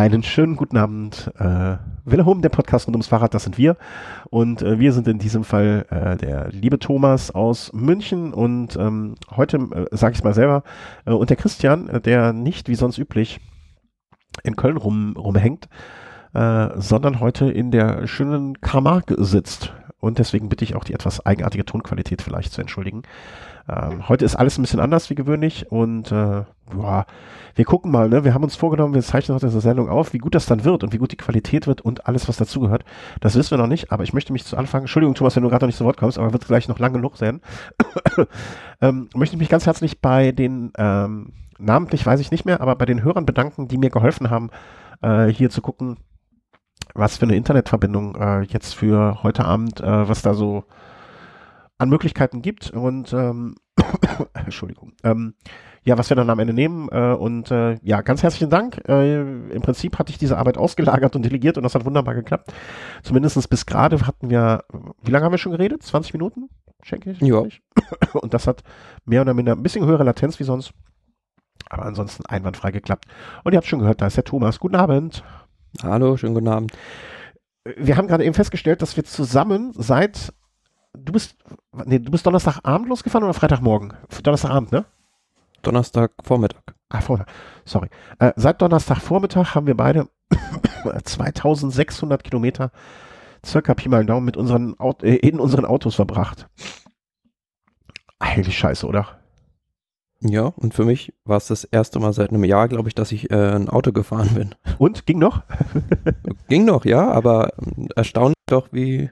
Einen 0.00 0.22
schönen 0.22 0.56
guten 0.56 0.78
Abend. 0.78 1.30
Äh, 1.38 1.76
Wille 2.06 2.24
der 2.40 2.48
Podcast 2.48 2.86
rund 2.86 2.94
ums 2.94 3.08
Fahrrad, 3.08 3.34
das 3.34 3.42
sind 3.42 3.58
wir. 3.58 3.76
Und 4.30 4.62
äh, 4.62 4.78
wir 4.78 4.94
sind 4.94 5.06
in 5.08 5.18
diesem 5.18 5.44
Fall 5.44 5.84
äh, 5.90 6.16
der 6.16 6.48
liebe 6.48 6.78
Thomas 6.78 7.30
aus 7.30 7.70
München 7.74 8.32
und 8.32 8.76
ähm, 8.76 9.16
heute, 9.30 9.58
äh, 9.58 9.94
sage 9.94 10.14
ich 10.14 10.24
mal 10.24 10.32
selber, 10.32 10.62
äh, 11.04 11.10
und 11.10 11.28
der 11.28 11.36
Christian, 11.36 11.90
äh, 11.90 12.00
der 12.00 12.32
nicht 12.32 12.70
wie 12.70 12.76
sonst 12.76 12.96
üblich 12.96 13.40
in 14.42 14.56
Köln 14.56 14.78
rum, 14.78 15.16
rumhängt, 15.18 15.68
äh, 16.32 16.68
sondern 16.76 17.20
heute 17.20 17.50
in 17.50 17.70
der 17.70 18.06
schönen 18.06 18.58
Karmark 18.62 19.12
sitzt. 19.18 19.74
Und 20.00 20.18
deswegen 20.18 20.48
bitte 20.48 20.64
ich 20.64 20.74
auch 20.74 20.84
die 20.84 20.94
etwas 20.94 21.24
eigenartige 21.24 21.64
Tonqualität 21.64 22.22
vielleicht 22.22 22.52
zu 22.52 22.60
entschuldigen. 22.60 23.02
Ähm, 23.68 24.08
heute 24.08 24.24
ist 24.24 24.34
alles 24.34 24.58
ein 24.58 24.62
bisschen 24.62 24.80
anders 24.80 25.10
wie 25.10 25.14
gewöhnlich 25.14 25.70
und 25.70 26.10
äh, 26.10 26.44
boah, 26.72 27.06
wir 27.54 27.64
gucken 27.64 27.90
mal, 27.90 28.08
ne? 28.08 28.24
Wir 28.24 28.32
haben 28.32 28.42
uns 28.44 28.56
vorgenommen, 28.56 28.94
wir 28.94 29.02
zeichnen 29.02 29.34
heute 29.34 29.46
diese 29.46 29.60
Sendung 29.60 29.88
auf, 29.88 30.12
wie 30.12 30.18
gut 30.18 30.34
das 30.34 30.46
dann 30.46 30.64
wird 30.64 30.82
und 30.82 30.92
wie 30.92 30.98
gut 30.98 31.12
die 31.12 31.16
Qualität 31.16 31.66
wird 31.66 31.80
und 31.80 32.06
alles, 32.06 32.28
was 32.28 32.36
dazugehört. 32.36 32.84
Das 33.20 33.34
wissen 33.34 33.50
wir 33.50 33.58
noch 33.58 33.66
nicht, 33.66 33.92
aber 33.92 34.02
ich 34.02 34.12
möchte 34.12 34.32
mich 34.32 34.44
zu 34.44 34.56
Anfang, 34.56 34.82
Entschuldigung, 34.82 35.14
Thomas, 35.14 35.36
wenn 35.36 35.42
du 35.42 35.50
gerade 35.50 35.64
noch 35.64 35.68
nicht 35.68 35.78
zu 35.78 35.84
Wort 35.84 35.98
kommst, 35.98 36.18
aber 36.18 36.32
wird 36.32 36.46
gleich 36.46 36.68
noch 36.68 36.78
lang 36.78 36.92
genug 36.92 37.16
sein. 37.16 37.40
ähm, 38.80 39.08
möchte 39.14 39.36
ich 39.36 39.40
mich 39.40 39.48
ganz 39.48 39.66
herzlich 39.66 40.00
bei 40.00 40.32
den, 40.32 40.72
ähm, 40.78 41.32
namentlich 41.58 42.06
weiß 42.06 42.20
ich 42.20 42.30
nicht 42.30 42.46
mehr, 42.46 42.60
aber 42.60 42.76
bei 42.76 42.86
den 42.86 43.02
Hörern 43.02 43.26
bedanken, 43.26 43.68
die 43.68 43.78
mir 43.78 43.90
geholfen 43.90 44.30
haben, 44.30 44.50
äh, 45.02 45.26
hier 45.26 45.50
zu 45.50 45.60
gucken, 45.60 45.98
was 46.94 47.18
für 47.18 47.24
eine 47.24 47.36
Internetverbindung 47.36 48.14
äh, 48.16 48.42
jetzt 48.42 48.74
für 48.74 49.22
heute 49.22 49.44
Abend, 49.44 49.80
äh, 49.80 50.08
was 50.08 50.22
da 50.22 50.34
so 50.34 50.64
an 51.78 51.88
Möglichkeiten 51.88 52.42
gibt 52.42 52.70
und 52.70 53.12
ähm, 53.12 53.54
Entschuldigung. 54.34 54.92
Ähm, 55.02 55.34
ja, 55.82 55.96
was 55.96 56.10
wir 56.10 56.16
dann 56.16 56.28
am 56.28 56.38
Ende 56.38 56.52
nehmen. 56.52 56.88
Äh, 56.90 57.14
und 57.14 57.50
äh, 57.50 57.78
ja, 57.82 58.02
ganz 58.02 58.22
herzlichen 58.22 58.50
Dank. 58.50 58.82
Äh, 58.86 59.20
Im 59.20 59.62
Prinzip 59.62 59.98
hatte 59.98 60.10
ich 60.10 60.18
diese 60.18 60.36
Arbeit 60.36 60.58
ausgelagert 60.58 61.16
und 61.16 61.22
delegiert 61.22 61.56
und 61.56 61.62
das 61.62 61.74
hat 61.74 61.86
wunderbar 61.86 62.14
geklappt. 62.14 62.52
Zumindest 63.02 63.48
bis 63.48 63.64
gerade 63.64 64.06
hatten 64.06 64.28
wir, 64.28 64.64
wie 65.02 65.10
lange 65.10 65.24
haben 65.24 65.32
wir 65.32 65.38
schon 65.38 65.52
geredet? 65.52 65.82
20 65.82 66.12
Minuten? 66.12 66.50
Schenke 66.82 67.12
ich? 67.12 67.20
Ja. 67.20 67.44
Und 68.14 68.32
das 68.32 68.46
hat 68.46 68.62
mehr 69.04 69.20
oder 69.20 69.34
minder 69.34 69.52
ein 69.52 69.62
bisschen 69.62 69.84
höhere 69.84 70.04
Latenz 70.04 70.40
wie 70.40 70.44
sonst. 70.44 70.72
Aber 71.68 71.84
ansonsten 71.84 72.24
einwandfrei 72.26 72.70
geklappt. 72.70 73.04
Und 73.44 73.52
ihr 73.52 73.58
habt 73.58 73.66
schon 73.66 73.80
gehört, 73.80 74.00
da 74.00 74.06
ist 74.06 74.16
der 74.16 74.24
Thomas. 74.24 74.58
Guten 74.58 74.76
Abend. 74.76 75.22
Hallo, 75.82 76.16
schönen 76.16 76.34
guten 76.34 76.48
Abend. 76.48 76.72
Wir 77.64 77.96
haben 77.96 78.08
gerade 78.08 78.24
eben 78.24 78.34
festgestellt, 78.34 78.82
dass 78.82 78.96
wir 78.96 79.04
zusammen 79.04 79.72
seit 79.76 80.32
du 80.94 81.12
bist, 81.12 81.36
nee, 81.84 81.98
du 81.98 82.10
bist 82.10 82.26
Donnerstagabend 82.26 82.88
losgefahren 82.88 83.24
oder 83.24 83.34
Freitagmorgen? 83.34 83.94
Donnerstagabend, 84.22 84.72
ne? 84.72 84.84
Donnerstagvormittag. 85.62 86.62
Ah, 86.88 87.00
Vormittag. 87.00 87.32
Sorry. 87.64 87.88
Äh, 88.18 88.32
seit 88.36 88.60
Donnerstagvormittag 88.60 89.54
haben 89.54 89.66
wir 89.66 89.76
beide 89.76 90.08
2600 91.04 92.24
Kilometer 92.24 92.72
circa 93.44 93.74
Pi 93.74 93.88
mal 93.88 94.04
Daumen 94.04 94.26
mit 94.26 94.36
unseren 94.36 94.78
Auto, 94.80 95.06
äh, 95.06 95.16
in 95.16 95.38
unseren 95.38 95.64
Autos 95.64 95.94
verbracht. 95.94 96.48
Eigentlich 98.18 98.58
scheiße, 98.58 98.86
oder? 98.86 99.19
Ja, 100.22 100.42
und 100.42 100.74
für 100.74 100.84
mich 100.84 101.14
war 101.24 101.38
es 101.38 101.46
das 101.46 101.64
erste 101.64 101.98
Mal 101.98 102.12
seit 102.12 102.30
einem 102.30 102.44
Jahr, 102.44 102.68
glaube 102.68 102.88
ich, 102.88 102.94
dass 102.94 103.10
ich 103.10 103.30
äh, 103.30 103.54
ein 103.54 103.70
Auto 103.70 103.90
gefahren 103.92 104.34
bin. 104.34 104.54
Und? 104.78 105.06
Ging 105.06 105.18
noch? 105.18 105.42
Ging 106.48 106.66
noch, 106.66 106.84
ja, 106.84 107.10
aber 107.10 107.54
ähm, 107.58 107.88
erstaunlich 107.96 108.36
doch, 108.46 108.68
wie, 108.70 109.10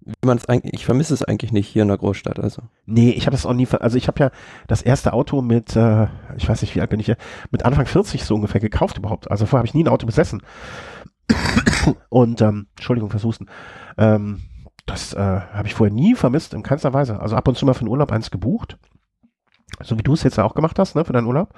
wie 0.00 0.14
man 0.24 0.36
es 0.36 0.48
eigentlich, 0.48 0.74
ich 0.74 0.84
vermisse 0.84 1.14
es 1.14 1.24
eigentlich 1.24 1.50
nicht 1.50 1.66
hier 1.66 1.82
in 1.82 1.88
der 1.88 1.98
Großstadt, 1.98 2.38
also. 2.38 2.62
Nee, 2.84 3.10
ich 3.10 3.26
habe 3.26 3.32
das 3.32 3.44
auch 3.44 3.54
nie, 3.54 3.66
also 3.80 3.96
ich 3.96 4.06
habe 4.06 4.20
ja 4.20 4.30
das 4.68 4.82
erste 4.82 5.14
Auto 5.14 5.42
mit, 5.42 5.74
äh, 5.74 6.06
ich 6.36 6.48
weiß 6.48 6.62
nicht, 6.62 6.76
wie 6.76 6.80
alt 6.80 6.90
bin 6.90 7.00
ich 7.00 7.06
hier, 7.06 7.16
mit 7.50 7.64
Anfang 7.64 7.86
40 7.86 8.24
so 8.24 8.36
ungefähr 8.36 8.60
gekauft 8.60 8.98
überhaupt. 8.98 9.28
Also 9.28 9.46
vorher 9.46 9.60
habe 9.60 9.66
ich 9.66 9.74
nie 9.74 9.82
ein 9.82 9.88
Auto 9.88 10.06
besessen. 10.06 10.42
Und, 12.08 12.40
ähm, 12.40 12.68
Entschuldigung 12.76 13.10
fürs 13.10 13.24
Husten. 13.24 13.46
Ähm, 13.98 14.42
das 14.86 15.12
äh, 15.12 15.18
habe 15.18 15.66
ich 15.66 15.74
vorher 15.74 15.92
nie 15.92 16.14
vermisst, 16.14 16.54
in 16.54 16.62
keinster 16.62 16.94
Weise. 16.94 17.18
Also 17.18 17.34
ab 17.34 17.48
und 17.48 17.56
zu 17.56 17.66
mal 17.66 17.74
für 17.74 17.84
den 17.84 17.88
Urlaub 17.88 18.12
eins 18.12 18.30
gebucht. 18.30 18.78
So 19.82 19.98
wie 19.98 20.02
du 20.02 20.14
es 20.14 20.22
jetzt 20.22 20.38
auch 20.38 20.54
gemacht 20.54 20.78
hast, 20.78 20.94
ne, 20.94 21.04
für 21.04 21.12
deinen 21.12 21.26
Urlaub. 21.26 21.52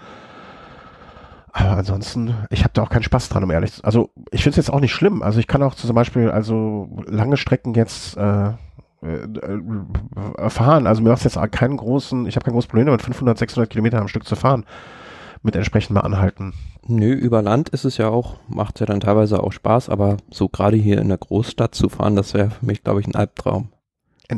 Aber 1.52 1.70
ansonsten, 1.70 2.34
ich 2.50 2.62
habe 2.62 2.72
da 2.74 2.82
auch 2.82 2.90
keinen 2.90 3.02
Spaß 3.02 3.28
dran, 3.28 3.44
um 3.44 3.50
ehrlich 3.50 3.72
zu 3.72 3.76
sein. 3.78 3.84
Also 3.84 4.10
ich 4.30 4.42
finde 4.42 4.50
es 4.58 4.66
jetzt 4.66 4.72
auch 4.72 4.80
nicht 4.80 4.92
schlimm. 4.92 5.22
Also 5.22 5.40
ich 5.40 5.46
kann 5.46 5.62
auch 5.62 5.74
zum 5.74 5.94
Beispiel 5.94 6.30
also 6.30 6.88
lange 7.06 7.36
Strecken 7.36 7.74
jetzt 7.74 8.16
äh, 8.16 8.50
äh, 9.00 10.50
fahren. 10.50 10.86
Also 10.86 11.02
mir 11.02 11.10
macht 11.10 11.24
jetzt 11.24 11.38
keinen 11.52 11.76
großen, 11.76 12.26
ich 12.26 12.36
habe 12.36 12.44
kein 12.44 12.54
großes 12.54 12.68
Problem 12.68 12.86
damit, 12.86 13.02
500, 13.02 13.38
600 13.38 13.70
Kilometer 13.70 14.00
am 14.00 14.08
Stück 14.08 14.24
zu 14.24 14.36
fahren. 14.36 14.64
Mit 15.42 15.54
entsprechend 15.54 15.94
mal 15.94 16.00
anhalten. 16.00 16.52
Nö, 16.86 17.12
über 17.12 17.42
Land 17.42 17.68
ist 17.68 17.84
es 17.84 17.96
ja 17.96 18.08
auch, 18.08 18.36
macht 18.48 18.80
ja 18.80 18.86
dann 18.86 18.98
teilweise 18.98 19.42
auch 19.42 19.52
Spaß, 19.52 19.88
aber 19.88 20.16
so 20.30 20.48
gerade 20.48 20.76
hier 20.76 20.98
in 20.98 21.08
der 21.08 21.18
Großstadt 21.18 21.76
zu 21.76 21.88
fahren, 21.88 22.16
das 22.16 22.34
wäre 22.34 22.50
für 22.50 22.66
mich, 22.66 22.82
glaube 22.82 23.00
ich, 23.00 23.06
ein 23.06 23.14
Albtraum. 23.14 23.68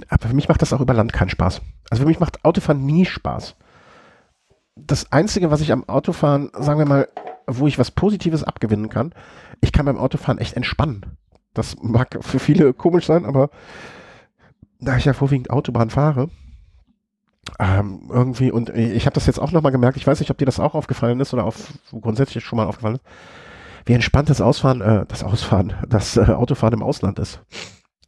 Aber 0.09 0.29
für 0.29 0.35
mich 0.35 0.49
macht 0.49 0.63
das 0.63 0.73
auch 0.73 0.81
über 0.81 0.95
Land 0.95 1.13
keinen 1.13 1.31
Spaß. 1.31 1.61
Also 1.91 2.03
für 2.03 2.09
mich 2.09 2.21
macht 2.21 2.45
Autofahren 2.45 2.85
nie 2.85 3.05
Spaß 3.05 3.57
das 4.87 5.13
Einzige, 5.13 5.51
was 5.51 5.61
ich 5.61 5.73
am 5.73 5.89
Autofahren, 5.89 6.51
sagen 6.59 6.79
wir 6.79 6.87
mal, 6.87 7.09
wo 7.47 7.67
ich 7.67 7.79
was 7.79 7.91
Positives 7.91 8.45
abgewinnen 8.45 8.89
kann, 8.89 9.13
ich 9.61 9.73
kann 9.73 9.87
beim 9.87 9.99
Autofahren 9.99 10.39
echt 10.39 10.55
entspannen. 10.55 11.17
Das 11.55 11.77
mag 11.83 12.19
für 12.21 12.39
viele 12.39 12.73
komisch 12.73 13.07
sein, 13.07 13.25
aber 13.25 13.51
da 14.79 14.97
ich 14.97 15.05
ja 15.05 15.13
vorwiegend 15.13 15.51
Autobahn 15.51 15.91
fahre, 15.91 16.31
ähm, 17.59 18.09
irgendwie, 18.09 18.53
und 18.53 18.71
ich 18.71 19.07
habe 19.07 19.15
das 19.15 19.27
jetzt 19.27 19.41
auch 19.41 19.51
nochmal 19.51 19.73
gemerkt, 19.73 19.97
ich 19.97 20.07
weiß 20.07 20.21
nicht, 20.21 20.31
ob 20.31 20.39
dir 20.39 20.47
das 20.47 20.61
auch 20.61 20.75
aufgefallen 20.75 21.21
ist 21.21 21.35
oder 21.35 21.45
auf, 21.45 21.73
grundsätzlich 21.91 22.45
schon 22.45 22.57
mal 22.57 22.67
aufgefallen 22.67 22.97
ist, 22.97 23.05
wie 23.87 23.95
entspannt 23.95 24.31
das 24.31 24.41
Ausfahren, 24.41 24.81
äh, 24.81 25.05
das 25.09 25.25
Ausfahren, 25.25 25.75
das 25.89 26.17
äh, 26.17 26.21
Autofahren 26.21 26.75
im 26.75 26.83
Ausland 26.83 27.19
ist. 27.19 27.41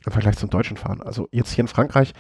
Im 0.05 0.13
Vergleich 0.13 0.37
zum 0.37 0.51
deutschen 0.51 0.77
Fahren. 0.77 1.01
Also 1.03 1.29
jetzt 1.31 1.53
hier 1.53 1.63
in 1.63 1.69
Frankreich, 1.69 2.13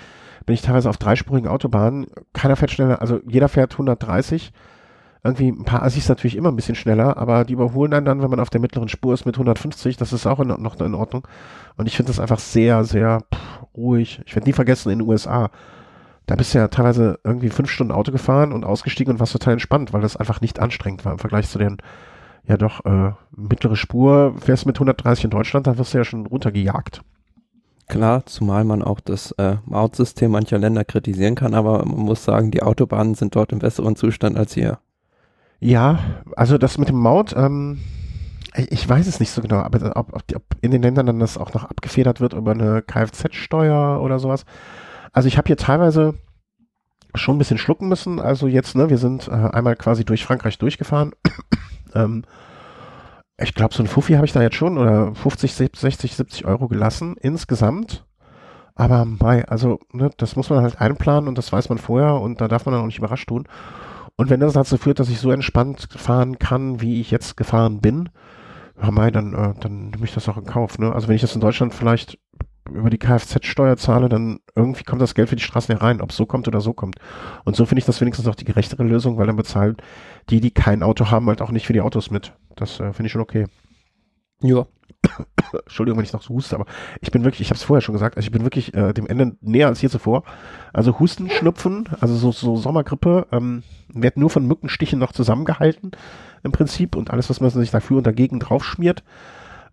bin 0.47 0.55
ich 0.55 0.63
teilweise 0.63 0.89
auf 0.89 0.99
dreispurigen 0.99 1.49
Autobahnen. 1.49 2.07
Keiner 2.33 2.57
fährt 2.57 2.71
schneller, 2.71 3.01
also 3.01 3.21
jeder 3.27 3.49
fährt 3.49 3.73
130. 3.73 4.53
Irgendwie 5.25 5.49
ein 5.51 5.65
paar 5.65 5.85
Assis 5.85 6.09
natürlich 6.09 6.37
immer 6.37 6.51
ein 6.51 6.57
bisschen 6.57 6.75
schneller, 6.75 7.17
aber 7.17 7.45
die 7.45 7.53
überholen 7.53 7.95
einen 7.95 8.07
dann, 8.07 8.23
wenn 8.23 8.31
man 8.31 8.41
auf 8.41 8.51
der 8.51 8.61
mittleren 8.61 8.89
Spur 8.89 9.15
ist 9.15 9.25
mit 9.25 9.37
150. 9.37 9.97
Das 9.97 10.13
ist 10.13 10.27
auch 10.27 10.41
in, 10.41 10.49
noch 10.49 10.81
in 10.81 10.95
Ordnung. 10.95 11.29
Und 11.77 11.87
ich 11.87 11.97
finde 11.97 12.11
das 12.11 12.19
einfach 12.19 12.41
sehr, 12.41 12.83
sehr 12.85 13.21
pff, 13.33 13.63
ruhig. 13.77 14.21
Ich 14.27 14.35
werde 14.35 14.49
nie 14.49 14.53
vergessen, 14.53 14.91
in 14.91 14.99
den 14.99 15.09
USA. 15.09 15.51
Da 16.27 16.35
bist 16.35 16.55
du 16.55 16.59
ja 16.59 16.69
teilweise 16.69 17.21
irgendwie 17.25 17.51
fünf 17.51 17.71
Stunden 17.71 17.93
Auto 17.93 18.11
gefahren 18.11 18.53
und 18.53 18.65
ausgestiegen 18.65 19.13
und 19.13 19.21
warst 19.21 19.33
total 19.33 19.55
entspannt, 19.55 19.93
weil 19.93 20.01
das 20.01 20.17
einfach 20.17 20.41
nicht 20.41 20.59
anstrengend 20.59 21.05
war 21.05 21.13
im 21.13 21.19
Vergleich 21.19 21.49
zu 21.49 21.59
den, 21.59 21.79
ja 22.47 22.57
doch, 22.57 22.85
äh, 22.85 23.13
mittlere 23.37 23.77
Spur. 23.77 24.35
Fährst 24.39 24.65
du 24.65 24.69
mit 24.69 24.77
130 24.77 25.25
in 25.25 25.31
Deutschland, 25.31 25.67
dann 25.67 25.79
wirst 25.79 25.95
du 25.95 25.99
ja 25.99 26.05
schon 26.05 26.27
runtergejagt. 26.27 27.03
Klar, 27.93 28.25
zumal 28.25 28.65
man 28.65 28.83
auch 28.83 29.01
das 29.01 29.33
äh, 29.33 29.57
Mautsystem 29.67 30.31
mancher 30.31 30.57
Länder 30.57 30.83
kritisieren 30.83 31.35
kann, 31.35 31.53
aber 31.53 31.85
man 31.85 32.07
muss 32.07 32.25
sagen, 32.25 32.51
die 32.51 32.63
Autobahnen 32.63 33.15
sind 33.15 33.37
dort 33.37 33.53
im 33.53 33.59
besseren 33.59 33.97
Zustand 33.97 34.39
als 34.39 34.55
hier. 34.55 34.79
Ja, 35.61 35.99
also 36.35 36.57
das 36.57 36.79
mit 36.79 36.89
dem 36.89 36.97
Maut, 36.97 37.35
ähm, 37.37 37.81
ich 38.55 38.89
weiß 38.89 39.07
es 39.07 39.21
nicht 39.21 39.31
so 39.31 39.43
genau, 39.43 39.57
aber 39.57 39.95
ob, 39.95 40.15
ob, 40.15 40.23
ob, 40.35 40.43
in 40.63 40.71
den 40.71 40.81
Ländern 40.81 41.05
dann 41.05 41.21
das 41.21 41.37
auch 41.37 41.53
noch 41.53 41.65
abgefedert 41.65 42.23
wird 42.23 42.33
über 42.33 42.53
eine 42.53 42.81
Kfz-Steuer 42.81 44.01
oder 44.01 44.19
sowas. 44.19 44.47
Also 45.13 45.29
ich 45.29 45.37
habe 45.37 45.49
hier 45.49 45.59
teilweise 45.59 46.15
schon 47.15 47.37
ein 47.37 47.39
bisschen 47.39 47.59
schlucken 47.59 47.91
müssen. 47.91 48.21
Also 48.21 48.47
jetzt, 48.47 48.75
ne, 48.75 48.89
wir 48.89 48.97
sind 48.97 49.29
äh, 49.29 49.33
einmal 49.33 49.77
quasi 49.77 50.07
durch 50.07 50.25
Frankreich 50.25 50.57
durchgefahren. 50.57 51.13
ähm, 51.95 52.25
ich 53.43 53.55
glaube, 53.55 53.75
so 53.75 53.83
ein 53.83 53.89
Fuffi 53.89 54.15
habe 54.15 54.27
ich 54.27 54.33
da 54.33 54.43
jetzt 54.43 54.57
schon 54.57 54.79
oder 54.79 55.15
50, 55.15 55.53
60, 55.55 56.15
70 56.15 56.45
Euro 56.45 56.69
gelassen 56.69 57.17
insgesamt. 57.21 58.05
Aber 58.75 59.05
bei, 59.07 59.47
also, 59.49 59.81
ne, 59.93 60.11
das 60.17 60.35
muss 60.37 60.49
man 60.51 60.63
halt 60.63 60.81
einplanen 60.81 61.29
und 61.29 61.37
das 61.37 61.53
weiß 61.53 61.69
man 61.69 61.79
vorher 61.79 62.15
und 62.15 62.41
da 62.41 62.49
darf 62.49 62.65
man 62.65 62.73
dann 62.73 62.83
auch 62.83 62.87
nicht 62.87 62.99
überrascht 62.99 63.29
tun. 63.29 63.47
Und 64.17 64.31
wenn 64.31 64.41
das 64.41 64.55
dazu 64.55 64.79
führt, 64.79 64.99
dass 64.99 65.09
ich 65.09 65.21
so 65.21 65.31
entspannt 65.31 65.89
fahren 65.95 66.39
kann, 66.39 66.81
wie 66.81 67.01
ich 67.01 67.11
jetzt 67.11 67.37
gefahren 67.37 67.81
bin, 67.81 68.09
ja, 68.83 68.91
Mai, 68.91 69.11
dann, 69.11 69.35
äh, 69.35 69.55
dann 69.61 69.91
nehme 69.91 70.05
ich 70.05 70.15
das 70.15 70.29
auch 70.29 70.37
in 70.37 70.45
Kauf. 70.45 70.79
Ne? 70.79 70.93
Also 70.93 71.09
wenn 71.09 71.17
ich 71.17 71.21
das 71.21 71.35
in 71.35 71.41
Deutschland 71.41 71.75
vielleicht 71.75 72.19
über 72.71 72.91
die 72.91 72.99
Kfz-Steuer 72.99 73.77
zahle, 73.77 74.09
dann 74.09 74.39
irgendwie 74.55 74.85
kommt 74.85 75.03
das 75.03 75.15
Geld 75.15 75.29
für 75.29 75.37
die 75.37 75.43
Straßen 75.43 75.77
herein, 75.77 76.01
ob 76.01 76.11
es 76.11 76.17
so 76.17 76.27
kommt 76.27 76.47
oder 76.49 76.61
so 76.61 76.73
kommt. 76.73 76.97
Und 77.45 77.57
so 77.57 77.67
finde 77.67 77.81
ich 77.81 77.87
das 77.87 78.01
wenigstens 78.01 78.29
auch 78.29 78.35
die 78.35 78.45
gerechtere 78.45 78.85
Lösung, 78.85 79.19
weil 79.19 79.27
dann 79.27 79.37
bezahlen 79.37 79.77
die, 80.31 80.41
die 80.41 80.53
kein 80.53 80.83
Auto 80.83 81.11
haben, 81.11 81.27
halt 81.27 81.43
auch 81.43 81.51
nicht 81.51 81.67
für 81.67 81.73
die 81.73 81.81
Autos 81.81 82.11
mit. 82.11 82.35
Das 82.57 82.79
äh, 82.81 82.93
finde 82.93 83.07
ich 83.07 83.13
schon 83.13 83.21
okay. 83.21 83.47
Ja. 84.43 84.67
Entschuldigung, 85.65 85.99
wenn 85.99 86.05
ich 86.05 86.13
noch 86.13 86.23
so 86.23 86.35
huste, 86.35 86.55
aber 86.55 86.67
ich 87.01 87.11
bin 87.11 87.25
wirklich, 87.25 87.41
ich 87.41 87.49
habe 87.49 87.57
es 87.57 87.65
vorher 87.65 87.83
schon 87.83 87.95
gesagt, 87.95 88.17
also 88.17 88.27
ich 88.27 88.33
bin 88.33 88.45
wirklich 88.45 88.75
äh, 88.75 88.93
dem 88.93 89.07
Ende 89.07 89.37
näher 89.41 89.67
als 89.67 89.81
hier 89.81 89.91
zuvor. 89.91 90.23
Also 90.73 90.99
Husten, 90.99 91.31
Schnupfen, 91.31 91.89
also 92.01 92.15
so, 92.15 92.33
so 92.33 92.57
Sommergrippe, 92.57 93.27
ähm, 93.33 93.63
wird 93.89 94.17
nur 94.17 94.31
von 94.31 94.47
Mückenstichen 94.47 94.99
noch 94.99 95.13
zusammengehalten 95.13 95.91
im 96.43 96.53
Prinzip 96.53 96.97
und 96.97 97.11
alles, 97.11 97.29
was 97.29 97.41
man 97.41 97.51
sich 97.51 97.71
dafür 97.71 97.99
und 97.99 98.07
dagegen 98.07 98.39
draufschmiert. 98.39 99.03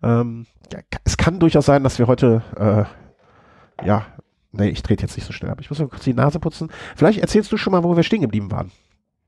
Ähm, 0.02 0.46
ja, 0.72 0.80
es 1.04 1.16
kann 1.16 1.38
durchaus 1.40 1.66
sein, 1.66 1.82
dass 1.82 1.98
wir 1.98 2.06
heute, 2.06 2.42
äh, 2.56 3.86
ja, 3.86 4.06
nee, 4.52 4.68
ich 4.68 4.82
trete 4.82 5.02
jetzt 5.02 5.16
nicht 5.16 5.26
so 5.26 5.32
schnell 5.32 5.50
ab. 5.50 5.60
Ich 5.60 5.70
muss 5.70 5.78
mal 5.78 5.88
kurz 5.88 6.04
die 6.04 6.14
Nase 6.14 6.40
putzen. 6.40 6.70
Vielleicht 6.96 7.20
erzählst 7.20 7.50
du 7.52 7.56
schon 7.56 7.72
mal, 7.72 7.84
wo 7.84 7.96
wir 7.96 8.02
stehen 8.02 8.22
geblieben 8.22 8.50
waren 8.50 8.70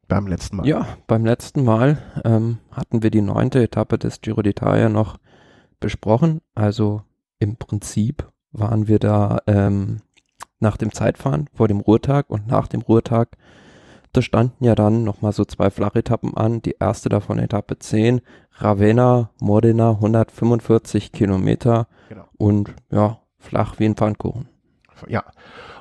beim 0.08 0.26
letzten 0.26 0.56
Mal. 0.56 0.66
Ja, 0.66 0.86
beim 1.06 1.24
letzten 1.24 1.64
Mal 1.64 1.98
ähm, 2.24 2.58
hatten 2.70 3.02
wir 3.02 3.10
die 3.10 3.22
neunte 3.22 3.62
Etappe 3.62 3.98
des 3.98 4.20
Giro 4.20 4.42
d'Italia 4.42 4.88
noch 4.88 5.18
besprochen. 5.80 6.40
Also 6.54 7.02
im 7.38 7.56
Prinzip 7.56 8.28
waren 8.52 8.88
wir 8.88 8.98
da 8.98 9.38
ähm, 9.46 10.02
nach 10.60 10.76
dem 10.76 10.92
Zeitfahren 10.92 11.48
vor 11.54 11.66
dem 11.66 11.80
Ruhetag 11.80 12.28
und 12.28 12.46
nach 12.46 12.68
dem 12.68 12.82
Ruhetag. 12.82 13.36
Da 14.12 14.20
standen 14.20 14.64
ja 14.64 14.74
dann 14.74 15.04
nochmal 15.04 15.32
so 15.32 15.44
zwei 15.44 15.70
Flachetappen 15.70 16.36
an. 16.36 16.60
Die 16.62 16.76
erste 16.78 17.08
davon 17.08 17.38
Etappe 17.38 17.78
10, 17.78 18.20
Ravenna, 18.56 19.30
Modena, 19.40 19.92
145 19.92 21.12
Kilometer 21.12 21.86
Genau. 22.10 22.24
und 22.36 22.74
ja, 22.90 23.20
flach 23.38 23.78
wie 23.78 23.86
ein 23.86 23.94
Pfannkuchen. 23.96 24.48
Ja. 25.08 25.24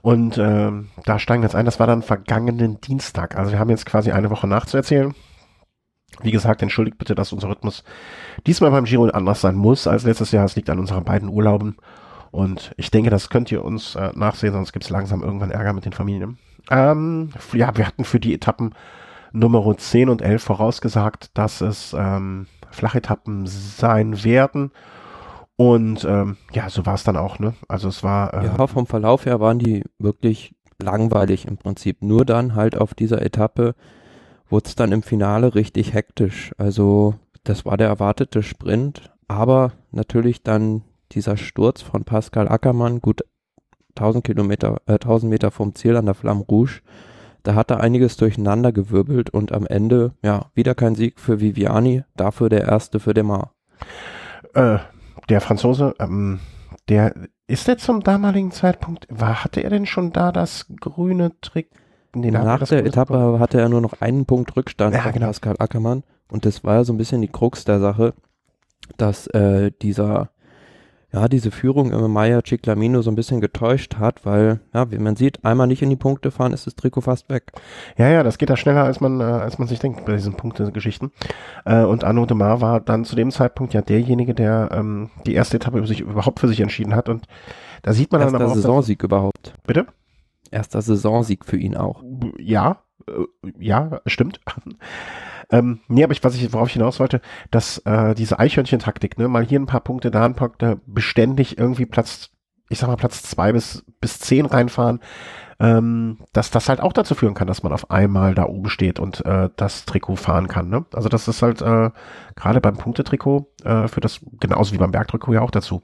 Und 0.01 0.37
ähm, 0.37 0.89
da 1.05 1.19
steigen 1.19 1.43
wir 1.43 1.47
jetzt 1.47 1.55
ein, 1.55 1.65
das 1.65 1.79
war 1.79 1.87
dann 1.87 2.01
vergangenen 2.01 2.79
Dienstag. 2.81 3.35
Also 3.37 3.51
wir 3.51 3.59
haben 3.59 3.69
jetzt 3.69 3.85
quasi 3.85 4.11
eine 4.11 4.29
Woche 4.29 4.47
nachzuerzählen. 4.47 5.13
Wie 6.23 6.31
gesagt, 6.31 6.61
entschuldigt 6.61 6.97
bitte, 6.97 7.15
dass 7.15 7.33
unser 7.33 7.49
Rhythmus 7.49 7.83
diesmal 8.47 8.71
beim 8.71 8.85
Giro 8.85 9.05
anders 9.05 9.41
sein 9.41 9.55
muss 9.55 9.87
als 9.87 10.03
letztes 10.03 10.31
Jahr. 10.31 10.45
Es 10.45 10.55
liegt 10.55 10.69
an 10.69 10.79
unseren 10.79 11.03
beiden 11.03 11.29
Urlauben. 11.29 11.77
Und 12.31 12.73
ich 12.77 12.91
denke, 12.91 13.09
das 13.09 13.29
könnt 13.29 13.51
ihr 13.51 13.63
uns 13.63 13.95
äh, 13.95 14.11
nachsehen, 14.15 14.53
sonst 14.53 14.71
gibt 14.71 14.85
es 14.85 14.89
langsam 14.89 15.21
irgendwann 15.21 15.51
Ärger 15.51 15.73
mit 15.73 15.85
den 15.85 15.93
Familien. 15.93 16.37
Ähm, 16.69 17.31
ja, 17.53 17.75
wir 17.75 17.87
hatten 17.87 18.03
für 18.03 18.19
die 18.19 18.33
Etappen 18.33 18.73
Nummer 19.33 19.77
10 19.77 20.09
und 20.09 20.21
11 20.21 20.43
vorausgesagt, 20.43 21.31
dass 21.33 21.61
es 21.61 21.95
ähm, 21.97 22.47
Flachetappen 22.69 23.47
sein 23.47 24.23
werden. 24.23 24.71
Und 25.55 26.05
ähm, 26.05 26.37
ja, 26.53 26.69
so 26.69 26.85
war 26.85 26.95
es 26.95 27.03
dann 27.03 27.17
auch, 27.17 27.39
ne? 27.39 27.53
Also 27.67 27.89
es 27.89 28.03
war 28.03 28.33
äh, 28.33 28.45
Ja, 28.45 28.67
vom 28.67 28.87
Verlauf 28.87 29.25
her 29.25 29.39
waren 29.39 29.59
die 29.59 29.83
wirklich 29.99 30.55
langweilig 30.81 31.47
im 31.47 31.57
Prinzip. 31.57 32.01
Nur 32.01 32.25
dann 32.25 32.55
halt 32.55 32.77
auf 32.77 32.93
dieser 32.93 33.21
Etappe 33.21 33.75
wurde 34.49 34.67
es 34.67 34.75
dann 34.75 34.91
im 34.91 35.03
Finale 35.03 35.55
richtig 35.55 35.93
hektisch. 35.93 36.51
Also 36.57 37.15
das 37.43 37.65
war 37.65 37.77
der 37.77 37.87
erwartete 37.87 38.43
Sprint, 38.43 39.11
aber 39.27 39.73
natürlich 39.91 40.43
dann 40.43 40.83
dieser 41.11 41.37
Sturz 41.37 41.81
von 41.81 42.03
Pascal 42.03 42.47
Ackermann, 42.47 42.99
gut 42.99 43.21
1000 43.95 44.23
Kilometer, 44.23 44.77
äh, 44.87 44.93
1000 44.99 45.29
Meter 45.29 45.51
vom 45.51 45.75
Ziel 45.75 45.95
an 45.97 46.05
der 46.05 46.15
Flamme 46.15 46.43
Rouge. 46.49 46.81
Da 47.43 47.55
hat 47.55 47.71
er 47.71 47.79
einiges 47.79 48.17
durcheinander 48.17 48.71
gewirbelt 48.71 49.31
und 49.31 49.51
am 49.51 49.65
Ende, 49.65 50.13
ja, 50.23 50.51
wieder 50.53 50.75
kein 50.75 50.95
Sieg 50.95 51.19
für 51.19 51.39
Viviani, 51.39 52.03
dafür 52.15 52.49
der 52.49 52.63
erste 52.67 52.99
für 52.99 53.13
Demar. 53.13 53.53
äh, 54.53 54.77
der 55.29 55.41
Franzose, 55.41 55.95
ähm, 55.99 56.39
der 56.89 57.13
ist 57.47 57.67
der 57.67 57.77
zum 57.77 58.01
damaligen 58.01 58.51
Zeitpunkt, 58.51 59.07
war, 59.09 59.43
hatte 59.43 59.61
er 59.61 59.69
denn 59.69 59.85
schon 59.85 60.11
da 60.13 60.31
das 60.31 60.67
grüne 60.79 61.31
Trick? 61.41 61.69
Nee, 62.13 62.29
er 62.29 62.43
Nach 62.43 62.67
der 62.67 62.85
Etappe 62.85 63.39
hatte 63.39 63.59
er 63.59 63.69
nur 63.69 63.81
noch 63.81 64.01
einen 64.01 64.25
Punkt 64.25 64.55
Rückstand 64.55 64.93
Ja, 64.95 65.05
auf 65.05 65.13
genau. 65.13 65.27
Pascal 65.27 65.55
Ackermann. 65.59 66.03
Und 66.29 66.45
das 66.45 66.63
war 66.63 66.75
ja 66.75 66.83
so 66.83 66.93
ein 66.93 66.97
bisschen 66.97 67.21
die 67.21 67.27
Krux 67.27 67.65
der 67.65 67.79
Sache, 67.79 68.13
dass 68.97 69.27
äh, 69.27 69.71
dieser, 69.81 70.29
ja, 71.13 71.27
diese 71.27 71.51
Führung 71.51 71.91
im 71.91 72.11
Maya 72.11 72.41
Ciclamino 72.43 73.01
so 73.01 73.11
ein 73.11 73.15
bisschen 73.15 73.41
getäuscht 73.41 73.97
hat, 73.97 74.25
weil, 74.25 74.61
ja, 74.73 74.91
wie 74.91 74.97
man 74.97 75.15
sieht, 75.15 75.43
einmal 75.43 75.67
nicht 75.67 75.81
in 75.81 75.89
die 75.89 75.97
Punkte 75.97 76.31
fahren, 76.31 76.53
ist 76.53 76.67
das 76.67 76.75
Trikot 76.75 77.01
fast 77.01 77.29
weg. 77.29 77.51
Ja, 77.97 78.09
ja, 78.09 78.23
das 78.23 78.37
geht 78.37 78.49
da 78.49 78.55
schneller, 78.55 78.85
als 78.85 79.01
man, 79.01 79.19
äh, 79.19 79.23
als 79.23 79.59
man 79.59 79.67
sich 79.67 79.79
denkt 79.79 80.05
bei 80.05 80.13
diesen 80.13 80.35
Punktegeschichten. 80.35 81.11
Äh, 81.65 81.83
und 81.83 82.03
Arnaud 82.05 82.29
Demar 82.29 82.61
war 82.61 82.79
dann 82.79 83.03
zu 83.03 83.15
dem 83.15 83.31
Zeitpunkt 83.31 83.73
ja 83.73 83.81
derjenige, 83.81 84.33
der 84.33 84.69
ähm, 84.71 85.09
die 85.25 85.33
erste 85.33 85.57
Etappe 85.57 85.79
über 85.79 85.87
sich, 85.87 85.99
überhaupt 85.99 86.39
für 86.39 86.47
sich 86.47 86.61
entschieden 86.61 86.95
hat. 86.95 87.09
Und 87.09 87.25
da 87.81 87.91
sieht 87.91 88.11
man 88.11 88.21
dann 88.21 88.29
Erster 88.29 88.43
aber 88.43 88.51
auch, 88.51 88.55
Saisonsieg 88.55 89.03
überhaupt. 89.03 89.53
bitte? 89.67 89.87
Erster 90.49 90.81
Saisonsieg 90.81 91.45
für 91.45 91.57
ihn 91.57 91.75
auch. 91.75 92.03
Ja, 92.37 92.83
äh, 93.07 93.51
ja, 93.59 93.99
stimmt. 94.05 94.39
Ähm, 95.51 95.81
nee, 95.87 96.03
aber 96.03 96.13
ich, 96.13 96.23
was 96.23 96.35
ich, 96.35 96.53
worauf 96.53 96.69
ich 96.69 96.73
hinaus 96.73 96.99
wollte, 96.99 97.21
dass 97.51 97.79
äh, 97.79 98.15
diese 98.15 98.39
Eichhörnchen-Taktik, 98.39 99.17
ne, 99.17 99.27
mal 99.27 99.45
hier 99.45 99.59
ein 99.59 99.65
paar 99.65 99.81
Punkte, 99.81 100.09
da 100.09 100.25
ein 100.25 100.35
paar 100.35 100.49
Punkte, 100.49 100.79
beständig 100.85 101.57
irgendwie 101.57 101.85
Platz, 101.85 102.29
ich 102.69 102.79
sag 102.79 102.87
mal 102.87 102.95
Platz 102.95 103.21
zwei 103.23 103.51
bis, 103.51 103.83
bis 103.99 104.19
zehn 104.19 104.45
reinfahren, 104.45 105.01
ähm, 105.59 106.19
dass 106.31 106.51
das 106.51 106.69
halt 106.69 106.79
auch 106.79 106.93
dazu 106.93 107.15
führen 107.15 107.33
kann, 107.33 107.47
dass 107.47 107.63
man 107.63 107.73
auf 107.73 107.91
einmal 107.91 108.33
da 108.33 108.45
oben 108.45 108.69
steht 108.69 108.99
und 108.99 109.25
äh, 109.25 109.49
das 109.57 109.85
Trikot 109.85 110.15
fahren 110.15 110.47
kann. 110.47 110.69
Ne? 110.69 110.85
Also 110.93 111.09
das 111.09 111.27
ist 111.27 111.41
halt 111.41 111.61
äh, 111.61 111.91
gerade 112.35 112.61
beim 112.61 112.77
Punktetrikot 112.77 113.47
äh, 113.63 113.87
für 113.89 113.99
das, 113.99 114.21
genauso 114.39 114.73
wie 114.73 114.79
beim 114.79 114.91
Bergtrikot 114.91 115.33
ja 115.33 115.41
auch 115.41 115.51
dazu. 115.51 115.83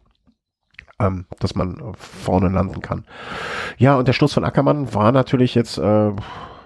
Ähm, 0.99 1.27
dass 1.39 1.53
man 1.53 1.93
vorne 1.95 2.49
landen 2.49 2.81
kann. 2.81 3.05
Ja, 3.77 3.97
und 3.97 4.07
der 4.07 4.13
Schluss 4.13 4.33
von 4.33 4.43
Ackermann 4.43 4.95
war 4.95 5.11
natürlich 5.11 5.53
jetzt 5.53 5.77
äh, 5.77 6.11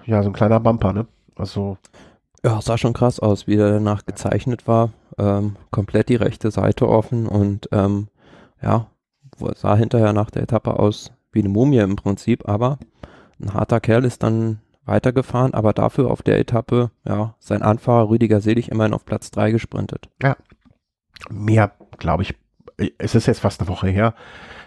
ja 0.06 0.22
so 0.22 0.30
ein 0.30 0.32
kleiner 0.32 0.58
Bumper, 0.58 0.94
ne? 0.94 1.06
Also 1.36 1.76
Ja, 2.44 2.60
sah 2.60 2.76
schon 2.76 2.92
krass 2.92 3.20
aus, 3.20 3.46
wie 3.46 3.56
der 3.56 3.70
danach 3.70 4.04
gezeichnet 4.04 4.66
war. 4.66 4.90
Ähm, 5.18 5.56
komplett 5.70 6.08
die 6.08 6.16
rechte 6.16 6.50
Seite 6.50 6.88
offen 6.88 7.28
und 7.28 7.68
ähm, 7.70 8.08
ja, 8.60 8.88
sah 9.54 9.76
hinterher 9.76 10.12
nach 10.12 10.30
der 10.30 10.42
Etappe 10.42 10.78
aus 10.78 11.12
wie 11.30 11.40
eine 11.40 11.48
Mumie 11.48 11.78
im 11.78 11.96
Prinzip, 11.96 12.48
aber 12.48 12.78
ein 13.40 13.54
harter 13.54 13.80
Kerl 13.80 14.04
ist 14.04 14.22
dann 14.22 14.60
weitergefahren, 14.84 15.54
aber 15.54 15.72
dafür 15.72 16.10
auf 16.10 16.22
der 16.22 16.38
Etappe, 16.38 16.90
ja, 17.04 17.34
sein 17.38 17.62
Anfahrer 17.62 18.08
Rüdiger 18.10 18.40
Selig 18.40 18.70
immerhin 18.70 18.94
auf 18.94 19.04
Platz 19.04 19.30
3 19.30 19.52
gesprintet. 19.52 20.08
mehr, 21.30 21.72
glaube 21.98 22.24
ich, 22.24 22.34
es 22.98 23.14
ist 23.14 23.26
jetzt 23.26 23.40
fast 23.40 23.60
eine 23.60 23.68
Woche 23.68 23.88
her, 23.88 24.14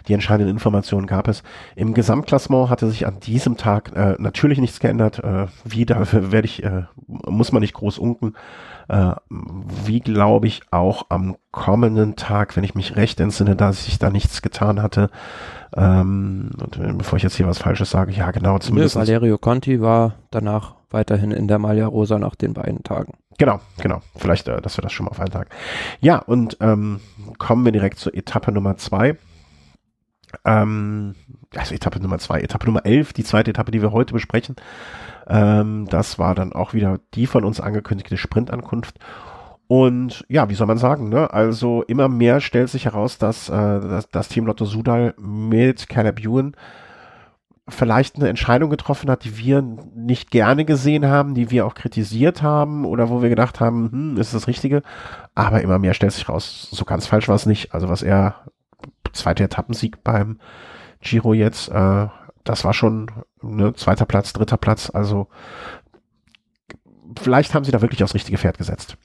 die 0.08 0.14
entscheidenden 0.14 0.54
Informationen 0.54 1.06
gab 1.06 1.28
es. 1.28 1.42
Im 1.74 1.94
Gesamtklassement 1.94 2.70
hatte 2.70 2.88
sich 2.88 3.06
an 3.06 3.20
diesem 3.20 3.56
Tag 3.56 3.92
äh, 3.96 4.14
natürlich 4.18 4.58
nichts 4.58 4.80
geändert. 4.80 5.18
Äh, 5.22 5.46
wie, 5.64 5.84
da 5.84 6.06
werde 6.12 6.46
ich, 6.46 6.62
äh, 6.62 6.84
muss 7.06 7.52
man 7.52 7.60
nicht 7.60 7.74
groß 7.74 7.98
unken. 7.98 8.34
Äh, 8.88 9.12
wie 9.28 10.00
glaube 10.00 10.46
ich 10.46 10.60
auch 10.70 11.06
am 11.08 11.36
kommenden 11.50 12.14
Tag, 12.14 12.56
wenn 12.56 12.64
ich 12.64 12.74
mich 12.74 12.96
recht 12.96 13.18
entsinne, 13.18 13.56
dass 13.56 13.86
sich 13.86 13.98
da 13.98 14.10
nichts 14.10 14.42
getan 14.42 14.80
hatte. 14.80 15.10
Ähm, 15.76 16.50
und 16.62 16.76
äh, 16.78 16.92
bevor 16.92 17.16
ich 17.16 17.24
jetzt 17.24 17.36
hier 17.36 17.48
was 17.48 17.58
Falsches 17.58 17.90
sage, 17.90 18.12
ja 18.12 18.30
genau, 18.30 18.54
Nö, 18.54 18.60
zumindest. 18.60 18.96
Valerio 18.96 19.38
Conti 19.38 19.80
war 19.80 20.14
danach 20.30 20.76
weiterhin 20.90 21.32
in 21.32 21.48
der 21.48 21.58
Maglia 21.58 21.86
Rosa 21.86 22.18
nach 22.18 22.36
den 22.36 22.54
beiden 22.54 22.84
Tagen. 22.84 23.14
Genau, 23.38 23.60
genau. 23.78 24.00
Vielleicht, 24.16 24.48
äh, 24.48 24.60
dass 24.60 24.78
wir 24.78 24.82
das 24.82 24.92
schon 24.92 25.04
mal 25.04 25.10
auf 25.10 25.20
einen 25.20 25.30
Tag. 25.30 25.48
Ja, 26.00 26.18
und 26.18 26.56
ähm, 26.60 27.00
kommen 27.38 27.64
wir 27.64 27.72
direkt 27.72 27.98
zur 27.98 28.14
Etappe 28.14 28.52
Nummer 28.52 28.76
zwei. 28.76 29.16
Ähm, 30.44 31.14
also 31.54 31.74
Etappe 31.74 32.00
Nummer 32.00 32.18
zwei, 32.18 32.40
Etappe 32.40 32.66
Nummer 32.66 32.84
elf, 32.84 33.12
die 33.12 33.24
zweite 33.24 33.50
Etappe, 33.50 33.70
die 33.70 33.82
wir 33.82 33.92
heute 33.92 34.14
besprechen. 34.14 34.56
Ähm, 35.26 35.86
das 35.90 36.18
war 36.18 36.34
dann 36.34 36.52
auch 36.52 36.72
wieder 36.72 37.00
die 37.14 37.26
von 37.26 37.44
uns 37.44 37.60
angekündigte 37.60 38.16
Sprintankunft. 38.16 38.98
Und 39.68 40.24
ja, 40.28 40.48
wie 40.48 40.54
soll 40.54 40.68
man 40.68 40.78
sagen, 40.78 41.08
ne? 41.08 41.32
Also 41.32 41.82
immer 41.82 42.08
mehr 42.08 42.40
stellt 42.40 42.70
sich 42.70 42.84
heraus, 42.84 43.18
dass, 43.18 43.48
äh, 43.48 43.52
dass 43.52 44.08
das 44.10 44.28
Team 44.28 44.46
Lotto 44.46 44.64
Sudal 44.64 45.14
mit 45.18 45.88
Caleb 45.88 46.20
Ewan 46.20 46.54
vielleicht 47.68 48.16
eine 48.16 48.28
Entscheidung 48.28 48.70
getroffen 48.70 49.10
hat, 49.10 49.24
die 49.24 49.36
wir 49.36 49.60
nicht 49.60 50.30
gerne 50.30 50.64
gesehen 50.64 51.06
haben, 51.06 51.34
die 51.34 51.50
wir 51.50 51.66
auch 51.66 51.74
kritisiert 51.74 52.42
haben 52.42 52.84
oder 52.84 53.10
wo 53.10 53.22
wir 53.22 53.28
gedacht 53.28 53.58
haben, 53.58 53.90
hm, 53.90 54.16
ist 54.18 54.34
das 54.34 54.46
Richtige? 54.46 54.82
Aber 55.34 55.60
immer 55.62 55.78
mehr 55.78 55.94
stellt 55.94 56.12
sich 56.12 56.28
raus, 56.28 56.68
so 56.70 56.84
ganz 56.84 57.06
falsch 57.06 57.28
war 57.28 57.34
es 57.34 57.46
nicht. 57.46 57.74
Also 57.74 57.88
was 57.88 58.02
er, 58.02 58.36
zweiter 59.12 59.44
Etappensieg 59.44 60.04
beim 60.04 60.38
Giro 61.00 61.34
jetzt, 61.34 61.68
äh, 61.68 62.06
das 62.44 62.64
war 62.64 62.72
schon 62.72 63.10
ne, 63.42 63.72
zweiter 63.74 64.06
Platz, 64.06 64.32
dritter 64.32 64.56
Platz. 64.56 64.90
Also 64.90 65.26
vielleicht 67.18 67.54
haben 67.54 67.64
sie 67.64 67.72
da 67.72 67.82
wirklich 67.82 68.04
aufs 68.04 68.14
richtige 68.14 68.38
Pferd 68.38 68.58
gesetzt. 68.58 68.96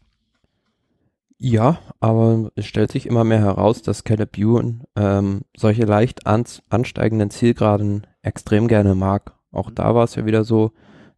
Ja, 1.44 1.80
aber 2.00 2.52
es 2.54 2.68
stellt 2.68 2.92
sich 2.92 3.08
immer 3.08 3.24
mehr 3.24 3.40
heraus, 3.40 3.82
dass 3.82 4.04
Caleb 4.04 4.38
Ewan 4.38 4.84
ähm, 4.96 5.42
solche 5.58 5.86
leicht 5.86 6.28
ans 6.28 6.62
ansteigenden 6.70 7.32
Zielgeraden 7.32 8.06
extrem 8.22 8.68
gerne 8.68 8.94
mag. 8.94 9.34
Auch 9.52 9.72
da 9.72 9.96
war 9.96 10.04
es 10.04 10.14
ja 10.14 10.28
wieder 10.28 10.44
so, 10.44 10.72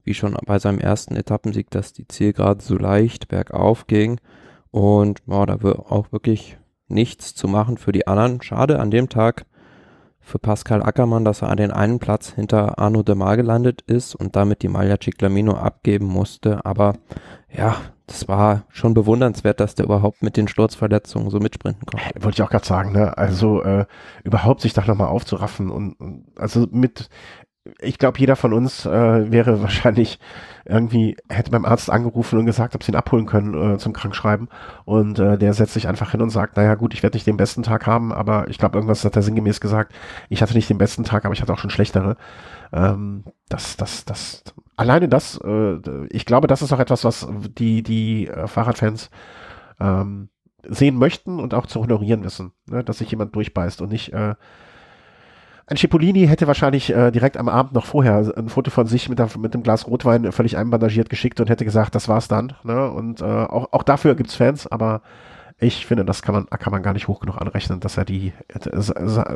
wie 0.05 0.13
schon 0.13 0.37
bei 0.45 0.59
seinem 0.59 0.79
ersten 0.79 1.17
Etappensieg, 1.17 1.69
dass 1.71 1.91
die 1.91 2.07
Zielgerade 2.07 2.63
so 2.63 2.77
leicht 2.77 3.27
bergauf 3.27 3.85
ging. 3.87 4.21
Und 4.71 5.21
ja, 5.27 5.45
da 5.45 5.61
war 5.61 5.91
auch 5.91 6.13
wirklich 6.13 6.57
nichts 6.87 7.35
zu 7.35 7.49
machen 7.49 7.77
für 7.77 7.91
die 7.91 8.07
anderen. 8.07 8.41
Schade 8.41 8.79
an 8.79 8.91
dem 8.91 9.09
Tag 9.09 9.45
für 10.21 10.39
Pascal 10.39 10.81
Ackermann, 10.81 11.25
dass 11.25 11.41
er 11.41 11.49
an 11.49 11.57
den 11.57 11.71
einen 11.71 11.99
Platz 11.99 12.29
hinter 12.29 12.79
Arno 12.79 13.03
de 13.03 13.15
Mar 13.15 13.35
gelandet 13.35 13.81
ist 13.81 14.15
und 14.15 14.37
damit 14.37 14.63
die 14.63 14.69
Maglia 14.69 14.95
Ciclamino 14.97 15.55
abgeben 15.55 16.05
musste. 16.05 16.65
Aber 16.65 16.93
ja, 17.55 17.77
das 18.07 18.27
war 18.27 18.63
schon 18.69 18.93
bewundernswert, 18.93 19.59
dass 19.59 19.75
der 19.75 19.85
überhaupt 19.85 20.23
mit 20.23 20.35
den 20.35 20.47
Sturzverletzungen 20.47 21.29
so 21.29 21.39
mitsprinten 21.39 21.85
konnte. 21.85 22.23
Wollte 22.23 22.35
ich 22.35 22.41
auch 22.41 22.49
gerade 22.49 22.65
sagen, 22.65 22.91
ne? 22.91 23.17
Also 23.17 23.63
äh, 23.63 23.85
überhaupt 24.23 24.61
sich 24.61 24.73
da 24.73 24.83
nochmal 24.85 25.07
aufzuraffen 25.07 25.69
und, 25.69 25.93
und 25.93 26.25
also 26.35 26.67
mit 26.71 27.09
ich 27.79 27.97
glaube, 27.97 28.19
jeder 28.19 28.35
von 28.35 28.53
uns 28.53 28.85
äh, 28.85 29.31
wäre 29.31 29.61
wahrscheinlich 29.61 30.19
irgendwie, 30.65 31.17
hätte 31.29 31.51
beim 31.51 31.65
Arzt 31.65 31.89
angerufen 31.89 32.39
und 32.39 32.45
gesagt, 32.45 32.75
ob 32.75 32.83
sie 32.83 32.91
ihn 32.91 32.97
abholen 32.97 33.25
können 33.25 33.75
äh, 33.75 33.77
zum 33.77 33.93
Krankschreiben. 33.93 34.49
Und 34.85 35.19
äh, 35.19 35.37
der 35.37 35.53
setzt 35.53 35.73
sich 35.73 35.87
einfach 35.87 36.11
hin 36.11 36.21
und 36.21 36.29
sagt, 36.29 36.57
naja 36.57 36.75
gut, 36.75 36.93
ich 36.93 37.03
werde 37.03 37.15
nicht 37.15 37.27
den 37.27 37.37
besten 37.37 37.63
Tag 37.63 37.87
haben, 37.87 38.13
aber 38.13 38.47
ich 38.49 38.57
glaube, 38.57 38.77
irgendwas 38.77 39.03
hat 39.03 39.15
er 39.15 39.21
sinngemäß 39.21 39.59
gesagt, 39.61 39.93
ich 40.29 40.41
hatte 40.41 40.53
nicht 40.53 40.69
den 40.69 40.77
besten 40.77 41.03
Tag, 41.03 41.25
aber 41.25 41.33
ich 41.33 41.41
hatte 41.41 41.53
auch 41.53 41.59
schon 41.59 41.69
schlechtere. 41.69 42.17
Ähm, 42.71 43.25
das, 43.49 43.77
das, 43.77 44.05
das, 44.05 44.43
alleine 44.75 45.07
das, 45.09 45.39
äh, 45.43 45.79
ich 46.09 46.25
glaube, 46.25 46.47
das 46.47 46.61
ist 46.61 46.73
auch 46.73 46.79
etwas, 46.79 47.03
was 47.03 47.27
die, 47.57 47.83
die 47.83 48.27
äh, 48.27 48.47
Fahrradfans 48.47 49.09
ähm, 49.79 50.29
sehen 50.65 50.97
möchten 50.97 51.39
und 51.39 51.53
auch 51.53 51.65
zu 51.65 51.81
honorieren 51.81 52.23
wissen, 52.23 52.53
ne? 52.67 52.83
dass 52.83 52.99
sich 52.99 53.11
jemand 53.11 53.35
durchbeißt 53.35 53.81
und 53.81 53.91
nicht 53.91 54.13
äh, 54.13 54.35
ein 55.67 55.77
Cipollini 55.77 56.27
hätte 56.27 56.47
wahrscheinlich 56.47 56.93
äh, 56.93 57.11
direkt 57.11 57.37
am 57.37 57.47
Abend 57.47 57.73
noch 57.73 57.85
vorher 57.85 58.33
ein 58.35 58.49
Foto 58.49 58.69
von 58.69 58.87
sich 58.87 59.09
mit, 59.09 59.19
der, 59.19 59.29
mit 59.37 59.53
dem 59.53 59.63
Glas 59.63 59.87
Rotwein 59.87 60.31
völlig 60.31 60.57
einbandagiert 60.57 61.09
geschickt 61.09 61.39
und 61.39 61.49
hätte 61.49 61.65
gesagt, 61.65 61.95
das 61.95 62.09
war's 62.09 62.27
dann. 62.27 62.53
Ne? 62.63 62.91
Und 62.91 63.21
äh, 63.21 63.25
auch, 63.25 63.71
auch 63.71 63.83
dafür 63.83 64.15
gibt's 64.15 64.35
Fans, 64.35 64.67
aber 64.67 65.01
ich 65.59 65.85
finde, 65.85 66.03
das 66.03 66.21
kann 66.21 66.35
man, 66.35 66.45
kann 66.47 66.71
man 66.71 66.83
gar 66.83 66.93
nicht 66.93 67.07
hoch 67.07 67.21
genug 67.21 67.39
anrechnen, 67.39 67.79
dass 67.79 67.97
er 67.97 68.05
die, 68.05 68.33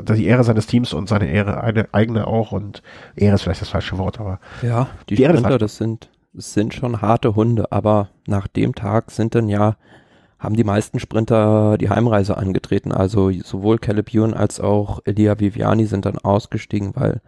die 0.10 0.26
Ehre 0.26 0.44
seines 0.44 0.68
Teams 0.68 0.94
und 0.94 1.08
seine 1.08 1.30
Ehre, 1.30 1.62
eine 1.62 1.88
eigene 1.94 2.28
auch 2.28 2.52
und 2.52 2.82
Ehre 3.16 3.36
ist 3.36 3.44
vielleicht 3.44 3.62
das 3.62 3.70
falsche 3.70 3.98
Wort, 3.98 4.20
aber. 4.20 4.40
Ja, 4.62 4.88
die, 5.10 5.16
die 5.16 5.24
Sprinter, 5.24 5.58
das 5.58 5.78
sind, 5.78 6.10
das 6.34 6.54
sind 6.54 6.74
schon 6.74 7.02
harte 7.02 7.36
Hunde, 7.36 7.72
aber 7.72 8.10
nach 8.28 8.48
dem 8.48 8.76
Tag 8.76 9.12
sind 9.12 9.36
dann 9.36 9.48
ja 9.48 9.76
haben 10.40 10.56
die 10.56 10.64
meisten 10.64 11.00
Sprinter 11.00 11.78
die 11.78 11.90
Heimreise 11.90 12.38
angetreten. 12.38 12.92
Also 12.92 13.32
sowohl 13.32 13.80
Caleb 13.80 14.14
Ewan 14.14 14.34
als 14.34 14.60
auch 14.60 15.00
Elia 15.06 15.40
Viviani 15.40 15.86
sind 15.86 16.06
dann 16.06 16.18
ausgestiegen, 16.18 16.96
weil 16.96 17.22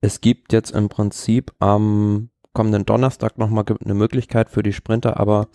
es 0.00 0.20
gibt 0.20 0.52
jetzt 0.52 0.72
im 0.72 0.88
Prinzip 0.88 1.52
am 1.58 2.30
kommenden 2.52 2.86
Donnerstag 2.86 3.38
nochmal 3.38 3.64
eine 3.84 3.94
Möglichkeit 3.94 4.50
für 4.50 4.62
die 4.62 4.72
Sprinter, 4.72 5.20
aber 5.20 5.48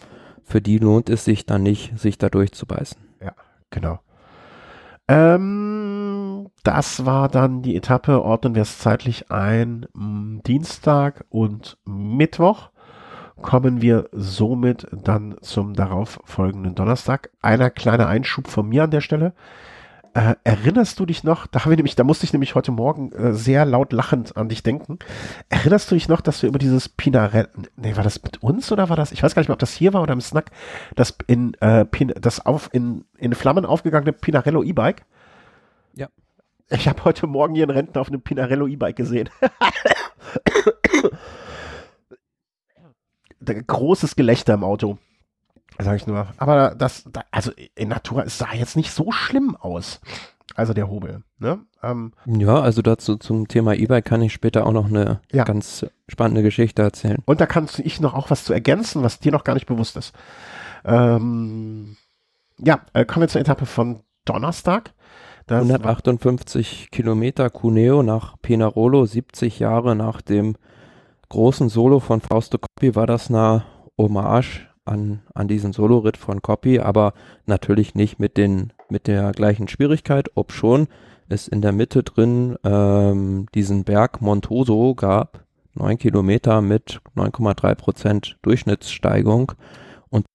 für 0.44 0.62
die 0.62 0.78
lohnt 0.78 1.10
es 1.10 1.26
sich 1.26 1.46
dann 1.46 1.64
nicht, 1.64 1.98
sich 1.98 2.18
da 2.18 2.30
durchzubeißen. 2.30 3.02
Ja, 3.22 3.34
genau. 3.70 4.00
Ähm, 5.08 6.50
das 6.64 7.06
war 7.06 7.28
dann 7.28 7.62
die 7.62 7.76
Etappe, 7.76 8.22
ordnen 8.22 8.56
wir 8.56 8.62
es 8.62 8.80
zeitlich 8.80 9.32
ein, 9.32 9.88
Dienstag 10.46 11.26
und 11.30 11.78
Mittwoch 11.86 12.70
kommen 13.42 13.82
wir 13.82 14.10
somit 14.12 14.88
dann 14.92 15.36
zum 15.42 15.74
darauf 15.74 16.20
folgenden 16.26 16.76
Donnerstag. 16.76 17.30
Einer 17.42 17.70
kleine 17.70 18.08
Einschub 18.08 18.48
von 18.48 18.68
mir 18.68 18.84
an 18.84 18.92
der 18.92 19.02
Stelle. 19.02 19.34
Äh, 20.14 20.36
erinnerst 20.44 21.00
du 21.00 21.06
dich 21.06 21.24
noch, 21.24 21.48
da, 21.48 21.64
haben 21.64 21.70
wir 21.70 21.78
nämlich, 21.78 21.96
da 21.96 22.04
musste 22.04 22.26
ich 22.26 22.34
nämlich 22.34 22.54
heute 22.54 22.74
Morgen 22.74 23.14
äh, 23.14 23.34
sehr 23.34 23.66
laut 23.66 23.94
lachend 23.94 24.36
an 24.36 24.50
dich 24.50 24.62
denken. 24.62 25.00
Erinnerst 25.48 25.90
du 25.90 25.96
dich 25.96 26.10
noch, 26.10 26.20
dass 26.20 26.42
wir 26.42 26.50
über 26.50 26.60
dieses 26.60 26.90
Pinarello, 26.90 27.48
nee, 27.78 27.96
war 27.96 28.04
das 28.04 28.22
mit 28.22 28.44
uns 28.44 28.70
oder 28.74 28.90
war 28.90 28.98
das, 28.98 29.14
ich 29.14 29.24
weiß 29.24 29.34
gar 29.34 29.40
nicht 29.40 29.48
mehr, 29.48 29.54
ob 29.54 29.60
das 29.60 29.74
hier 29.74 29.94
war 29.94 30.02
oder 30.02 30.12
im 30.12 30.20
Snack, 30.20 30.52
das 30.96 31.18
in, 31.28 31.54
äh, 31.62 31.86
Pin, 31.86 32.14
das 32.20 32.46
auf, 32.46 32.70
in, 32.74 33.06
in 33.20 33.34
Flammen 33.36 33.66
aufgegangene 33.66 34.12
Pinarello 34.12 34.64
E-Bike? 34.64 35.06
Ja. 35.96 36.10
Ich 36.70 36.90
habe 36.90 37.06
heute 37.06 37.26
Morgen 37.28 37.56
hier 37.56 37.64
einen 37.64 37.78
Rentner 37.78 38.02
auf 38.02 38.10
einem 38.10 38.22
Pinarello 38.22 38.68
E-Bike 38.68 38.98
gesehen. 38.98 39.30
großes 43.56 44.16
Gelächter 44.16 44.54
im 44.54 44.64
Auto. 44.64 44.98
Sag 45.80 45.96
ich 45.96 46.08
nur. 46.08 46.28
Aber 46.38 46.76
das, 46.76 47.06
also 47.32 47.52
in 47.76 47.90
Natura, 47.90 48.24
es 48.24 48.38
sah 48.38 48.54
jetzt 48.54 48.76
nicht 48.76 48.92
so 48.92 49.12
schlimm 49.12 49.56
aus. 49.56 50.02
Also 50.56 50.74
der 50.74 50.90
Hobel. 50.90 51.24
Ne? 51.40 51.60
Ähm, 51.82 52.14
ja, 52.26 52.60
also 52.60 52.82
dazu 52.82 53.16
zum 53.16 53.48
Thema 53.48 53.74
E-Bike 53.74 54.06
kann 54.06 54.22
ich 54.22 54.34
später 54.34 54.66
auch 54.66 54.74
noch 54.74 54.88
eine 54.88 55.22
ja. 55.32 55.44
ganz 55.44 55.86
spannende 56.08 56.44
Geschichte 56.44 56.82
erzählen. 56.82 57.20
Und 57.26 57.40
da 57.40 57.46
kannst 57.46 57.80
ich 57.80 58.00
noch 58.00 58.14
auch 58.14 58.30
was 58.30 58.44
zu 58.44 58.54
ergänzen, 58.54 59.02
was 59.02 59.20
dir 59.20 59.32
noch 59.32 59.44
gar 59.44 59.54
nicht 59.54 59.66
bewusst 59.66 59.96
ist. 59.96 60.14
Ähm, 60.84 61.96
ja, 62.58 62.82
äh, 62.94 63.06
kommen 63.06 63.24
wir 63.24 63.30
zur 63.30 63.42
Etappe 63.42 63.66
von 63.66 64.02
Donnerstag. 64.26 64.94
Das 65.48 65.62
158 65.62 66.92
Kilometer 66.92 67.50
Cuneo 67.50 68.04
nach 68.04 68.36
Penarolo, 68.42 69.06
70 69.06 69.60
Jahre 69.60 69.96
nach 69.96 70.22
dem 70.22 70.56
großen 71.32 71.70
Solo 71.70 72.02
von 72.02 72.20
Fausto 72.20 72.58
Coppi 72.58 72.94
war 72.94 73.08
das 73.08 73.30
eine 73.30 73.64
Hommage 73.98 74.68
an, 74.84 75.22
an 75.34 75.48
diesen 75.48 75.72
Solo-Ritt 75.72 76.18
von 76.18 76.42
Coppi, 76.42 76.80
aber 76.80 77.14
natürlich 77.46 77.96
nicht 77.96 78.20
mit, 78.20 78.36
den, 78.36 78.74
mit 78.90 79.08
der 79.08 79.32
gleichen 79.32 79.70
Schwierigkeit, 79.70 80.30
ob 80.36 80.52
schon 80.52 80.88
es 81.30 81.48
in 81.48 81.62
der 81.62 81.72
Mitte 81.72 82.04
drin 82.04 82.58
ähm, 82.66 83.46
diesen 83.56 83.86
Berg 83.86 84.22
Montoso 84.22 84.94
gab, 84.94 85.46
neun 85.74 85.98
Kilometer 85.98 86.62
mit 86.62 87.00
9,3 87.16 87.76
Prozent 87.76 88.38
Durchschnittssteigung 88.42 89.54
und 90.10 90.26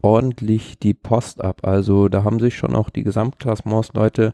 ordentlich 0.00 0.78
die 0.78 0.94
Post 0.94 1.42
ab. 1.42 1.62
Also 1.64 2.08
da 2.08 2.22
haben 2.22 2.38
sich 2.38 2.56
schon 2.56 2.76
auch 2.76 2.88
die 2.88 3.02
Gesamtklassements-Leute 3.02 4.32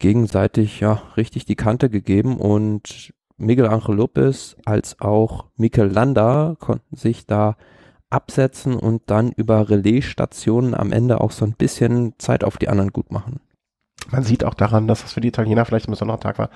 gegenseitig 0.00 0.80
ja 0.80 1.02
richtig 1.16 1.44
die 1.44 1.56
Kante 1.56 1.88
gegeben 1.88 2.38
und 2.38 3.12
Miguel 3.38 3.66
Angel 3.66 3.94
Lopez 3.94 4.56
als 4.64 5.00
auch 5.00 5.46
Mikel 5.56 5.86
Landa 5.86 6.56
konnten 6.58 6.96
sich 6.96 7.26
da 7.26 7.56
absetzen 8.10 8.76
und 8.76 9.02
dann 9.06 9.32
über 9.32 9.68
Relaisstationen 9.68 10.74
am 10.74 10.92
Ende 10.92 11.20
auch 11.20 11.30
so 11.30 11.44
ein 11.44 11.52
bisschen 11.52 12.14
Zeit 12.18 12.42
auf 12.44 12.56
die 12.56 12.68
anderen 12.68 12.92
gut 12.92 13.12
machen. 13.12 13.40
Man 14.10 14.22
sieht 14.22 14.44
auch 14.44 14.54
daran, 14.54 14.88
dass 14.88 15.02
das 15.02 15.12
für 15.12 15.20
die 15.20 15.28
Italiener 15.28 15.64
vielleicht 15.64 15.88
ein 15.88 15.92
besonderer 15.92 16.20
Tag 16.20 16.38
war. 16.38 16.50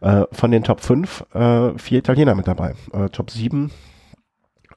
Äh, 0.00 0.24
von 0.32 0.50
den 0.50 0.62
Top 0.62 0.80
5 0.80 1.26
äh, 1.34 1.78
vier 1.78 1.98
Italiener 1.98 2.34
mit 2.34 2.48
dabei. 2.48 2.74
Äh, 2.92 3.10
Top 3.10 3.30
7. 3.30 3.70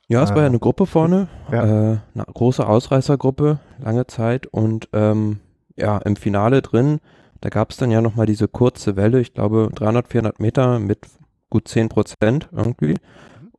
Ja, 0.09 0.23
es 0.23 0.31
war 0.31 0.39
ja 0.39 0.45
eine 0.45 0.59
Gruppe 0.59 0.85
vorne, 0.85 1.27
ja. 1.51 1.63
Äh, 1.63 1.97
eine 2.13 2.25
große 2.33 2.65
Ausreißergruppe, 2.65 3.59
lange 3.79 4.07
Zeit 4.07 4.47
und 4.47 4.87
ähm, 4.93 5.39
ja, 5.75 5.97
im 5.97 6.15
Finale 6.15 6.61
drin, 6.61 6.99
da 7.41 7.49
gab 7.49 7.71
es 7.71 7.77
dann 7.77 7.91
ja 7.91 8.01
nochmal 8.01 8.25
diese 8.25 8.47
kurze 8.47 8.95
Welle, 8.95 9.19
ich 9.19 9.33
glaube 9.33 9.69
300, 9.75 10.07
400 10.07 10.39
Meter 10.39 10.79
mit 10.79 10.99
gut 11.49 11.67
10 11.67 11.89
Prozent 11.89 12.49
irgendwie. 12.51 12.95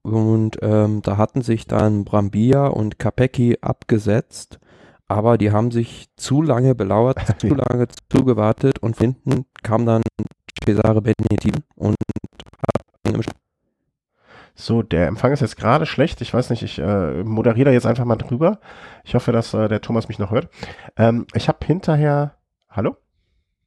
Und 0.03 0.59
ähm, 0.63 1.03
da 1.03 1.17
hatten 1.17 1.43
sich 1.43 1.67
dann 1.67 2.05
Brambilla 2.05 2.69
und 2.69 2.99
Capecchi 2.99 3.59
abgesetzt, 3.61 4.59
aber 5.07 5.39
die 5.39 5.53
haben 5.53 5.71
sich 5.71 6.09
zu 6.17 6.43
lange 6.43 6.75
belauert, 6.75 7.19
zu 7.39 7.49
lange 7.49 7.89
zugewartet 8.11 8.79
und 8.79 8.97
hinten 8.99 9.45
kam 9.63 9.87
dann 9.87 10.03
Cesare 10.65 11.03
Benetti 11.03 11.53
und 11.77 11.97
hat 12.67 13.15
im 13.15 13.21
so, 14.61 14.83
der 14.83 15.07
Empfang 15.07 15.31
ist 15.31 15.41
jetzt 15.41 15.57
gerade 15.57 15.87
schlecht. 15.87 16.21
Ich 16.21 16.35
weiß 16.35 16.51
nicht, 16.51 16.65
ich 16.65 16.81
äh, 16.81 17.23
moderiere 17.23 17.73
jetzt 17.73 17.87
einfach 17.87 18.05
mal 18.05 18.17
drüber. 18.17 18.59
Ich 19.05 19.15
hoffe, 19.15 19.31
dass 19.31 19.55
äh, 19.55 19.69
der 19.69 19.81
Thomas 19.81 20.09
mich 20.09 20.19
noch 20.19 20.33
hört. 20.33 20.49
Ähm, 20.97 21.29
ich 21.33 21.47
habe 21.47 21.65
hinterher. 21.65 22.35
Hallo? 22.69 22.97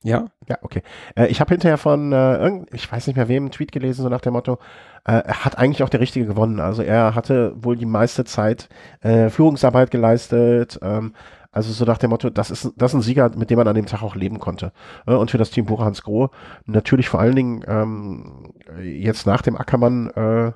Ja? 0.03 0.25
Ja, 0.47 0.57
okay. 0.61 0.81
Äh, 1.15 1.27
ich 1.27 1.39
habe 1.39 1.51
hinterher 1.51 1.77
von, 1.77 2.11
äh, 2.11 2.37
irgend, 2.37 2.73
ich 2.73 2.91
weiß 2.91 3.07
nicht 3.07 3.15
mehr 3.15 3.27
wem, 3.27 3.43
einen 3.43 3.51
Tweet 3.51 3.71
gelesen, 3.71 4.01
so 4.03 4.09
nach 4.09 4.21
dem 4.21 4.33
Motto, 4.33 4.57
äh, 5.05 5.23
hat 5.27 5.57
eigentlich 5.57 5.83
auch 5.83 5.89
der 5.89 5.99
Richtige 5.99 6.25
gewonnen. 6.25 6.59
Also 6.59 6.81
er 6.81 7.15
hatte 7.15 7.53
wohl 7.55 7.75
die 7.75 7.85
meiste 7.85 8.25
Zeit 8.25 8.69
äh, 9.01 9.29
Führungsarbeit 9.29 9.91
geleistet. 9.91 10.79
Ähm, 10.81 11.13
also 11.51 11.71
so 11.73 11.85
nach 11.85 11.97
dem 11.97 12.11
Motto, 12.11 12.29
das 12.29 12.49
ist, 12.49 12.71
das 12.77 12.91
ist 12.91 12.95
ein 12.95 13.01
Sieger, 13.01 13.29
mit 13.35 13.49
dem 13.49 13.57
man 13.57 13.67
an 13.67 13.75
dem 13.75 13.85
Tag 13.85 14.03
auch 14.03 14.15
leben 14.15 14.39
konnte. 14.39 14.71
Äh, 15.05 15.13
und 15.13 15.31
für 15.31 15.37
das 15.37 15.51
Team 15.51 15.65
Bora 15.65 15.85
Hans 15.85 16.01
Groh 16.01 16.29
natürlich 16.65 17.09
vor 17.09 17.19
allen 17.19 17.35
Dingen 17.35 17.63
ähm, 17.67 18.53
jetzt 18.81 19.27
nach 19.27 19.41
dem 19.41 19.57
Ackermann 19.57 20.09
äh, 20.11 20.51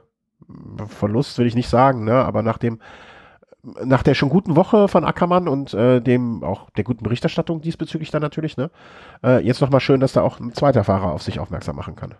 Verlust 0.88 1.38
will 1.38 1.48
ich 1.48 1.56
nicht 1.56 1.70
sagen, 1.70 2.04
ne, 2.04 2.14
aber 2.14 2.42
nach 2.44 2.58
dem 2.58 2.80
nach 3.84 4.04
der 4.04 4.14
schon 4.14 4.30
guten 4.30 4.56
Woche 4.56 4.88
von 4.88 5.04
Ackermann 5.04 5.48
und 5.48 5.74
äh, 5.74 6.02
dem 6.02 6.44
auch 6.44 6.70
der 6.72 6.84
guten 6.84 7.04
Berichterstattung 7.04 7.62
diesbezüglich 7.62 8.12
dann 8.12 8.22
natürlich, 8.22 8.58
ne, 8.58 8.70
äh, 9.24 9.44
jetzt 9.46 9.62
nochmal 9.62 9.80
schön, 9.80 10.00
dass 10.00 10.14
da 10.14 10.22
auch 10.22 10.40
ein 10.40 10.54
zweiter 10.54 10.84
Fahrer 10.84 11.12
auf 11.12 11.24
sich 11.24 11.40
aufmerksam 11.40 11.76
machen 11.76 11.96
kann. 11.96 12.16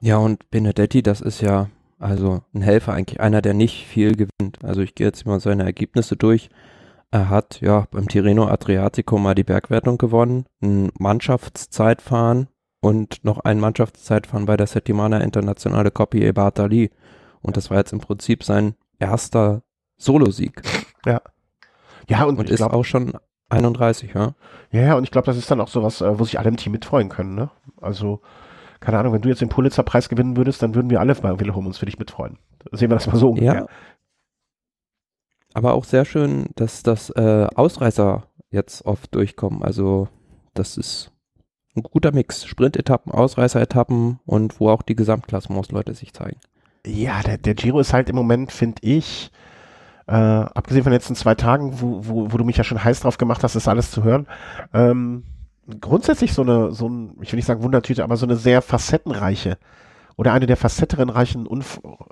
Ja, 0.00 0.16
und 0.16 0.50
Benedetti, 0.50 1.02
das 1.02 1.20
ist 1.20 1.40
ja 1.40 1.68
also 1.98 2.42
ein 2.54 2.62
Helfer 2.62 2.94
eigentlich, 2.94 3.20
einer, 3.20 3.42
der 3.42 3.54
nicht 3.54 3.86
viel 3.86 4.16
gewinnt. 4.16 4.64
Also 4.64 4.80
ich 4.80 4.94
gehe 4.94 5.06
jetzt 5.06 5.26
mal 5.26 5.40
seine 5.40 5.64
Ergebnisse 5.64 6.16
durch. 6.16 6.48
Er 7.10 7.28
hat 7.28 7.60
ja 7.60 7.86
beim 7.90 8.08
Tirreno 8.08 8.46
Adriatico 8.46 9.18
mal 9.18 9.34
die 9.34 9.44
Bergwertung 9.44 9.98
gewonnen, 9.98 10.46
ein 10.62 10.90
Mannschaftszeitfahren 10.98 12.48
und 12.80 13.24
noch 13.24 13.40
ein 13.40 13.60
Mannschaftszeitfahren 13.60 14.46
bei 14.46 14.56
der 14.56 14.66
Settimana 14.66 15.18
Internationale 15.18 15.90
Coppi 15.90 16.22
e 16.22 16.32
Bartali. 16.32 16.90
Und 17.42 17.56
das 17.56 17.70
war 17.70 17.78
jetzt 17.78 17.92
im 17.92 18.00
Prinzip 18.00 18.44
sein 18.44 18.74
erster 18.98 19.62
Solosieg. 20.00 20.62
Ja. 21.06 21.20
Ja, 22.08 22.24
und, 22.24 22.38
und 22.38 22.50
ist 22.50 22.56
glaub, 22.56 22.72
auch 22.72 22.84
schon 22.84 23.12
31, 23.50 24.14
ja. 24.14 24.34
Ja, 24.72 24.80
ja, 24.80 24.94
und 24.94 25.04
ich 25.04 25.10
glaube, 25.10 25.26
das 25.26 25.36
ist 25.36 25.50
dann 25.50 25.60
auch 25.60 25.68
sowas, 25.68 26.00
äh, 26.00 26.18
wo 26.18 26.24
sich 26.24 26.38
alle 26.38 26.48
im 26.48 26.56
Team 26.56 26.72
mitfreuen 26.72 27.08
können, 27.08 27.34
ne? 27.34 27.50
Also, 27.80 28.20
keine 28.80 28.98
Ahnung, 28.98 29.12
wenn 29.12 29.22
du 29.22 29.28
jetzt 29.28 29.40
den 29.40 29.48
Pulitzer-Preis 29.48 30.08
gewinnen 30.08 30.36
würdest, 30.36 30.62
dann 30.62 30.74
würden 30.74 30.90
wir 30.90 31.00
alle 31.00 31.14
bei 31.14 31.38
Wilhelm 31.38 31.66
uns 31.66 31.78
für 31.78 31.86
dich 31.86 31.98
mitfreuen. 31.98 32.38
Sehen 32.72 32.90
wir 32.90 32.96
das 32.96 33.06
mal 33.06 33.16
so 33.16 33.30
ungefähr. 33.30 33.54
Ja. 33.54 33.66
Aber 35.52 35.74
auch 35.74 35.84
sehr 35.84 36.04
schön, 36.04 36.46
dass 36.56 36.82
das 36.82 37.10
äh, 37.10 37.46
Ausreißer 37.54 38.24
jetzt 38.50 38.84
oft 38.86 39.14
durchkommen. 39.14 39.62
Also, 39.62 40.08
das 40.54 40.76
ist 40.76 41.12
ein 41.76 41.82
guter 41.82 42.12
Mix. 42.12 42.46
Sprint-Etappen, 42.46 43.12
Ausreißer-Etappen 43.12 44.20
und 44.26 44.60
wo 44.60 44.70
auch 44.70 44.82
die 44.82 44.96
Gesamtklassements-Leute 44.96 45.94
sich 45.94 46.12
zeigen. 46.12 46.38
Ja, 46.86 47.22
der, 47.22 47.38
der 47.38 47.54
Giro 47.54 47.80
ist 47.80 47.92
halt 47.92 48.08
im 48.08 48.16
Moment, 48.16 48.52
finde 48.52 48.82
ich, 48.82 49.30
äh, 50.10 50.12
abgesehen 50.12 50.82
von 50.82 50.90
den 50.90 50.96
letzten 50.96 51.14
zwei 51.14 51.36
Tagen, 51.36 51.80
wo, 51.80 52.00
wo, 52.02 52.32
wo 52.32 52.36
du 52.36 52.44
mich 52.44 52.56
ja 52.56 52.64
schon 52.64 52.82
heiß 52.82 53.00
drauf 53.00 53.16
gemacht 53.16 53.44
hast, 53.44 53.54
das 53.54 53.68
alles 53.68 53.92
zu 53.92 54.02
hören, 54.02 54.26
ähm, 54.74 55.22
grundsätzlich 55.80 56.32
so 56.32 56.42
eine, 56.42 56.72
so 56.72 56.88
ein, 56.88 57.16
ich 57.20 57.30
will 57.32 57.36
nicht 57.36 57.46
sagen 57.46 57.62
Wundertüte, 57.62 58.02
aber 58.02 58.16
so 58.16 58.26
eine 58.26 58.34
sehr 58.34 58.60
facettenreiche 58.60 59.56
oder 60.16 60.32
eine 60.32 60.46
der 60.46 60.56
facettenreichen, 60.56 61.48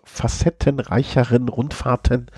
facettenreicheren 0.04 1.48
Rundfahrten 1.48 2.30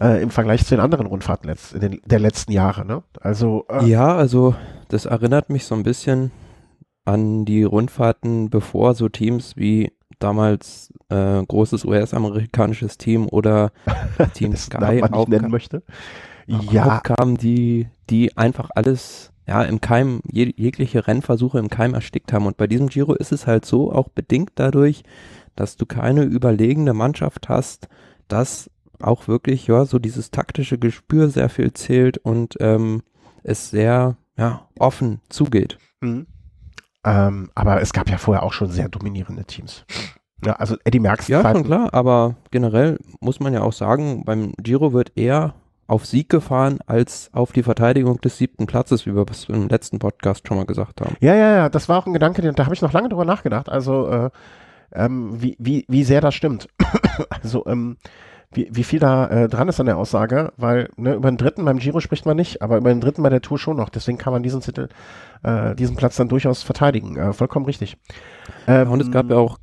äh, 0.00 0.22
im 0.22 0.30
Vergleich 0.30 0.64
zu 0.64 0.74
den 0.74 0.80
anderen 0.80 1.06
Rundfahrten 1.06 1.50
letzt, 1.50 1.80
den, 1.80 2.00
der 2.06 2.18
letzten 2.18 2.52
Jahre. 2.52 2.86
Ne? 2.86 3.02
Also 3.20 3.66
äh, 3.68 3.84
ja, 3.84 4.16
also 4.16 4.54
das 4.88 5.04
erinnert 5.04 5.50
mich 5.50 5.66
so 5.66 5.74
ein 5.74 5.82
bisschen 5.82 6.30
an 7.04 7.44
die 7.44 7.64
Rundfahrten, 7.64 8.48
bevor 8.48 8.94
so 8.94 9.10
Teams 9.10 9.56
wie 9.56 9.92
damals 10.22 10.92
äh, 11.08 11.42
großes 11.44 11.84
US-amerikanisches 11.84 12.98
Team 12.98 13.28
oder 13.28 13.72
Team 14.34 14.56
Sky 14.56 15.02
auch 15.02 15.28
nennen 15.28 15.50
möchte. 15.50 15.82
Ja, 16.46 17.00
kamen 17.00 17.36
die, 17.36 17.88
die 18.10 18.36
einfach 18.36 18.70
alles 18.74 19.32
ja 19.46 19.62
im 19.62 19.80
Keim 19.80 20.20
jeg 20.30 20.54
jegliche 20.56 21.06
Rennversuche 21.06 21.58
im 21.58 21.68
Keim 21.68 21.94
erstickt 21.94 22.32
haben 22.32 22.46
und 22.46 22.56
bei 22.56 22.66
diesem 22.66 22.88
Giro 22.88 23.14
ist 23.14 23.32
es 23.32 23.46
halt 23.46 23.64
so 23.64 23.92
auch 23.92 24.08
bedingt 24.08 24.52
dadurch, 24.56 25.02
dass 25.56 25.76
du 25.76 25.86
keine 25.86 26.22
überlegene 26.22 26.94
Mannschaft 26.94 27.48
hast, 27.48 27.88
dass 28.28 28.70
auch 29.00 29.28
wirklich 29.28 29.66
ja 29.66 29.84
so 29.84 29.98
dieses 29.98 30.30
taktische 30.30 30.78
Gespür 30.78 31.28
sehr 31.28 31.48
viel 31.48 31.72
zählt 31.72 32.18
und 32.18 32.56
ähm, 32.60 33.02
es 33.42 33.70
sehr 33.70 34.16
ja 34.36 34.68
offen 34.78 35.20
zugeht. 35.28 35.78
Mhm. 36.00 36.26
Ähm, 37.04 37.50
aber 37.54 37.80
es 37.80 37.92
gab 37.92 38.08
ja 38.08 38.18
vorher 38.18 38.42
auch 38.42 38.52
schon 38.52 38.70
sehr 38.70 38.88
dominierende 38.88 39.44
Teams. 39.44 39.84
Ja, 40.44 40.54
also 40.54 40.76
Eddie 40.84 41.00
Merckx. 41.00 41.28
Ja, 41.28 41.42
schon 41.42 41.64
klar, 41.64 41.92
aber 41.92 42.36
generell 42.50 42.98
muss 43.20 43.40
man 43.40 43.54
ja 43.54 43.62
auch 43.62 43.72
sagen, 43.72 44.24
beim 44.24 44.52
Giro 44.58 44.92
wird 44.92 45.16
eher 45.16 45.54
auf 45.86 46.06
Sieg 46.06 46.28
gefahren 46.28 46.78
als 46.86 47.30
auf 47.32 47.52
die 47.52 47.62
Verteidigung 47.62 48.20
des 48.20 48.38
siebten 48.38 48.66
Platzes, 48.66 49.04
wie 49.06 49.14
wir 49.14 49.26
es 49.30 49.48
im 49.48 49.68
letzten 49.68 49.98
Podcast 49.98 50.48
schon 50.48 50.56
mal 50.56 50.66
gesagt 50.66 51.00
haben. 51.00 51.16
Ja, 51.20 51.34
ja, 51.34 51.54
ja, 51.54 51.68
das 51.68 51.88
war 51.88 51.98
auch 51.98 52.06
ein 52.06 52.12
Gedanke, 52.12 52.50
da 52.52 52.64
habe 52.64 52.74
ich 52.74 52.82
noch 52.82 52.92
lange 52.92 53.08
drüber 53.08 53.24
nachgedacht. 53.24 53.68
Also 53.68 54.08
äh, 54.08 54.30
ähm, 54.92 55.40
wie, 55.40 55.56
wie, 55.58 55.84
wie 55.88 56.04
sehr 56.04 56.20
das 56.20 56.34
stimmt. 56.34 56.68
also 57.30 57.66
ähm, 57.66 57.96
wie, 58.52 58.68
wie 58.70 58.84
viel 58.84 58.98
da 58.98 59.26
äh, 59.28 59.48
dran 59.48 59.68
ist 59.68 59.80
an 59.80 59.86
der 59.86 59.96
Aussage, 59.96 60.52
weil 60.56 60.90
ne, 60.96 61.14
über 61.14 61.30
den 61.30 61.38
dritten 61.38 61.64
beim 61.64 61.78
Giro 61.78 62.00
spricht 62.00 62.26
man 62.26 62.36
nicht, 62.36 62.62
aber 62.62 62.76
über 62.76 62.90
den 62.90 63.00
dritten 63.00 63.22
bei 63.22 63.30
der 63.30 63.40
Tour 63.40 63.58
schon 63.58 63.76
noch. 63.76 63.88
Deswegen 63.88 64.18
kann 64.18 64.32
man 64.32 64.42
diesen 64.42 64.60
Titel, 64.60 64.88
äh, 65.42 65.74
diesen 65.74 65.96
Platz 65.96 66.16
dann 66.16 66.28
durchaus 66.28 66.62
verteidigen. 66.62 67.16
Äh, 67.16 67.32
vollkommen 67.32 67.66
richtig. 67.66 67.96
Ähm, 68.66 68.90
und 68.90 69.00
es 69.00 69.10
gab 69.10 69.30
ja 69.30 69.36
auch 69.36 69.58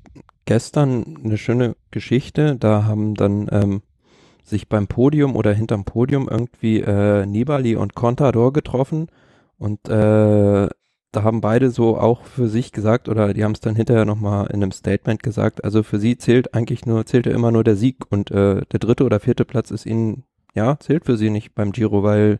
gestern 0.45 1.17
eine 1.23 1.37
schöne 1.37 1.75
Geschichte. 1.91 2.55
Da 2.55 2.85
haben 2.85 3.15
dann 3.15 3.47
ähm, 3.51 3.81
sich 4.43 4.67
beim 4.67 4.87
Podium 4.87 5.35
oder 5.35 5.53
hinterm 5.53 5.85
Podium 5.85 6.27
irgendwie 6.29 6.79
äh, 6.79 7.25
Nibali 7.25 7.75
und 7.75 7.95
Contador 7.95 8.51
getroffen 8.51 9.07
und 9.57 9.87
äh, 9.89 10.67
da 11.11 11.23
haben 11.23 11.41
beide 11.41 11.71
so 11.71 11.97
auch 11.97 12.23
für 12.23 12.47
sich 12.47 12.71
gesagt 12.71 13.09
oder 13.09 13.33
die 13.33 13.43
haben 13.43 13.53
es 13.53 13.61
dann 13.61 13.75
hinterher 13.75 14.05
nochmal 14.05 14.47
in 14.47 14.61
einem 14.61 14.71
Statement 14.71 15.23
gesagt, 15.23 15.63
also 15.63 15.81
für 15.81 15.99
sie 15.99 16.17
zählt 16.17 16.53
eigentlich 16.53 16.85
nur, 16.85 17.05
zählt 17.05 17.25
ja 17.25 17.33
immer 17.33 17.51
nur 17.51 17.63
der 17.63 17.75
Sieg 17.75 17.97
und 18.09 18.29
äh, 18.31 18.61
der 18.71 18.79
dritte 18.79 19.05
oder 19.05 19.19
vierte 19.19 19.45
Platz 19.45 19.71
ist 19.71 19.85
ihnen, 19.85 20.23
ja, 20.53 20.79
zählt 20.79 21.05
für 21.05 21.17
sie 21.17 21.29
nicht 21.29 21.55
beim 21.55 21.71
Giro, 21.71 22.03
weil 22.03 22.39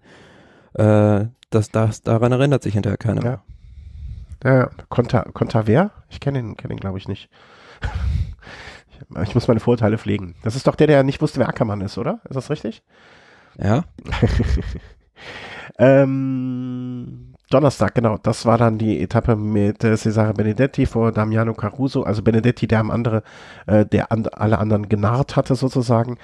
äh, 0.74 1.26
das, 1.50 1.72
das, 1.72 2.04
daran 2.04 2.32
erinnert 2.32 2.62
sich 2.62 2.76
hinterher 2.76 2.98
keiner. 2.98 3.24
Ja. 3.24 3.44
Ja, 4.44 4.70
Konter, 4.88 5.24
Konter 5.34 5.68
wer? 5.68 5.92
Ich 6.10 6.20
kenne 6.20 6.40
ihn, 6.40 6.56
kenne 6.56 6.74
ihn 6.74 6.80
glaube 6.80 6.98
ich 6.98 7.08
nicht. 7.08 7.30
ich 9.24 9.36
muss 9.36 9.48
meine 9.48 9.60
Vorurteile 9.60 9.98
pflegen. 9.98 10.36
Das 10.44 10.56
ist 10.56 10.68
doch 10.68 10.76
der, 10.76 10.88
der 10.88 11.04
nicht 11.04 11.22
wusste, 11.22 11.40
wer 11.40 11.50
Ackermann 11.50 11.82
ist, 11.82 11.98
oder? 11.98 12.22
Ist 12.30 12.36
das 12.36 12.50
richtig? 12.50 12.84
Ja. 13.58 13.84
ähm, 15.78 17.29
Donnerstag, 17.50 17.96
genau. 17.96 18.18
Das 18.18 18.46
war 18.46 18.58
dann 18.58 18.78
die 18.78 19.02
Etappe 19.02 19.36
mit 19.36 19.84
äh, 19.84 19.98
Cesare 19.98 20.34
Benedetti 20.34 20.86
vor 20.86 21.12
Damiano 21.12 21.54
Caruso. 21.54 22.04
Also 22.04 22.22
Benedetti, 22.22 22.68
der 22.68 22.80
am 22.80 22.92
andere, 22.92 23.24
äh, 23.66 23.86
der 23.86 24.12
an, 24.12 24.28
alle 24.28 24.60
anderen 24.60 24.88
genarrt 24.88 25.36
hatte 25.36 25.56
sozusagen. 25.56 26.18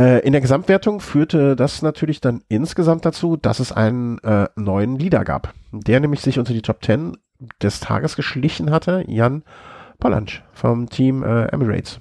Äh, 0.00 0.20
in 0.20 0.32
der 0.32 0.40
Gesamtwertung 0.40 1.00
führte 1.00 1.56
das 1.56 1.82
natürlich 1.82 2.20
dann 2.20 2.42
insgesamt 2.48 3.04
dazu, 3.04 3.36
dass 3.36 3.60
es 3.60 3.72
einen 3.72 4.18
äh, 4.20 4.48
neuen 4.56 4.98
Leader 4.98 5.24
gab, 5.24 5.52
der 5.72 6.00
nämlich 6.00 6.20
sich 6.20 6.38
unter 6.38 6.52
die 6.52 6.62
Top 6.62 6.82
10 6.84 7.16
des 7.60 7.80
Tages 7.80 8.16
geschlichen 8.16 8.70
hatte, 8.70 9.04
Jan 9.06 9.42
Pollansch 9.98 10.42
vom 10.52 10.88
Team 10.88 11.22
äh, 11.22 11.46
Emirates. 11.46 12.00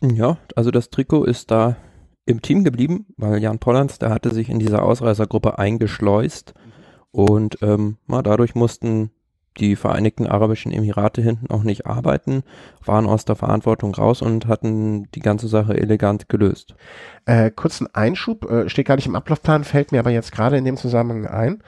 Ja, 0.00 0.38
also 0.56 0.70
das 0.70 0.90
Trikot 0.90 1.24
ist 1.24 1.50
da 1.50 1.76
im 2.24 2.42
Team 2.42 2.64
geblieben, 2.64 3.06
weil 3.16 3.42
Jan 3.42 3.58
Pollanz, 3.58 3.98
der 3.98 4.10
hatte 4.10 4.32
sich 4.32 4.48
in 4.48 4.58
dieser 4.58 4.82
Ausreißergruppe 4.82 5.58
eingeschleust 5.58 6.54
und 7.12 7.58
ähm, 7.62 7.96
na, 8.06 8.22
dadurch 8.22 8.54
mussten 8.54 9.10
die 9.58 9.76
Vereinigten 9.76 10.26
Arabischen 10.26 10.72
Emirate 10.72 11.22
hinten 11.22 11.50
auch 11.50 11.64
nicht 11.64 11.86
arbeiten, 11.86 12.42
waren 12.84 13.06
aus 13.06 13.24
der 13.24 13.36
Verantwortung 13.36 13.94
raus 13.94 14.22
und 14.22 14.46
hatten 14.46 15.10
die 15.12 15.20
ganze 15.20 15.48
Sache 15.48 15.76
elegant 15.76 16.28
gelöst. 16.28 16.74
Äh, 17.26 17.50
kurzen 17.50 17.92
Einschub, 17.92 18.48
äh, 18.50 18.68
steht 18.68 18.86
gar 18.86 18.96
nicht 18.96 19.06
im 19.06 19.16
Ablaufplan, 19.16 19.64
fällt 19.64 19.92
mir 19.92 19.98
aber 19.98 20.10
jetzt 20.10 20.32
gerade 20.32 20.56
in 20.56 20.64
dem 20.64 20.76
Zusammenhang 20.76 21.26
ein. 21.26 21.62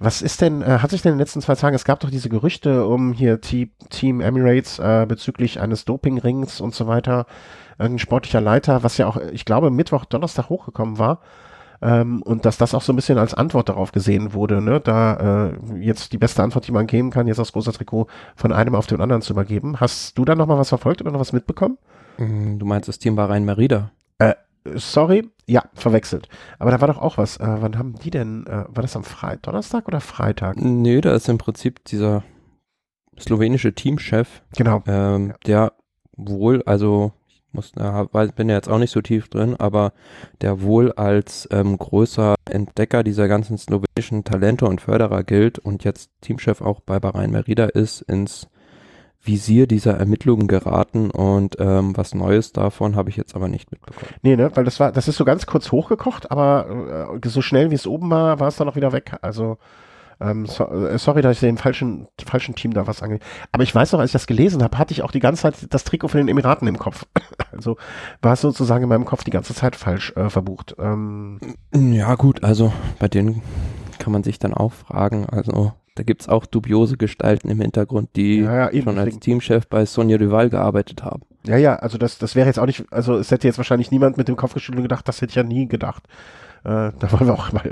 Was 0.00 0.22
ist 0.22 0.40
denn, 0.40 0.62
äh, 0.62 0.78
hat 0.78 0.90
sich 0.90 1.02
denn 1.02 1.12
in 1.12 1.18
den 1.18 1.22
letzten 1.22 1.40
zwei 1.40 1.54
Tagen, 1.54 1.76
es 1.76 1.84
gab 1.84 2.00
doch 2.00 2.10
diese 2.10 2.28
Gerüchte 2.28 2.86
um 2.86 3.12
hier 3.12 3.40
Team 3.40 4.20
Emirates 4.20 4.78
äh, 4.78 5.06
bezüglich 5.06 5.60
eines 5.60 5.84
Dopingrings 5.84 6.60
und 6.60 6.74
so 6.74 6.86
weiter, 6.86 7.26
irgendein 7.78 7.98
sportlicher 8.00 8.40
Leiter, 8.40 8.82
was 8.82 8.98
ja 8.98 9.06
auch, 9.06 9.18
ich 9.32 9.44
glaube, 9.44 9.70
Mittwoch, 9.70 10.04
Donnerstag 10.04 10.48
hochgekommen 10.48 10.98
war. 10.98 11.20
Ähm, 11.82 12.22
und 12.22 12.44
dass 12.44 12.58
das 12.58 12.74
auch 12.74 12.82
so 12.82 12.92
ein 12.92 12.96
bisschen 12.96 13.18
als 13.18 13.34
Antwort 13.34 13.68
darauf 13.68 13.92
gesehen 13.92 14.34
wurde, 14.34 14.60
ne? 14.60 14.80
da 14.80 15.48
äh, 15.48 15.78
jetzt 15.80 16.12
die 16.12 16.18
beste 16.18 16.42
Antwort, 16.42 16.66
die 16.66 16.72
man 16.72 16.86
geben 16.86 17.10
kann, 17.10 17.26
jetzt 17.26 17.38
das 17.38 17.52
große 17.52 17.72
Trikot 17.72 18.06
von 18.36 18.52
einem 18.52 18.74
auf 18.74 18.86
den 18.86 19.00
anderen 19.00 19.22
zu 19.22 19.32
übergeben. 19.32 19.80
Hast 19.80 20.18
du 20.18 20.24
da 20.24 20.34
nochmal 20.34 20.58
was 20.58 20.68
verfolgt 20.68 21.00
oder 21.00 21.10
noch 21.10 21.20
was 21.20 21.32
mitbekommen? 21.32 21.78
Mm, 22.18 22.58
du 22.58 22.66
meinst 22.66 22.88
das 22.88 22.98
Team 22.98 23.16
Bahrain 23.16 23.44
Merida? 23.44 23.92
Äh, 24.18 24.34
sorry, 24.74 25.30
ja, 25.46 25.64
verwechselt. 25.72 26.28
Aber 26.58 26.70
da 26.70 26.80
war 26.80 26.88
doch 26.88 26.98
auch 26.98 27.16
was. 27.16 27.38
Äh, 27.38 27.56
wann 27.60 27.78
haben 27.78 27.94
die 27.94 28.10
denn, 28.10 28.46
äh, 28.46 28.64
war 28.68 28.82
das 28.82 28.96
am 28.96 29.04
Freitag, 29.04 29.42
Donnerstag 29.44 29.88
oder 29.88 30.00
Freitag? 30.00 30.56
Nö, 30.60 31.00
da 31.00 31.14
ist 31.14 31.28
im 31.30 31.38
Prinzip 31.38 31.84
dieser 31.86 32.22
slowenische 33.18 33.74
Teamchef, 33.74 34.42
genau. 34.54 34.82
Ähm, 34.86 35.28
ja. 35.28 35.36
der 35.46 35.72
wohl, 36.16 36.62
also 36.64 37.12
muss, 37.52 37.72
äh, 37.76 38.28
bin 38.34 38.48
ja 38.48 38.56
jetzt 38.56 38.68
auch 38.68 38.78
nicht 38.78 38.90
so 38.90 39.00
tief 39.00 39.28
drin, 39.28 39.56
aber 39.58 39.92
der 40.40 40.62
wohl 40.62 40.92
als 40.92 41.48
ähm, 41.52 41.76
großer 41.76 42.34
Entdecker 42.48 43.02
dieser 43.02 43.28
ganzen 43.28 43.58
slowenischen 43.58 44.24
Talente 44.24 44.66
und 44.66 44.80
Förderer 44.80 45.22
gilt 45.22 45.58
und 45.58 45.84
jetzt 45.84 46.10
Teamchef 46.20 46.60
auch 46.60 46.80
bei 46.80 46.98
Bahrain 47.00 47.30
Merida 47.30 47.66
ist, 47.66 48.02
ins 48.02 48.48
Visier 49.22 49.66
dieser 49.66 49.98
Ermittlungen 49.98 50.48
geraten 50.48 51.10
und 51.10 51.56
ähm, 51.58 51.94
was 51.96 52.14
Neues 52.14 52.52
davon 52.52 52.96
habe 52.96 53.10
ich 53.10 53.16
jetzt 53.16 53.34
aber 53.36 53.48
nicht 53.48 53.70
mitbekommen. 53.70 54.12
Nee, 54.22 54.34
ne, 54.34 54.50
weil 54.54 54.64
das 54.64 54.80
war, 54.80 54.92
das 54.92 55.08
ist 55.08 55.16
so 55.16 55.26
ganz 55.26 55.44
kurz 55.44 55.72
hochgekocht, 55.72 56.30
aber 56.30 57.18
äh, 57.22 57.28
so 57.28 57.42
schnell 57.42 57.70
wie 57.70 57.74
es 57.74 57.86
oben 57.86 58.08
war, 58.10 58.40
war 58.40 58.48
es 58.48 58.56
dann 58.56 58.68
auch 58.68 58.76
wieder 58.76 58.92
weg. 58.92 59.16
Also 59.20 59.58
ähm, 60.20 60.46
so, 60.46 60.64
äh, 60.68 60.98
sorry, 60.98 61.22
dass 61.22 61.36
ich 61.36 61.40
dem 61.40 61.56
falschen, 61.56 62.06
falschen 62.24 62.54
Team 62.54 62.74
da 62.74 62.86
was 62.86 63.02
angeht. 63.02 63.22
Aber 63.52 63.62
ich 63.62 63.74
weiß 63.74 63.92
noch, 63.92 64.00
als 64.00 64.10
ich 64.10 64.12
das 64.12 64.26
gelesen 64.26 64.62
habe, 64.62 64.76
hatte 64.78 64.92
ich 64.92 65.02
auch 65.02 65.12
die 65.12 65.20
ganze 65.20 65.42
Zeit 65.42 65.54
das 65.70 65.84
Trikot 65.84 66.08
von 66.08 66.18
den 66.18 66.28
Emiraten 66.28 66.68
im 66.68 66.78
Kopf. 66.78 67.06
also 67.52 67.76
war 68.20 68.34
es 68.34 68.40
sozusagen 68.40 68.82
in 68.82 68.88
meinem 68.88 69.06
Kopf 69.06 69.24
die 69.24 69.30
ganze 69.30 69.54
Zeit 69.54 69.76
falsch 69.76 70.12
äh, 70.16 70.28
verbucht. 70.28 70.76
Ähm, 70.78 71.38
ja, 71.74 72.14
gut, 72.16 72.44
also 72.44 72.72
bei 72.98 73.08
denen 73.08 73.42
kann 73.98 74.12
man 74.12 74.22
sich 74.22 74.38
dann 74.38 74.54
auch 74.54 74.72
fragen. 74.72 75.26
Also 75.26 75.72
da 75.94 76.02
gibt 76.02 76.22
es 76.22 76.28
auch 76.28 76.46
dubiose 76.46 76.96
Gestalten 76.96 77.48
im 77.50 77.60
Hintergrund, 77.60 78.10
die 78.16 78.40
ja, 78.40 78.70
ja, 78.70 78.82
schon 78.82 78.98
als 78.98 79.18
Teamchef 79.18 79.66
bei 79.66 79.84
Sonja 79.86 80.18
Duval 80.18 80.50
gearbeitet 80.50 81.02
haben. 81.02 81.22
Ja, 81.44 81.56
ja, 81.56 81.76
also 81.76 81.98
das, 81.98 82.18
das 82.18 82.34
wäre 82.34 82.46
jetzt 82.46 82.58
auch 82.58 82.66
nicht, 82.66 82.84
also 82.90 83.16
es 83.16 83.30
hätte 83.30 83.48
jetzt 83.48 83.56
wahrscheinlich 83.56 83.90
niemand 83.90 84.16
mit 84.16 84.28
dem 84.28 84.36
Kopf 84.36 84.54
geschüttelt 84.54 84.78
und 84.78 84.84
gedacht, 84.84 85.08
das 85.08 85.20
hätte 85.20 85.30
ich 85.30 85.36
ja 85.36 85.42
nie 85.42 85.66
gedacht. 85.66 86.04
Äh, 86.64 86.92
da 86.98 87.12
wollen 87.12 87.26
wir 87.26 87.34
auch 87.34 87.52
mal 87.52 87.70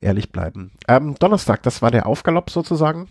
ehrlich 0.00 0.32
bleiben. 0.32 0.72
Ähm, 0.88 1.14
Donnerstag, 1.18 1.62
das 1.62 1.82
war 1.82 1.90
der 1.90 2.06
Aufgalopp 2.06 2.50
sozusagen, 2.50 3.08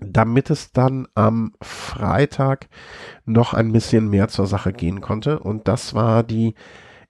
damit 0.00 0.50
es 0.50 0.72
dann 0.72 1.06
am 1.14 1.54
Freitag 1.62 2.68
noch 3.24 3.54
ein 3.54 3.72
bisschen 3.72 4.08
mehr 4.08 4.28
zur 4.28 4.46
Sache 4.46 4.72
gehen 4.72 5.00
konnte. 5.00 5.38
Und 5.38 5.68
das 5.68 5.94
war 5.94 6.22
die 6.22 6.54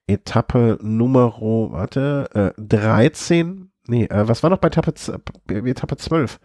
Etappe 0.06 0.78
Nummer, 0.82 1.34
warte, 1.40 2.54
äh, 2.56 2.62
13. 2.62 3.70
Nee, 3.86 4.04
äh, 4.04 4.28
was 4.28 4.42
war 4.42 4.50
noch 4.50 4.58
bei 4.58 4.68
Etappe, 4.68 4.92
Etappe 5.48 5.96
12? 5.96 6.38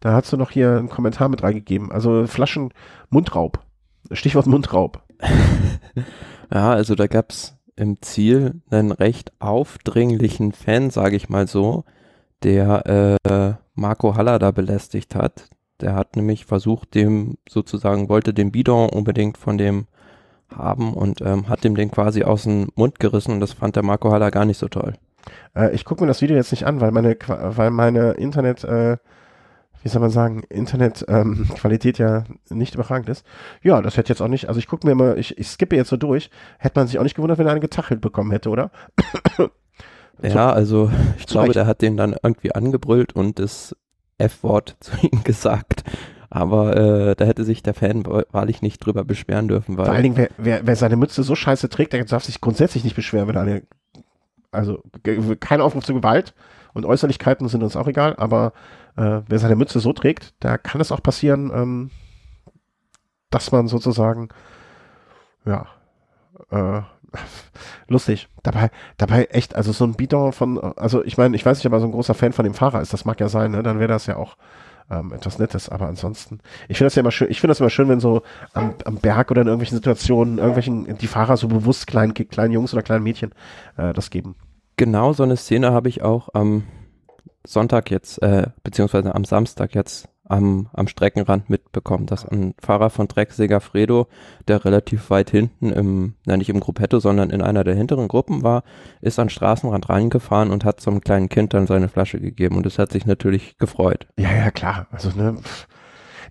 Da 0.00 0.12
hast 0.12 0.32
du 0.32 0.36
noch 0.36 0.50
hier 0.50 0.76
einen 0.76 0.88
Kommentar 0.88 1.28
mit 1.28 1.42
reingegeben. 1.42 1.90
Also 1.90 2.26
Flaschen 2.26 2.72
Mundraub. 3.10 3.60
Stichwort 4.12 4.46
Mundraub. 4.46 5.02
ja, 6.52 6.70
also 6.70 6.94
da 6.94 7.06
gab 7.08 7.30
es 7.30 7.57
im 7.78 8.00
Ziel 8.02 8.60
einen 8.70 8.92
recht 8.92 9.32
aufdringlichen 9.38 10.52
Fan, 10.52 10.90
sage 10.90 11.16
ich 11.16 11.28
mal 11.28 11.46
so, 11.46 11.84
der 12.42 13.18
äh, 13.26 13.52
Marco 13.74 14.16
Haller 14.16 14.38
da 14.38 14.50
belästigt 14.50 15.14
hat. 15.14 15.48
Der 15.80 15.94
hat 15.94 16.16
nämlich 16.16 16.44
versucht, 16.44 16.94
dem 16.94 17.38
sozusagen, 17.48 18.08
wollte 18.08 18.34
den 18.34 18.50
Bidon 18.50 18.90
unbedingt 18.90 19.38
von 19.38 19.58
dem 19.58 19.86
haben 20.54 20.94
und 20.94 21.20
ähm, 21.20 21.48
hat 21.48 21.64
ihm 21.64 21.76
den 21.76 21.90
quasi 21.90 22.24
aus 22.24 22.44
dem 22.44 22.68
Mund 22.74 22.98
gerissen 22.98 23.32
und 23.32 23.40
das 23.40 23.52
fand 23.52 23.76
der 23.76 23.82
Marco 23.82 24.10
Haller 24.10 24.30
gar 24.30 24.44
nicht 24.44 24.58
so 24.58 24.68
toll. 24.68 24.94
Äh, 25.54 25.74
ich 25.74 25.84
gucke 25.84 26.02
mir 26.02 26.08
das 26.08 26.22
Video 26.22 26.36
jetzt 26.36 26.50
nicht 26.50 26.66
an, 26.66 26.80
weil 26.80 26.90
meine, 26.90 27.16
weil 27.28 27.70
meine 27.70 28.12
Internet, 28.12 28.64
äh, 28.64 28.96
wie 29.82 29.88
soll 29.88 30.00
man 30.00 30.10
sagen, 30.10 30.42
Internetqualität 30.48 32.00
ähm, 32.00 32.06
ja 32.06 32.24
nicht 32.50 32.74
überragend 32.74 33.08
ist. 33.08 33.24
Ja, 33.62 33.80
das 33.80 33.96
hätte 33.96 34.10
jetzt 34.10 34.20
auch 34.20 34.28
nicht, 34.28 34.48
also 34.48 34.58
ich 34.58 34.66
gucke 34.66 34.86
mir 34.86 34.92
immer, 34.92 35.16
ich, 35.16 35.38
ich 35.38 35.48
skippe 35.48 35.76
jetzt 35.76 35.88
so 35.88 35.96
durch, 35.96 36.30
hätte 36.58 36.78
man 36.78 36.86
sich 36.86 36.98
auch 36.98 37.02
nicht 37.04 37.14
gewundert, 37.14 37.38
wenn 37.38 37.46
er 37.46 37.52
einen 37.52 37.60
getachelt 37.60 38.00
bekommen 38.00 38.30
hätte, 38.30 38.50
oder? 38.50 38.70
ja, 40.22 40.50
also 40.50 40.90
ich 41.18 41.26
glaube, 41.26 41.52
der 41.52 41.66
hat 41.66 41.82
den 41.82 41.96
dann 41.96 42.16
irgendwie 42.22 42.54
angebrüllt 42.54 43.14
und 43.14 43.38
das 43.38 43.76
F-Wort 44.18 44.76
zu 44.80 44.92
ihm 45.02 45.22
gesagt. 45.24 45.84
Aber 46.30 46.76
äh, 46.76 47.16
da 47.16 47.24
hätte 47.24 47.44
sich 47.44 47.62
der 47.62 47.72
Fan 47.72 48.04
wahrlich 48.04 48.60
nicht 48.60 48.84
drüber 48.84 49.02
beschweren 49.02 49.48
dürfen. 49.48 49.78
Weil 49.78 49.86
Vor 49.86 49.94
allen 49.94 50.02
Dingen, 50.02 50.16
wer, 50.18 50.28
wer, 50.36 50.66
wer 50.66 50.76
seine 50.76 50.96
Mütze 50.96 51.22
so 51.22 51.34
scheiße 51.34 51.70
trägt, 51.70 51.94
der 51.94 52.04
darf 52.04 52.24
sich 52.24 52.42
grundsätzlich 52.42 52.84
nicht 52.84 52.96
beschweren, 52.96 53.28
wenn 53.28 53.36
er 53.36 53.42
eine, 53.42 53.62
also 54.50 54.82
kein 55.40 55.62
Aufruf 55.62 55.84
zur 55.84 55.94
Gewalt 55.94 56.34
und 56.74 56.84
Äußerlichkeiten 56.84 57.48
sind 57.48 57.62
uns 57.62 57.76
auch 57.76 57.88
egal, 57.88 58.14
aber 58.16 58.52
äh, 58.98 59.22
wer 59.26 59.38
seine 59.38 59.56
Mütze 59.56 59.78
so 59.80 59.92
trägt, 59.92 60.34
da 60.40 60.58
kann 60.58 60.80
es 60.80 60.90
auch 60.90 61.02
passieren, 61.02 61.50
ähm, 61.54 61.90
dass 63.30 63.52
man 63.52 63.68
sozusagen, 63.68 64.28
ja, 65.44 65.66
äh, 66.50 66.82
lustig. 67.88 68.28
Dabei, 68.42 68.70
dabei 68.96 69.24
echt, 69.26 69.54
also 69.54 69.72
so 69.72 69.84
ein 69.84 69.94
Bidon 69.94 70.32
von, 70.32 70.58
also 70.58 71.04
ich 71.04 71.16
meine, 71.16 71.36
ich 71.36 71.46
weiß 71.46 71.58
nicht, 71.58 71.66
ob 71.66 71.72
er 71.72 71.80
so 71.80 71.86
ein 71.86 71.92
großer 71.92 72.14
Fan 72.14 72.32
von 72.32 72.44
dem 72.44 72.54
Fahrer 72.54 72.80
ist, 72.80 72.92
das 72.92 73.04
mag 73.04 73.20
ja 73.20 73.28
sein, 73.28 73.52
ne? 73.52 73.62
dann 73.62 73.78
wäre 73.78 73.88
das 73.88 74.06
ja 74.06 74.16
auch 74.16 74.36
ähm, 74.90 75.12
etwas 75.12 75.38
Nettes, 75.38 75.68
aber 75.68 75.86
ansonsten, 75.86 76.40
ich 76.68 76.78
finde 76.78 76.86
das 76.86 76.94
ja 76.96 77.00
immer 77.00 77.10
schön, 77.10 77.30
ich 77.30 77.40
finde 77.40 77.52
das 77.52 77.60
immer 77.60 77.70
schön, 77.70 77.88
wenn 77.88 78.00
so 78.00 78.22
am, 78.52 78.74
am 78.84 78.96
Berg 78.96 79.30
oder 79.30 79.42
in 79.42 79.46
irgendwelchen 79.46 79.76
Situationen 79.76 80.38
irgendwelchen, 80.38 80.98
die 80.98 81.06
Fahrer 81.06 81.36
so 81.36 81.48
bewusst 81.48 81.86
kleinen, 81.86 82.14
kleinen 82.14 82.52
Jungs 82.52 82.72
oder 82.72 82.82
kleinen 82.82 83.04
Mädchen 83.04 83.32
äh, 83.76 83.92
das 83.92 84.10
geben. 84.10 84.34
Genau 84.76 85.12
so 85.12 85.22
eine 85.22 85.36
Szene 85.36 85.72
habe 85.72 85.88
ich 85.88 86.02
auch 86.02 86.30
am 86.34 86.64
Sonntag 87.46 87.90
jetzt, 87.90 88.22
äh, 88.22 88.48
beziehungsweise 88.62 89.14
am 89.14 89.24
Samstag 89.24 89.74
jetzt 89.74 90.08
am, 90.28 90.68
am 90.72 90.88
Streckenrand 90.88 91.48
mitbekommen, 91.50 92.06
dass 92.06 92.26
ein 92.26 92.54
Fahrer 92.58 92.90
von 92.90 93.08
Trek 93.08 93.32
Segafredo, 93.32 94.08
der 94.46 94.64
relativ 94.64 95.10
weit 95.10 95.30
hinten 95.30 95.72
im, 95.72 96.14
na 96.26 96.36
nicht 96.36 96.50
im 96.50 96.60
Gruppetto, 96.60 97.00
sondern 97.00 97.30
in 97.30 97.42
einer 97.42 97.64
der 97.64 97.74
hinteren 97.74 98.08
Gruppen 98.08 98.42
war, 98.42 98.62
ist 99.00 99.18
an 99.18 99.30
Straßenrand 99.30 99.88
reingefahren 99.88 100.50
und 100.50 100.64
hat 100.64 100.80
zum 100.80 101.00
kleinen 101.00 101.28
Kind 101.28 101.54
dann 101.54 101.66
seine 101.66 101.88
Flasche 101.88 102.20
gegeben 102.20 102.56
und 102.56 102.66
es 102.66 102.78
hat 102.78 102.92
sich 102.92 103.06
natürlich 103.06 103.56
gefreut. 103.58 104.06
Ja, 104.18 104.32
ja, 104.32 104.50
klar. 104.50 104.86
Also, 104.90 105.10
ne, 105.10 105.36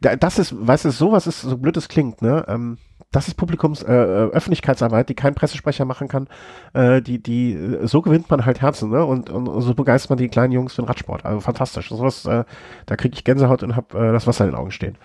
das 0.02 0.39
ist, 0.39 0.54
weißt 0.56 0.86
du, 0.86 0.91
sowas 0.91 1.26
ist, 1.26 1.41
so 1.41 1.58
blöd 1.58 1.76
es 1.78 1.88
klingt, 1.88 2.22
ne, 2.22 2.46
ähm, 2.48 2.78
das 3.12 3.28
ist 3.28 3.36
Publikums 3.36 3.84
äh, 3.84 3.93
äh, 3.93 4.32
Öffentlichkeitsarbeit, 4.32 5.10
die 5.10 5.15
kein 5.15 5.34
Pressesprecher 5.34 5.86
machen 5.86 6.08
kann. 6.08 6.28
Äh, 6.74 7.02
die, 7.02 7.22
die, 7.22 7.78
so 7.84 8.02
gewinnt 8.02 8.30
man 8.30 8.46
halt 8.46 8.62
Herzen, 8.62 8.89
ne? 8.89 9.06
Und, 9.06 9.30
und 9.30 9.62
so 9.62 9.74
begeistert 9.74 10.10
man 10.10 10.17
die 10.17 10.28
kleinen 10.28 10.52
Jungs 10.52 10.74
für 10.74 10.82
den 10.82 10.88
Radsport. 10.88 11.26
Also 11.26 11.39
fantastisch. 11.39 11.89
Sowas, 11.89 12.26
äh, 12.26 12.43
da 12.86 12.96
kriege 12.96 13.15
ich 13.15 13.24
Gänsehaut 13.24 13.63
und 13.63 13.76
habe 13.76 13.98
äh, 13.98 14.12
das 14.12 14.28
Wasser 14.28 14.46
in 14.46 14.52
den 14.52 14.60
Augen 14.60 14.72
stehen. 14.72 14.98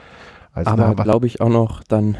Also 0.52 0.70
Aber 0.70 0.94
glaube 0.94 1.26
ich 1.26 1.40
auch 1.40 1.48
noch 1.48 1.82
dann 1.84 2.16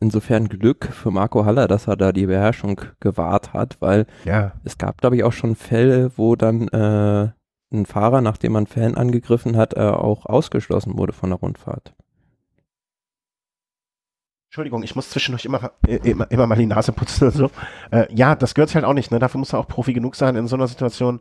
insofern 0.00 0.48
Glück 0.48 0.86
für 0.86 1.10
Marco 1.10 1.44
Haller, 1.44 1.68
dass 1.68 1.86
er 1.86 1.96
da 1.96 2.12
die 2.12 2.26
Beherrschung 2.26 2.80
gewahrt 3.00 3.52
hat, 3.52 3.76
weil 3.80 4.06
ja. 4.24 4.52
es 4.64 4.78
gab, 4.78 5.00
glaube 5.00 5.16
ich, 5.16 5.24
auch 5.24 5.32
schon 5.32 5.54
Fälle, 5.54 6.12
wo 6.16 6.36
dann 6.36 6.68
äh, 6.68 7.28
ein 7.72 7.86
Fahrer, 7.86 8.20
nachdem 8.20 8.52
man 8.52 8.66
Fan 8.66 8.94
angegriffen 8.96 9.56
hat, 9.56 9.76
äh, 9.76 9.80
auch 9.80 10.26
ausgeschlossen 10.26 10.98
wurde 10.98 11.12
von 11.12 11.30
der 11.30 11.38
Rundfahrt. 11.38 11.94
Entschuldigung, 14.50 14.82
ich 14.82 14.96
muss 14.96 15.10
zwischendurch 15.10 15.44
immer, 15.44 15.70
äh, 15.86 15.98
immer, 15.98 16.28
immer 16.28 16.48
mal 16.48 16.58
die 16.58 16.66
Nase 16.66 16.90
putzen 16.90 17.28
und 17.28 17.34
so. 17.34 17.52
Äh, 17.92 18.12
ja, 18.12 18.34
das 18.34 18.54
gehört 18.54 18.74
halt 18.74 18.84
auch 18.84 18.94
nicht, 18.94 19.12
ne? 19.12 19.20
Dafür 19.20 19.38
muss 19.38 19.52
er 19.52 19.60
auch 19.60 19.68
Profi 19.68 19.92
genug 19.92 20.16
sein, 20.16 20.34
in 20.34 20.48
so 20.48 20.56
einer 20.56 20.66
Situation 20.66 21.20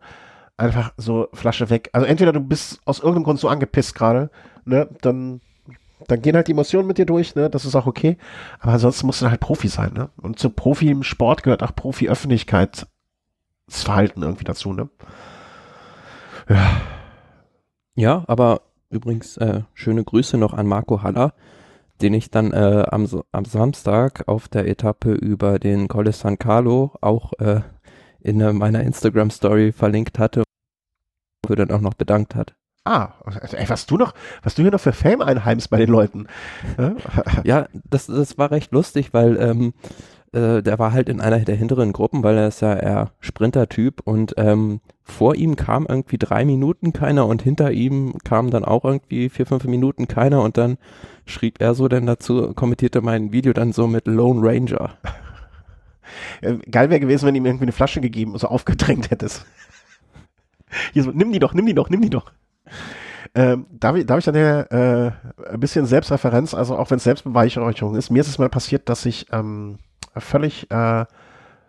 einfach 0.58 0.94
so 0.98 1.28
Flasche 1.34 1.70
weg. 1.70 1.92
Also 1.94 2.08
entweder 2.08 2.34
du 2.34 2.40
bist 2.40 2.82
aus 2.86 2.98
irgendeinem 2.98 3.26
Grund 3.26 3.40
so 3.40 3.48
angepisst 3.48 3.94
gerade, 3.94 4.32
ne? 4.66 4.90
Dann, 5.02 5.42
dann 6.08 6.24
gehen 6.24 6.36
halt 6.36 6.48
die 6.48 6.54
Emotionen 6.54 6.88
mit 6.88 6.98
dir 6.98 7.06
durch, 7.06 7.36
ne? 7.36 7.52
Das 7.52 7.66
ist 7.66 7.76
auch 7.76 7.86
okay. 7.86 8.18
Aber 8.62 8.72
ansonsten 8.72 9.06
musst 9.06 9.22
du 9.22 9.30
halt 9.30 9.42
Profi 9.42 9.68
sein, 9.68 9.94
ne? 9.94 10.10
Und 10.18 10.40
zu 10.40 10.50
Profi 10.50 10.90
im 10.90 11.04
Sport 11.04 11.44
gehört 11.44 11.62
auch 11.62 11.76
Profi-Öffentlichkeitsverhalten 11.76 14.24
irgendwie 14.24 14.46
dazu, 14.46 14.74
ne? 14.74 14.90
Ja. 16.50 16.82
Ja, 17.94 18.24
aber 18.26 18.62
übrigens 18.90 19.38
äh, 19.38 19.62
schöne 19.76 20.04
Grüße 20.04 20.40
noch 20.40 20.56
an 20.56 20.66
Marco 20.66 21.04
Haller 21.04 21.36
den 22.02 22.14
ich 22.14 22.32
dann 22.32 22.52
äh, 22.54 22.86
am, 22.90 23.08
am 23.32 23.46
Samstag 23.46 24.28
auf 24.28 24.48
der 24.48 24.68
Etappe 24.68 25.14
über 25.14 25.60
den 25.60 25.88
Colle 25.88 26.14
San 26.14 26.40
Carlo 26.40 26.94
auch 27.02 27.34
äh, 27.40 27.62
in 28.22 28.42
äh, 28.42 28.54
meiner 28.54 28.84
Instagram-Story 28.84 29.72
verlinkt 29.72 30.20
hatte 30.20 30.44
und 31.48 31.60
dann 31.60 31.72
auch 31.72 31.82
noch 31.82 31.94
bedankt 31.94 32.36
hat. 32.36 32.56
Ah, 32.86 33.14
ey, 33.52 33.70
was 33.70 33.86
du 33.86 33.98
noch, 33.98 34.14
was 34.42 34.56
du 34.56 34.62
hier 34.62 34.72
noch 34.72 34.80
für 34.80 34.94
Fame 34.94 35.22
einheimst 35.22 35.70
bei 35.70 35.78
den 35.78 35.90
Leuten. 35.90 36.28
ja, 37.44 37.68
das, 37.90 38.08
das 38.08 38.38
war 38.38 38.52
recht 38.52 38.72
lustig, 38.72 39.14
weil 39.14 39.38
ähm, 39.38 39.74
äh, 40.32 40.62
der 40.62 40.80
war 40.80 40.94
halt 40.94 41.10
in 41.10 41.22
einer 41.22 41.40
der 41.40 41.56
hinteren 41.56 41.92
Gruppen, 41.92 42.24
weil 42.24 42.38
er 42.38 42.48
ist 42.48 42.62
ja 42.62 42.76
eher 42.76 43.12
Sprinter-Typ 43.20 44.02
und 44.04 44.34
ähm, 44.38 44.80
vor 45.02 45.36
ihm 45.36 45.56
kam 45.56 45.88
irgendwie 45.88 46.18
drei 46.18 46.46
Minuten 46.46 46.94
keiner 46.94 47.26
und 47.26 47.42
hinter 47.42 47.72
ihm 47.72 48.18
kam 48.24 48.52
dann 48.52 48.64
auch 48.64 48.86
irgendwie 48.86 49.30
vier, 49.30 49.46
fünf 49.46 49.64
Minuten 49.66 50.08
keiner 50.08 50.42
und 50.42 50.58
dann 50.58 50.78
schrieb 51.30 51.62
er 51.62 51.74
so 51.74 51.88
denn 51.88 52.06
dazu, 52.06 52.54
kommentierte 52.54 53.02
mein 53.02 53.32
Video 53.32 53.54
dann 53.54 53.74
so 53.74 53.88
mit 53.88 54.08
Lone 54.08 54.42
Ranger. 54.42 54.98
Ja, 56.42 56.56
geil 56.72 56.90
wäre 56.90 57.00
gewesen, 57.00 57.28
wenn 57.28 57.36
ihm 57.36 57.46
irgendwie 57.46 57.66
eine 57.66 57.72
Flasche 57.72 58.02
gegeben, 58.02 58.36
so 58.36 58.48
aufgedrängt 58.48 59.12
hättest. 59.12 59.46
Hier 60.94 61.04
so, 61.04 61.12
nimm 61.12 61.32
die 61.32 61.38
doch, 61.38 61.54
nimm 61.54 61.68
die 61.68 61.76
doch, 61.76 61.92
nimm 61.92 62.02
die 62.02 62.10
doch. 62.10 62.32
Ähm, 63.36 63.68
darf, 63.70 63.96
ich, 63.96 64.06
darf 64.06 64.20
ich 64.20 64.26
dann 64.26 64.36
äh, 64.36 65.12
ein 65.52 65.60
bisschen 65.60 65.86
Selbstreferenz, 65.86 66.54
also 66.54 66.78
auch 66.78 66.90
wenn 66.90 66.98
es 66.98 67.04
Selbstbeweihräucherung 67.04 67.96
ist, 67.96 68.10
mir 68.10 68.22
ist 68.22 68.28
es 68.28 68.40
mal 68.40 68.50
passiert, 68.50 68.90
dass 68.90 69.06
ich 69.06 69.28
ähm, 69.32 69.78
völlig, 70.16 70.70
äh, 70.72 71.06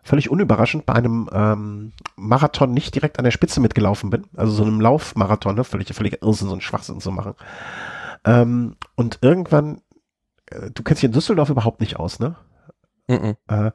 völlig 0.02 0.30
unüberraschend 0.30 0.86
bei 0.86 0.94
einem 0.94 1.28
ähm, 1.32 1.92
Marathon 2.16 2.72
nicht 2.72 2.94
direkt 2.94 3.18
an 3.18 3.24
der 3.24 3.30
Spitze 3.30 3.60
mitgelaufen 3.60 4.08
bin. 4.08 4.24
Also 4.36 4.52
so 4.52 4.64
einem 4.64 4.80
Laufmarathon, 4.80 5.54
ne? 5.54 5.64
völlig, 5.64 5.92
völlig 5.92 6.22
Irrsinn, 6.22 6.48
so 6.48 6.54
einen 6.54 6.62
Schwachsinn 6.62 7.00
zu 7.00 7.10
machen. 7.10 7.34
Ähm, 8.24 8.76
und 8.96 9.18
irgendwann, 9.22 9.82
äh, 10.46 10.70
du 10.70 10.82
kennst 10.82 11.02
dich 11.02 11.08
in 11.08 11.12
Düsseldorf 11.12 11.50
überhaupt 11.50 11.80
nicht 11.80 11.96
aus, 11.96 12.18
ne? 12.18 12.36
Mm 13.08 13.12
-mm. 13.14 13.36
Äh, 13.48 13.72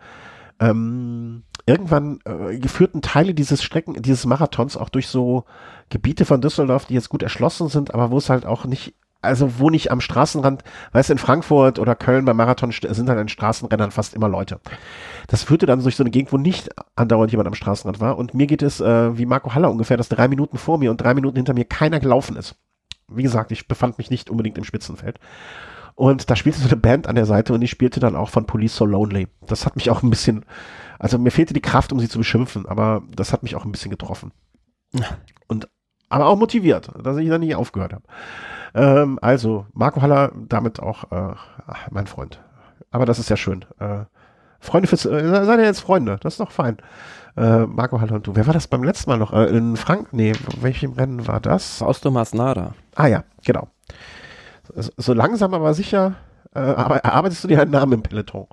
ähm, 0.59 1.43
irgendwann 1.65 2.19
äh, 2.25 2.57
geführten 2.57 3.01
Teile 3.01 3.33
dieses 3.33 3.61
Strecken, 3.61 4.01
dieses 4.01 4.25
Marathons 4.25 4.77
auch 4.77 4.89
durch 4.89 5.07
so 5.07 5.45
Gebiete 5.89 6.25
von 6.25 6.41
Düsseldorf, 6.41 6.85
die 6.85 6.93
jetzt 6.93 7.09
gut 7.09 7.23
erschlossen 7.23 7.67
sind, 7.67 7.93
aber 7.93 8.11
wo 8.11 8.17
es 8.17 8.29
halt 8.29 8.45
auch 8.45 8.65
nicht 8.65 8.95
also 9.25 9.59
wo 9.59 9.69
nicht 9.69 9.91
am 9.91 10.01
Straßenrand, 10.01 10.63
weißt 10.91 11.09
du, 11.09 11.13
in 11.13 11.17
Frankfurt 11.17 11.79
oder 11.79 11.95
Köln 11.95 12.25
beim 12.25 12.37
Marathon 12.37 12.71
sind 12.71 13.09
halt 13.09 13.19
an 13.19 13.27
Straßenrändern 13.27 13.91
fast 13.91 14.13
immer 14.13 14.29
Leute. 14.29 14.59
Das 15.27 15.43
führte 15.43 15.65
dann 15.65 15.81
durch 15.81 15.95
so 15.95 16.03
eine 16.03 16.11
Gegend, 16.11 16.31
wo 16.31 16.37
nicht 16.37 16.69
andauernd 16.95 17.31
jemand 17.31 17.47
am 17.47 17.55
Straßenrand 17.55 17.99
war. 17.99 18.17
Und 18.17 18.33
mir 18.33 18.47
geht 18.47 18.61
es 18.61 18.79
äh, 18.79 19.17
wie 19.17 19.25
Marco 19.25 19.53
Haller 19.53 19.71
ungefähr, 19.71 19.97
dass 19.97 20.09
drei 20.09 20.27
Minuten 20.27 20.57
vor 20.57 20.77
mir 20.77 20.91
und 20.91 20.97
drei 20.97 21.13
Minuten 21.13 21.37
hinter 21.37 21.53
mir 21.53 21.65
keiner 21.65 21.99
gelaufen 21.99 22.37
ist. 22.37 22.55
Wie 23.07 23.23
gesagt, 23.23 23.51
ich 23.51 23.67
befand 23.67 23.97
mich 23.97 24.09
nicht 24.09 24.29
unbedingt 24.29 24.57
im 24.57 24.63
Spitzenfeld. 24.63 25.19
Und 25.95 26.29
da 26.29 26.35
spielte 26.35 26.59
so 26.59 26.67
eine 26.67 26.75
Band 26.75 27.07
an 27.07 27.15
der 27.15 27.25
Seite 27.25 27.53
und 27.53 27.61
die 27.61 27.67
spielte 27.67 27.99
dann 27.99 28.15
auch 28.15 28.29
von 28.29 28.45
Police 28.45 28.75
So 28.75 28.85
Lonely. 28.85 29.27
Das 29.47 29.65
hat 29.65 29.77
mich 29.77 29.89
auch 29.89 30.03
ein 30.03 30.09
bisschen, 30.09 30.45
also 30.99 31.17
mir 31.17 31.31
fehlte 31.31 31.53
die 31.53 31.61
Kraft, 31.61 31.93
um 31.93 31.99
sie 31.99 32.09
zu 32.09 32.17
beschimpfen, 32.17 32.65
aber 32.65 33.03
das 33.15 33.31
hat 33.31 33.43
mich 33.43 33.55
auch 33.55 33.63
ein 33.63 33.71
bisschen 33.71 33.91
getroffen. 33.91 34.31
Und 35.47 35.69
aber 36.09 36.27
auch 36.27 36.37
motiviert, 36.37 36.91
dass 37.01 37.17
ich 37.17 37.29
dann 37.29 37.41
nie 37.41 37.55
aufgehört 37.55 37.93
habe. 37.93 38.03
Ähm, 38.73 39.19
also, 39.21 39.65
Marco 39.73 40.01
Haller, 40.01 40.31
damit 40.35 40.79
auch 40.79 41.11
äh, 41.11 41.35
mein 41.89 42.07
Freund. 42.07 42.43
Aber 42.91 43.05
das 43.05 43.19
ist 43.19 43.29
ja 43.29 43.37
schön. 43.37 43.65
Äh, 43.79 44.05
Freunde 44.59 44.87
fürs, 44.87 45.05
äh, 45.05 45.45
seid 45.45 45.59
ihr 45.59 45.65
jetzt 45.65 45.81
Freunde, 45.81 46.17
das 46.21 46.33
ist 46.33 46.39
doch 46.39 46.51
fein. 46.51 46.77
Äh, 47.37 47.65
Marco 47.65 47.99
Haller 47.99 48.13
und 48.13 48.27
du. 48.27 48.35
Wer 48.35 48.47
war 48.47 48.53
das 48.53 48.67
beim 48.67 48.83
letzten 48.83 49.09
Mal 49.09 49.17
noch? 49.17 49.33
Äh, 49.33 49.47
in 49.47 49.75
Frank, 49.75 50.13
nee, 50.13 50.33
welchem 50.61 50.93
Rennen 50.93 51.27
war 51.27 51.41
das? 51.41 51.81
Aus 51.81 51.99
Thomas 51.99 52.33
Nada. 52.33 52.73
Ah 52.95 53.07
ja, 53.07 53.23
genau. 53.43 53.67
So, 54.73 54.91
so 54.95 55.13
langsam 55.13 55.53
aber 55.53 55.73
sicher 55.73 56.15
äh, 56.53 56.59
erarbeitest 56.59 57.43
du 57.43 57.47
dir 57.49 57.61
einen 57.61 57.71
Namen 57.71 57.93
im 57.93 58.01
Peloton. 58.03 58.47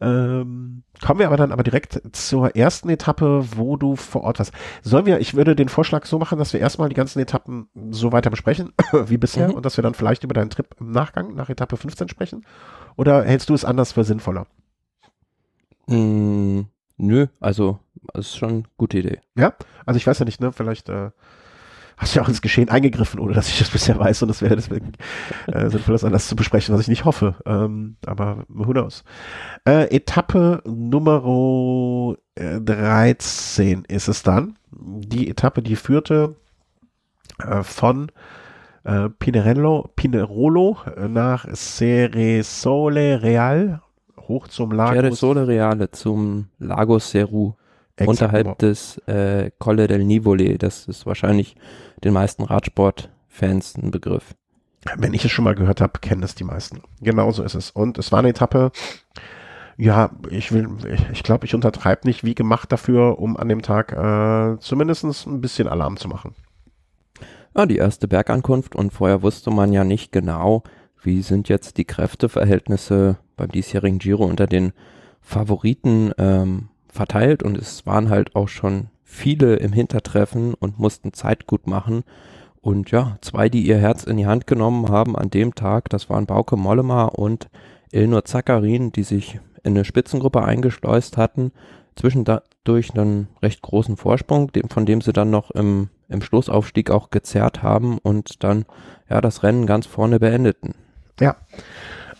Ähm, 0.00 0.82
kommen 1.04 1.20
wir 1.20 1.26
aber 1.26 1.36
dann 1.36 1.52
aber 1.52 1.62
direkt 1.62 2.02
zur 2.12 2.56
ersten 2.56 2.88
Etappe, 2.88 3.44
wo 3.56 3.76
du 3.76 3.94
vor 3.94 4.22
Ort 4.24 4.38
warst. 4.40 4.52
Sollen 4.82 5.06
wir, 5.06 5.20
ich 5.20 5.34
würde 5.34 5.54
den 5.54 5.68
Vorschlag 5.68 6.04
so 6.06 6.18
machen, 6.18 6.38
dass 6.38 6.52
wir 6.52 6.60
erstmal 6.60 6.88
die 6.88 6.94
ganzen 6.94 7.20
Etappen 7.20 7.68
so 7.90 8.10
weiter 8.12 8.30
besprechen 8.30 8.72
wie 9.06 9.16
bisher 9.16 9.48
mhm. 9.48 9.54
und 9.54 9.64
dass 9.64 9.78
wir 9.78 9.82
dann 9.82 9.94
vielleicht 9.94 10.24
über 10.24 10.34
deinen 10.34 10.50
Trip 10.50 10.66
im 10.80 10.90
Nachgang 10.90 11.34
nach 11.34 11.48
Etappe 11.48 11.76
15 11.76 12.08
sprechen? 12.08 12.44
Oder 12.96 13.22
hältst 13.24 13.48
du 13.48 13.54
es 13.54 13.64
anders 13.64 13.92
für 13.92 14.04
sinnvoller? 14.04 14.46
Mm, 15.86 16.62
nö, 16.96 17.26
also 17.40 17.78
das 18.12 18.26
ist 18.26 18.36
schon 18.36 18.48
eine 18.50 18.62
gute 18.76 18.98
Idee. 18.98 19.20
Ja, 19.36 19.54
also 19.86 19.96
ich 19.96 20.06
weiß 20.06 20.18
ja 20.18 20.24
nicht, 20.24 20.40
ne, 20.40 20.52
vielleicht 20.52 20.88
äh, 20.88 21.10
hast 21.96 22.14
ja 22.14 22.22
auch 22.22 22.28
ins 22.28 22.42
Geschehen 22.42 22.68
eingegriffen, 22.68 23.20
ohne 23.20 23.34
dass 23.34 23.48
ich 23.48 23.58
das 23.58 23.70
bisher 23.72 23.98
weiß 23.98 24.22
und 24.22 24.28
das 24.28 24.42
wäre 24.42 24.56
deswegen 24.56 24.92
äh, 25.46 25.68
sinnvoll, 25.70 25.94
das 25.94 26.04
anders 26.04 26.28
zu 26.28 26.36
besprechen, 26.36 26.74
was 26.74 26.82
ich 26.82 26.88
nicht 26.88 27.04
hoffe. 27.04 27.36
Ähm, 27.46 27.96
aber 28.06 28.44
who 28.48 28.72
knows. 28.72 29.04
Äh, 29.66 29.94
Etappe 29.94 30.62
Nummer 30.66 32.16
13 32.36 33.84
ist 33.84 34.08
es 34.08 34.22
dann. 34.22 34.56
Die 34.72 35.30
Etappe, 35.30 35.62
die 35.62 35.76
führte 35.76 36.36
äh, 37.38 37.62
von 37.62 38.10
äh, 38.82 39.08
Pinerello, 39.08 39.90
Pinerolo 39.94 40.78
nach 41.08 41.46
Ceresole 41.54 43.22
Real 43.22 43.80
hoch 44.28 44.48
zum 44.48 44.72
Lago. 44.72 44.92
Ceresole 44.92 45.46
Reale 45.46 45.90
zum 45.90 46.48
Lago 46.58 46.98
Seru. 46.98 47.52
Unterhalb 48.00 48.58
des 48.58 48.98
äh, 49.06 49.52
Colle 49.58 49.86
del 49.86 50.04
Nivole. 50.04 50.58
Das 50.58 50.86
ist 50.86 51.06
wahrscheinlich 51.06 51.54
den 52.02 52.12
meisten 52.12 52.42
Radsport-Fans 52.42 53.76
ein 53.76 53.92
Begriff. 53.92 54.34
Wenn 54.96 55.14
ich 55.14 55.24
es 55.24 55.30
schon 55.30 55.44
mal 55.44 55.54
gehört 55.54 55.80
habe, 55.80 56.00
kennen 56.00 56.24
es 56.24 56.34
die 56.34 56.44
meisten. 56.44 56.82
Genauso 57.00 57.44
ist 57.44 57.54
es. 57.54 57.70
Und 57.70 57.96
es 57.98 58.10
war 58.10 58.18
eine 58.18 58.30
Etappe, 58.30 58.72
ja, 59.76 60.10
ich 60.30 60.52
will, 60.52 60.68
ich, 60.88 61.10
ich 61.10 61.22
glaube, 61.22 61.46
ich 61.46 61.54
untertreibe 61.54 62.06
nicht 62.06 62.24
wie 62.24 62.34
gemacht 62.34 62.70
dafür, 62.70 63.18
um 63.18 63.36
an 63.36 63.48
dem 63.48 63.62
Tag 63.62 63.92
äh, 63.92 64.58
zumindest 64.60 65.04
ein 65.26 65.40
bisschen 65.40 65.68
Alarm 65.68 65.96
zu 65.96 66.08
machen. 66.08 66.34
Ja, 67.56 67.66
die 67.66 67.76
erste 67.76 68.08
Bergankunft 68.08 68.74
und 68.74 68.92
vorher 68.92 69.22
wusste 69.22 69.50
man 69.50 69.72
ja 69.72 69.84
nicht 69.84 70.12
genau, 70.12 70.62
wie 71.02 71.22
sind 71.22 71.48
jetzt 71.48 71.76
die 71.76 71.84
Kräfteverhältnisse 71.84 73.18
beim 73.36 73.50
diesjährigen 73.50 73.98
Giro 73.98 74.24
unter 74.24 74.46
den 74.46 74.72
Favoriten 75.20 76.12
ähm, 76.18 76.68
verteilt 76.88 77.42
und 77.42 77.58
es 77.58 77.86
waren 77.86 78.10
halt 78.10 78.36
auch 78.36 78.48
schon 78.48 78.88
viele 79.02 79.56
im 79.56 79.72
Hintertreffen 79.72 80.54
und 80.54 80.78
mussten 80.78 81.12
Zeit 81.12 81.46
gut 81.46 81.66
machen. 81.66 82.04
Und 82.60 82.90
ja, 82.90 83.18
zwei, 83.20 83.48
die 83.48 83.66
ihr 83.66 83.78
Herz 83.78 84.04
in 84.04 84.16
die 84.16 84.26
Hand 84.26 84.46
genommen 84.46 84.88
haben 84.88 85.16
an 85.16 85.30
dem 85.30 85.54
Tag, 85.54 85.90
das 85.90 86.08
waren 86.08 86.26
Bauke 86.26 86.56
Mollema 86.56 87.04
und 87.04 87.48
Ilnur 87.92 88.24
Zakarin, 88.24 88.90
die 88.90 89.02
sich 89.02 89.38
in 89.62 89.72
eine 89.72 89.84
Spitzengruppe 89.84 90.42
eingeschleust 90.42 91.16
hatten, 91.16 91.52
zwischendurch 91.96 92.94
einen 92.94 93.28
recht 93.42 93.62
großen 93.62 93.96
Vorsprung, 93.96 94.50
von 94.68 94.86
dem 94.86 95.00
sie 95.00 95.12
dann 95.12 95.30
noch 95.30 95.50
im, 95.50 95.88
im 96.08 96.22
Schlussaufstieg 96.22 96.90
auch 96.90 97.10
gezerrt 97.10 97.62
haben 97.62 97.98
und 97.98 98.42
dann 98.42 98.64
ja 99.08 99.20
das 99.20 99.42
Rennen 99.42 99.66
ganz 99.66 99.86
vorne 99.86 100.18
beendeten. 100.18 100.74
Ja, 101.20 101.36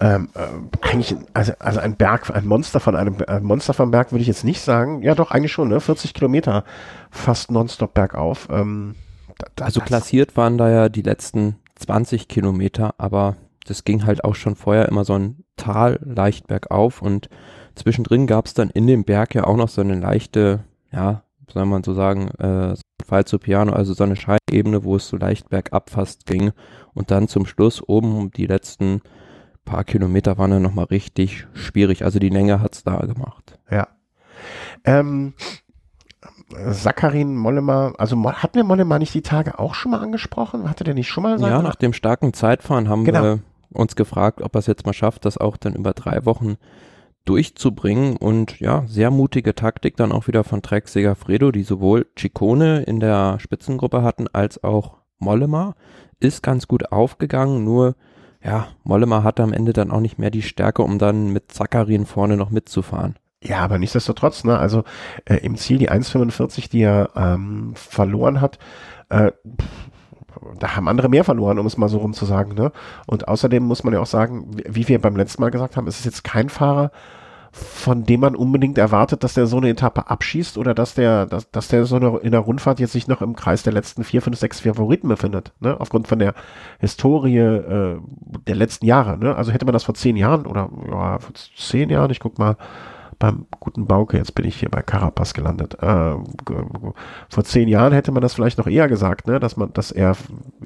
ähm, 0.00 0.28
äh, 0.35 0.88
eigentlich, 0.88 1.16
also, 1.35 1.52
also 1.59 1.80
ein 1.80 1.96
Berg, 1.96 2.30
ein 2.35 2.46
Monster 2.46 2.80
von 2.80 2.96
einem 2.96 3.16
ein 3.26 3.44
Monster 3.44 3.74
vom 3.74 3.90
Berg 3.90 4.12
würde 4.12 4.22
ich 4.22 4.28
jetzt 4.28 4.44
nicht 4.44 4.61
sagen. 4.61 5.02
Ja, 5.02 5.14
doch, 5.14 5.30
eigentlich 5.30 5.52
schon, 5.52 5.68
ne? 5.68 5.80
40 5.80 6.14
Kilometer 6.14 6.64
fast 7.11 7.50
nonstop 7.50 7.94
bergauf. 7.94 8.48
Ähm, 8.50 8.94
da, 9.57 9.64
also 9.64 9.80
klassiert 9.80 10.37
waren 10.37 10.59
da 10.59 10.70
ja 10.70 10.88
die 10.88 11.02
letzten 11.02 11.57
20 11.76 12.28
Kilometer, 12.28 12.94
aber 12.98 13.37
das 13.66 13.85
ging 13.85 14.04
halt 14.07 14.24
auch 14.24 14.35
schon 14.35 14.57
vorher 14.57 14.88
immer 14.88 15.04
so 15.04 15.14
ein 15.14 15.44
Tal 15.57 16.00
leicht 16.04 16.46
bergauf 16.46 17.02
und 17.02 17.28
zwischendrin 17.74 18.26
gab 18.26 18.46
es 18.46 18.54
dann 18.54 18.70
in 18.70 18.87
dem 18.87 19.04
Berg 19.04 19.35
ja 19.35 19.44
auch 19.44 19.57
noch 19.57 19.68
so 19.68 19.80
eine 19.80 19.98
leichte, 19.98 20.64
ja, 20.92 21.22
soll 21.52 21.66
man 21.66 21.85
so 21.85 21.94
sagen, 21.94 22.28
äh, 22.38 22.74
Fall 23.04 23.24
zu 23.24 23.38
Piano, 23.38 23.72
also 23.72 23.94
so 23.94 24.04
eine 24.04 24.16
Scheinebene, 24.16 24.85
wo 24.85 24.96
es 24.96 25.09
so 25.09 25.16
leicht 25.16 25.50
bergab 25.50 25.90
fast 25.90 26.26
ging 26.26 26.52
und 26.94 27.11
dann 27.11 27.28
zum 27.28 27.46
Schluss 27.46 27.87
oben 27.87 28.30
die 28.30 28.46
letzten 28.46 29.02
paar 29.64 29.85
Kilometer 29.85 30.38
waren 30.38 30.50
dann 30.50 30.62
nochmal 30.62 30.87
richtig 30.87 31.46
schwierig. 31.55 32.05
Also 32.05 32.18
die 32.18 32.29
Länge 32.29 32.61
hat's 32.61 32.85
da 32.85 32.98
gemacht. 32.98 33.59
Ja. 33.70 33.88
Ähm, 34.85 35.35
Sakarin 36.68 37.37
Mollema, 37.37 37.92
also 37.98 38.22
hatten 38.33 38.57
wir 38.57 38.64
Mollema 38.64 38.98
nicht 38.98 39.14
die 39.14 39.22
Tage 39.22 39.59
auch 39.59 39.74
schon 39.74 39.92
mal 39.92 40.00
angesprochen? 40.00 40.68
Hatte 40.68 40.85
der 40.85 40.94
nicht 40.94 41.09
schon 41.09 41.22
mal 41.22 41.35
gesagt? 41.35 41.50
Ja, 41.50 41.62
nach 41.62 41.74
dem 41.74 41.92
starken 41.92 42.33
Zeitfahren 42.33 42.88
haben 42.88 43.05
genau. 43.05 43.22
wir 43.22 43.38
uns 43.72 43.96
gefragt, 43.96 44.42
ob 44.42 44.55
er 44.55 44.61
es 44.61 44.66
jetzt 44.66 44.87
mal 44.87 44.92
schafft, 44.92 45.24
das 45.24 45.38
auch 45.38 45.57
dann 45.57 45.74
über 45.74 45.92
drei 45.92 46.24
Wochen 46.24 46.57
durchzubringen 47.24 48.16
und 48.16 48.61
ja, 48.61 48.85
sehr 48.87 49.11
mutige 49.11 49.55
Taktik 49.55 49.96
dann 49.96 50.12
auch 50.12 50.29
wieder 50.29 50.44
von 50.44 50.62
Trek 50.62 50.88
Segafredo, 50.88 51.50
die 51.50 51.62
sowohl 51.62 52.07
Ciccone 52.18 52.83
in 52.83 53.00
der 53.00 53.38
Spitzengruppe 53.40 54.03
hatten 54.03 54.29
als 54.29 54.62
auch 54.62 54.98
Mollema, 55.18 55.74
ist 56.20 56.42
ganz 56.42 56.68
gut 56.68 56.92
aufgegangen, 56.92 57.64
nur 57.64 57.96
ja, 58.44 58.68
Mollema 58.85 59.22
hatte 59.22 59.42
am 59.42 59.52
Ende 59.52 59.72
dann 59.72 59.90
auch 59.90 60.00
nicht 60.00 60.18
mehr 60.18 60.30
die 60.30 60.42
Stärke, 60.42 60.83
um 60.83 60.98
dann 60.98 61.33
mit 61.33 61.50
Zakarin 61.50 62.04
vorne 62.04 62.37
noch 62.37 62.50
mitzufahren. 62.50 63.16
Ja, 63.42 63.59
aber 63.59 63.78
nichtsdestotrotz, 63.78 64.44
ne, 64.44 64.59
also 64.59 64.85
äh, 65.24 65.37
im 65.37 65.57
Ziel 65.57 65.78
die 65.78 65.90
1,45, 65.90 66.70
die 66.70 66.83
er 66.83 67.11
ähm, 67.16 67.72
verloren 67.74 68.40
hat, 68.40 68.59
äh, 69.09 69.33
da 70.59 70.76
haben 70.76 70.88
andere 70.88 71.09
mehr 71.09 71.24
verloren, 71.24 71.59
um 71.59 71.66
es 71.66 71.76
mal 71.76 71.88
so 71.88 71.98
rum 71.98 72.12
zu 72.12 72.24
sagen. 72.24 72.54
Ne? 72.54 72.72
Und 73.07 73.28
außerdem 73.28 73.62
muss 73.62 73.85
man 73.85 73.94
ja 73.94 74.00
auch 74.00 74.07
sagen, 74.07 74.50
wie 74.66 74.88
wir 74.88 75.00
beim 75.00 75.16
letzten 75.16 75.42
Mal 75.42 75.50
gesagt 75.50 75.76
haben, 75.76 75.87
ist 75.87 76.00
es 76.00 76.04
jetzt 76.04 76.24
kein 76.24 76.48
Fahrer, 76.48 76.90
von 77.55 78.03
dem 78.03 78.21
man 78.21 78.35
unbedingt 78.35 78.79
erwartet, 78.79 79.23
dass 79.23 79.35
der 79.35 79.47
so 79.47 79.59
eine 79.59 79.69
Etappe 79.69 80.11
abschießt 80.11 80.59
oder 80.59 80.75
dass 80.75 80.95
der, 80.95 81.27
dass, 81.27 81.49
dass 81.53 81.69
der 81.69 81.85
so 81.85 81.95
eine, 81.97 82.19
in 82.19 82.33
der 82.33 82.40
Rundfahrt 82.40 82.81
jetzt 82.81 82.93
sich 82.93 83.07
noch 83.07 83.23
im 83.23 83.37
Kreis 83.37 83.62
der 83.62 83.73
letzten 83.73 84.03
vier, 84.03 84.23
fünf, 84.23 84.37
sechs 84.37 84.61
Favoriten 84.61 85.07
befindet, 85.07 85.53
ne? 85.61 85.79
Aufgrund 85.79 86.09
von 86.09 86.19
der 86.19 86.35
Historie 86.81 87.38
äh, 87.38 88.01
der 88.49 88.57
letzten 88.57 88.87
Jahre, 88.87 89.17
ne? 89.19 89.37
Also 89.37 89.53
hätte 89.53 89.67
man 89.67 89.73
das 89.73 89.85
vor 89.85 89.95
zehn 89.95 90.17
Jahren 90.17 90.47
oder 90.47 90.69
ja, 90.90 91.19
vor 91.21 91.33
zehn 91.57 91.90
Jahren, 91.90 92.11
ich 92.11 92.19
guck 92.19 92.40
mal, 92.40 92.57
beim 93.21 93.47
guten 93.61 93.87
Bauke, 93.87 94.17
jetzt 94.17 94.35
bin 94.35 94.45
ich 94.45 94.57
hier 94.57 94.69
bei 94.69 94.83
Carapaz 94.83 95.33
gelandet. 95.33 95.75
Äh, 95.81 96.17
vor 97.29 97.45
zehn 97.45 97.69
Jahren 97.69 97.93
hätte 97.93 98.11
man 98.11 98.21
das 98.21 98.35
vielleicht 98.35 98.59
noch 98.59 98.67
eher 98.67 98.88
gesagt, 98.88 99.29
ne, 99.29 99.38
dass 99.38 99.57
man, 99.57 99.73
dass 99.73 99.93
er 99.93 100.17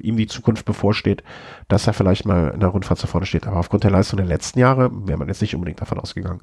ihm 0.01 0.17
die 0.17 0.25
Zukunft 0.25 0.65
bevorsteht, 0.65 1.23
dass 1.67 1.85
er 1.85 1.93
vielleicht 1.93 2.25
mal 2.25 2.49
in 2.49 2.59
der 2.59 2.69
Rundfahrt 2.69 2.97
zu 2.97 3.05
vorne 3.05 3.27
steht. 3.27 3.45
Aber 3.45 3.57
aufgrund 3.57 3.83
der 3.83 3.91
Leistung 3.91 4.17
der 4.17 4.25
letzten 4.25 4.57
Jahre 4.57 4.89
wäre 5.07 5.19
man 5.19 5.27
jetzt 5.27 5.41
nicht 5.41 5.53
unbedingt 5.53 5.81
davon 5.81 5.99
ausgegangen. 5.99 6.41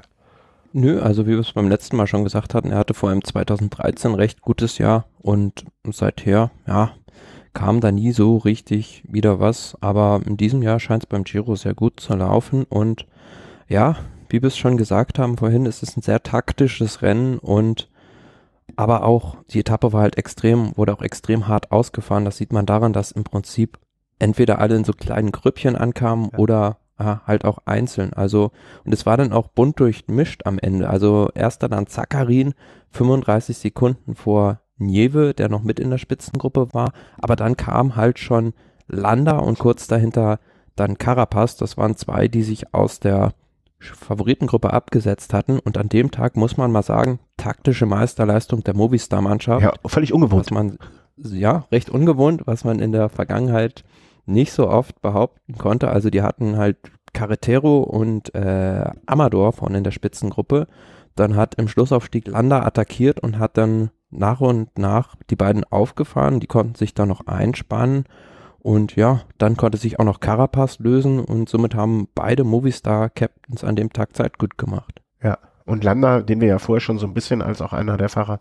Nö, 0.79 1.01
also 1.01 1.27
wie 1.27 1.31
wir 1.31 1.39
es 1.39 1.55
beim 1.55 1.71
letzten 1.71 1.97
Mal 1.97 2.07
schon 2.07 2.23
gesagt 2.23 2.53
hatten, 2.53 2.71
er 2.71 2.77
hatte 2.77 2.93
vor 2.93 3.09
allem 3.09 3.25
2013 3.25 4.13
recht 4.13 4.43
gutes 4.43 4.77
Jahr 4.77 5.07
und 5.23 5.65
seither, 5.91 6.51
ja, 6.67 6.91
kam 7.55 7.81
da 7.81 7.91
nie 7.91 8.13
so 8.13 8.37
richtig 8.37 9.03
wieder 9.09 9.41
was, 9.41 9.75
aber 9.81 10.21
in 10.27 10.37
diesem 10.37 10.63
Jahr 10.63 10.79
scheint 10.79 11.05
es 11.05 11.07
beim 11.07 11.25
Giro 11.25 11.57
sehr 11.57 11.73
gut 11.73 11.99
zu 11.99 12.15
laufen 12.15 12.65
und 12.65 13.07
ja, 13.69 13.97
wie 14.29 14.43
wir 14.43 14.49
es 14.49 14.59
schon 14.59 14.77
gesagt 14.77 15.19
haben 15.19 15.39
vorhin, 15.39 15.65
ist 15.65 15.83
es 15.83 15.97
ein 15.97 16.03
sehr 16.03 16.23
taktisches 16.23 17.01
Rennen 17.01 17.39
und 17.39 17.89
aber 18.77 19.05
auch 19.05 19.39
die 19.49 19.61
Etappe 19.61 19.95
war 19.95 20.03
halt 20.03 20.19
extrem, 20.19 20.77
wurde 20.77 20.93
auch 20.93 21.01
extrem 21.01 21.49
hart 21.49 21.73
ausgefahren. 21.73 22.27
Das 22.27 22.37
sieht 22.37 22.53
man 22.53 22.67
daran, 22.67 22.93
dass 22.93 23.13
im 23.13 23.25
Prinzip 23.25 23.79
entweder 24.19 24.59
alle 24.59 24.77
in 24.77 24.85
so 24.85 24.93
kleinen 24.93 25.33
Grüppchen 25.33 25.75
ankamen 25.75 26.29
ja. 26.33 26.39
oder 26.39 26.77
halt 26.99 27.45
auch 27.45 27.59
einzeln. 27.67 28.13
Also, 28.13 28.53
und 28.85 28.93
es 28.93 29.07
war 29.07 29.17
dann 29.17 29.33
auch 29.33 29.49
bunt 29.49 29.81
durchmischt 29.81 30.47
am 30.47 30.59
Ende. 30.59 30.89
Also 30.89 31.29
erst 31.35 31.63
dann 31.63 31.87
Zakarin, 31.87 32.55
35 32.91 33.59
Sekunden 33.59 34.15
vor 34.15 34.61
Nieve, 34.79 35.35
der 35.35 35.49
noch 35.49 35.63
mit 35.63 35.81
in 35.81 35.91
der 35.91 35.99
Spitzengruppe 35.99 36.73
war. 36.73 36.93
Aber 37.19 37.37
dann 37.37 37.57
kam 37.57 37.97
halt 37.97 38.19
schon 38.19 38.53
Landa 38.89 39.39
und 39.39 39.59
kurz 39.59 39.87
dahinter 39.87 40.39
dann 40.75 40.99
Carapaz. 40.99 41.57
Das 41.57 41.77
waren 41.77 41.97
zwei, 41.97 42.29
die 42.29 42.43
sich 42.43 42.75
aus 42.75 43.01
der 43.01 43.33
Favoritengruppe 43.79 44.73
abgesetzt 44.73 45.35
hatten. 45.35 45.59
Und 45.59 45.79
an 45.79 45.89
dem 45.89 46.11
Tag 46.11 46.37
muss 46.37 46.57
man 46.57 46.73
mal 46.73 46.83
sagen, 46.83 47.19
taktische 47.37 47.87
Meisterleistung 47.87 48.65
der 48.65 48.75
Movistar-Mannschaft. 48.75 49.63
Ja, 49.63 49.75
völlig 49.87 50.13
ungewohnt. 50.13 50.47
Was 50.47 50.51
man, 50.51 50.79
ja, 51.17 51.67
recht 51.71 51.91
ungewohnt, 51.91 52.47
was 52.47 52.65
man 52.65 52.79
in 52.81 52.93
der 52.93 53.09
Vergangenheit 53.09 53.85
nicht 54.27 54.53
so 54.53 54.69
oft 54.69 55.01
behaupten 55.01 55.57
konnte. 55.57 55.89
Also 55.89 56.11
die 56.11 56.23
hatten 56.23 56.57
halt 56.57 56.77
Carretero 57.13 57.81
und 57.81 58.35
äh, 58.35 58.91
Amador 59.07 59.53
vorne 59.53 59.79
in 59.79 59.85
der 59.85 59.91
Spitzengruppe. 59.91 60.67
Dann 61.15 61.37
hat 61.37 61.55
im 61.55 61.69
Schlussaufstieg 61.69 62.27
Landa 62.29 62.63
attackiert 62.65 63.21
und 63.21 63.39
hat 63.39 63.57
dann 63.57 63.91
nach 64.11 64.41
und 64.41 64.79
nach 64.79 65.17
die 65.31 65.37
beiden 65.37 65.65
aufgefahren. 65.65 66.41
Die 66.41 66.47
konnten 66.47 66.75
sich 66.75 66.95
dann 66.95 67.09
noch 67.09 67.27
einspannen. 67.27 68.05
Und 68.59 68.97
ja, 68.97 69.23
dann 69.39 69.57
konnte 69.57 69.79
sich 69.79 70.01
auch 70.01 70.05
noch 70.05 70.19
Carapaz 70.19 70.81
lösen 70.81 71.21
und 71.21 71.49
somit 71.49 71.77
haben 71.77 72.09
beide 72.17 72.43
Movistar-Captains 72.43 73.63
an 73.63 73.77
dem 73.77 73.93
Tag 73.93 74.17
Zeit 74.17 74.39
gut 74.39 74.59
gemacht. 74.59 75.03
Ja, 75.23 75.39
und 75.67 75.85
Landa, 75.85 76.21
den 76.21 76.41
wir 76.41 76.49
ja 76.49 76.59
vorher 76.59 76.81
schon 76.81 76.99
so 76.99 77.07
ein 77.07 77.15
bisschen 77.15 77.43
als 77.43 77.63
auch 77.63 77.73
einer 77.73 77.97
der 77.97 78.09
Fahrer 78.09 78.41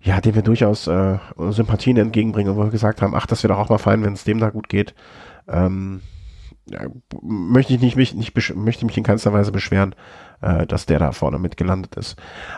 ja, 0.00 0.20
dem 0.20 0.34
wir 0.34 0.42
durchaus 0.42 0.86
äh, 0.86 1.18
Sympathien 1.50 1.96
entgegenbringen, 1.96 2.56
wo 2.56 2.64
wir 2.64 2.70
gesagt 2.70 3.02
haben, 3.02 3.14
ach, 3.14 3.26
das 3.26 3.42
doch 3.42 3.58
auch 3.58 3.68
mal 3.68 3.78
fein, 3.78 4.02
wenn 4.04 4.12
es 4.12 4.24
dem 4.24 4.38
da 4.38 4.50
gut 4.50 4.68
geht. 4.68 4.94
Ähm, 5.48 6.02
ja, 6.66 6.86
möchte 7.22 7.74
ich 7.74 7.80
nicht, 7.80 7.96
mich, 7.96 8.14
nicht 8.14 8.34
möchte 8.54 8.86
mich 8.86 8.96
in 8.96 9.04
keinster 9.04 9.32
Weise 9.32 9.52
beschweren, 9.52 9.94
äh, 10.40 10.66
dass 10.66 10.86
der 10.86 10.98
da 10.98 11.12
vorne 11.12 11.38
mitgelandet 11.38 11.96
ist. 11.96 12.16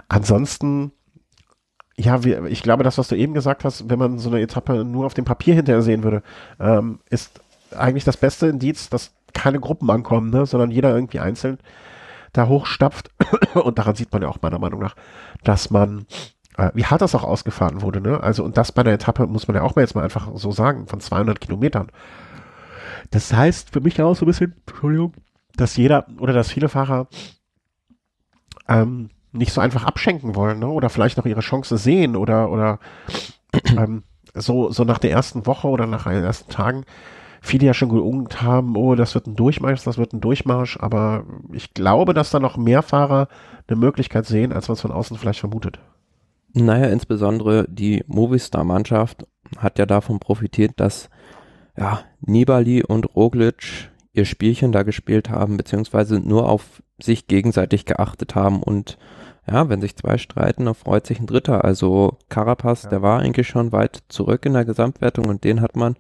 Ansonsten, 0.08 0.92
ja, 1.96 2.24
wir, 2.24 2.44
ich 2.46 2.62
glaube, 2.62 2.82
das, 2.82 2.98
was 2.98 3.08
du 3.08 3.16
eben 3.16 3.34
gesagt 3.34 3.64
hast, 3.64 3.88
wenn 3.88 3.98
man 3.98 4.18
so 4.18 4.30
eine 4.30 4.40
Etappe 4.40 4.84
nur 4.84 5.06
auf 5.06 5.14
dem 5.14 5.24
Papier 5.24 5.54
hinterher 5.54 5.82
sehen 5.82 6.02
würde, 6.02 6.22
ähm, 6.58 7.00
ist 7.08 7.40
eigentlich 7.76 8.04
das 8.04 8.16
beste 8.16 8.48
Indiz, 8.48 8.90
dass 8.90 9.14
keine 9.32 9.60
Gruppen 9.60 9.90
ankommen, 9.90 10.30
ne, 10.30 10.44
sondern 10.44 10.70
jeder 10.70 10.94
irgendwie 10.94 11.20
einzeln 11.20 11.58
da 12.32 12.48
hochstapft. 12.48 13.10
Und 13.54 13.78
daran 13.78 13.94
sieht 13.94 14.12
man 14.12 14.22
ja 14.22 14.28
auch 14.28 14.42
meiner 14.42 14.58
Meinung 14.58 14.80
nach, 14.80 14.96
dass 15.44 15.70
man 15.70 16.06
äh, 16.60 16.70
wie 16.74 16.84
hart 16.84 17.00
das 17.00 17.14
auch 17.14 17.24
ausgefahren 17.24 17.80
wurde, 17.80 18.00
ne? 18.00 18.22
Also, 18.22 18.44
und 18.44 18.56
das 18.56 18.72
bei 18.72 18.82
einer 18.82 18.92
Etappe, 18.92 19.26
muss 19.26 19.48
man 19.48 19.56
ja 19.56 19.62
auch 19.62 19.74
mal 19.74 19.82
jetzt 19.82 19.94
mal 19.94 20.04
einfach 20.04 20.28
so 20.34 20.52
sagen, 20.52 20.86
von 20.86 21.00
200 21.00 21.40
Kilometern. 21.40 21.88
Das 23.10 23.32
heißt 23.32 23.70
für 23.70 23.80
mich 23.80 24.00
auch 24.02 24.14
so 24.14 24.24
ein 24.24 24.28
bisschen, 24.28 24.54
Entschuldigung, 24.66 25.14
dass 25.56 25.76
jeder 25.76 26.06
oder 26.18 26.32
dass 26.32 26.52
viele 26.52 26.68
Fahrer 26.68 27.08
ähm, 28.68 29.10
nicht 29.32 29.52
so 29.52 29.60
einfach 29.60 29.84
abschenken 29.84 30.34
wollen, 30.34 30.58
ne? 30.58 30.68
Oder 30.68 30.90
vielleicht 30.90 31.16
noch 31.16 31.26
ihre 31.26 31.40
Chance 31.40 31.78
sehen 31.78 32.14
oder, 32.14 32.50
oder 32.50 32.78
ähm, 33.76 34.04
so, 34.34 34.70
so 34.70 34.84
nach 34.84 34.98
der 34.98 35.10
ersten 35.10 35.46
Woche 35.46 35.68
oder 35.68 35.86
nach 35.86 36.04
den 36.04 36.22
ersten 36.24 36.52
Tagen 36.52 36.84
viele 37.40 37.66
ja 37.66 37.74
schon 37.74 37.88
geungt 37.88 38.42
haben, 38.42 38.76
oh, 38.76 38.94
das 38.94 39.14
wird 39.14 39.26
ein 39.26 39.34
Durchmarsch, 39.34 39.82
das 39.82 39.96
wird 39.96 40.12
ein 40.12 40.20
Durchmarsch, 40.20 40.76
aber 40.78 41.24
ich 41.52 41.72
glaube, 41.72 42.12
dass 42.12 42.30
da 42.30 42.38
noch 42.38 42.58
mehr 42.58 42.82
Fahrer 42.82 43.28
eine 43.66 43.76
Möglichkeit 43.76 44.26
sehen, 44.26 44.52
als 44.52 44.68
man 44.68 44.74
es 44.74 44.82
von 44.82 44.92
außen 44.92 45.16
vielleicht 45.16 45.40
vermutet. 45.40 45.80
Naja, 46.52 46.86
insbesondere 46.86 47.66
die 47.68 48.02
Movistar-Mannschaft 48.06 49.26
hat 49.58 49.78
ja 49.78 49.86
davon 49.86 50.18
profitiert, 50.18 50.72
dass 50.76 51.10
ja, 51.76 52.00
Nibali 52.20 52.82
und 52.82 53.14
Roglic 53.16 53.90
ihr 54.12 54.24
Spielchen 54.24 54.72
da 54.72 54.82
gespielt 54.82 55.30
haben, 55.30 55.56
beziehungsweise 55.56 56.18
nur 56.18 56.48
auf 56.48 56.82
sich 57.00 57.26
gegenseitig 57.28 57.84
geachtet 57.84 58.34
haben 58.34 58.62
und 58.62 58.98
ja, 59.50 59.68
wenn 59.68 59.80
sich 59.80 59.96
zwei 59.96 60.18
streiten, 60.18 60.66
dann 60.66 60.74
freut 60.74 61.06
sich 61.06 61.18
ein 61.18 61.26
Dritter. 61.26 61.64
Also 61.64 62.18
Carapaz, 62.28 62.84
ja. 62.84 62.90
der 62.90 63.02
war 63.02 63.20
eigentlich 63.20 63.48
schon 63.48 63.72
weit 63.72 64.02
zurück 64.08 64.44
in 64.46 64.52
der 64.52 64.64
Gesamtwertung 64.64 65.26
und 65.26 65.44
den 65.44 65.60
hat 65.60 65.76
man 65.76 65.96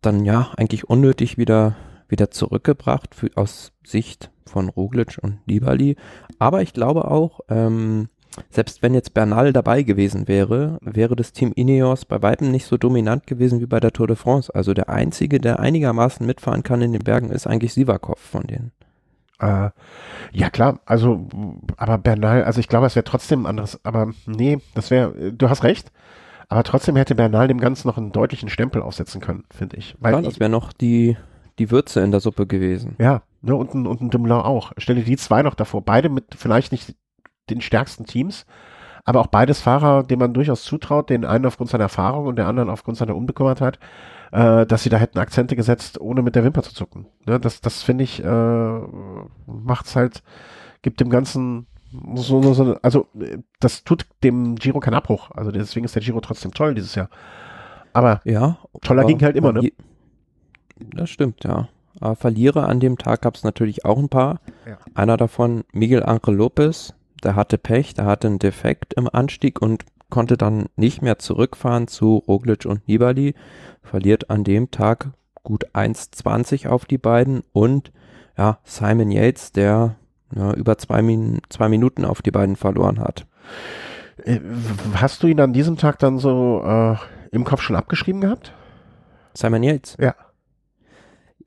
dann 0.00 0.24
ja 0.24 0.50
eigentlich 0.56 0.88
unnötig 0.88 1.38
wieder, 1.38 1.76
wieder 2.08 2.30
zurückgebracht 2.30 3.14
für, 3.14 3.30
aus 3.36 3.72
Sicht 3.84 4.30
von 4.46 4.68
Roglic 4.68 5.18
und 5.22 5.46
Nibali. 5.46 5.96
Aber 6.38 6.62
ich 6.62 6.72
glaube 6.72 7.10
auch, 7.10 7.40
ähm, 7.48 8.08
selbst 8.50 8.82
wenn 8.82 8.94
jetzt 8.94 9.14
Bernal 9.14 9.52
dabei 9.52 9.82
gewesen 9.82 10.28
wäre, 10.28 10.78
wäre 10.80 11.16
das 11.16 11.32
Team 11.32 11.52
Ineos 11.54 12.04
bei 12.04 12.22
weitem 12.22 12.50
nicht 12.50 12.66
so 12.66 12.76
dominant 12.76 13.26
gewesen 13.26 13.60
wie 13.60 13.66
bei 13.66 13.80
der 13.80 13.92
Tour 13.92 14.06
de 14.06 14.16
France. 14.16 14.54
Also 14.54 14.74
der 14.74 14.88
einzige, 14.88 15.38
der 15.38 15.60
einigermaßen 15.60 16.26
mitfahren 16.26 16.62
kann 16.62 16.82
in 16.82 16.92
den 16.92 17.02
Bergen, 17.02 17.30
ist 17.30 17.46
eigentlich 17.46 17.74
Sivakov 17.74 18.18
von 18.18 18.46
denen. 18.46 18.72
Äh, 19.38 19.70
ja 20.32 20.50
klar, 20.50 20.80
also 20.86 21.26
aber 21.76 21.98
Bernal, 21.98 22.44
also 22.44 22.60
ich 22.60 22.68
glaube, 22.68 22.86
es 22.86 22.94
wäre 22.94 23.04
trotzdem 23.04 23.44
anderes, 23.44 23.84
aber 23.84 24.12
nee, 24.26 24.58
das 24.74 24.90
wäre, 24.90 25.32
du 25.32 25.50
hast 25.50 25.64
recht, 25.64 25.90
aber 26.48 26.62
trotzdem 26.62 26.96
hätte 26.96 27.16
Bernal 27.16 27.48
dem 27.48 27.58
Ganzen 27.58 27.88
noch 27.88 27.98
einen 27.98 28.12
deutlichen 28.12 28.48
Stempel 28.48 28.82
aufsetzen 28.82 29.20
können, 29.20 29.44
finde 29.50 29.78
ich. 29.78 29.96
Weil 29.98 30.12
Klar, 30.12 30.22
das 30.22 30.38
wäre 30.38 30.50
noch 30.50 30.72
die, 30.72 31.16
die 31.58 31.70
Würze 31.72 32.00
in 32.02 32.12
der 32.12 32.20
Suppe 32.20 32.46
gewesen. 32.46 32.94
Ja, 32.98 33.22
ne, 33.40 33.56
und 33.56 33.74
ein, 33.74 33.86
und 33.86 34.00
ein 34.00 34.10
Dumoulin 34.10 34.36
auch. 34.36 34.72
Stelle 34.76 35.02
die 35.02 35.16
zwei 35.16 35.42
noch 35.42 35.54
davor, 35.54 35.82
beide 35.82 36.08
mit 36.08 36.36
vielleicht 36.36 36.70
nicht 36.70 36.94
den 37.50 37.60
stärksten 37.60 38.04
Teams, 38.04 38.46
aber 39.04 39.20
auch 39.20 39.26
beides 39.26 39.60
Fahrer, 39.60 40.04
denen 40.04 40.20
man 40.20 40.34
durchaus 40.34 40.62
zutraut, 40.62 41.10
den 41.10 41.24
einen 41.24 41.46
aufgrund 41.46 41.70
seiner 41.70 41.84
Erfahrung 41.84 42.26
und 42.26 42.36
der 42.36 42.46
anderen 42.46 42.70
aufgrund 42.70 42.96
seiner 42.96 43.16
Unbekümmertheit, 43.16 43.78
äh, 44.30 44.64
dass 44.66 44.82
sie 44.82 44.90
da 44.90 44.96
hätten 44.96 45.18
Akzente 45.18 45.56
gesetzt, 45.56 46.00
ohne 46.00 46.22
mit 46.22 46.36
der 46.36 46.44
Wimper 46.44 46.62
zu 46.62 46.74
zucken. 46.74 47.06
Ne, 47.26 47.40
das, 47.40 47.60
das 47.60 47.82
finde 47.82 48.04
ich, 48.04 48.22
äh, 48.22 48.80
macht's 49.46 49.96
halt, 49.96 50.22
gibt 50.82 51.00
dem 51.00 51.10
Ganzen 51.10 51.66
so, 52.14 52.40
so, 52.42 52.54
so, 52.54 52.76
also 52.80 53.06
das 53.60 53.84
tut 53.84 54.06
dem 54.24 54.54
Giro 54.54 54.80
keinen 54.80 54.94
Abbruch. 54.94 55.30
Also 55.32 55.50
deswegen 55.50 55.84
ist 55.84 55.94
der 55.94 56.02
Giro 56.02 56.20
trotzdem 56.20 56.52
toll 56.52 56.74
dieses 56.74 56.94
Jahr. 56.94 57.10
Aber 57.92 58.20
ja, 58.24 58.56
toller 58.80 59.04
ging 59.04 59.20
halt 59.22 59.36
immer, 59.36 59.52
ne? 59.52 59.72
Das 60.94 61.10
stimmt, 61.10 61.44
ja. 61.44 61.68
Aber 62.00 62.16
Verlierer 62.16 62.68
an 62.68 62.80
dem 62.80 62.96
Tag 62.96 63.22
gab 63.22 63.34
es 63.34 63.44
natürlich 63.44 63.84
auch 63.84 63.98
ein 63.98 64.08
paar. 64.08 64.40
Ja. 64.66 64.78
Einer 64.94 65.18
davon, 65.18 65.64
Miguel 65.72 66.02
Angel 66.02 66.34
Lopez, 66.34 66.94
der 67.22 67.36
hatte 67.36 67.58
Pech, 67.58 67.94
der 67.94 68.06
hatte 68.06 68.28
einen 68.28 68.38
Defekt 68.38 68.94
im 68.94 69.08
Anstieg 69.12 69.60
und 69.60 69.84
konnte 70.10 70.36
dann 70.36 70.66
nicht 70.76 71.02
mehr 71.02 71.18
zurückfahren 71.18 71.88
zu 71.88 72.16
Roglic 72.16 72.66
und 72.66 72.86
Nibali. 72.86 73.34
Verliert 73.82 74.30
an 74.30 74.44
dem 74.44 74.70
Tag 74.70 75.10
gut 75.42 75.66
1,20 75.74 76.68
auf 76.68 76.84
die 76.84 76.98
beiden 76.98 77.42
und 77.52 77.92
ja, 78.36 78.58
Simon 78.64 79.10
Yates, 79.10 79.52
der 79.52 79.96
ja, 80.34 80.52
über 80.54 80.78
zwei, 80.78 81.02
Min 81.02 81.40
zwei 81.48 81.68
Minuten 81.68 82.04
auf 82.04 82.22
die 82.22 82.30
beiden 82.30 82.56
verloren 82.56 82.98
hat. 82.98 83.26
Äh, 84.24 84.40
hast 84.94 85.22
du 85.22 85.26
ihn 85.26 85.40
an 85.40 85.52
diesem 85.52 85.76
Tag 85.76 85.98
dann 85.98 86.18
so 86.18 86.62
äh, 86.64 86.96
im 87.30 87.44
Kopf 87.44 87.62
schon 87.62 87.76
abgeschrieben 87.76 88.20
gehabt? 88.20 88.54
Simon 89.34 89.62
Yates? 89.62 89.96
Ja. 89.98 90.14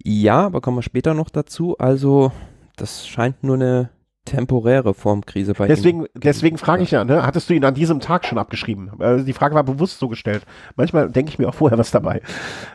Ja, 0.03 0.45
aber 0.45 0.61
kommen 0.61 0.77
wir 0.77 0.83
später 0.83 1.13
noch 1.13 1.29
dazu. 1.29 1.77
Also, 1.77 2.31
das 2.75 3.07
scheint 3.07 3.43
nur 3.43 3.55
eine 3.55 3.89
temporäre 4.25 4.93
Formkrise 4.93 5.53
bei 5.53 5.67
deswegen, 5.67 6.01
ihm. 6.01 6.07
Deswegen 6.15 6.57
frage 6.57 6.83
ich 6.83 6.91
ja, 6.91 7.05
ne, 7.05 7.25
hattest 7.25 7.49
du 7.49 7.53
ihn 7.53 7.63
an 7.63 7.73
diesem 7.73 7.99
Tag 7.99 8.25
schon 8.25 8.37
abgeschrieben? 8.37 8.91
Also 8.99 9.23
die 9.23 9.33
Frage 9.33 9.55
war 9.55 9.63
bewusst 9.63 9.99
so 9.99 10.07
gestellt. 10.07 10.45
Manchmal 10.75 11.09
denke 11.09 11.29
ich 11.29 11.39
mir 11.39 11.47
auch 11.47 11.53
vorher 11.53 11.77
was 11.77 11.91
dabei. 11.91 12.21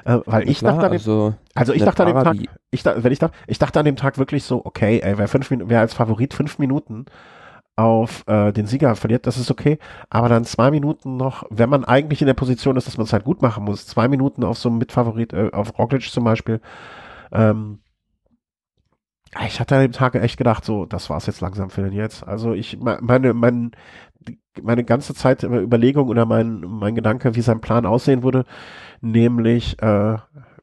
Äh, 0.05 0.19
weil 0.27 0.49
ich 0.49 0.61
klar, 0.61 0.73
dachte 0.75 0.87
an 0.87 0.93
dem, 0.93 0.99
also, 0.99 1.35
also 1.55 1.73
ich 1.73 1.83
dachte 1.83 2.05
an 2.05 2.09
dem 2.09 2.25
Tag, 2.25 2.37
ich, 2.71 2.85
wenn 2.85 3.13
ich, 3.13 3.19
dachte, 3.19 3.37
ich 3.47 3.59
dachte 3.59 3.79
an 3.79 3.85
dem 3.85 3.97
Tag 3.97 4.19
wirklich 4.19 4.45
so, 4.45 4.65
okay, 4.65 5.01
ey, 5.03 5.19
wer, 5.19 5.29
fünf, 5.29 5.51
wer 5.51 5.81
als 5.81 5.93
Favorit 5.93 6.33
fünf 6.33 6.59
Minuten 6.59 7.07
auf 7.77 8.25
äh, 8.27 8.53
den 8.53 8.67
Sieger 8.67 8.95
verliert, 8.95 9.27
das 9.27 9.39
ist 9.39 9.51
okay. 9.51 9.79
Aber 10.11 10.29
dann 10.29 10.45
zwei 10.45 10.71
Minuten 10.71 11.17
noch, 11.17 11.45
wenn 11.51 11.71
man 11.71 11.85
eigentlich 11.85 12.21
in 12.21 12.27
der 12.27 12.35
Position 12.35 12.77
ist, 12.77 12.87
dass 12.87 12.99
man 12.99 13.07
es 13.07 13.13
halt 13.13 13.25
gut 13.25 13.43
machen 13.43 13.65
muss, 13.65 13.87
zwei 13.87 14.07
Minuten 14.07 14.45
auf 14.45 14.59
so 14.59 14.69
einem 14.69 14.79
Mitfavorit, 14.79 15.33
äh, 15.33 15.51
auf 15.53 15.79
Roglic 15.79 16.03
zum 16.03 16.25
Beispiel, 16.25 16.61
ähm, 17.33 17.79
ich 19.47 19.61
hatte 19.61 19.77
an 19.77 19.83
dem 19.83 19.93
Tag 19.93 20.15
echt 20.17 20.37
gedacht, 20.37 20.65
so, 20.65 20.87
das 20.87 21.09
war's 21.09 21.27
jetzt 21.27 21.41
langsam 21.41 21.71
für 21.71 21.83
den 21.83 21.93
jetzt. 21.93 22.27
Also 22.27 22.53
ich, 22.53 22.79
meine, 22.81 23.33
mein, 23.33 23.73
meine 24.61 24.85
ganze 24.85 25.15
Zeit 25.15 25.43
Überlegung 25.45 26.09
oder 26.09 26.27
mein, 26.27 26.61
mein 26.61 26.95
Gedanke, 26.95 27.37
wie 27.37 27.41
sein 27.41 27.61
Plan 27.61 27.87
aussehen 27.87 28.23
würde, 28.23 28.45
nämlich 29.01 29.81
äh, 29.83 30.17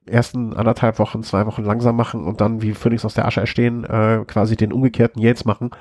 ersten 0.05 0.53
anderthalb 0.53 0.99
Wochen, 0.99 1.23
zwei 1.23 1.45
Wochen 1.45 1.63
langsam 1.63 1.95
machen 1.95 2.25
und 2.25 2.41
dann 2.41 2.61
wie 2.61 2.73
Phoenix 2.73 3.05
aus 3.05 3.13
der 3.13 3.25
Asche 3.25 3.41
erstehen, 3.41 3.83
äh, 3.85 4.23
quasi 4.27 4.55
den 4.55 4.73
umgekehrten 4.73 5.21
Yates 5.21 5.45
machen, 5.45 5.71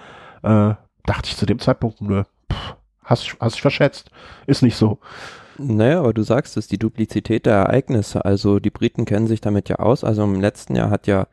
äh, 0.43 0.75
dachte 1.05 1.27
ich 1.27 1.37
zu 1.37 1.47
dem 1.47 1.59
Zeitpunkt 1.59 2.01
nur, 2.01 2.27
pff, 2.53 2.77
hast, 3.03 3.37
hast 3.41 3.61
verschätzt. 3.61 4.11
Ist 4.47 4.63
nicht 4.63 4.77
so. 4.77 4.99
Naja, 5.59 6.01
aber 6.01 6.13
du 6.13 6.23
sagst 6.23 6.57
es, 6.57 6.67
die 6.69 6.79
Duplizität 6.79 7.47
der 7.47 7.55
Ereignisse. 7.55 8.25
Also 8.25 8.59
die 8.59 8.71
Briten 8.71 9.07
kennen 9.07 9.27
sich 9.27 9.41
damit 9.41 9.69
ja 9.69 9.77
aus. 9.77 10.05
Also 10.05 10.25
im 10.25 10.41
letzten 10.41 10.77
Jahr 10.77 10.91
hat 10.91 11.07
ja 11.07 11.27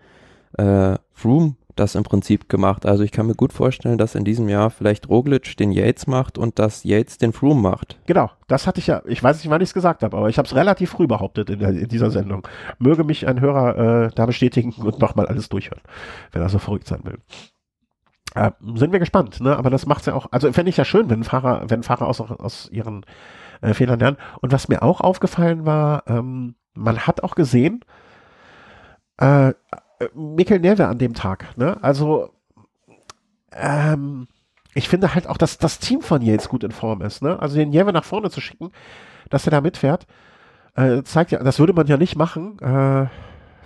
äh, 0.58 0.98
Froome 1.14 1.56
das 1.76 1.96
im 1.96 2.04
Prinzip 2.04 2.50
gemacht. 2.50 2.86
Also 2.86 3.04
ich 3.04 3.12
kann 3.12 3.26
mir 3.26 3.36
gut 3.36 3.54
vorstellen, 3.54 3.98
dass 3.98 4.16
in 4.16 4.24
diesem 4.24 4.48
Jahr 4.50 4.70
vielleicht 4.70 5.10
Roglic 5.10 5.58
den 5.58 5.72
Yates 5.72 6.08
macht 6.08 6.38
und 6.38 6.60
dass 6.60 6.84
Yates 6.84 7.18
den 7.18 7.34
Froome 7.34 7.62
macht. 7.62 7.98
Genau, 8.06 8.30
das 8.48 8.68
hatte 8.68 8.80
ich 8.80 8.88
ja, 8.88 9.02
ich 9.06 9.24
weiß 9.24 9.38
nicht, 9.38 9.50
wann 9.50 9.62
ich 9.62 9.70
es 9.70 9.74
gesagt 9.74 10.04
habe, 10.04 10.16
aber 10.16 10.30
ich 10.30 10.38
habe 10.38 10.48
es 10.48 10.56
relativ 10.56 10.92
früh 10.92 11.08
behauptet 11.08 11.50
in, 11.50 11.62
in, 11.62 11.88
dieser 11.88 12.12
Sendung. 12.12 12.48
Möge 12.80 13.04
mich 13.04 13.28
ein 13.28 13.42
Hörer 13.42 14.06
äh, 14.06 14.10
da 14.16 14.26
bestätigen 14.26 14.74
und 14.74 15.00
nochmal 15.00 15.28
alles 15.28 15.50
durchhören, 15.50 15.82
wenn 16.32 16.42
er 16.42 16.50
so 16.50 16.60
verrückt 16.60 16.88
sein 16.88 17.02
will. 17.04 17.18
Äh, 18.36 18.52
sind 18.76 18.92
wir 18.92 19.00
gespannt, 19.00 19.42
ne? 19.42 19.56
Aber 19.56 19.70
das 19.70 19.86
macht's 19.86 20.06
ja 20.06 20.14
auch, 20.14 20.28
also 20.32 20.52
fände 20.52 20.70
ich 20.70 20.78
ja 20.78 20.86
schön, 20.86 21.10
wenn 21.10 21.24
Fahrer, 21.24 21.64
wenn 21.68 21.84
Fahrer 21.84 22.08
aus, 22.08 22.22
aus 22.22 22.70
ihren 22.72 23.06
äh, 23.62 23.74
Fehlern 23.74 24.00
lernen. 24.00 24.18
Und 24.42 24.52
was 24.52 24.68
mir 24.68 24.84
auch 24.84 25.02
aufgefallen 25.02 25.66
war, 25.66 26.04
ähm, 26.08 26.56
man 26.74 27.00
hat 27.00 27.24
auch 27.24 27.36
gesehen, 27.36 27.86
äh, 29.18 29.54
Mikkel 30.14 30.60
Neve 30.60 30.88
an 30.88 30.98
dem 30.98 31.14
Tag. 31.14 31.58
Ne? 31.58 31.78
Also 31.82 32.30
ähm, 33.52 34.28
ich 34.74 34.90
finde 34.90 35.14
halt 35.14 35.28
auch, 35.28 35.38
dass 35.38 35.58
das 35.58 35.80
Team 35.80 36.02
von 36.02 36.22
Yates 36.22 36.50
gut 36.50 36.64
in 36.64 36.72
Form 36.72 37.02
ist. 37.02 37.22
Ne? 37.22 37.40
Also 37.40 37.56
den 37.56 37.70
Nieve 37.70 37.94
nach 37.94 38.04
vorne 38.04 38.30
zu 38.30 38.42
schicken, 38.42 38.72
dass 39.30 39.46
er 39.48 39.52
da 39.52 39.62
mitfährt, 39.62 40.08
äh, 40.76 41.04
zeigt 41.04 41.32
ja, 41.32 41.44
das 41.44 41.60
würde 41.60 41.74
man 41.74 41.88
ja 41.88 41.98
nicht 41.98 42.16
machen. 42.16 42.60
Äh, 42.60 43.08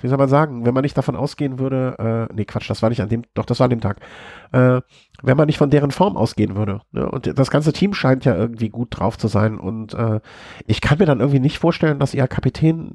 wie 0.01 0.07
soll 0.07 0.17
man 0.17 0.29
sagen, 0.29 0.65
wenn 0.65 0.73
man 0.73 0.83
nicht 0.83 0.97
davon 0.97 1.15
ausgehen 1.15 1.59
würde, 1.59 2.27
äh, 2.29 2.33
nee, 2.33 2.45
Quatsch, 2.45 2.69
das 2.69 2.81
war 2.81 2.89
nicht 2.89 3.01
an 3.01 3.09
dem, 3.09 3.23
doch, 3.33 3.45
das 3.45 3.59
war 3.59 3.65
an 3.65 3.71
dem 3.71 3.81
Tag, 3.81 3.99
äh, 4.51 4.81
wenn 5.23 5.37
man 5.37 5.47
nicht 5.47 5.57
von 5.57 5.69
deren 5.69 5.91
Form 5.91 6.17
ausgehen 6.17 6.55
würde. 6.55 6.81
Ne? 6.91 7.09
Und 7.09 7.37
das 7.37 7.49
ganze 7.49 7.73
Team 7.73 7.93
scheint 7.93 8.25
ja 8.25 8.35
irgendwie 8.35 8.69
gut 8.69 8.89
drauf 8.91 9.17
zu 9.17 9.27
sein 9.27 9.57
und 9.57 9.93
äh, 9.95 10.19
ich 10.65 10.81
kann 10.81 10.99
mir 10.99 11.05
dann 11.05 11.19
irgendwie 11.19 11.39
nicht 11.39 11.57
vorstellen, 11.57 11.99
dass 11.99 12.13
ihr 12.13 12.27
Kapitän 12.27 12.91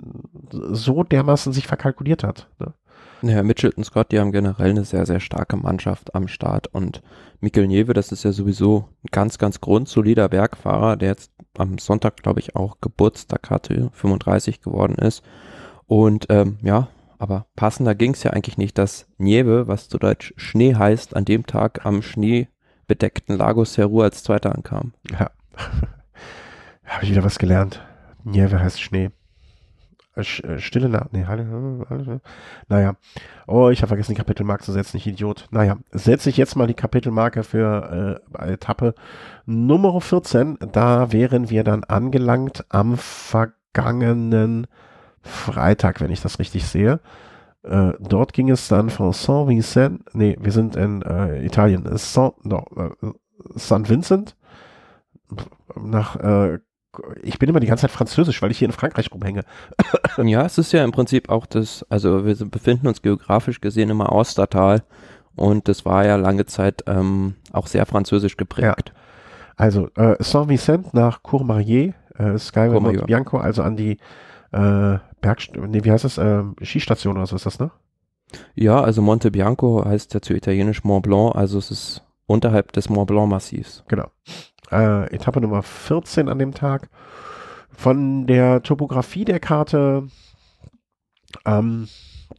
so 0.50 1.02
dermaßen 1.02 1.52
sich 1.52 1.66
verkalkuliert 1.66 2.22
hat. 2.22 2.48
Ne? 2.60 2.72
Ja, 3.22 3.44
Mitchelton 3.44 3.84
Scott, 3.84 4.10
die 4.10 4.18
haben 4.18 4.32
generell 4.32 4.70
eine 4.70 4.84
sehr, 4.84 5.06
sehr 5.06 5.20
starke 5.20 5.56
Mannschaft 5.56 6.14
am 6.14 6.26
Start 6.26 6.66
und 6.66 7.02
Mikkel 7.40 7.68
Nieve, 7.68 7.92
das 7.92 8.10
ist 8.10 8.24
ja 8.24 8.32
sowieso 8.32 8.88
ein 9.04 9.08
ganz, 9.12 9.38
ganz 9.38 9.60
grundsolider 9.60 10.28
Bergfahrer, 10.28 10.96
der 10.96 11.10
jetzt 11.10 11.30
am 11.56 11.78
Sonntag, 11.78 12.16
glaube 12.16 12.40
ich, 12.40 12.56
auch 12.56 12.78
Geburtstag 12.80 13.48
hatte, 13.50 13.90
35 13.92 14.60
geworden 14.60 14.96
ist. 14.96 15.22
Und 15.86 16.26
ähm, 16.30 16.58
ja, 16.62 16.88
aber 17.18 17.46
passender 17.54 17.94
ging 17.94 18.14
es 18.14 18.24
ja 18.24 18.32
eigentlich 18.32 18.58
nicht, 18.58 18.76
dass 18.76 19.06
Nieve, 19.18 19.68
was 19.68 19.88
zu 19.88 19.98
Deutsch 19.98 20.34
Schnee 20.36 20.74
heißt, 20.74 21.14
an 21.14 21.24
dem 21.24 21.46
Tag 21.46 21.86
am 21.86 22.02
schneebedeckten 22.02 23.36
Lago 23.36 23.64
Seru 23.64 24.02
als 24.02 24.24
Zweiter 24.24 24.52
ankam. 24.52 24.94
Ja, 25.10 25.30
habe 26.84 27.04
ich 27.04 27.10
wieder 27.10 27.22
was 27.22 27.38
gelernt. 27.38 27.80
Nieve 28.24 28.58
heißt 28.58 28.80
Schnee. 28.80 29.10
Äh, 30.14 30.58
stille 30.58 30.88
Nacht, 30.88 31.12
nee, 31.12 31.24
naja, 32.68 32.96
Oh, 33.46 33.70
ich 33.70 33.80
habe 33.80 33.88
vergessen, 33.88 34.12
die 34.12 34.18
Kapitelmarke 34.18 34.62
zu 34.62 34.72
setzen, 34.72 34.98
ich 34.98 35.06
Idiot. 35.06 35.48
Naja, 35.50 35.78
setze 35.90 36.28
ich 36.28 36.36
jetzt 36.36 36.54
mal 36.54 36.66
die 36.66 36.74
Kapitelmarke 36.74 37.42
für 37.42 38.20
äh, 38.38 38.52
Etappe 38.52 38.94
Nummer 39.46 40.00
14. 40.00 40.58
Da 40.72 41.12
wären 41.12 41.50
wir 41.50 41.64
dann 41.64 41.84
angelangt 41.84 42.64
am 42.68 42.96
vergangenen 42.96 44.66
Freitag, 45.22 46.00
wenn 46.00 46.10
ich 46.10 46.20
das 46.20 46.38
richtig 46.38 46.66
sehe. 46.66 47.00
Äh, 47.62 47.92
dort 48.00 48.32
ging 48.32 48.50
es 48.50 48.68
dann 48.68 48.90
von 48.90 49.12
Saint-Vincent, 49.12 50.02
nee, 50.14 50.36
wir 50.40 50.52
sind 50.52 50.76
in 50.76 51.02
äh, 51.02 51.44
Italien, 51.44 51.88
Saint, 51.96 52.44
no, 52.44 52.64
äh, 52.76 53.58
St. 53.58 53.88
Vincent 53.88 54.36
nach 55.80 56.16
äh, 56.16 56.58
ich 57.22 57.38
bin 57.38 57.48
immer 57.48 57.60
die 57.60 57.66
ganze 57.66 57.82
Zeit 57.82 57.90
französisch, 57.90 58.42
weil 58.42 58.50
ich 58.50 58.58
hier 58.58 58.68
in 58.68 58.72
Frankreich 58.72 59.10
rumhänge. 59.12 59.44
ja, 60.22 60.44
es 60.44 60.58
ist 60.58 60.72
ja 60.72 60.84
im 60.84 60.92
Prinzip 60.92 61.28
auch 61.28 61.46
das, 61.46 61.86
also 61.88 62.24
wir 62.24 62.34
befinden 62.46 62.88
uns 62.88 63.02
geografisch 63.02 63.60
gesehen 63.60 63.90
im 63.90 64.00
Austertal 64.00 64.82
und 65.34 65.68
das 65.68 65.84
war 65.84 66.04
ja 66.04 66.16
lange 66.16 66.46
Zeit 66.46 66.84
ähm, 66.86 67.36
auch 67.52 67.66
sehr 67.66 67.86
französisch 67.86 68.36
geprägt. 68.36 68.92
Ja. 68.92 69.00
Also 69.56 69.88
äh, 69.96 70.16
Saint-Vicent 70.22 70.94
nach 70.94 71.22
Courmayeur, 71.22 71.94
äh, 72.16 72.38
Skyway 72.38 72.80
Monte 72.80 73.04
Bianco, 73.04 73.38
also 73.38 73.62
an 73.62 73.76
die 73.76 73.98
äh, 74.52 74.98
Berg, 75.20 75.38
nee, 75.54 75.84
wie 75.84 75.90
heißt 75.90 76.04
das, 76.04 76.18
äh, 76.18 76.42
Skistation 76.62 77.16
oder 77.16 77.26
so 77.26 77.36
ist 77.36 77.46
das, 77.46 77.58
ne? 77.58 77.70
Ja, 78.54 78.80
also 78.80 79.02
Monte 79.02 79.30
Bianco 79.30 79.84
heißt 79.84 80.14
ja 80.14 80.22
zu 80.22 80.34
italienisch 80.34 80.84
Mont 80.84 81.04
Blanc, 81.04 81.36
also 81.36 81.58
es 81.58 81.70
ist 81.70 82.02
unterhalb 82.26 82.72
des 82.72 82.88
Mont 82.88 83.08
Blanc 83.08 83.28
Massivs. 83.28 83.84
Genau 83.88 84.08
äh, 84.72 85.14
Etappe 85.14 85.40
Nummer 85.40 85.62
14 85.62 86.28
an 86.28 86.38
dem 86.38 86.54
Tag. 86.54 86.88
Von 87.70 88.26
der 88.26 88.62
Topografie 88.62 89.24
der 89.24 89.40
Karte 89.40 90.08
ähm, 91.46 91.88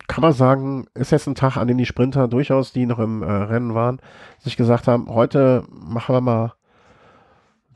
kann 0.07 0.21
man 0.21 0.33
sagen, 0.33 0.85
ist 0.93 1.11
jetzt 1.11 1.27
ein 1.27 1.35
Tag, 1.35 1.57
an 1.57 1.67
dem 1.67 1.77
die 1.77 1.85
Sprinter 1.85 2.27
durchaus, 2.27 2.73
die 2.73 2.85
noch 2.85 2.99
im 2.99 3.23
äh, 3.23 3.31
Rennen 3.31 3.73
waren, 3.73 3.99
sich 4.39 4.57
gesagt 4.57 4.87
haben, 4.87 5.07
heute 5.07 5.63
machen 5.69 6.15
wir 6.15 6.21
mal 6.21 6.53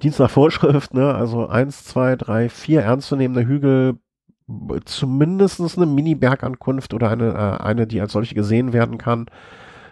Dienst 0.01 0.19
nach 0.19 0.29
Vorschrift, 0.29 0.93
ne? 0.93 1.15
Also 1.15 1.47
eins, 1.47 1.83
zwei, 1.83 2.15
drei, 2.15 2.49
vier 2.49 2.81
ernstzunehmende 2.81 3.47
Hügel, 3.47 3.97
zumindest 4.85 5.59
eine 5.59 5.87
Mini-Bergankunft 5.87 6.93
oder 6.93 7.09
eine, 7.09 7.33
äh, 7.33 7.63
eine, 7.63 7.87
die 7.87 7.99
als 7.99 8.11
solche 8.11 8.35
gesehen 8.35 8.73
werden 8.73 8.97
kann 8.97 9.27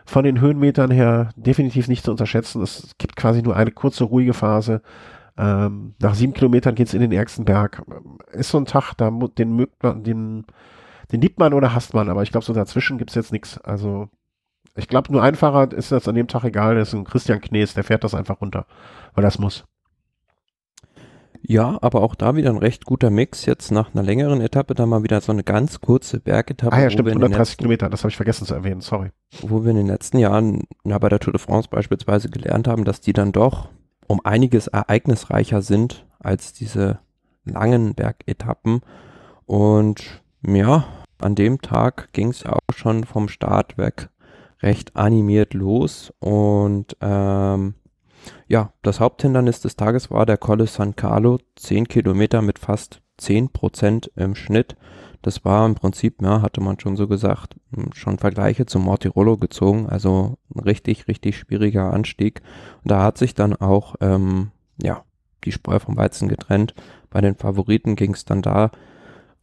von 0.06 0.24
den 0.24 0.40
Höhenmetern 0.40 0.92
her 0.92 1.30
definitiv 1.36 1.88
nicht 1.88 2.06
zu 2.06 2.12
unterschätzen. 2.12 2.62
Es 2.62 2.96
gibt 2.98 3.16
quasi 3.16 3.42
nur 3.42 3.56
eine 3.56 3.72
kurze, 3.72 4.04
ruhige 4.04 4.34
Phase. 4.34 4.82
Ähm, 5.38 5.96
nach 6.00 6.16
sieben 6.16 6.34
Kilometern 6.34 6.76
geht's 6.76 6.94
in 6.94 7.02
den 7.02 7.12
ärgsten 7.12 7.44
Berg. 7.44 7.84
Ist 8.32 8.50
so 8.50 8.58
ein 8.58 8.66
Tag, 8.66 8.94
da 8.96 9.10
den 9.10 9.56
mögt 9.56 9.84
man, 9.84 10.04
den, 10.04 10.46
den 11.12 11.22
liebt 11.22 11.40
man 11.40 11.54
oder 11.54 11.74
hasst 11.74 11.94
man, 11.94 12.10
aber 12.10 12.24
ich 12.24 12.32
glaube, 12.32 12.46
so 12.46 12.54
dazwischen 12.54 12.98
gibt's 12.98 13.16
jetzt 13.16 13.32
nichts. 13.32 13.58
Also, 13.60 14.10
ich 14.76 14.88
glaube, 14.88 15.12
nur 15.12 15.24
ein 15.24 15.36
Fahrrad 15.36 15.74
ist 15.74 15.92
das 15.92 16.08
an 16.08 16.16
dem 16.16 16.28
Tag 16.28 16.44
egal, 16.44 16.76
das 16.76 16.90
ist 16.90 16.94
ein 16.94 17.04
Christian 17.04 17.42
Knees, 17.42 17.74
der 17.74 17.84
fährt 17.84 18.04
das 18.04 18.14
einfach 18.14 18.42
runter, 18.42 18.66
weil 19.14 19.24
das 19.24 19.40
muss. 19.40 19.66
Ja, 21.48 21.78
aber 21.82 22.02
auch 22.02 22.16
da 22.16 22.36
wieder 22.36 22.50
ein 22.50 22.58
recht 22.58 22.86
guter 22.86 23.10
Mix. 23.10 23.46
Jetzt 23.46 23.72
nach 23.72 23.94
einer 23.94 24.04
längeren 24.04 24.42
Etappe 24.42 24.74
da 24.74 24.86
mal 24.86 25.04
wieder 25.04 25.22
so 25.22 25.32
eine 25.32 25.44
ganz 25.44 25.80
kurze 25.80 26.20
Bergetappe. 26.20 26.76
Ah 26.76 26.82
ja, 26.82 26.90
stimmt, 26.90 27.10
130 27.10 27.58
Kilometer, 27.58 27.90
das 27.90 28.02
habe 28.02 28.10
ich 28.10 28.16
vergessen 28.16 28.46
zu 28.46 28.56
erwähnen, 28.56 28.82
sorry. 28.82 29.10
Wo 29.42 29.64
wir 29.64 29.72
in 29.72 29.78
den 29.78 29.88
letzten 29.88 30.18
Jahren, 30.18 30.64
ja 30.84 30.98
bei 30.98 31.10
der 31.10 31.20
Tour 31.20 31.34
de 31.34 31.42
France 31.42 31.70
beispielsweise 31.70 32.30
gelernt 32.30 32.68
haben, 32.68 32.84
dass 32.84 33.02
die 33.02 33.14
dann 33.14 33.32
doch 33.32 33.70
um 34.08 34.22
einiges 34.24 34.68
ereignisreicher 34.68 35.62
sind 35.62 36.06
als 36.20 36.54
diese 36.54 37.00
langen 37.44 37.94
Bergetappen. 37.94 38.82
Und 39.46 40.24
ja, 40.46 40.86
an 41.20 41.36
dem 41.36 41.62
Tag 41.62 42.12
ging 42.14 42.30
es 42.30 42.46
auch 42.46 42.60
schon 42.76 43.04
vom 43.04 43.30
Start 43.30 43.78
weg 43.78 44.10
recht 44.62 44.96
animiert 44.96 45.54
los 45.54 46.14
und 46.20 46.98
ähm, 47.02 47.76
ja, 48.48 48.74
das 48.82 49.00
Haupthindernis 49.00 49.62
des 49.62 49.76
Tages 49.76 50.12
war 50.12 50.26
der 50.26 50.38
Colle 50.38 50.68
San 50.68 50.96
Carlo, 50.96 51.40
10 51.56 51.88
Kilometer 51.88 52.42
mit 52.42 52.60
fast 52.60 53.02
10 53.18 53.50
Prozent 53.50 54.12
im 54.16 54.36
Schnitt. 54.36 54.76
Das 55.22 55.44
war 55.44 55.66
im 55.66 55.76
Prinzip, 55.76 56.22
ja, 56.22 56.42
hatte 56.42 56.62
man 56.62 56.80
schon 56.80 56.96
so 56.96 57.08
gesagt, 57.08 57.56
hm, 57.74 57.94
schon 57.94 58.20
Vergleiche 58.20 58.66
zum 58.66 58.84
Mortirolo 58.84 59.38
gezogen, 59.38 59.88
also 59.90 60.38
ein 60.54 60.60
richtig, 60.60 61.08
richtig 61.08 61.38
schwieriger 61.38 61.92
Anstieg. 61.92 62.42
Und 62.84 62.92
da 62.92 63.02
hat 63.02 63.18
sich 63.18 63.34
dann 63.34 63.56
auch, 63.56 63.96
ähm, 64.02 64.52
ja, 64.82 65.04
die 65.44 65.52
Spreu 65.52 65.80
vom 65.80 65.98
Weizen 65.98 66.28
getrennt. 66.28 66.74
Bei 67.10 67.22
den 67.22 67.36
Favoriten 67.36 67.96
ging 67.96 68.14
es 68.14 68.26
dann 68.26 68.42
da 68.42 68.72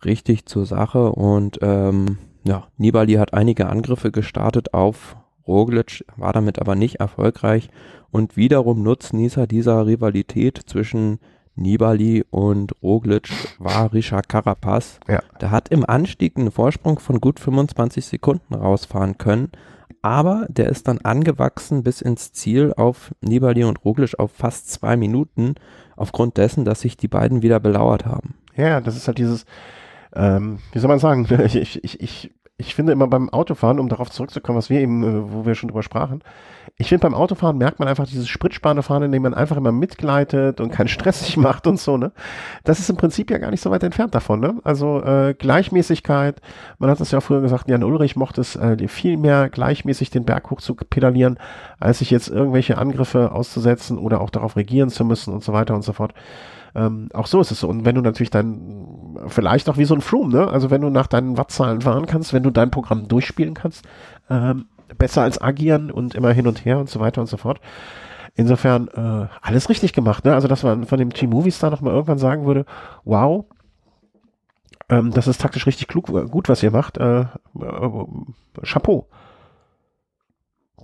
richtig 0.04 0.46
zur 0.46 0.66
Sache 0.66 1.12
und 1.12 1.58
ähm, 1.62 2.18
ja, 2.44 2.66
Nibali 2.76 3.14
hat 3.14 3.34
einige 3.34 3.68
Angriffe 3.68 4.10
gestartet 4.10 4.74
auf 4.74 5.16
Roglic, 5.46 6.04
war 6.16 6.32
damit 6.32 6.58
aber 6.58 6.74
nicht 6.74 6.96
erfolgreich 6.96 7.68
und 8.10 8.36
wiederum 8.36 8.82
Nutznießer 8.82 9.46
dieser 9.46 9.86
Rivalität 9.86 10.60
zwischen 10.66 11.18
Nibali 11.54 12.24
und 12.30 12.72
Roglic 12.82 13.28
war 13.58 13.92
Richard 13.92 14.28
Carapaz. 14.28 15.00
Ja. 15.08 15.22
Der 15.40 15.50
hat 15.50 15.68
im 15.68 15.84
Anstieg 15.84 16.38
einen 16.38 16.50
Vorsprung 16.50 16.98
von 16.98 17.20
gut 17.20 17.40
25 17.40 18.04
Sekunden 18.04 18.54
rausfahren 18.54 19.18
können, 19.18 19.50
aber 20.00 20.46
der 20.48 20.68
ist 20.68 20.88
dann 20.88 20.98
angewachsen 20.98 21.82
bis 21.82 22.00
ins 22.00 22.32
Ziel 22.32 22.72
auf 22.76 23.14
Nibali 23.20 23.64
und 23.64 23.84
Roglic 23.84 24.18
auf 24.18 24.32
fast 24.32 24.70
zwei 24.70 24.96
Minuten, 24.96 25.54
aufgrund 25.96 26.36
dessen, 26.36 26.64
dass 26.64 26.80
sich 26.80 26.96
die 26.96 27.08
beiden 27.08 27.42
wieder 27.42 27.60
belauert 27.60 28.06
haben. 28.06 28.34
Ja, 28.56 28.80
das 28.80 28.96
ist 28.96 29.06
halt 29.06 29.18
dieses, 29.18 29.44
ähm, 30.14 30.58
wie 30.72 30.78
soll 30.78 30.88
man 30.88 30.98
sagen, 30.98 31.26
ich, 31.44 31.56
ich, 31.56 32.00
ich 32.00 32.30
ich 32.62 32.74
finde 32.74 32.92
immer 32.92 33.08
beim 33.08 33.28
Autofahren, 33.28 33.80
um 33.80 33.88
darauf 33.88 34.10
zurückzukommen, 34.10 34.56
was 34.56 34.70
wir 34.70 34.80
eben, 34.80 35.02
äh, 35.02 35.32
wo 35.32 35.44
wir 35.44 35.54
schon 35.54 35.68
drüber 35.68 35.82
sprachen, 35.82 36.22
ich 36.76 36.88
finde 36.88 37.02
beim 37.02 37.14
Autofahren 37.14 37.58
merkt 37.58 37.80
man 37.80 37.88
einfach 37.88 38.06
dieses 38.06 38.28
spritsparende 38.28 38.82
Fahren, 38.82 39.02
in 39.02 39.12
dem 39.12 39.22
man 39.22 39.34
einfach 39.34 39.56
immer 39.56 39.72
mitgleitet 39.72 40.60
und 40.60 40.70
keinen 40.70 40.88
Stress 40.88 41.24
sich 41.24 41.36
macht 41.48 41.66
und 41.66 41.78
so, 41.78 41.96
ne? 41.96 42.12
Das 42.64 42.78
ist 42.78 42.88
im 42.88 42.96
Prinzip 42.96 43.30
ja 43.30 43.38
gar 43.38 43.50
nicht 43.50 43.60
so 43.60 43.70
weit 43.70 43.82
entfernt 43.82 44.14
davon, 44.14 44.40
ne? 44.40 44.54
Also 44.62 45.02
äh, 45.02 45.34
Gleichmäßigkeit, 45.34 46.40
man 46.78 46.88
hat 46.88 47.00
es 47.00 47.10
ja 47.10 47.20
früher 47.20 47.40
gesagt, 47.40 47.68
Jan 47.68 47.84
Ulrich 47.84 48.16
mochte 48.16 48.40
es 48.40 48.56
äh, 48.56 48.88
viel 48.88 49.16
mehr 49.16 49.48
gleichmäßig 49.48 50.10
den 50.10 50.24
Berg 50.24 50.50
hoch 50.50 50.60
zu 50.60 50.74
pedalieren, 50.74 51.38
als 51.80 51.98
sich 51.98 52.10
jetzt 52.10 52.28
irgendwelche 52.28 52.78
Angriffe 52.78 53.32
auszusetzen 53.32 53.98
oder 53.98 54.20
auch 54.20 54.30
darauf 54.30 54.56
regieren 54.56 54.88
zu 54.88 55.04
müssen 55.04 55.34
und 55.34 55.42
so 55.42 55.52
weiter 55.52 55.74
und 55.74 55.82
so 55.82 55.92
fort. 55.92 56.14
Ähm, 56.74 57.08
auch 57.12 57.26
so 57.26 57.40
ist 57.40 57.50
es 57.50 57.60
so. 57.60 57.68
Und 57.68 57.84
wenn 57.84 57.94
du 57.94 58.00
natürlich 58.00 58.30
dann, 58.30 59.18
vielleicht 59.26 59.68
auch 59.68 59.76
wie 59.76 59.84
so 59.84 59.94
ein 59.94 60.00
Froome, 60.00 60.32
ne? 60.32 60.48
Also 60.48 60.70
wenn 60.70 60.80
du 60.80 60.88
nach 60.88 61.06
deinen 61.06 61.36
Wattzahlen 61.36 61.82
fahren 61.82 62.06
kannst, 62.06 62.32
wenn 62.32 62.42
du 62.42 62.50
dein 62.50 62.70
Programm 62.70 63.08
durchspielen 63.08 63.54
kannst, 63.54 63.84
ähm, 64.30 64.66
besser 64.98 65.22
als 65.22 65.40
agieren 65.40 65.90
und 65.90 66.14
immer 66.14 66.32
hin 66.32 66.46
und 66.46 66.64
her 66.64 66.78
und 66.78 66.88
so 66.88 67.00
weiter 67.00 67.20
und 67.20 67.26
so 67.26 67.36
fort. 67.36 67.60
Insofern 68.34 68.88
äh, 68.88 69.28
alles 69.42 69.68
richtig 69.68 69.92
gemacht. 69.92 70.24
Ne? 70.24 70.34
Also 70.34 70.48
dass 70.48 70.62
man 70.62 70.86
von 70.86 70.98
dem 70.98 71.12
Team 71.12 71.30
Movies 71.30 71.58
da 71.58 71.68
nochmal 71.68 71.92
irgendwann 71.92 72.18
sagen 72.18 72.46
würde, 72.46 72.64
wow, 73.04 73.44
ähm, 74.88 75.10
das 75.10 75.26
ist 75.26 75.40
taktisch 75.40 75.66
richtig 75.66 75.88
klug, 75.88 76.08
äh, 76.08 76.26
gut, 76.26 76.48
was 76.48 76.62
ihr 76.62 76.70
macht. 76.70 76.96
Äh, 76.98 77.20
äh, 77.20 77.26
Chapeau. 78.62 79.06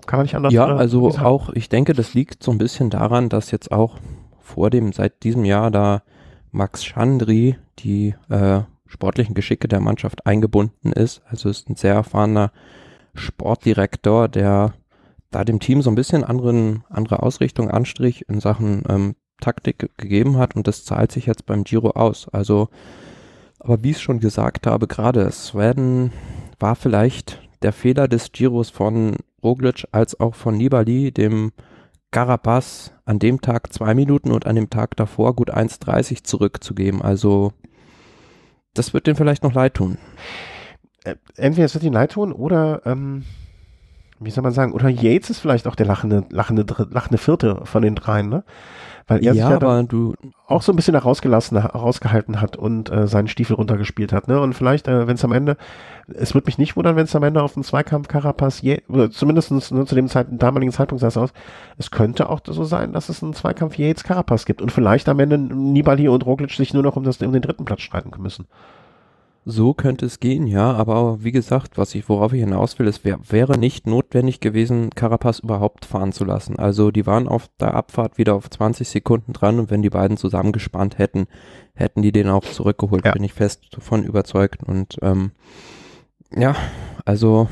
Kann 0.07 0.19
man 0.19 0.25
nicht 0.25 0.37
anders 0.37 0.53
Ja, 0.53 0.67
also 0.67 1.09
auch, 1.19 1.51
ich 1.51 1.69
denke, 1.69 1.93
das 1.93 2.15
liegt 2.15 2.43
so 2.43 2.51
ein 2.51 2.59
bisschen 2.59 2.89
daran, 2.89 3.29
dass 3.29 3.51
jetzt 3.51 3.73
auch 3.73 3.97
vor 4.49 4.71
dem, 4.71 4.93
seit 4.93 5.23
diesem 5.23 5.45
Jahr 5.45 5.71
da 5.71 6.03
Max 6.51 6.85
Chandri 6.85 7.57
die 7.79 8.15
äh, 8.29 8.63
sportlichen 8.87 9.35
Geschicke 9.35 9.69
der 9.69 9.81
Mannschaft 9.81 10.27
eingebunden 10.27 10.93
ist. 10.93 11.23
Also 11.27 11.49
ist 11.49 11.69
ein 11.69 11.77
sehr 11.77 11.95
erfahrener 11.95 12.51
Sportdirektor, 13.15 14.29
der 14.29 14.73
da 15.31 15.45
dem 15.45 15.61
Team 15.61 15.83
so 15.83 15.91
ein 15.91 15.95
bisschen 15.95 16.25
anderen, 16.25 16.85
andere 16.89 17.23
Ausrichtung 17.23 17.71
anstrich 17.71 18.29
in 18.29 18.41
Sachen 18.41 18.83
ähm, 18.89 19.15
Taktik 19.41 19.91
gegeben 19.99 20.37
hat 20.37 20.57
und 20.57 20.67
das 20.67 20.85
zahlt 20.85 21.13
sich 21.13 21.27
jetzt 21.27 21.47
beim 21.47 21.65
Giro 21.65 21.91
aus. 21.91 22.29
Also, 22.29 22.69
aber 23.61 23.83
wie 23.83 23.91
ich 23.91 24.01
schon 24.01 24.21
gesagt 24.21 24.67
habe, 24.67 24.87
gerade 24.87 25.31
Sven 25.31 26.11
war 26.59 26.75
vielleicht 26.75 27.41
der 27.63 27.73
Fehler 27.73 28.09
des 28.09 28.33
Giros 28.33 28.71
von 28.71 29.17
Roglic 29.43 29.87
als 29.93 30.19
auch 30.19 30.35
von 30.35 30.57
Nibali, 30.57 31.13
dem 31.13 31.53
Carapaz 32.11 32.93
an 33.05 33.19
dem 33.19 33.41
Tag 33.41 33.73
zwei 33.73 33.95
Minuten 33.95 34.33
und 34.33 34.47
an 34.47 34.57
dem 34.57 34.71
Tag 34.71 34.97
davor 34.97 35.35
gut 35.35 35.53
1,30 35.55 36.25
zurückzugeben. 36.25 37.03
Also 37.03 37.53
das 38.75 38.95
wird 38.95 39.07
denen 39.07 39.17
vielleicht 39.17 39.43
noch 39.43 39.55
leid 39.55 39.75
tun. 39.75 39.99
Äh, 41.05 41.17
entweder 41.37 41.67
es 41.67 41.75
wird 41.75 41.85
ihnen 41.85 41.95
leid 41.95 42.13
tun 42.13 42.33
oder 42.33 42.83
ähm, 42.87 43.25
wie 44.21 44.31
soll 44.31 44.43
man 44.43 44.53
sagen, 44.53 44.73
oder 44.73 44.89
Yates 44.89 45.31
ist 45.31 45.39
vielleicht 45.39 45.67
auch 45.67 45.75
der 45.75 45.87
lachende, 45.87 46.25
lachende, 46.31 46.65
lachende 46.91 47.19
Vierte 47.19 47.61
von 47.65 47.83
den 47.83 47.95
dreien, 47.95 48.29
ne? 48.29 48.45
Weil 49.07 49.19
er 49.19 49.33
ja, 49.33 49.33
sich 49.33 49.63
ja 49.63 49.83
du 49.85 50.15
auch 50.47 50.61
so 50.61 50.71
ein 50.71 50.77
bisschen 50.77 50.95
herausgelassen, 50.95 51.59
herausgehalten 51.59 52.43
hat 52.43 52.57
und 52.57 52.91
äh, 52.91 53.07
seinen 53.07 53.29
Stiefel 53.29 53.57
runtergespielt 53.57 54.13
hat, 54.13 54.29
ne? 54.29 54.41
Und 54.41 54.53
vielleicht, 54.53 54.87
äh, 54.87 55.07
wenn 55.07 55.15
es 55.15 55.25
am 55.25 55.33
Ende, 55.33 55.57
es 56.09 56.35
würde 56.35 56.47
mich 56.47 56.59
nicht 56.59 56.77
wundern, 56.77 56.97
wenn 56.97 57.05
es 57.05 57.17
am 57.17 57.23
Ende 57.23 57.43
auf 57.43 57.55
den 57.55 57.63
Zweikampf 57.63 58.09
Carapaz, 58.09 58.63
oder 58.89 59.11
zumindest 59.11 59.51
ne, 59.51 59.87
zu 59.87 59.95
dem 59.95 60.09
Zeit, 60.09 60.27
damaligen 60.31 60.73
Zeitpunkt 60.73 61.01
sah 61.01 61.09
es 61.09 61.17
aus, 61.17 61.33
es 61.79 61.91
könnte 61.91 62.29
auch 62.29 62.41
so 62.45 62.65
sein, 62.65 62.93
dass 62.93 63.09
es 63.09 63.23
einen 63.23 63.35
Zweikampf 63.35 63.79
Yates 63.79 64.05
Carapaz 64.05 64.45
gibt 64.45 64.61
und 64.61 64.73
vielleicht 64.73 65.09
am 65.09 65.21
Ende 65.21 65.39
Nibali 65.39 66.09
und 66.09 66.27
Roglic 66.27 66.51
sich 66.51 66.75
nur 66.75 66.83
noch 66.83 66.97
um, 66.97 67.05
das, 67.05 67.23
um 67.23 67.33
den 67.33 67.43
dritten 67.43 67.65
Platz 67.65 67.81
streiten 67.81 68.11
müssen. 68.21 68.47
So 69.51 69.73
könnte 69.73 70.05
es 70.05 70.21
gehen, 70.21 70.47
ja, 70.47 70.75
aber 70.75 71.25
wie 71.25 71.33
gesagt, 71.33 71.79
was 71.79 71.95
ich, 71.95 72.07
worauf 72.11 72.35
ich 72.35 72.41
hinaus 72.41 72.79
will, 72.79 72.87
es 72.87 73.03
wär, 73.03 73.19
wäre 73.31 73.57
nicht 73.57 73.87
notwendig 73.87 74.41
gewesen, 74.41 74.91
Carapaz 74.91 75.39
überhaupt 75.39 75.87
fahren 75.87 76.13
zu 76.13 76.27
lassen. 76.27 76.59
Also 76.59 76.91
die 76.91 77.07
waren 77.07 77.27
auf 77.27 77.49
der 77.59 77.73
Abfahrt 77.73 78.19
wieder 78.19 78.35
auf 78.35 78.51
20 78.51 78.87
Sekunden 78.87 79.33
dran 79.33 79.59
und 79.59 79.71
wenn 79.71 79.81
die 79.81 79.89
beiden 79.89 80.19
zusammengespannt 80.19 80.99
hätten, 80.99 81.29
hätten 81.73 82.03
die 82.03 82.13
den 82.13 82.29
auch 82.29 82.45
zurückgeholt, 82.45 83.07
ja. 83.07 83.13
bin 83.13 83.25
ich 83.25 83.33
fest 83.33 83.63
davon 83.71 84.05
überzeugt. 84.05 84.63
Und 84.63 84.99
ähm, 85.01 85.31
ja, 86.37 86.55
also 87.07 87.49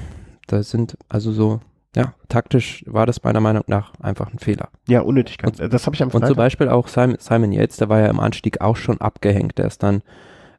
da 0.49 0.63
sind 0.63 0.99
also 1.09 1.33
so 1.33 1.61
ja, 1.97 2.13
taktisch 2.29 2.85
war 2.87 3.07
das 3.07 3.23
meiner 3.23 3.41
Meinung 3.41 3.65
nach 3.69 3.93
einfach 4.01 4.31
ein 4.31 4.39
Fehler. 4.39 4.69
Ja, 4.87 5.01
Unnötigkeit. 5.01 5.59
Und, 5.59 5.73
das 5.73 5.87
habe 5.87 5.97
ich 5.97 6.03
am 6.03 6.11
Freitag. 6.11 6.29
Und 6.29 6.35
zum 6.35 6.37
Beispiel 6.37 6.69
auch 6.69 6.89
Simon, 6.89 7.17
Simon 7.19 7.53
Yates, 7.53 7.79
der 7.79 7.89
war 7.89 8.01
ja 8.01 8.09
im 8.09 8.21
Anstieg 8.21 8.61
auch 8.61 8.77
schon 8.77 9.01
abgehängt. 9.01 9.57
Der 9.57 9.65
ist 9.65 9.83
dann 9.83 10.03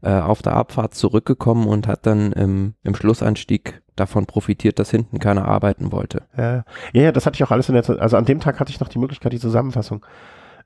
äh, 0.02 0.12
auf 0.12 0.41
der 0.41 0.54
Abfahrt 0.54 0.93
zurückgekommen 0.93 1.68
und 1.68 1.88
hat 1.88 2.06
dann 2.06 2.32
im, 2.34 2.74
im 2.84 2.95
Schlussanstieg 2.95 3.82
davon 3.95 4.26
profitiert, 4.26 4.80
dass 4.80 4.91
hinten 4.91 5.20
keiner 5.20 5.48
arbeiten 5.48 5.91
wollte. 5.91 6.24
Ja, 6.38 6.64
ja, 6.93 7.12
das 7.12 7.26
hatte 7.26 7.36
ich 7.36 7.43
auch 7.43 7.52
alles 7.52 7.70
in 7.70 7.76
der. 7.76 7.89
Also 8.00 8.18
an 8.18 8.26
dem 8.26 8.39
Tag 8.39 8.60
hatte 8.60 8.72
ich 8.72 8.80
noch 8.80 8.89
die 8.89 9.00
Möglichkeit, 9.00 9.34
die 9.34 9.39
Zusammenfassung 9.39 10.06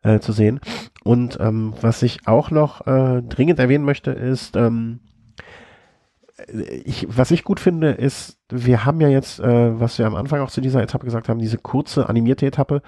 äh, 0.04 0.20
zu 0.20 0.32
sehen. 0.32 0.60
Und 1.04 1.38
ähm, 1.40 1.74
was 1.82 2.04
ich 2.04 2.28
auch 2.28 2.52
noch 2.52 2.86
äh, 2.88 3.22
dringend 3.22 3.60
erwähnen 3.60 3.86
möchte, 3.86 4.12
ist, 4.12 4.56
ähm, 4.56 5.00
ich, 6.86 7.06
was 7.10 7.32
ich 7.32 7.44
gut 7.44 7.60
finde, 7.60 7.92
ist, 7.92 8.38
wir 8.50 8.86
haben 8.86 9.00
ja 9.02 9.08
jetzt, 9.08 9.40
äh, 9.40 9.80
was 9.80 9.98
wir 10.00 10.08
am 10.08 10.16
Anfang 10.16 10.42
auch 10.42 10.50
zu 10.50 10.62
dieser 10.62 10.82
Etappe 10.82 11.06
gesagt 11.06 11.30
haben, 11.30 11.40
diese 11.40 11.58
kurze 11.58 12.10
animierte 12.10 12.46
Etappe. 12.46 12.82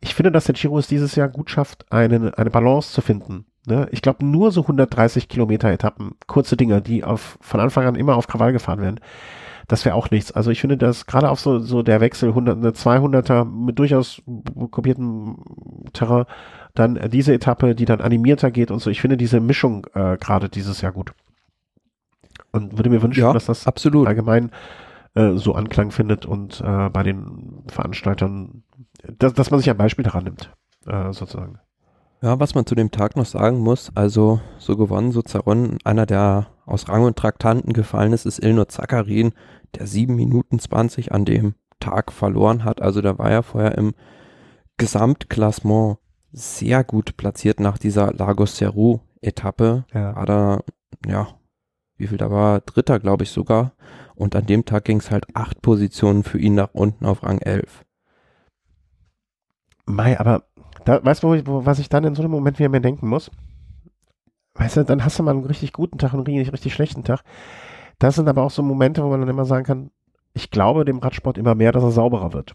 Ich 0.00 0.14
finde, 0.14 0.32
dass 0.32 0.44
der 0.44 0.54
Giro 0.54 0.78
es 0.78 0.86
dieses 0.86 1.14
Jahr 1.14 1.28
gut 1.28 1.50
schafft, 1.50 1.90
eine, 1.90 2.36
eine 2.36 2.50
Balance 2.50 2.92
zu 2.92 3.00
finden. 3.00 3.46
Ne? 3.68 3.88
Ich 3.92 4.02
glaube, 4.02 4.24
nur 4.24 4.50
so 4.50 4.62
130 4.62 5.28
Kilometer 5.28 5.70
Etappen, 5.70 6.12
kurze 6.26 6.56
Dinger, 6.56 6.80
die 6.80 7.04
auf, 7.04 7.38
von 7.40 7.60
Anfang 7.60 7.86
an 7.86 7.94
immer 7.94 8.16
auf 8.16 8.26
Krawall 8.26 8.52
gefahren 8.52 8.80
werden, 8.80 9.00
das 9.68 9.84
wäre 9.84 9.94
auch 9.94 10.10
nichts. 10.10 10.32
Also 10.32 10.50
ich 10.50 10.60
finde, 10.60 10.78
dass 10.78 11.06
gerade 11.06 11.30
auf 11.30 11.38
so, 11.38 11.58
so 11.58 11.82
der 11.82 12.00
Wechsel 12.00 12.30
100, 12.30 12.74
200er 12.74 13.44
mit 13.44 13.78
durchaus 13.78 14.22
kopiertem 14.70 15.36
Terrain, 15.92 16.24
dann 16.74 16.98
diese 17.10 17.34
Etappe, 17.34 17.74
die 17.74 17.84
dann 17.84 18.00
animierter 18.00 18.50
geht 18.50 18.70
und 18.70 18.80
so, 18.80 18.90
ich 18.90 19.00
finde 19.00 19.16
diese 19.16 19.40
Mischung 19.40 19.86
äh, 19.94 20.16
gerade 20.16 20.48
dieses 20.48 20.80
Jahr 20.80 20.92
gut 20.92 21.12
und 22.52 22.78
würde 22.78 22.90
mir 22.90 23.02
wünschen, 23.02 23.20
ja, 23.20 23.32
dass 23.32 23.46
das 23.46 23.66
absolut. 23.66 24.06
allgemein 24.06 24.50
äh, 25.14 25.32
so 25.34 25.54
Anklang 25.54 25.90
findet 25.90 26.26
und 26.26 26.60
äh, 26.60 26.88
bei 26.88 27.02
den 27.02 27.64
Veranstaltern, 27.68 28.62
dass, 29.18 29.34
dass 29.34 29.50
man 29.50 29.60
sich 29.60 29.70
ein 29.70 29.76
Beispiel 29.76 30.04
daran 30.04 30.24
nimmt, 30.24 30.50
äh, 30.86 31.12
sozusagen. 31.12 31.58
Ja, 32.20 32.40
was 32.40 32.54
man 32.54 32.66
zu 32.66 32.74
dem 32.74 32.90
Tag 32.90 33.16
noch 33.16 33.26
sagen 33.26 33.58
muss, 33.58 33.92
also 33.94 34.40
so 34.58 34.76
gewonnen, 34.76 35.12
so 35.12 35.22
zerronnen, 35.22 35.78
einer, 35.84 36.04
der 36.04 36.48
aus 36.66 36.88
Rang 36.88 37.04
und 37.04 37.16
Traktanten 37.16 37.72
gefallen 37.72 38.12
ist, 38.12 38.26
ist 38.26 38.42
Ilno 38.42 38.64
Zakarin, 38.64 39.32
der 39.76 39.86
7 39.86 40.14
Minuten 40.14 40.58
20 40.58 41.12
an 41.12 41.24
dem 41.24 41.54
Tag 41.78 42.12
verloren 42.12 42.64
hat. 42.64 42.82
Also 42.82 43.00
da 43.02 43.18
war 43.18 43.30
er 43.30 43.42
vorher 43.44 43.78
im 43.78 43.94
Gesamtklassement 44.78 45.98
sehr 46.32 46.82
gut 46.84 47.16
platziert 47.16 47.60
nach 47.60 47.78
dieser 47.78 48.12
Lagos 48.12 48.56
Seru 48.56 48.98
Etappe. 49.20 49.84
Ja. 49.94 50.16
War 50.16 50.26
da, 50.26 50.60
ja, 51.06 51.28
wie 51.96 52.08
viel 52.08 52.18
da 52.18 52.30
war, 52.30 52.60
Dritter, 52.60 52.98
glaube 52.98 53.24
ich 53.24 53.30
sogar. 53.30 53.72
Und 54.16 54.34
an 54.34 54.46
dem 54.46 54.64
Tag 54.64 54.84
ging 54.84 54.98
es 54.98 55.12
halt 55.12 55.26
acht 55.34 55.62
Positionen 55.62 56.24
für 56.24 56.38
ihn 56.38 56.54
nach 56.54 56.70
unten 56.72 57.06
auf 57.06 57.22
Rang 57.22 57.38
11. 57.38 57.84
Mai, 59.86 60.18
aber 60.18 60.44
da, 60.88 61.04
weißt 61.04 61.22
du, 61.22 61.28
was 61.46 61.78
ich 61.80 61.90
dann 61.90 62.04
in 62.04 62.14
so 62.14 62.22
einem 62.22 62.30
Moment 62.30 62.58
wieder 62.58 62.70
mir 62.70 62.80
denken 62.80 63.08
muss? 63.08 63.30
Weißt 64.54 64.78
du, 64.78 64.84
dann 64.84 65.04
hast 65.04 65.18
du 65.18 65.22
mal 65.22 65.32
einen 65.32 65.44
richtig 65.44 65.74
guten 65.74 65.98
Tag 65.98 66.14
und 66.14 66.26
einen 66.26 66.38
richtig, 66.38 66.54
richtig 66.54 66.72
schlechten 66.72 67.04
Tag. 67.04 67.20
Das 67.98 68.14
sind 68.14 68.26
aber 68.26 68.42
auch 68.42 68.50
so 68.50 68.62
Momente, 68.62 69.04
wo 69.04 69.08
man 69.08 69.20
dann 69.20 69.28
immer 69.28 69.44
sagen 69.44 69.66
kann, 69.66 69.90
ich 70.32 70.50
glaube 70.50 70.86
dem 70.86 70.98
Radsport 70.98 71.36
immer 71.36 71.54
mehr, 71.54 71.72
dass 71.72 71.82
er 71.82 71.90
sauberer 71.90 72.32
wird. 72.32 72.54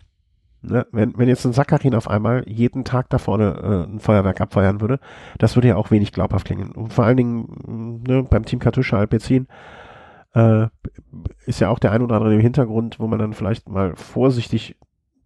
Ne? 0.64 0.88
Wenn, 0.92 1.16
wenn 1.16 1.28
jetzt 1.28 1.46
ein 1.46 1.54
Saccharin 1.54 1.94
auf 1.94 2.10
einmal 2.10 2.44
jeden 2.50 2.86
Tag 2.86 3.08
da 3.12 3.20
vorne 3.20 3.86
äh, 3.88 3.92
ein 3.92 4.00
Feuerwerk 4.00 4.42
abfeuern 4.42 4.82
würde, 4.82 5.00
das 5.38 5.56
würde 5.56 5.68
ja 5.68 5.76
auch 5.76 5.92
wenig 5.92 6.12
glaubhaft 6.12 6.46
klingen. 6.46 6.72
Und 6.72 6.92
vor 6.92 7.06
allen 7.06 7.18
Dingen 7.18 8.02
ne, 8.08 8.24
beim 8.24 8.46
Team 8.46 8.58
Kartusche 8.58 8.98
Alpecin 8.98 9.48
äh, 10.34 10.68
ist 11.46 11.60
ja 11.60 11.70
auch 11.70 11.78
der 11.78 11.92
ein 11.92 12.02
oder 12.02 12.16
andere 12.16 12.34
im 12.34 12.40
Hintergrund, 12.40 13.00
wo 13.00 13.06
man 13.06 13.20
dann 13.20 13.34
vielleicht 13.34 13.70
mal 13.70 13.96
vorsichtig 13.96 14.76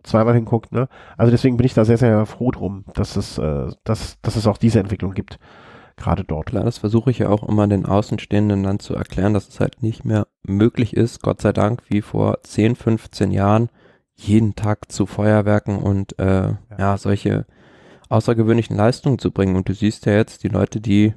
zweimal 0.07 0.33
hinguckt. 0.33 0.71
Ne? 0.71 0.87
Also 1.17 1.31
deswegen 1.31 1.57
bin 1.57 1.65
ich 1.65 1.73
da 1.73 1.85
sehr, 1.85 1.97
sehr 1.97 2.25
froh 2.25 2.51
drum, 2.51 2.85
dass 2.93 3.15
es, 3.15 3.37
äh, 3.37 3.67
dass, 3.83 4.19
dass 4.21 4.35
es 4.35 4.47
auch 4.47 4.57
diese 4.57 4.79
Entwicklung 4.79 5.13
gibt. 5.13 5.39
Gerade 5.95 6.23
dort. 6.23 6.47
Klar, 6.47 6.63
das 6.63 6.77
versuche 6.77 7.09
ich 7.09 7.19
ja 7.19 7.29
auch 7.29 7.47
immer 7.47 7.67
den 7.67 7.85
Außenstehenden 7.85 8.63
dann 8.63 8.79
zu 8.79 8.93
erklären, 8.93 9.33
dass 9.33 9.47
es 9.47 9.59
halt 9.59 9.81
nicht 9.81 10.05
mehr 10.05 10.27
möglich 10.43 10.95
ist, 10.95 11.23
Gott 11.23 11.41
sei 11.41 11.53
Dank, 11.53 11.81
wie 11.89 12.01
vor 12.01 12.37
10, 12.43 12.75
15 12.75 13.31
Jahren, 13.31 13.69
jeden 14.13 14.55
Tag 14.55 14.91
zu 14.91 15.07
Feuerwerken 15.07 15.79
und 15.79 16.17
äh, 16.19 16.49
ja. 16.49 16.57
ja. 16.77 16.97
solche 16.97 17.45
außergewöhnlichen 18.09 18.75
Leistungen 18.75 19.19
zu 19.19 19.31
bringen. 19.31 19.55
Und 19.55 19.69
du 19.69 19.73
siehst 19.73 20.05
ja 20.05 20.13
jetzt 20.13 20.43
die 20.43 20.49
Leute, 20.49 20.79
die 20.79 21.13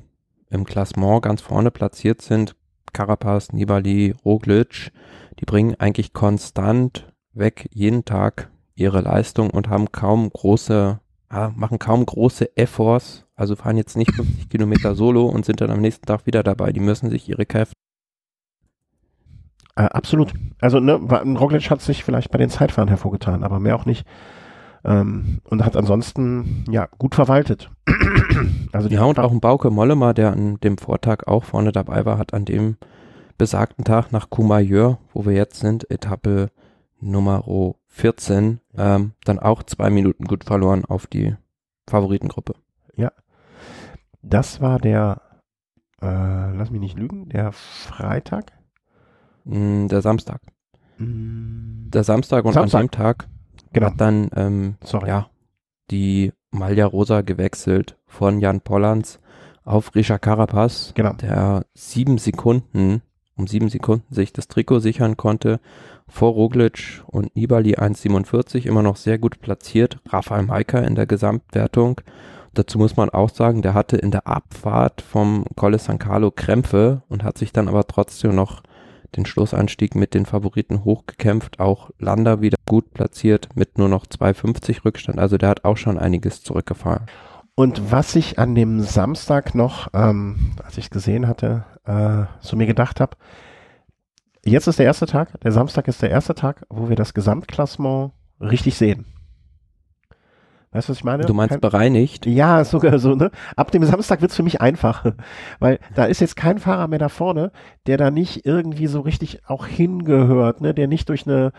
im 0.50 0.64
Klassement 0.64 1.22
ganz 1.22 1.40
vorne 1.40 1.70
platziert 1.70 2.22
sind, 2.22 2.56
Carapaz, 2.92 3.52
Nibali, 3.52 4.14
Roglic, 4.24 4.92
die 5.38 5.44
bringen 5.44 5.76
eigentlich 5.78 6.12
konstant 6.12 7.12
weg 7.32 7.68
jeden 7.72 8.04
Tag 8.04 8.49
ihre 8.80 9.00
Leistung 9.00 9.50
und 9.50 9.68
haben 9.68 9.92
kaum 9.92 10.30
große, 10.30 11.00
ja, 11.32 11.52
machen 11.54 11.78
kaum 11.78 12.04
große 12.04 12.56
Efforts, 12.56 13.26
also 13.36 13.56
fahren 13.56 13.76
jetzt 13.76 13.96
nicht 13.96 14.12
50 14.12 14.48
Kilometer 14.48 14.94
solo 14.94 15.26
und 15.26 15.44
sind 15.44 15.60
dann 15.60 15.70
am 15.70 15.80
nächsten 15.80 16.06
Tag 16.06 16.26
wieder 16.26 16.42
dabei. 16.42 16.72
Die 16.72 16.80
müssen 16.80 17.10
sich 17.10 17.28
ihre 17.28 17.46
Kräfte 17.46 17.74
äh, 19.76 19.82
absolut. 19.82 20.34
Also 20.60 20.80
ne, 20.80 20.94
Roglic 20.94 21.70
hat 21.70 21.80
sich 21.80 22.04
vielleicht 22.04 22.30
bei 22.30 22.38
den 22.38 22.50
Zeitfahren 22.50 22.88
hervorgetan, 22.88 23.42
aber 23.44 23.60
mehr 23.60 23.76
auch 23.76 23.86
nicht. 23.86 24.06
Ähm, 24.84 25.40
und 25.44 25.64
hat 25.64 25.76
ansonsten 25.76 26.64
ja 26.70 26.88
gut 26.98 27.14
verwaltet. 27.14 27.70
also 28.72 28.88
ja, 28.88 29.04
und 29.04 29.18
auch 29.18 29.30
ein 29.30 29.40
Bauke 29.40 29.70
Mollema, 29.70 30.12
der 30.12 30.32
an 30.32 30.58
dem 30.60 30.78
Vortag 30.78 31.26
auch 31.26 31.44
vorne 31.44 31.72
dabei 31.72 32.04
war, 32.04 32.18
hat 32.18 32.34
an 32.34 32.44
dem 32.44 32.76
besagten 33.38 33.84
Tag 33.84 34.12
nach 34.12 34.28
Courmayeur, 34.28 34.98
wo 35.12 35.24
wir 35.24 35.32
jetzt 35.32 35.60
sind, 35.60 35.90
Etappe 35.90 36.50
Nummer 37.00 37.46
14, 37.90 38.60
ähm, 38.76 39.12
dann 39.24 39.38
auch 39.38 39.62
zwei 39.64 39.90
Minuten 39.90 40.24
gut 40.24 40.44
verloren 40.44 40.84
auf 40.84 41.06
die 41.06 41.36
Favoritengruppe. 41.88 42.54
Ja. 42.96 43.12
Das 44.22 44.60
war 44.60 44.78
der, 44.78 45.20
äh, 46.00 46.54
lass 46.56 46.70
mich 46.70 46.80
nicht 46.80 46.98
lügen, 46.98 47.28
der 47.28 47.52
Freitag. 47.52 48.52
Mm, 49.44 49.88
der 49.88 50.02
Samstag. 50.02 50.40
Mm. 50.98 51.90
Der 51.90 52.04
Samstag 52.04 52.44
und 52.44 52.52
Samstag. 52.52 52.80
an 52.80 52.86
dem 52.86 52.90
Tag 52.90 53.28
genau. 53.72 53.86
hat 53.86 54.00
dann 54.00 54.30
ähm, 54.34 54.76
ja, 55.06 55.28
die 55.90 56.32
Malja 56.50 56.86
Rosa 56.86 57.22
gewechselt 57.22 57.98
von 58.06 58.40
Jan 58.40 58.60
Pollands 58.60 59.20
auf 59.64 59.94
Risha 59.94 60.18
Carapaz, 60.18 60.92
genau. 60.94 61.12
der 61.14 61.66
sieben 61.74 62.18
Sekunden, 62.18 63.02
um 63.36 63.46
sieben 63.46 63.68
Sekunden 63.68 64.12
sich 64.14 64.32
das 64.32 64.48
Trikot 64.48 64.80
sichern 64.80 65.16
konnte, 65.16 65.60
vor 66.10 66.32
Roglic 66.32 67.02
und 67.06 67.34
Nibali 67.36 67.76
1,47, 67.76 68.66
immer 68.66 68.82
noch 68.82 68.96
sehr 68.96 69.18
gut 69.18 69.40
platziert. 69.40 69.98
Rafael 70.08 70.42
Maika 70.42 70.80
in 70.80 70.94
der 70.94 71.06
Gesamtwertung. 71.06 72.00
Dazu 72.54 72.78
muss 72.78 72.96
man 72.96 73.10
auch 73.10 73.30
sagen, 73.30 73.62
der 73.62 73.74
hatte 73.74 73.96
in 73.96 74.10
der 74.10 74.26
Abfahrt 74.26 75.02
vom 75.02 75.44
Colle 75.56 75.78
San 75.78 75.98
Carlo 75.98 76.30
Krämpfe 76.30 77.02
und 77.08 77.22
hat 77.22 77.38
sich 77.38 77.52
dann 77.52 77.68
aber 77.68 77.86
trotzdem 77.86 78.34
noch 78.34 78.62
den 79.16 79.26
Schlussanstieg 79.26 79.94
mit 79.94 80.14
den 80.14 80.26
Favoriten 80.26 80.84
hochgekämpft, 80.84 81.60
auch 81.60 81.90
Landa 81.98 82.40
wieder 82.40 82.56
gut 82.66 82.92
platziert 82.92 83.48
mit 83.54 83.78
nur 83.78 83.88
noch 83.88 84.06
2,50 84.06 84.84
Rückstand. 84.84 85.18
Also 85.18 85.36
der 85.36 85.48
hat 85.48 85.64
auch 85.64 85.76
schon 85.76 85.98
einiges 85.98 86.42
zurückgefahren. 86.42 87.06
Und 87.54 87.92
was 87.92 88.16
ich 88.16 88.38
an 88.38 88.54
dem 88.54 88.80
Samstag 88.80 89.54
noch, 89.54 89.88
ähm, 89.92 90.52
als 90.64 90.78
ich 90.78 90.84
es 90.84 90.90
gesehen 90.90 91.26
hatte, 91.26 91.64
äh, 91.84 92.24
so 92.40 92.56
mir 92.56 92.66
gedacht 92.66 93.00
habe, 93.00 93.16
jetzt 94.44 94.66
ist 94.66 94.78
der 94.78 94.86
erste 94.86 95.06
Tag, 95.06 95.40
der 95.40 95.52
Samstag 95.52 95.88
ist 95.88 96.02
der 96.02 96.10
erste 96.10 96.34
Tag, 96.34 96.64
wo 96.68 96.88
wir 96.88 96.96
das 96.96 97.14
Gesamtklassement 97.14 98.12
richtig 98.40 98.76
sehen. 98.76 99.06
Weißt 100.72 100.88
du, 100.88 100.92
was 100.92 100.98
ich 100.98 101.04
meine? 101.04 101.24
Du 101.24 101.34
meinst 101.34 101.50
kein, 101.50 101.60
bereinigt? 101.60 102.26
Ja, 102.26 102.64
sogar 102.64 102.98
so, 102.98 103.14
ne? 103.14 103.30
Ab 103.56 103.72
dem 103.72 103.84
Samstag 103.84 104.20
wird's 104.20 104.36
für 104.36 104.44
mich 104.44 104.60
einfach. 104.60 105.04
Weil 105.58 105.80
da 105.94 106.04
ist 106.04 106.20
jetzt 106.20 106.36
kein 106.36 106.58
Fahrer 106.58 106.86
mehr 106.86 107.00
da 107.00 107.08
vorne, 107.08 107.50
der 107.86 107.96
da 107.96 108.10
nicht 108.10 108.46
irgendwie 108.46 108.86
so 108.86 109.00
richtig 109.00 109.40
auch 109.48 109.66
hingehört, 109.66 110.60
ne? 110.60 110.72
Der 110.72 110.86
nicht 110.86 111.08
durch 111.08 111.26
eine, 111.26 111.50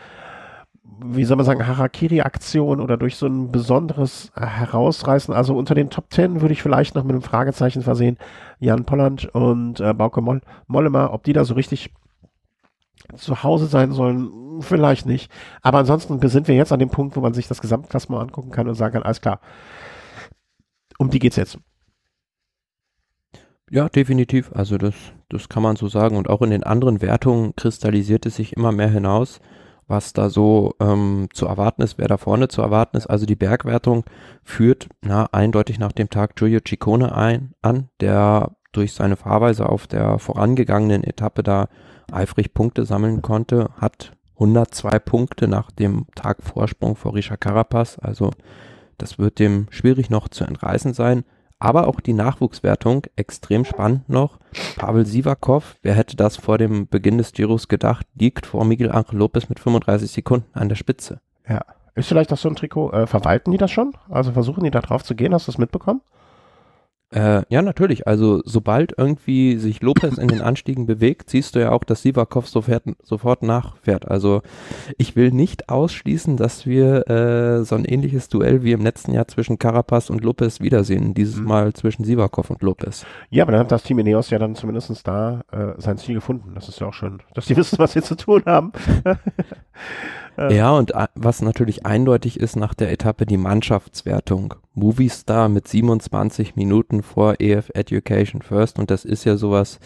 wie 1.04 1.26
soll 1.26 1.36
man 1.36 1.46
sagen, 1.46 1.68
Harakiri-Aktion 1.68 2.80
oder 2.80 2.96
durch 2.96 3.18
so 3.18 3.28
ein 3.28 3.52
besonderes 3.52 4.32
Herausreißen, 4.34 5.34
also 5.34 5.58
unter 5.58 5.76
den 5.76 5.90
Top 5.90 6.10
Ten 6.10 6.40
würde 6.40 6.54
ich 6.54 6.64
vielleicht 6.64 6.96
noch 6.96 7.04
mit 7.04 7.12
einem 7.12 7.22
Fragezeichen 7.22 7.82
versehen, 7.82 8.18
Jan 8.60 8.86
Polland 8.86 9.26
und 9.36 9.82
äh, 9.82 9.94
Bauke 9.94 10.22
Moll 10.22 10.40
Mollema, 10.68 11.12
ob 11.12 11.24
die 11.24 11.34
da 11.34 11.44
so 11.44 11.56
richtig 11.56 11.92
zu 13.16 13.43
Hause 13.43 13.68
sein 13.68 13.91
sollen, 13.91 14.62
vielleicht 14.62 15.06
nicht. 15.06 15.32
Aber 15.62 15.80
ansonsten 15.80 16.20
sind 16.28 16.47
wir 16.47 16.56
jetzt 16.56 16.72
an 16.72 16.80
dem 16.80 16.89
Punkt, 16.89 17.16
wo 17.16 17.22
man 17.22 17.34
sich 17.34 17.47
das 17.47 17.62
Gesamtklassement 17.62 18.22
angucken 18.22 18.52
kann 18.52 18.68
und 18.68 18.76
sagen 18.76 18.93
kann, 18.93 19.04
alles 19.04 19.22
klar, 19.22 19.39
um 20.97 21.10
die 21.10 21.20
geht's 21.20 21.36
jetzt. 21.36 21.58
Ja, 23.70 23.88
definitiv. 23.89 24.52
Also 24.54 24.78
das 24.78 24.95
das 25.32 25.49
kann 25.49 25.64
man 25.64 25.76
so 25.76 25.88
sagen. 25.88 26.18
Und 26.18 26.30
auch 26.30 26.41
in 26.41 26.52
den 26.52 26.64
anderen 26.64 27.02
Wertungen 27.02 27.56
kristallisiert 27.56 28.26
es 28.26 28.36
sich 28.36 28.56
immer 28.56 28.72
mehr 28.72 28.89
hinaus, 28.89 29.39
was 29.88 30.14
da 30.14 30.30
so 30.30 30.74
ähm, 30.80 31.28
zu 31.34 31.45
erwarten 31.47 31.82
ist, 31.82 31.97
wer 31.97 32.08
da 32.08 32.18
vorne 32.18 32.47
zu 32.47 32.62
erwarten 32.62 32.97
ist. 32.97 33.08
Also 33.08 33.26
die 33.26 33.36
Bergwertung 33.36 34.04
führt 34.43 34.89
na, 35.02 35.28
eindeutig 35.32 35.80
nach 35.80 35.91
dem 35.91 36.10
Tag 36.10 36.36
Giulio 36.36 36.60
Ciccone 36.66 37.16
ein, 37.16 37.54
an, 37.62 37.89
der 37.99 38.52
durch 38.72 38.93
seine 38.93 39.18
Fahrweise 39.18 39.68
auf 39.68 39.88
der 39.88 40.18
vorangegangenen 40.20 41.04
Etappe 41.04 41.43
da 41.43 41.68
eifrig 42.12 42.53
Punkte 42.53 42.86
sammeln 42.86 43.22
konnte, 43.22 43.70
hat 43.78 44.14
102 44.36 44.99
Punkte 44.99 45.47
nach 45.47 45.72
dem 45.72 46.05
Tag 46.16 46.41
Vorsprung 46.41 46.95
vor 46.95 47.14
Risha 47.14 47.38
Carapaz. 47.38 47.99
Also 47.99 48.32
das 48.97 49.20
wird 49.20 49.39
dem 49.39 49.68
schwierig 49.70 50.09
noch 50.09 50.28
zu 50.30 50.43
entreißen 50.43 50.93
sein. 50.93 51.24
Aber 51.59 51.88
auch 51.88 51.99
die 51.99 52.14
Nachwuchswertung 52.14 53.05
extrem 53.16 53.66
spannend 53.66 54.09
noch. 54.09 54.39
Pavel 54.78 55.05
Sivakov, 55.05 55.76
wer 55.84 55.93
hätte 55.93 56.16
das 56.16 56.36
vor 56.36 56.57
dem 56.57 56.88
Beginn 56.88 57.20
des 57.20 57.34
Giros 57.34 57.68
gedacht, 57.68 58.07
liegt 58.16 58.47
vor 58.47 58.66
Miguel 58.66 58.91
Angel 58.91 59.18
Lopez 59.18 59.47
mit 59.47 59.59
35 59.59 60.09
Sekunden 60.09 60.47
an 60.53 60.70
der 60.70 60.76
Spitze. 60.76 61.22
Ja. 61.47 61.62
Ist 61.93 62.07
vielleicht 62.07 62.32
das 62.32 62.41
so 62.41 62.49
ein 62.49 62.55
Trikot? 62.55 62.91
Äh, 62.93 63.05
verwalten 63.05 63.51
die 63.51 63.57
das 63.57 63.70
schon? 63.70 63.93
Also 64.09 64.32
versuchen 64.32 64.64
die 64.64 64.72
da 64.72 64.82
drauf 64.82 65.03
zu 65.03 65.14
gehen? 65.14 65.34
Hast 65.36 65.47
du 65.47 65.51
das 65.51 65.59
mitbekommen? 65.59 66.01
Äh, 67.14 67.43
ja, 67.49 67.62
natürlich. 67.62 68.07
Also 68.07 68.41
sobald 68.45 68.97
irgendwie 68.97 69.57
sich 69.57 69.82
Lopez 69.82 70.18
in 70.18 70.30
den 70.30 70.41
Anstiegen 70.41 70.86
bewegt, 70.86 71.30
siehst 71.30 71.55
du 71.55 71.59
ja 71.59 71.72
auch, 71.72 71.84
dass 71.84 72.01
Sivakov 72.01 72.47
sofort, 72.47 72.84
sofort 73.03 73.43
nachfährt. 73.43 74.09
Also 74.09 74.41
ich 74.97 75.16
will 75.16 75.32
nicht 75.32 75.70
ausschließen, 75.70 76.38
dass 76.38 76.66
wir 76.66 77.09
äh, 77.09 77.64
so 77.64 77.76
ein 77.76 77.84
ähnliches 77.84 78.30
Duell 78.30 78.64
wie 78.64 78.72
im 78.72 78.82
letzten 78.82 79.14
Jahr 79.14 79.28
zwischen 79.28 79.59
Carapaz 79.59 80.09
und 80.09 80.24
Lopez 80.24 80.62
wiedersehen. 80.62 81.14
Dieses 81.14 81.38
mhm. 81.38 81.47
Mal 81.47 81.74
zwischen 81.74 82.05
Sivakov 82.05 82.49
und 82.49 82.62
Lopez. 82.62 83.05
Ja, 83.30 83.43
aber 83.43 83.51
dann 83.51 83.62
hat 83.62 83.72
das 83.72 83.84
Team 83.84 83.99
Ineos 83.99 84.30
ja 84.30 84.39
dann 84.39 84.55
zumindest 84.55 85.05
da 85.05 85.41
äh, 85.51 85.74
sein 85.80 85.97
Ziel 85.97 86.16
gefunden. 86.16 86.53
Das 86.55 86.70
ist 86.70 86.80
ja 86.80 86.88
auch 86.88 86.93
schön, 86.93 87.22
dass 87.34 87.45
die 87.45 87.57
wissen, 87.57 87.78
was 87.78 87.91
sie 87.91 88.01
zu 88.01 88.16
tun 88.16 88.43
haben. 88.45 88.72
Ja, 90.38 90.72
und 90.72 90.96
äh, 90.96 91.08
was 91.16 91.42
natürlich 91.42 91.86
eindeutig 91.86 92.40
ist 92.40 92.56
nach 92.56 92.74
der 92.74 92.92
Etappe 92.92 93.26
die 93.26 93.38
Mannschaftswertung. 93.38 94.56
Movistar 94.74 95.50
mit 95.50 95.68
27 95.68 96.56
Minuten 96.56 97.04
vor 97.04 97.36
EF 97.40 97.70
Education 97.74 98.42
First 98.42 98.80
und 98.80 98.90
das 98.90 99.06
ist 99.06 99.26
ja 99.26 99.36
sowas, 99.36 99.80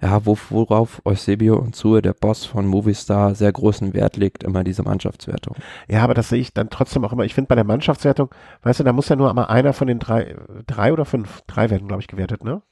ja, 0.00 0.24
worauf 0.24 1.02
Eusebio 1.04 1.56
und 1.56 1.76
Sue, 1.76 2.00
der 2.00 2.14
Boss 2.14 2.46
von 2.46 2.66
Movistar, 2.66 3.34
sehr 3.34 3.52
großen 3.52 3.92
Wert 3.92 4.16
legt, 4.16 4.42
immer 4.42 4.64
diese 4.64 4.82
Mannschaftswertung. 4.82 5.56
Ja, 5.88 6.02
aber 6.02 6.14
das 6.14 6.30
sehe 6.30 6.40
ich 6.40 6.54
dann 6.54 6.70
trotzdem 6.70 7.04
auch 7.04 7.12
immer. 7.12 7.24
Ich 7.24 7.34
finde 7.34 7.48
bei 7.48 7.54
der 7.54 7.64
Mannschaftswertung, 7.64 8.30
weißt 8.62 8.80
du, 8.80 8.84
da 8.84 8.94
muss 8.94 9.10
ja 9.10 9.16
nur 9.16 9.32
mal 9.34 9.44
einer 9.44 9.74
von 9.74 9.86
den 9.86 9.98
drei, 9.98 10.36
drei 10.66 10.92
oder 10.92 11.04
fünf, 11.04 11.42
drei 11.46 11.68
werden, 11.68 11.86
glaube 11.86 12.00
ich, 12.00 12.08
gewertet, 12.08 12.44
ne? 12.44 12.62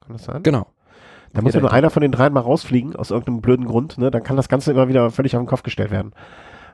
Kann 0.00 0.16
das 0.16 0.24
sein? 0.24 0.42
Genau. 0.42 0.66
Da 1.32 1.42
muss 1.42 1.54
ja 1.54 1.60
nur 1.60 1.72
einer 1.72 1.90
von 1.90 2.00
den 2.00 2.10
dreien 2.10 2.32
mal 2.32 2.40
rausfliegen, 2.40 2.96
aus 2.96 3.10
irgendeinem 3.10 3.42
blöden 3.42 3.66
Grund, 3.66 3.98
ne? 3.98 4.10
Dann 4.10 4.24
kann 4.24 4.36
das 4.36 4.48
Ganze 4.48 4.72
immer 4.72 4.88
wieder 4.88 5.10
völlig 5.10 5.36
auf 5.36 5.42
den 5.42 5.48
Kopf 5.48 5.62
gestellt 5.62 5.90
werden. 5.90 6.12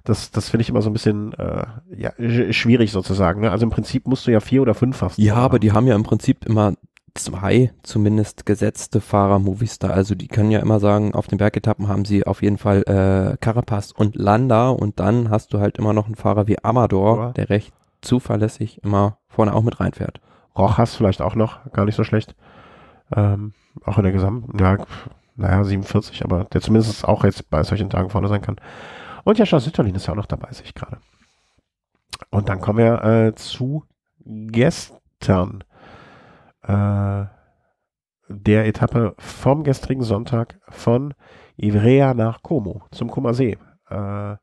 Das, 0.05 0.30
das 0.30 0.50
finde 0.50 0.62
ich 0.62 0.68
immer 0.68 0.82
so 0.82 0.90
ein 0.90 0.92
bisschen 0.92 1.32
äh, 1.34 1.64
ja, 1.96 2.12
schwierig 2.52 2.92
sozusagen. 2.92 3.40
Ne? 3.40 3.50
Also 3.50 3.64
im 3.64 3.70
Prinzip 3.70 4.07
musst 4.07 4.26
du 4.26 4.30
ja 4.30 4.40
vier 4.40 4.61
oder 4.62 4.74
fünf 4.74 4.98
fast. 4.98 5.18
Ja, 5.18 5.36
aber 5.36 5.59
die 5.59 5.72
haben 5.72 5.86
ja 5.86 5.94
im 5.94 6.02
Prinzip 6.02 6.44
immer 6.44 6.74
zwei 7.14 7.72
zumindest 7.82 8.44
gesetzte 8.44 9.00
Fahrer 9.00 9.38
Movistar. 9.38 9.92
Also 9.92 10.14
die 10.14 10.28
können 10.28 10.50
ja 10.50 10.61
immer 10.61 10.80
sagen, 10.80 11.14
auf 11.14 11.26
den 11.26 11.38
Bergetappen 11.38 11.88
haben 11.88 12.05
sie 12.05 12.26
auf 12.26 12.42
jeden 12.42 12.59
Fall 12.59 12.82
äh, 12.82 13.36
Carapaz 13.38 13.92
und 13.92 14.16
Landa 14.16 14.68
und 14.68 15.00
dann 15.00 15.30
hast 15.30 15.55
du 15.55 15.61
halt 15.61 15.78
immer 15.78 15.92
noch 15.92 16.07
einen 16.07 16.16
Fahrer 16.16 16.48
wie 16.48 16.62
Amador, 16.62 17.18
ja. 17.18 17.32
der 17.32 17.50
recht 17.50 17.72
zuverlässig 18.02 18.82
immer 18.82 19.18
vorne 19.28 19.55
auch 19.55 19.62
mit 19.62 19.80
reinfährt. 19.80 20.20
Rochas 20.57 20.94
vielleicht 20.94 21.22
auch 21.22 21.34
noch, 21.34 21.72
gar 21.72 21.84
nicht 21.84 21.96
so 21.96 22.05
schlecht. 22.05 22.34
Ähm, 23.14 23.55
auch 23.84 23.98
in 23.98 24.05
der 24.05 24.12
gesamten, 24.12 24.59
ja, 24.59 24.78
naja, 25.36 25.64
47, 25.64 26.24
aber 26.24 26.44
der 26.44 26.61
zumindest 26.61 27.07
auch 27.07 27.24
jetzt 27.24 27.50
bei 27.50 27.62
solchen 27.62 27.90
Tagen 27.90 28.11
vorne 28.11 28.28
sein 28.28 28.42
kann. 28.42 28.57
Und 29.25 29.39
Jascha 29.39 29.59
Sütterlin 29.59 29.95
ist 29.95 30.07
ja 30.07 30.12
auch 30.12 30.18
noch 30.18 30.27
dabei, 30.27 30.53
sehe 30.53 30.66
ich 30.66 30.75
gerade. 30.75 30.99
Und 32.31 32.49
dann 32.49 32.61
kommen 32.61 32.79
wir 32.79 33.05
äh, 33.05 33.35
zu 33.35 33.85
gestern 34.25 35.64
äh, 36.62 37.25
der 38.29 38.66
Etappe 38.66 39.14
vom 39.18 39.64
gestrigen 39.64 40.03
Sonntag 40.03 40.61
von 40.68 41.14
Ivrea 41.57 42.14
nach 42.14 42.43
Como 42.43 42.83
zum 42.91 43.11
Comer 43.11 43.35
See. 43.35 43.59
Äh, 43.91 44.37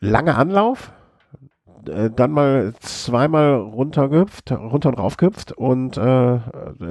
lange 0.00 0.34
Anlauf, 0.34 0.92
äh, 1.88 2.10
dann 2.10 2.32
mal 2.32 2.74
zweimal 2.80 3.54
runtergehüpft, 3.54 4.52
runter 4.52 4.90
und 4.90 4.98
raufgehüpft 4.98 5.52
und 5.52 5.96
äh, 5.96 6.40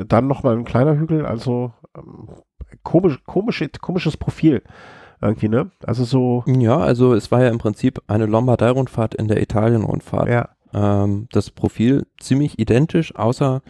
dann 0.07 0.27
nochmal 0.27 0.57
ein 0.57 0.65
kleiner 0.65 0.95
Hügel, 0.95 1.25
also 1.25 1.73
ähm, 1.97 2.29
komisch, 2.83 3.23
komisch, 3.25 3.63
komisches 3.81 4.17
Profil 4.17 4.63
irgendwie, 5.23 5.49
ne? 5.49 5.71
Also 5.85 6.03
so. 6.03 6.43
Ja, 6.47 6.77
also 6.77 7.13
es 7.13 7.31
war 7.31 7.41
ja 7.41 7.49
im 7.49 7.57
Prinzip 7.57 8.01
eine 8.07 8.25
Lombardei-Rundfahrt 8.25 9.15
in 9.15 9.27
der 9.27 9.41
Italien-Rundfahrt. 9.41 10.29
Ja. 10.29 10.49
Ähm, 10.73 11.27
das 11.31 11.51
Profil 11.51 12.05
ziemlich 12.19 12.59
identisch, 12.59 13.15
außer 13.15 13.61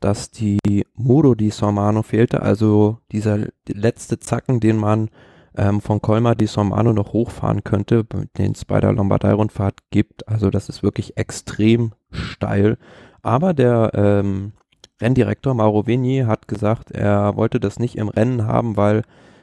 dass 0.00 0.30
die 0.30 0.58
Muro 0.94 1.34
di 1.34 1.50
Sormano 1.50 2.02
fehlte, 2.02 2.42
also 2.42 2.98
dieser 3.12 3.38
letzte 3.68 4.18
Zacken, 4.18 4.58
den 4.58 4.76
man 4.76 5.10
ähm, 5.56 5.80
von 5.80 6.00
Colmar 6.00 6.34
di 6.34 6.46
Sormano 6.46 6.92
noch 6.92 7.12
hochfahren 7.12 7.62
könnte, 7.62 8.04
den 8.36 8.52
es 8.52 8.64
bei 8.64 8.80
der 8.80 8.92
Lombardei-Rundfahrt 8.92 9.78
gibt. 9.90 10.28
Also 10.28 10.50
das 10.50 10.68
ist 10.68 10.82
wirklich 10.82 11.16
extrem 11.16 11.92
steil. 12.10 12.78
Aber 13.22 13.54
der 13.54 13.92
ähm, 13.94 14.52
Renndirektor 15.00 15.54
Mauro 15.54 15.86
Vigni 15.86 16.24
hat 16.26 16.48
gesagt, 16.48 16.90
er 16.90 17.36
wollte 17.36 17.60
das 17.60 17.78
nicht 17.78 17.96
im 17.96 18.08
Rennen 18.08 18.46
haben, 18.46 18.76
weil 18.76 19.02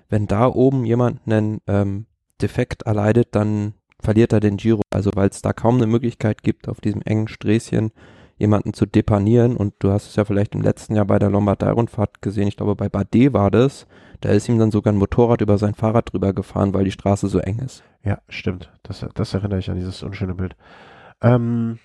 wenn 0.09 0.27
da 0.27 0.47
oben 0.47 0.85
jemand 0.85 1.21
einen 1.25 1.61
ähm, 1.67 2.05
Defekt 2.41 2.83
erleidet, 2.83 3.29
dann 3.31 3.73
verliert 4.01 4.33
er 4.33 4.39
den 4.39 4.57
Giro. 4.57 4.81
Also 4.89 5.11
weil 5.15 5.29
es 5.29 5.41
da 5.41 5.53
kaum 5.53 5.75
eine 5.75 5.87
Möglichkeit 5.87 6.43
gibt, 6.43 6.67
auf 6.67 6.81
diesem 6.81 7.01
engen 7.03 7.27
Sträßchen 7.27 7.91
jemanden 8.37 8.73
zu 8.73 8.85
depanieren. 8.85 9.55
Und 9.55 9.73
du 9.79 9.91
hast 9.91 10.07
es 10.07 10.15
ja 10.15 10.25
vielleicht 10.25 10.55
im 10.55 10.61
letzten 10.61 10.95
Jahr 10.95 11.05
bei 11.05 11.19
der 11.19 11.29
Lombardei-Rundfahrt 11.29 12.21
gesehen, 12.21 12.47
ich 12.47 12.57
glaube 12.57 12.75
bei 12.75 12.89
Bardet 12.89 13.33
war 13.33 13.51
das. 13.51 13.85
Da 14.21 14.29
ist 14.29 14.49
ihm 14.49 14.59
dann 14.59 14.71
sogar 14.71 14.93
ein 14.93 14.97
Motorrad 14.97 15.41
über 15.41 15.57
sein 15.57 15.75
Fahrrad 15.75 16.11
drüber 16.11 16.33
gefahren, 16.33 16.73
weil 16.73 16.83
die 16.83 16.91
Straße 16.91 17.27
so 17.27 17.39
eng 17.39 17.59
ist. 17.59 17.83
Ja, 18.03 18.19
stimmt. 18.27 18.71
Das, 18.83 19.05
das 19.13 19.33
erinnere 19.33 19.59
ich 19.59 19.69
an 19.69 19.77
dieses 19.77 20.03
unschöne 20.03 20.35
Bild. 20.35 20.55
Ähm, 21.21 21.79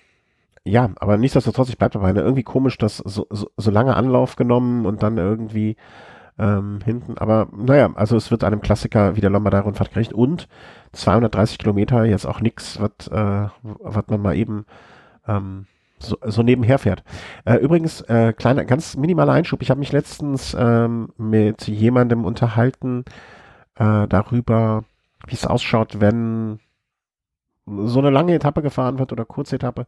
ja, 0.63 0.89
aber 0.97 1.17
nichtsdestotrotz, 1.17 1.69
ich 1.69 1.77
bleibe 1.77 1.93
dabei. 1.93 2.11
Ne? 2.11 2.21
Irgendwie 2.21 2.43
komisch, 2.43 2.77
dass 2.77 2.97
so, 2.97 3.27
so, 3.29 3.49
so 3.55 3.71
lange 3.71 3.95
Anlauf 3.95 4.35
genommen 4.35 4.85
und 4.85 5.03
dann 5.03 5.17
irgendwie 5.17 5.77
ähm, 6.37 6.79
hinten. 6.83 7.17
Aber 7.17 7.47
naja, 7.55 7.91
also 7.95 8.17
es 8.17 8.31
wird 8.31 8.43
einem 8.43 8.61
Klassiker 8.61 9.15
wie 9.15 9.21
der 9.21 9.29
Lombardei-Rundfahrt 9.29 9.91
gerecht 9.91 10.13
und 10.13 10.47
230 10.91 11.57
Kilometer, 11.57 12.05
jetzt 12.05 12.25
auch 12.25 12.41
nichts, 12.41 12.79
was 12.79 13.07
äh, 13.07 13.47
man 14.07 14.21
mal 14.21 14.35
eben 14.35 14.65
ähm, 15.27 15.67
so, 15.99 16.17
so 16.25 16.43
nebenher 16.43 16.79
fährt. 16.79 17.03
Äh, 17.45 17.57
übrigens, 17.57 18.01
äh, 18.01 18.33
kleiner, 18.33 18.65
ganz 18.65 18.97
minimaler 18.97 19.33
Einschub. 19.33 19.61
Ich 19.61 19.69
habe 19.69 19.79
mich 19.79 19.91
letztens 19.91 20.55
ähm, 20.59 21.09
mit 21.17 21.67
jemandem 21.67 22.25
unterhalten 22.25 23.05
äh, 23.75 24.07
darüber, 24.07 24.83
wie 25.27 25.35
es 25.35 25.45
ausschaut, 25.45 25.99
wenn 26.01 26.59
so 27.65 27.99
eine 27.99 28.11
lange 28.11 28.35
Etappe 28.35 28.61
gefahren 28.61 28.99
wird 28.99 29.11
oder 29.11 29.25
kurze 29.25 29.55
Etappe 29.55 29.87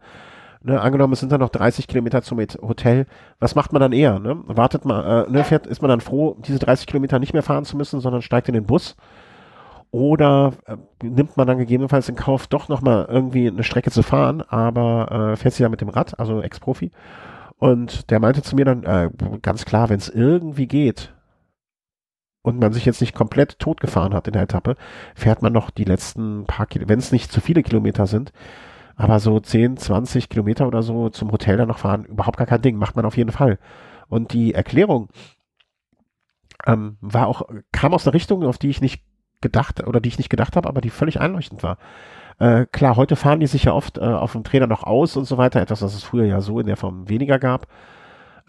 Ne, 0.64 0.82
angenommen, 0.82 1.14
es 1.14 1.20
sind 1.20 1.32
dann 1.32 1.40
noch 1.40 1.50
30 1.50 1.88
Kilometer 1.88 2.22
zum 2.22 2.40
Hotel. 2.40 3.06
Was 3.40 3.56
macht 3.56 3.74
man 3.74 3.80
dann 3.80 3.94
eher? 3.94 4.20
Ne? 4.20 4.42
Wartet 4.48 4.86
man, 4.86 5.06
äh, 5.06 5.32
ne, 5.32 5.44
fährt, 5.44 5.68
ist 5.68 5.82
man 5.82 5.90
dann 5.90 6.02
froh, 6.02 6.36
diese 6.40 6.60
30 6.60 6.88
Kilometer 6.88 7.20
nicht 7.20 7.34
mehr 7.34 7.44
fahren 7.44 7.66
zu 7.66 7.78
müssen, 7.78 8.00
sondern 8.00 8.22
steigt 8.22 8.48
in 8.48 8.54
den 8.54 8.66
Bus? 8.66 8.96
Oder 9.92 10.54
äh, 10.66 10.78
nimmt 11.04 11.38
man 11.38 11.48
dann 11.48 11.58
gegebenenfalls 11.58 12.10
in 12.10 12.16
Kauf, 12.16 12.48
doch 12.48 12.70
nochmal 12.70 13.06
irgendwie 13.10 13.48
eine 13.48 13.64
Strecke 13.64 13.92
zu 13.92 14.04
fahren, 14.04 14.42
aber 14.42 15.32
äh, 15.34 15.36
fährt 15.38 15.54
sie 15.54 15.64
ja 15.64 15.70
mit 15.70 15.82
dem 15.82 15.90
Rad, 15.90 16.20
also 16.20 16.42
Ex-Profi. 16.42 16.92
Und 17.58 18.12
der 18.12 18.20
meinte 18.20 18.42
zu 18.42 18.56
mir 18.56 18.66
dann, 18.66 18.84
äh, 18.84 19.10
ganz 19.42 19.66
klar, 19.66 19.90
wenn 19.90 19.98
es 19.98 20.10
irgendwie 20.10 20.68
geht 20.68 21.14
und 22.42 22.60
man 22.60 22.74
sich 22.74 22.86
jetzt 22.86 23.02
nicht 23.02 23.16
komplett 23.16 23.60
totgefahren 23.60 24.14
hat 24.14 24.28
in 24.28 24.34
der 24.34 24.44
Etappe, 24.44 24.76
fährt 25.16 25.42
man 25.42 25.54
noch 25.54 25.70
die 25.70 25.84
letzten 25.84 26.46
paar 26.46 26.66
Kilometer, 26.66 26.90
wenn 26.90 27.00
es 27.00 27.12
nicht 27.12 27.32
zu 27.32 27.42
viele 27.42 27.64
Kilometer 27.64 28.08
sind, 28.08 28.32
aber 28.98 29.20
so 29.20 29.40
10, 29.40 29.78
20 29.78 30.28
Kilometer 30.28 30.68
oder 30.68 30.82
so 30.82 31.10
zum 31.10 31.32
Hotel 31.32 31.56
dann 31.56 31.68
noch 31.68 31.78
fahren, 31.78 32.04
überhaupt 32.04 32.38
gar 32.38 32.48
kein 32.48 32.62
Ding, 32.62 32.78
macht 32.78 32.96
man 32.96 33.06
auf 33.06 33.16
jeden 33.16 33.32
Fall. 33.32 33.60
Und 34.10 34.34
die 34.34 34.54
Erklärung 34.54 35.10
ähm, 36.66 36.98
war 37.00 37.28
auch, 37.28 37.44
kam 37.72 37.94
aus 37.94 38.08
einer 38.08 38.16
Richtung, 38.16 38.44
auf 38.44 38.58
die 38.58 38.70
ich 38.70 38.82
nicht 38.82 39.04
gedacht 39.40 39.86
oder 39.86 40.02
die 40.02 40.10
ich 40.10 40.18
nicht 40.18 40.32
gedacht 40.32 40.56
habe, 40.56 40.68
aber 40.68 40.82
die 40.82 40.90
völlig 40.90 41.20
einleuchtend 41.20 41.62
war. 41.62 41.78
Äh, 42.40 42.66
klar, 42.66 42.96
heute 42.96 43.16
fahren 43.16 43.40
die 43.40 43.48
sich 43.48 43.66
ja 43.66 43.74
oft 43.74 44.00
äh, 44.00 44.02
auf 44.02 44.32
dem 44.32 44.44
Trainer 44.44 44.68
noch 44.68 44.84
aus 44.84 45.16
und 45.16 45.26
so 45.26 45.38
weiter, 45.38 45.62
etwas, 45.62 45.84
was 45.84 45.94
es 45.94 46.04
früher 46.04 46.26
ja 46.26 46.42
so 46.42 46.60
in 46.60 46.66
der 46.66 46.78
Form 46.78 47.08
weniger 47.08 47.38
gab. 47.38 47.68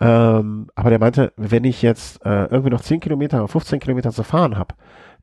Ähm, 0.01 0.69
aber 0.75 0.91
der 0.91 0.99
meinte, 0.99 1.33
wenn 1.37 1.65
ich 1.65 1.83
jetzt 1.83 2.25
äh, 2.25 2.45
irgendwie 2.45 2.71
noch 2.71 2.81
10 2.81 3.01
Kilometer, 3.01 3.47
15 3.47 3.81
Kilometer 3.81 4.13
zu 4.13 4.23
fahren 4.23 4.57
habe, 4.57 4.75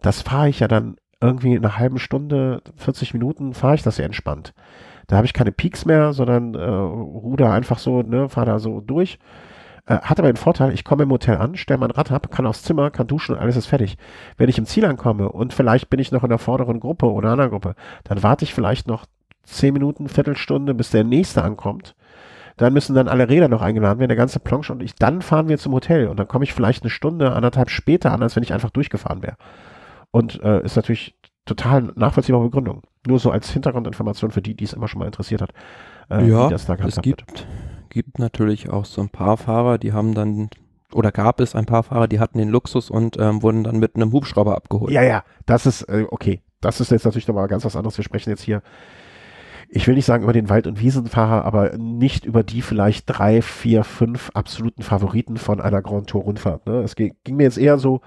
das 0.01 0.21
fahre 0.21 0.49
ich 0.49 0.59
ja 0.59 0.67
dann 0.67 0.97
irgendwie 1.21 1.55
in 1.55 1.65
einer 1.65 1.77
halben 1.77 1.97
Stunde, 1.97 2.61
40 2.75 3.13
Minuten, 3.13 3.53
fahre 3.53 3.75
ich 3.75 3.83
das 3.83 3.97
ja 3.97 4.05
entspannt. 4.05 4.53
Da 5.07 5.17
habe 5.17 5.25
ich 5.25 5.33
keine 5.33 5.51
Peaks 5.51 5.85
mehr, 5.85 6.13
sondern 6.13 6.55
äh, 6.55 6.65
ruder 6.65 7.51
einfach 7.51 7.79
so, 7.79 8.01
ne, 8.01 8.29
fahre 8.29 8.47
da 8.47 8.59
so 8.59 8.81
durch. 8.81 9.19
Äh, 9.85 9.99
hat 9.99 10.19
aber 10.19 10.31
den 10.31 10.37
Vorteil, 10.37 10.73
ich 10.73 10.83
komme 10.83 11.03
im 11.03 11.11
Hotel 11.11 11.37
an, 11.37 11.55
stelle 11.55 11.79
mein 11.79 11.91
Rad 11.91 12.11
ab, 12.11 12.31
kann 12.31 12.47
aufs 12.47 12.63
Zimmer, 12.63 12.89
kann 12.89 13.07
duschen 13.07 13.35
und 13.35 13.41
alles 13.41 13.55
ist 13.55 13.67
fertig. 13.67 13.97
Wenn 14.37 14.49
ich 14.49 14.57
im 14.57 14.65
Ziel 14.65 14.85
ankomme 14.85 15.29
und 15.29 15.53
vielleicht 15.53 15.89
bin 15.89 15.99
ich 15.99 16.11
noch 16.11 16.23
in 16.23 16.29
der 16.29 16.39
vorderen 16.39 16.79
Gruppe 16.79 17.11
oder 17.11 17.33
einer 17.33 17.49
Gruppe, 17.49 17.75
dann 18.03 18.23
warte 18.23 18.45
ich 18.45 18.53
vielleicht 18.53 18.87
noch 18.87 19.05
zehn 19.43 19.73
Minuten, 19.73 20.09
Viertelstunde, 20.09 20.73
bis 20.73 20.89
der 20.89 21.03
nächste 21.03 21.43
ankommt. 21.43 21.95
Dann 22.57 22.73
müssen 22.73 22.95
dann 22.95 23.09
alle 23.09 23.29
Räder 23.29 23.47
noch 23.47 23.61
eingeladen 23.61 23.99
werden, 23.99 24.09
der 24.09 24.17
ganze 24.17 24.39
Planche 24.39 24.73
und 24.73 24.81
ich, 24.81 24.95
dann 24.95 25.21
fahren 25.21 25.49
wir 25.49 25.57
zum 25.57 25.73
Hotel 25.73 26.07
und 26.07 26.17
dann 26.17 26.27
komme 26.27 26.45
ich 26.45 26.53
vielleicht 26.53 26.83
eine 26.83 26.89
Stunde, 26.89 27.33
anderthalb 27.33 27.69
später 27.69 28.11
an, 28.11 28.23
als 28.23 28.35
wenn 28.35 28.43
ich 28.43 28.53
einfach 28.53 28.69
durchgefahren 28.71 29.21
wäre. 29.21 29.35
Und 30.11 30.41
äh, 30.41 30.63
ist 30.63 30.77
natürlich 30.77 31.15
total 31.45 31.91
nachvollziehbare 31.95 32.45
Begründung. 32.45 32.81
Nur 33.07 33.19
so 33.19 33.31
als 33.31 33.49
Hintergrundinformation 33.51 34.31
für 34.31 34.41
die, 34.41 34.55
die 34.55 34.63
es 34.63 34.73
immer 34.73 34.87
schon 34.87 34.99
mal 34.99 35.05
interessiert 35.05 35.41
hat, 35.41 35.51
äh, 36.09 36.27
ja, 36.27 36.47
wie 36.47 36.51
das 36.51 36.65
da 36.65 36.75
es 36.75 37.01
gibt, 37.01 37.27
wird. 37.27 37.47
gibt 37.89 38.19
natürlich 38.19 38.69
auch 38.69 38.85
so 38.85 39.01
ein 39.01 39.09
paar 39.09 39.37
Fahrer, 39.37 39.77
die 39.77 39.93
haben 39.93 40.13
dann 40.13 40.49
oder 40.93 41.11
gab 41.11 41.39
es 41.41 41.55
ein 41.55 41.65
paar 41.65 41.83
Fahrer, 41.83 42.07
die 42.07 42.19
hatten 42.19 42.37
den 42.37 42.49
Luxus 42.49 42.89
und 42.89 43.17
ähm, 43.19 43.41
wurden 43.41 43.63
dann 43.63 43.79
mit 43.79 43.95
einem 43.95 44.11
Hubschrauber 44.11 44.55
abgeholt. 44.55 44.91
Ja, 44.91 45.01
ja, 45.01 45.23
das 45.45 45.65
ist 45.65 45.83
äh, 45.83 46.05
okay. 46.09 46.41
Das 46.61 46.79
ist 46.79 46.89
jetzt 46.91 47.05
natürlich 47.05 47.27
nochmal 47.27 47.47
ganz 47.47 47.65
was 47.65 47.75
anderes. 47.75 47.97
Wir 47.97 48.03
sprechen 48.03 48.29
jetzt 48.29 48.43
hier 48.43 48.61
ich 49.69 49.87
will 49.87 49.95
nicht 49.95 50.05
sagen 50.05 50.23
über 50.23 50.33
den 50.33 50.49
Wald- 50.49 50.67
und 50.67 50.79
Wiesenfahrer, 50.79 51.45
aber 51.45 51.77
nicht 51.77 52.25
über 52.25 52.43
die 52.43 52.61
vielleicht 52.61 53.05
drei, 53.07 53.41
vier, 53.41 53.83
fünf 53.83 54.31
absoluten 54.33 54.83
Favoriten 54.83 55.37
von 55.37 55.59
einer 55.59 55.81
Grand 55.81 56.09
Tour 56.09 56.23
Rundfahrt. 56.23 56.65
Ne? 56.65 56.81
Es 56.81 56.95
ging, 56.95 57.15
ging 57.23 57.35
mir 57.35 57.43
jetzt 57.43 57.57
eher 57.57 57.77
so 57.77 58.01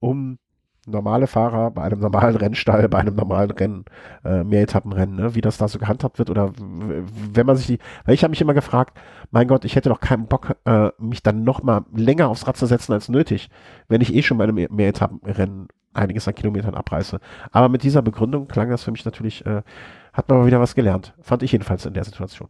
um 0.00 0.38
normale 0.86 1.26
Fahrer 1.26 1.70
bei 1.70 1.82
einem 1.82 2.00
normalen 2.00 2.36
Rennstall, 2.36 2.88
bei 2.88 2.98
einem 2.98 3.14
normalen 3.14 3.50
Rennen, 3.50 3.84
äh, 4.24 4.42
Mehretappenrennen, 4.42 5.16
ne? 5.16 5.34
wie 5.34 5.40
das 5.40 5.58
da 5.58 5.68
so 5.68 5.78
gehandhabt 5.78 6.18
wird 6.18 6.28
oder 6.28 6.52
wenn 6.56 7.46
man 7.46 7.56
sich 7.56 7.66
die, 7.66 7.78
weil 8.04 8.14
ich 8.14 8.24
habe 8.24 8.30
mich 8.30 8.40
immer 8.40 8.54
gefragt, 8.54 8.98
mein 9.30 9.46
Gott, 9.46 9.64
ich 9.64 9.76
hätte 9.76 9.88
doch 9.88 10.00
keinen 10.00 10.26
Bock, 10.26 10.56
äh, 10.64 10.90
mich 10.98 11.22
dann 11.22 11.44
noch 11.44 11.62
mal 11.62 11.84
länger 11.94 12.28
aufs 12.28 12.46
Rad 12.46 12.56
zu 12.56 12.66
setzen 12.66 12.92
als 12.92 13.08
nötig, 13.08 13.48
wenn 13.88 14.00
ich 14.00 14.14
eh 14.14 14.22
schon 14.22 14.38
bei 14.38 14.44
einem 14.44 14.66
Mehretappenrennen 14.70 15.68
einiges 15.94 16.26
an 16.26 16.34
Kilometern 16.34 16.74
abreiße. 16.74 17.20
Aber 17.52 17.68
mit 17.68 17.82
dieser 17.82 18.02
Begründung 18.02 18.48
klang 18.48 18.70
das 18.70 18.82
für 18.82 18.90
mich 18.90 19.04
natürlich 19.04 19.44
äh, 19.46 19.62
hat 20.12 20.28
man 20.28 20.38
mal 20.38 20.46
wieder 20.46 20.60
was 20.60 20.74
gelernt. 20.74 21.14
Fand 21.20 21.42
ich 21.42 21.52
jedenfalls 21.52 21.86
in 21.86 21.94
der 21.94 22.04
Situation. 22.04 22.48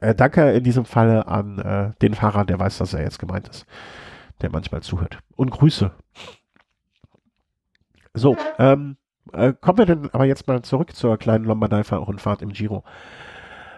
Äh, 0.00 0.14
danke 0.14 0.52
in 0.52 0.64
diesem 0.64 0.84
Falle 0.84 1.26
an 1.26 1.58
äh, 1.58 1.90
den 2.02 2.14
Fahrer, 2.14 2.44
der 2.44 2.58
weiß, 2.58 2.78
dass 2.78 2.94
er 2.94 3.02
jetzt 3.02 3.18
gemeint 3.18 3.48
ist. 3.48 3.66
Der 4.42 4.50
manchmal 4.50 4.82
zuhört. 4.82 5.18
Und 5.34 5.50
Grüße. 5.50 5.92
So, 8.16 8.36
ähm, 8.58 8.96
äh, 9.32 9.52
kommen 9.60 9.78
wir 9.78 9.86
denn 9.86 10.10
aber 10.12 10.24
jetzt 10.24 10.48
mal 10.48 10.62
zurück 10.62 10.96
zur 10.96 11.16
kleinen 11.16 11.44
Lombardei-Rundfahrt 11.44 12.42
im 12.42 12.50
Giro. 12.50 12.82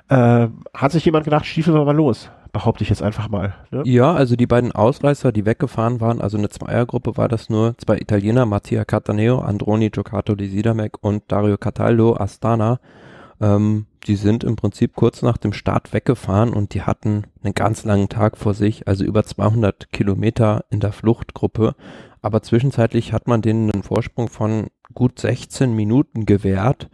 Äh, 0.08 0.48
hat 0.72 0.92
sich 0.92 1.04
jemand 1.04 1.24
gedacht, 1.24 1.44
stiefeln 1.44 1.76
wir 1.76 1.84
mal 1.84 1.94
los? 1.94 2.30
behaupte 2.52 2.82
ich 2.82 2.90
jetzt 2.90 3.02
einfach 3.02 3.28
mal. 3.28 3.54
Ne? 3.70 3.82
Ja, 3.84 4.12
also 4.12 4.36
die 4.36 4.46
beiden 4.46 4.72
Ausreißer, 4.72 5.32
die 5.32 5.46
weggefahren 5.46 6.00
waren, 6.00 6.20
also 6.20 6.38
eine 6.38 6.48
Zweiergruppe 6.48 7.16
war 7.16 7.28
das 7.28 7.50
nur, 7.50 7.76
zwei 7.78 7.98
Italiener, 7.98 8.46
Mattia 8.46 8.84
Cataneo, 8.84 9.38
Androni 9.40 9.90
Giocato 9.90 10.34
di 10.34 10.48
Sidamek 10.48 11.02
und 11.02 11.24
Dario 11.28 11.56
Cataldo 11.56 12.16
Astana. 12.16 12.80
Ähm, 13.40 13.86
die 14.06 14.16
sind 14.16 14.42
im 14.42 14.56
Prinzip 14.56 14.94
kurz 14.96 15.22
nach 15.22 15.36
dem 15.36 15.52
Start 15.52 15.92
weggefahren 15.92 16.52
und 16.52 16.74
die 16.74 16.82
hatten 16.82 17.24
einen 17.42 17.54
ganz 17.54 17.84
langen 17.84 18.08
Tag 18.08 18.36
vor 18.36 18.54
sich, 18.54 18.88
also 18.88 19.04
über 19.04 19.24
200 19.24 19.92
Kilometer 19.92 20.64
in 20.70 20.80
der 20.80 20.92
Fluchtgruppe. 20.92 21.74
Aber 22.20 22.42
zwischenzeitlich 22.42 23.12
hat 23.12 23.28
man 23.28 23.42
denen 23.42 23.70
einen 23.70 23.82
Vorsprung 23.82 24.28
von 24.28 24.68
gut 24.94 25.18
16 25.18 25.74
Minuten 25.74 26.26
gewährt. 26.26 26.88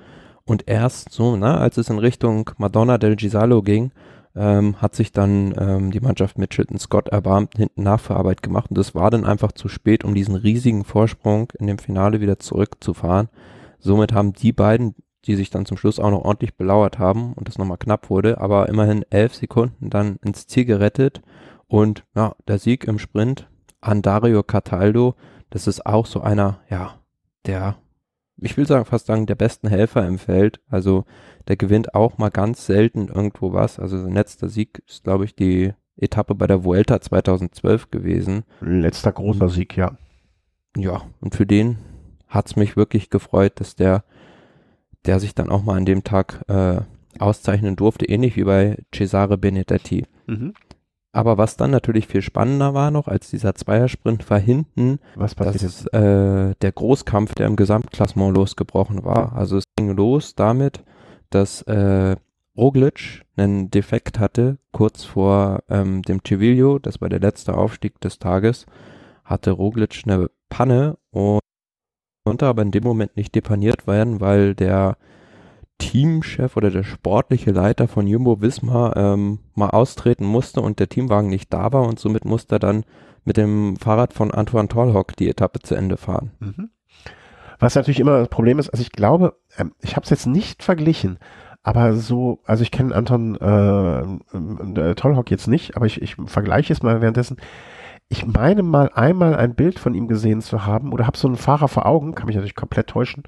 Und 0.45 0.68
erst 0.68 1.12
so, 1.12 1.37
na, 1.37 1.59
als 1.59 1.79
es 1.79 1.89
in 1.89 1.99
Richtung 1.99 2.51
Madonna 2.59 2.99
del 2.99 3.16
Gisalo 3.16 3.62
ging, 3.62 3.93
ähm, 4.37 4.81
hat 4.81 4.95
sich 4.95 5.12
dann 5.12 5.55
ähm, 5.59 5.91
die 5.91 6.01
Mannschaft 6.01 6.39
mit 6.39 6.51
Chilton 6.51 6.79
Scott 6.79 7.09
erbarmt, 7.09 7.57
hinten 7.57 7.83
Nachverarbeit 7.83 8.43
gemacht 8.43 8.70
und 8.70 8.79
das 8.79 8.95
war 8.95 9.11
dann 9.11 9.25
einfach 9.25 9.53
zu 9.53 9.68
spät, 9.68 10.05
um 10.05 10.14
diesen 10.14 10.35
riesigen 10.35 10.85
Vorsprung 10.85 11.53
in 11.59 11.66
dem 11.66 11.79
Finale 11.79 12.20
wieder 12.20 12.39
zurückzufahren. 12.39 13.29
Somit 13.79 14.12
haben 14.12 14.33
die 14.33 14.53
beiden, 14.53 14.95
die 15.25 15.37
sich 15.37 15.51
dann 15.51 15.66
zum 15.66 15.77
Schluss 15.77 16.01
auch 16.01 16.11
noch 16.11 16.25
ordentlich 16.25 16.57
belauert 16.57 16.99
haben 16.99 17.33
und 17.35 17.49
das 17.49 17.59
nochmal 17.59 17.79
knapp 17.79 18.11
wurde, 18.11 18.41
aber 18.41 18.68
immerhin 18.68 19.05
elf 19.11 19.35
Sekunden 19.35 19.89
dann 19.91 20.16
ins 20.25 20.47
Ziel 20.47 20.64
gerettet 20.64 21.22
und 21.68 22.05
ja, 22.14 22.35
der 22.49 22.59
Sieg 22.59 22.85
im 22.85 22.99
Sprint 22.99 23.49
an 23.85 24.03
Dario 24.03 24.43
Cataldo, 24.43 25.14
das 25.51 25.66
ist 25.66 25.87
auch 25.87 26.07
so 26.07 26.20
einer, 26.20 26.61
ja, 26.68 26.99
der 27.47 27.76
ich 28.37 28.57
will 28.57 28.66
sagen, 28.66 28.85
fast 28.85 29.07
sagen, 29.07 29.26
der 29.26 29.37
besten 29.37 29.68
Helfer 29.68 30.07
im 30.07 30.18
Feld. 30.18 30.61
Also 30.68 31.05
der 31.49 31.57
gewinnt 31.57 31.95
auch 31.95 32.18
mal 32.18 32.30
ganz 32.30 32.66
selten 32.66 33.09
irgendwo 33.09 33.53
was. 33.53 33.78
Also 33.78 34.01
sein 34.01 34.12
letzter 34.12 34.49
Sieg 34.49 34.82
ist, 34.89 35.05
glaube 35.05 35.24
ich, 35.24 35.35
die 35.35 35.72
Etappe 35.97 36.35
bei 36.35 36.47
der 36.47 36.64
Vuelta 36.64 37.01
2012 37.01 37.91
gewesen. 37.91 38.45
Letzter 38.61 39.12
großer 39.12 39.49
Sieg, 39.49 39.76
ja. 39.76 39.97
Ja, 40.76 41.03
und 41.20 41.37
für 41.37 41.47
den 41.47 41.78
hat 42.26 42.47
es 42.47 42.57
mich 42.57 42.76
wirklich 42.76 43.11
gefreut, 43.11 43.61
dass 43.61 43.76
der, 43.76 44.03
der 45.07 45.20
sich 45.20 45.35
dann 45.35 45.51
auch 45.51 45.62
mal 45.62 45.76
an 45.76 45.85
dem 45.85 46.03
Tag 46.03 46.45
äh, 46.49 46.80
auszeichnen 47.20 47.76
durfte, 47.76 48.07
ähnlich 48.07 48.35
wie 48.37 48.43
bei 48.43 48.82
Cesare 48.93 49.39
Benedetti. 49.39 50.07
Mhm. 50.26 50.55
Aber 51.15 51.39
was 51.39 51.57
dann 51.57 51.71
natürlich 51.71 52.09
viel 52.09 52.23
spannender 52.23 52.75
war 52.75 52.91
noch 52.91 53.07
als 53.07 53.31
dieser 53.31 53.55
Zweiersprint 53.55 54.29
war 54.31 54.41
hinten, 54.41 54.99
was 55.15 55.37
passiert 55.37 55.62
das, 55.62 55.87
äh, 55.87 56.57
der 56.61 56.73
Großkampf, 56.73 57.37
der 57.37 57.47
im 57.47 57.55
Gesamtklassement 57.55 58.37
losgebrochen 58.37 59.05
war. 59.05 59.33
Also 59.37 59.59
es 59.59 59.65
ging 59.77 59.97
los 59.97 60.35
damit, 60.35 60.83
dass 61.31 61.62
äh, 61.62 62.17
Roglic 62.57 63.23
einen 63.37 63.71
Defekt 63.71 64.19
hatte, 64.19 64.59
kurz 64.73 65.05
vor 65.05 65.62
ähm, 65.69 66.03
dem 66.03 66.21
Civilio, 66.27 66.81
das 66.81 67.01
war 67.01 67.09
der 67.09 67.21
letzte 67.21 67.57
Aufstieg 67.57 68.01
des 68.01 68.19
Tages, 68.19 68.67
hatte 69.25 69.53
Roglic 69.53 70.03
eine 70.07 70.31
Panne 70.49 70.99
und 71.12 71.39
konnte 72.25 72.47
aber 72.47 72.62
in 72.62 72.73
dem 72.73 72.83
Moment 72.83 73.17
nicht 73.17 73.37
depaniert 73.37 73.87
werden, 73.87 74.21
weil 74.21 74.57
der 74.57 74.97
Teamchef 75.91 76.57
oder 76.57 76.70
der 76.70 76.82
sportliche 76.82 77.51
Leiter 77.51 77.89
von 77.89 78.07
Jumbo 78.07 78.41
Wismar 78.41 78.97
ähm, 78.97 79.39
mal 79.55 79.70
austreten 79.70 80.24
musste 80.24 80.61
und 80.61 80.80
der 80.80 80.89
Teamwagen 80.89 81.28
nicht 81.28 81.53
da 81.53 81.72
war 81.72 81.82
und 81.82 81.99
somit 81.99 82.24
musste 82.24 82.57
er 82.57 82.59
dann 82.59 82.85
mit 83.24 83.37
dem 83.37 83.76
Fahrrad 83.76 84.12
von 84.12 84.30
Antoine 84.30 84.68
Tolhock 84.68 85.16
die 85.16 85.28
Etappe 85.28 85.61
zu 85.61 85.74
Ende 85.74 85.97
fahren. 85.97 86.32
Mhm. 86.41 86.70
Was 87.59 87.74
natürlich 87.74 88.01
immer 88.01 88.18
das 88.18 88.28
Problem 88.28 88.59
ist, 88.59 88.70
also 88.70 88.82
ich 88.82 88.93
glaube, 88.93 89.37
ähm, 89.57 89.72
ich 89.80 89.97
habe 89.97 90.05
es 90.05 90.11
jetzt 90.11 90.26
nicht 90.26 90.62
verglichen, 90.62 91.18
aber 91.62 91.95
so, 91.95 92.41
also 92.45 92.62
ich 92.62 92.70
kenne 92.70 92.95
Anton 92.95 93.37
äh, 93.37 94.01
äh, 94.80 94.95
Tolhock 94.95 95.30
jetzt 95.30 95.49
nicht, 95.49 95.76
aber 95.76 95.87
ich, 95.87 96.03
ich 96.03 96.16
vergleiche 96.26 96.72
es 96.72 96.82
mal 96.82 97.01
währenddessen. 97.01 97.39
Ich 98.09 98.26
meine 98.26 98.62
mal 98.62 98.91
einmal 98.95 99.35
ein 99.37 99.55
Bild 99.55 99.78
von 99.78 99.95
ihm 99.95 100.09
gesehen 100.09 100.43
zu 100.43 100.66
haben 100.66 100.93
oder 100.93 101.07
habe 101.07 101.16
so 101.16 101.26
einen 101.26 101.39
Fahrer 101.39 101.68
vor 101.68 101.87
Augen, 101.87 102.14
kann 102.14 102.26
mich 102.26 102.37
natürlich 102.37 102.55
komplett 102.55 102.89
täuschen. 102.89 103.22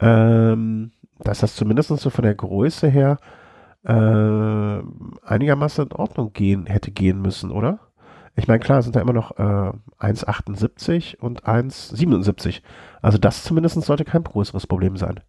Ähm, 0.00 0.92
dass 1.24 1.40
das 1.40 1.54
zumindest 1.54 1.88
so 1.88 2.10
von 2.10 2.24
der 2.24 2.34
Größe 2.34 2.88
her 2.88 3.18
äh, 3.84 4.78
einigermaßen 5.24 5.86
in 5.86 5.92
Ordnung 5.92 6.32
gehen, 6.32 6.66
hätte 6.66 6.90
gehen 6.90 7.20
müssen, 7.20 7.50
oder? 7.50 7.80
Ich 8.34 8.48
meine, 8.48 8.60
klar, 8.60 8.82
sind 8.82 8.96
da 8.96 9.00
immer 9.00 9.12
noch 9.12 9.32
äh, 9.32 9.72
1,78 10.00 11.18
und 11.18 11.44
1,77. 11.44 12.62
Also 13.02 13.18
das 13.18 13.44
zumindest 13.44 13.80
sollte 13.82 14.04
kein 14.04 14.24
größeres 14.24 14.66
Problem 14.66 14.96
sein. 14.96 15.20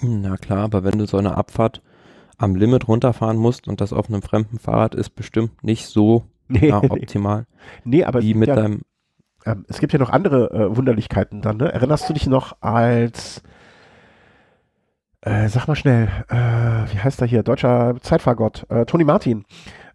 Na 0.00 0.36
klar, 0.36 0.64
aber 0.64 0.84
wenn 0.84 0.98
du 0.98 1.06
so 1.06 1.16
eine 1.16 1.36
Abfahrt 1.36 1.82
am 2.38 2.54
Limit 2.56 2.88
runterfahren 2.88 3.36
musst 3.36 3.68
und 3.68 3.80
das 3.80 3.92
auf 3.92 4.08
einem 4.08 4.22
fremden 4.22 4.58
Fahrrad 4.58 4.94
ist 4.94 5.10
bestimmt 5.10 5.62
nicht 5.62 5.86
so 5.86 6.24
nee. 6.48 6.68
ja, 6.68 6.82
optimal. 6.82 7.46
nee, 7.84 8.04
aber 8.04 8.22
wie 8.22 8.34
mit 8.34 8.48
ja, 8.48 8.56
deinem. 8.56 8.82
Ähm, 9.44 9.64
es 9.68 9.78
gibt 9.78 9.92
ja 9.92 9.98
noch 9.98 10.10
andere 10.10 10.50
äh, 10.50 10.76
Wunderlichkeiten 10.76 11.40
dann, 11.40 11.56
ne? 11.56 11.72
Erinnerst 11.72 12.08
du 12.08 12.12
dich 12.14 12.26
noch 12.26 12.56
als 12.60 13.42
äh, 15.22 15.48
sag 15.48 15.68
mal 15.68 15.76
schnell, 15.76 16.08
äh, 16.28 16.34
wie 16.92 16.98
heißt 16.98 17.20
er 17.20 17.26
hier, 17.26 17.42
deutscher 17.42 17.96
Zeitfahrgott, 18.00 18.66
äh, 18.68 18.84
Toni 18.84 19.04
Martin, 19.04 19.44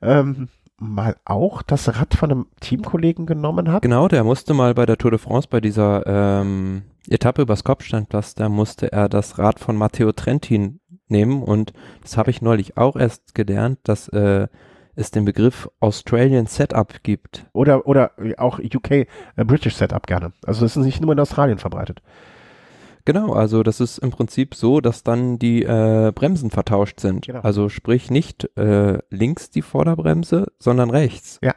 ähm, 0.02 0.48
mal 0.80 1.16
auch 1.26 1.62
das 1.62 1.88
Rad 2.00 2.14
von 2.14 2.32
einem 2.32 2.46
Teamkollegen 2.60 3.26
genommen 3.26 3.72
hat? 3.72 3.82
Genau, 3.82 4.08
der 4.08 4.24
musste 4.24 4.54
mal 4.54 4.74
bei 4.74 4.86
der 4.86 4.98
Tour 4.98 5.12
de 5.12 5.20
France, 5.20 5.48
bei 5.50 5.60
dieser 5.60 6.06
ähm, 6.06 6.84
Etappe 7.10 7.42
übers 7.42 7.64
Kopfsteinplatz, 7.64 8.36
da 8.36 8.50
musste 8.50 8.92
er 8.92 9.10
das 9.10 9.38
Rad 9.38 9.60
von 9.60 9.76
Matteo 9.76 10.12
Trentin 10.12 10.80
nehmen 11.10 11.44
und 11.44 11.74
das 12.02 12.18
habe 12.18 12.30
ich 12.32 12.42
neulich 12.42 12.78
auch 12.78 12.96
erst 12.96 13.36
gelernt, 13.36 13.80
dass 13.84 14.08
äh, 14.10 14.48
es 14.96 15.12
den 15.12 15.26
Begriff 15.26 15.70
Australian 15.80 16.48
Setup 16.48 17.04
gibt. 17.04 17.46
Oder, 17.54 17.86
oder 17.86 18.12
auch 18.38 18.60
UK, 18.60 18.92
äh, 18.92 19.08
British 19.46 19.76
Setup 19.76 20.06
gerne. 20.08 20.34
Also 20.46 20.62
das 20.62 20.76
ist 20.76 20.84
nicht 20.84 21.02
nur 21.02 21.14
in 21.14 21.20
Australien 21.20 21.60
verbreitet. 21.60 22.02
Genau, 23.08 23.32
also 23.32 23.64
das 23.64 23.80
ist 23.80 24.00
im 24.00 24.12
Prinzip 24.12 24.54
so, 24.54 24.82
dass 24.82 25.02
dann 25.02 25.40
die 25.40 25.64
äh, 25.64 26.12
Bremsen 26.14 26.52
vertauscht 26.52 27.00
sind. 27.00 27.26
Genau. 27.26 27.40
Also 27.40 27.70
sprich 27.70 28.12
nicht 28.12 28.50
äh, 28.58 28.98
links 29.10 29.50
die 29.50 29.62
Vorderbremse, 29.62 30.52
sondern 30.60 30.90
rechts. 30.90 31.40
Ja. 31.42 31.56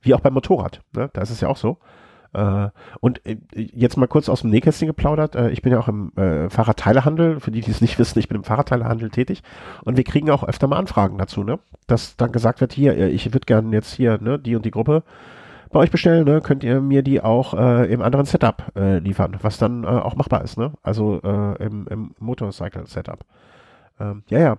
Wie 0.00 0.14
auch 0.14 0.20
beim 0.20 0.32
Motorrad. 0.32 0.80
Ne? 0.96 1.10
Da 1.12 1.20
ist 1.20 1.28
es 1.28 1.42
ja 1.42 1.48
auch 1.48 1.58
so. 1.58 1.76
Äh, 2.32 2.70
und 3.00 3.26
äh, 3.26 3.36
jetzt 3.52 3.98
mal 3.98 4.06
kurz 4.06 4.30
aus 4.30 4.40
dem 4.40 4.48
Nähkästchen 4.48 4.88
geplaudert. 4.88 5.34
Äh, 5.34 5.50
ich 5.50 5.60
bin 5.60 5.70
ja 5.70 5.80
auch 5.80 5.88
im 5.88 6.16
äh, 6.16 6.48
Fahrradteilehandel. 6.48 7.40
Für 7.40 7.50
die, 7.50 7.60
die 7.60 7.72
es 7.72 7.82
nicht 7.82 7.98
wissen, 7.98 8.18
ich 8.18 8.28
bin 8.28 8.38
im 8.38 8.44
Fahrradteilehandel 8.44 9.10
tätig. 9.10 9.42
Und 9.84 9.98
wir 9.98 10.04
kriegen 10.04 10.30
auch 10.30 10.44
öfter 10.44 10.66
mal 10.66 10.78
Anfragen 10.78 11.18
dazu, 11.18 11.44
ne? 11.44 11.58
Dass 11.88 12.16
dann 12.16 12.32
gesagt 12.32 12.62
wird, 12.62 12.72
hier, 12.72 12.96
ich 13.10 13.34
würde 13.34 13.44
gerne 13.44 13.70
jetzt 13.76 13.92
hier, 13.92 14.16
ne, 14.22 14.38
die 14.38 14.56
und 14.56 14.64
die 14.64 14.70
Gruppe 14.70 15.02
bei 15.70 15.80
euch 15.80 15.90
bestellen, 15.90 16.24
ne, 16.24 16.40
könnt 16.40 16.64
ihr 16.64 16.80
mir 16.80 17.02
die 17.02 17.20
auch 17.20 17.54
äh, 17.54 17.92
im 17.92 18.02
anderen 18.02 18.26
Setup 18.26 18.72
äh, 18.76 18.98
liefern, 18.98 19.36
was 19.42 19.58
dann 19.58 19.84
äh, 19.84 19.86
auch 19.86 20.16
machbar 20.16 20.42
ist, 20.42 20.58
ne? 20.58 20.72
Also 20.82 21.20
äh, 21.22 21.64
im, 21.64 21.86
im 21.88 22.14
Motorcycle-Setup. 22.18 23.20
Ähm, 24.00 24.22
ja, 24.28 24.38
ja, 24.38 24.56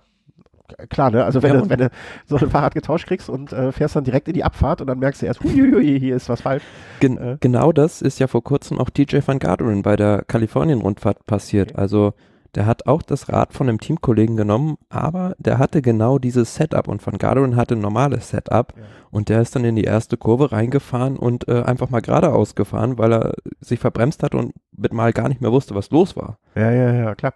klar, 0.88 1.10
ne? 1.10 1.24
Also 1.24 1.42
wenn, 1.42 1.54
ja, 1.54 1.60
du, 1.60 1.68
wenn 1.68 1.78
du 1.78 1.90
so 2.26 2.36
ein 2.36 2.50
Fahrrad 2.50 2.74
getauscht 2.74 3.06
kriegst 3.06 3.28
und 3.28 3.52
äh, 3.52 3.72
fährst 3.72 3.96
dann 3.96 4.04
direkt 4.04 4.28
in 4.28 4.34
die 4.34 4.44
Abfahrt 4.44 4.80
und 4.80 4.86
dann 4.86 4.98
merkst 4.98 5.22
du 5.22 5.26
erst, 5.26 5.42
huiuiui, 5.42 5.98
hier 5.98 6.16
ist 6.16 6.28
was 6.28 6.40
falsch. 6.40 6.62
Gen 7.00 7.18
äh. 7.18 7.36
Genau 7.40 7.72
das 7.72 8.02
ist 8.02 8.18
ja 8.18 8.26
vor 8.26 8.42
kurzem 8.42 8.78
auch 8.78 8.90
TJ 8.90 9.18
van 9.24 9.38
Garderen 9.38 9.82
bei 9.82 9.96
der 9.96 10.24
Kalifornien-Rundfahrt 10.26 11.26
passiert. 11.26 11.72
Okay. 11.72 11.80
Also 11.80 12.14
der 12.54 12.66
hat 12.66 12.86
auch 12.86 13.02
das 13.02 13.28
Rad 13.28 13.52
von 13.52 13.68
einem 13.68 13.80
Teamkollegen 13.80 14.36
genommen, 14.36 14.76
aber 14.88 15.34
der 15.38 15.58
hatte 15.58 15.82
genau 15.82 16.18
dieses 16.18 16.54
Setup 16.54 16.86
und 16.88 17.04
Van 17.04 17.18
Garderen 17.18 17.56
hatte 17.56 17.74
ein 17.74 17.80
normales 17.80 18.28
Setup 18.30 18.74
ja. 18.76 18.82
und 19.10 19.28
der 19.28 19.40
ist 19.40 19.56
dann 19.56 19.64
in 19.64 19.76
die 19.76 19.84
erste 19.84 20.16
Kurve 20.16 20.52
reingefahren 20.52 21.16
und 21.16 21.48
äh, 21.48 21.62
einfach 21.62 21.90
mal 21.90 22.02
geradeaus 22.02 22.54
gefahren, 22.54 22.98
weil 22.98 23.12
er 23.12 23.34
sich 23.60 23.80
verbremst 23.80 24.22
hat 24.22 24.34
und 24.34 24.52
mit 24.76 24.92
mal 24.92 25.12
gar 25.12 25.28
nicht 25.28 25.40
mehr 25.40 25.52
wusste, 25.52 25.74
was 25.74 25.90
los 25.90 26.16
war. 26.16 26.38
Ja, 26.54 26.70
ja, 26.70 26.92
ja, 26.92 27.14
klar. 27.14 27.34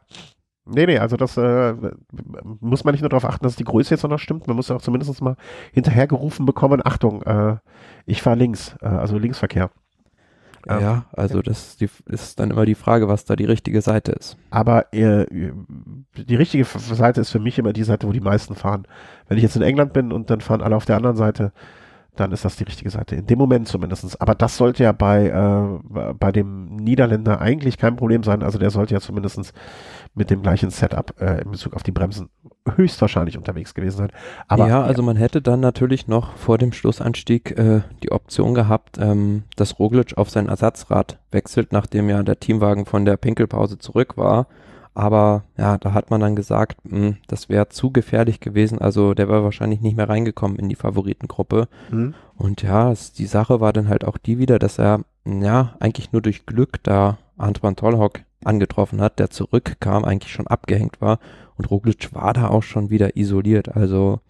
Nee, 0.69 0.87
nee, 0.87 0.99
also 0.99 1.17
das 1.17 1.37
äh, 1.37 1.75
muss 2.61 2.83
man 2.83 2.93
nicht 2.93 3.01
nur 3.01 3.09
darauf 3.09 3.25
achten, 3.25 3.45
dass 3.45 3.55
die 3.55 3.64
Größe 3.64 3.95
jetzt 3.95 4.03
noch 4.03 4.19
stimmt, 4.19 4.49
man 4.49 4.57
muss 4.57 4.71
auch 4.71 4.83
zumindest 4.83 5.23
mal 5.23 5.37
hinterhergerufen 5.73 6.45
bekommen, 6.45 6.83
Achtung, 6.85 7.23
äh, 7.23 7.57
ich 8.05 8.21
fahre 8.21 8.37
links, 8.37 8.75
äh, 8.83 8.87
also 8.87 9.17
Linksverkehr. 9.17 9.71
Ähm, 10.69 10.81
ja, 10.81 11.05
also 11.12 11.43
das 11.43 11.77
die, 11.77 11.89
ist 12.07 12.41
dann 12.41 12.51
immer 12.51 12.67
die 12.67 12.75
Frage, 12.75 13.09
was 13.09 13.25
da 13.25 13.37
die 13.37 13.45
richtige 13.45 13.81
Seite 13.83 14.12
ist. 14.12 14.37
Aber 14.51 14.93
äh, 14.93 15.27
die 16.17 16.37
richtige 16.37 16.64
Seite 16.64 17.21
ist 17.21 17.31
für 17.31 17.39
mich 17.39 17.59
immer 17.59 17.73
die 17.73 17.85
Seite, 17.85 18.09
wo 18.09 18.12
die 18.12 18.21
meisten 18.21 18.55
fahren. 18.55 18.87
Wenn 19.29 19.37
ich 19.37 19.43
jetzt 19.43 19.57
in 19.57 19.62
England 19.62 19.93
bin 19.93 20.12
und 20.12 20.31
dann 20.31 20.41
fahren 20.41 20.62
alle 20.62 20.77
auf 20.77 20.85
der 20.85 20.97
anderen 20.97 21.17
Seite, 21.17 21.53
dann 22.17 22.33
ist 22.33 22.45
das 22.45 22.57
die 22.57 22.64
richtige 22.64 22.91
Seite. 22.91 23.14
In 23.14 23.27
dem 23.27 23.39
Moment 23.39 23.69
zumindest. 23.69 24.21
Aber 24.21 24.35
das 24.35 24.57
sollte 24.57 24.83
ja 24.83 24.93
bei, 24.93 25.29
äh, 25.29 26.14
bei 26.14 26.33
dem 26.33 26.77
Niederländer 26.77 27.41
eigentlich 27.41 27.79
kein 27.79 27.97
Problem 27.97 28.23
sein. 28.23 28.43
Also 28.43 28.59
der 28.59 28.71
sollte 28.71 28.95
ja 28.95 29.01
zumindest 29.01 29.53
mit 30.17 30.31
dem 30.31 30.43
gleichen 30.43 30.71
Setup 30.71 31.14
äh, 31.21 31.43
in 31.43 31.53
Bezug 31.53 31.75
auf 31.75 31.83
die 31.83 31.93
Bremsen 31.93 32.31
höchstwahrscheinlich 32.75 33.37
unterwegs 33.37 33.75
gewesen 33.75 33.99
sein. 33.99 34.11
Aber, 34.49 34.67
ja, 34.67 34.83
also 34.83 35.03
ja. 35.03 35.07
man 35.07 35.17
hätte 35.17 35.43
dann 35.43 35.61
natürlich 35.61 36.09
noch 36.09 36.33
vor 36.37 36.59
dem 36.59 36.73
Schlussanstieg 36.73 37.57
äh, 37.57 37.83
die 38.03 38.11
Option 38.11 38.55
gehabt, 38.55 38.99
ähm, 38.99 39.45
dass 39.57 39.79
Roglic 39.79 40.17
auf 40.17 40.31
sein 40.31 40.49
Ersatzrad 40.49 41.19
wechselt, 41.31 41.73
nachdem 41.73 42.09
ja 42.09 42.23
der 42.23 42.41
Teamwagen 42.41 42.87
von 42.87 43.05
der 43.05 43.19
Pinkelpause 43.19 43.79
zurück 43.79 44.17
war. 44.17 44.49
Aber 44.95 45.45
ja, 45.59 45.77
da 45.77 45.93
hat 45.93 46.11
man 46.11 46.23
dann 46.23 46.35
gesagt, 46.35 46.79
mh, 46.85 46.99
hm, 46.99 47.17
das 47.29 47.51
wäre 47.51 47.69
zu 47.69 47.91
gefährlich 47.91 48.41
gewesen. 48.41 48.79
Also 48.79 49.12
der 49.12 49.29
wäre 49.29 49.45
wahrscheinlich 49.45 49.83
nicht 49.83 49.97
mehr 49.97 50.09
reingekommen 50.09 50.59
in 50.59 50.71
die 50.71 50.75
Favoritengruppe. 50.75 51.69
Mhm. 51.91 52.14
Und 52.35 52.62
ja, 52.62 52.91
es, 52.91 53.12
die 53.12 53.27
Sache 53.27 53.61
war 53.61 53.75
dann 53.75 53.91
halt 53.91 54.07
auch 54.07 54.17
die 54.17 54.39
wieder, 54.39 54.59
dass 54.59 54.79
er 54.79 55.03
ja 55.27 55.75
eigentlich 55.81 56.12
nur 56.12 56.23
durch 56.23 56.47
Glück 56.47 56.83
da 56.83 57.19
Antoine 57.37 57.77
Tollhock 57.77 58.21
angetroffen 58.45 59.01
hat, 59.01 59.18
der 59.18 59.30
zurückkam, 59.30 60.05
eigentlich 60.05 60.32
schon 60.32 60.47
abgehängt 60.47 61.01
war. 61.01 61.18
Und 61.57 61.70
Roglic 61.70 62.14
war 62.14 62.32
da 62.32 62.49
auch 62.49 62.62
schon 62.62 62.91
wieder 62.91 63.16
isoliert. 63.16 63.74
Also 63.74 64.20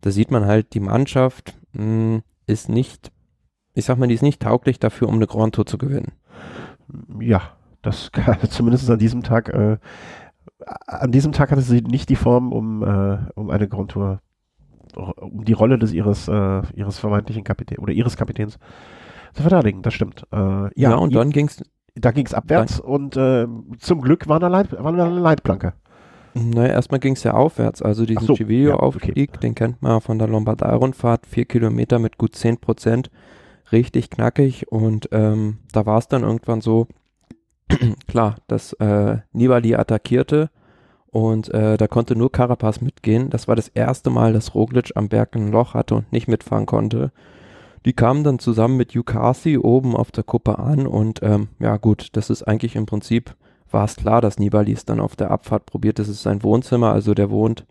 da 0.00 0.10
sieht 0.10 0.30
man 0.30 0.46
halt, 0.46 0.74
die 0.74 0.80
Mannschaft 0.80 1.56
mh, 1.72 1.82
hm, 1.82 2.22
ist 2.46 2.68
nicht, 2.68 3.12
ich 3.74 3.84
sag 3.84 3.98
mal, 3.98 4.08
die 4.08 4.14
ist 4.14 4.22
nicht 4.22 4.40
tauglich 4.40 4.78
dafür, 4.78 5.08
um 5.08 5.16
eine 5.16 5.26
Grand 5.26 5.54
Tour 5.54 5.66
zu 5.66 5.78
gewinnen. 5.78 6.12
Ja, 7.20 7.42
das 7.82 8.10
zumindest 8.50 8.88
an 8.90 8.98
diesem 8.98 9.22
Tag, 9.22 9.48
äh, 9.50 9.78
an 10.86 11.12
diesem 11.12 11.32
Tag 11.32 11.50
hatte 11.50 11.60
sie 11.60 11.82
nicht 11.82 12.08
die 12.08 12.16
Form, 12.16 12.52
um, 12.52 12.82
äh, 12.82 13.18
um 13.34 13.50
eine 13.50 13.68
Grand 13.68 13.90
Tour, 13.90 14.20
um 14.94 15.44
die 15.44 15.52
Rolle 15.52 15.78
des 15.78 15.92
ihres, 15.92 16.28
äh, 16.28 16.62
ihres 16.74 16.98
vermeintlichen 16.98 17.44
Kapitäns 17.44 17.80
oder 17.80 17.92
ihres 17.92 18.16
Kapitäns 18.16 18.58
zu 19.34 19.42
verteidigen. 19.42 19.82
Das 19.82 19.94
stimmt. 19.94 20.26
Äh, 20.32 20.36
ja, 20.36 20.70
ja, 20.76 20.94
und 20.94 21.14
dann 21.14 21.30
ging's. 21.30 21.62
Da 22.00 22.10
ging 22.10 22.26
es 22.26 22.34
abwärts 22.34 22.78
dann, 22.78 22.86
und 22.86 23.16
äh, 23.16 23.46
zum 23.78 24.00
Glück 24.00 24.28
war 24.28 24.36
eine, 24.36 24.48
Leit, 24.48 24.72
war 24.72 24.92
eine 24.92 25.08
Leitplanke. 25.08 25.74
Naja, 26.34 26.72
erstmal 26.72 27.00
ging 27.00 27.14
es 27.14 27.24
ja 27.24 27.34
aufwärts. 27.34 27.82
Also 27.82 28.06
diesen 28.06 28.26
so, 28.26 28.34
Civilio-Aufstieg, 28.34 29.16
ja, 29.16 29.24
okay. 29.24 29.40
den 29.42 29.54
kennt 29.54 29.82
man 29.82 30.00
von 30.00 30.18
der 30.18 30.28
Lombardei-Rundfahrt, 30.28 31.26
vier 31.26 31.46
Kilometer 31.46 31.98
mit 31.98 32.18
gut 32.18 32.36
zehn 32.36 32.58
Prozent, 32.58 33.10
richtig 33.72 34.10
knackig. 34.10 34.70
Und 34.70 35.08
ähm, 35.12 35.58
da 35.72 35.86
war 35.86 35.98
es 35.98 36.08
dann 36.08 36.22
irgendwann 36.22 36.60
so, 36.60 36.86
klar, 38.06 38.36
dass 38.46 38.72
äh, 38.74 39.18
Nibali 39.32 39.74
attackierte 39.74 40.50
und 41.10 41.52
äh, 41.52 41.76
da 41.76 41.86
konnte 41.86 42.16
nur 42.16 42.30
Carapaz 42.30 42.80
mitgehen. 42.80 43.30
Das 43.30 43.48
war 43.48 43.56
das 43.56 43.68
erste 43.68 44.10
Mal, 44.10 44.32
dass 44.32 44.54
Roglic 44.54 44.92
am 44.94 45.08
Berg 45.08 45.34
ein 45.34 45.50
Loch 45.50 45.74
hatte 45.74 45.94
und 45.96 46.12
nicht 46.12 46.28
mitfahren 46.28 46.66
konnte. 46.66 47.12
Die 47.88 47.94
kamen 47.94 48.22
dann 48.22 48.38
zusammen 48.38 48.76
mit 48.76 48.94
Ukasi 48.94 49.56
oben 49.56 49.96
auf 49.96 50.10
der 50.10 50.22
Kuppe 50.22 50.58
an 50.58 50.86
und 50.86 51.20
ähm, 51.22 51.48
ja 51.58 51.78
gut, 51.78 52.08
das 52.12 52.28
ist 52.28 52.42
eigentlich 52.42 52.76
im 52.76 52.84
Prinzip, 52.84 53.34
war 53.70 53.86
es 53.86 53.96
klar, 53.96 54.20
dass 54.20 54.38
Nibali 54.38 54.72
es 54.72 54.84
dann 54.84 55.00
auf 55.00 55.16
der 55.16 55.30
Abfahrt 55.30 55.64
probiert. 55.64 55.98
Das 55.98 56.06
ist 56.06 56.22
sein 56.22 56.42
Wohnzimmer, 56.42 56.92
also 56.92 57.14
der 57.14 57.30
wohnt 57.30 57.64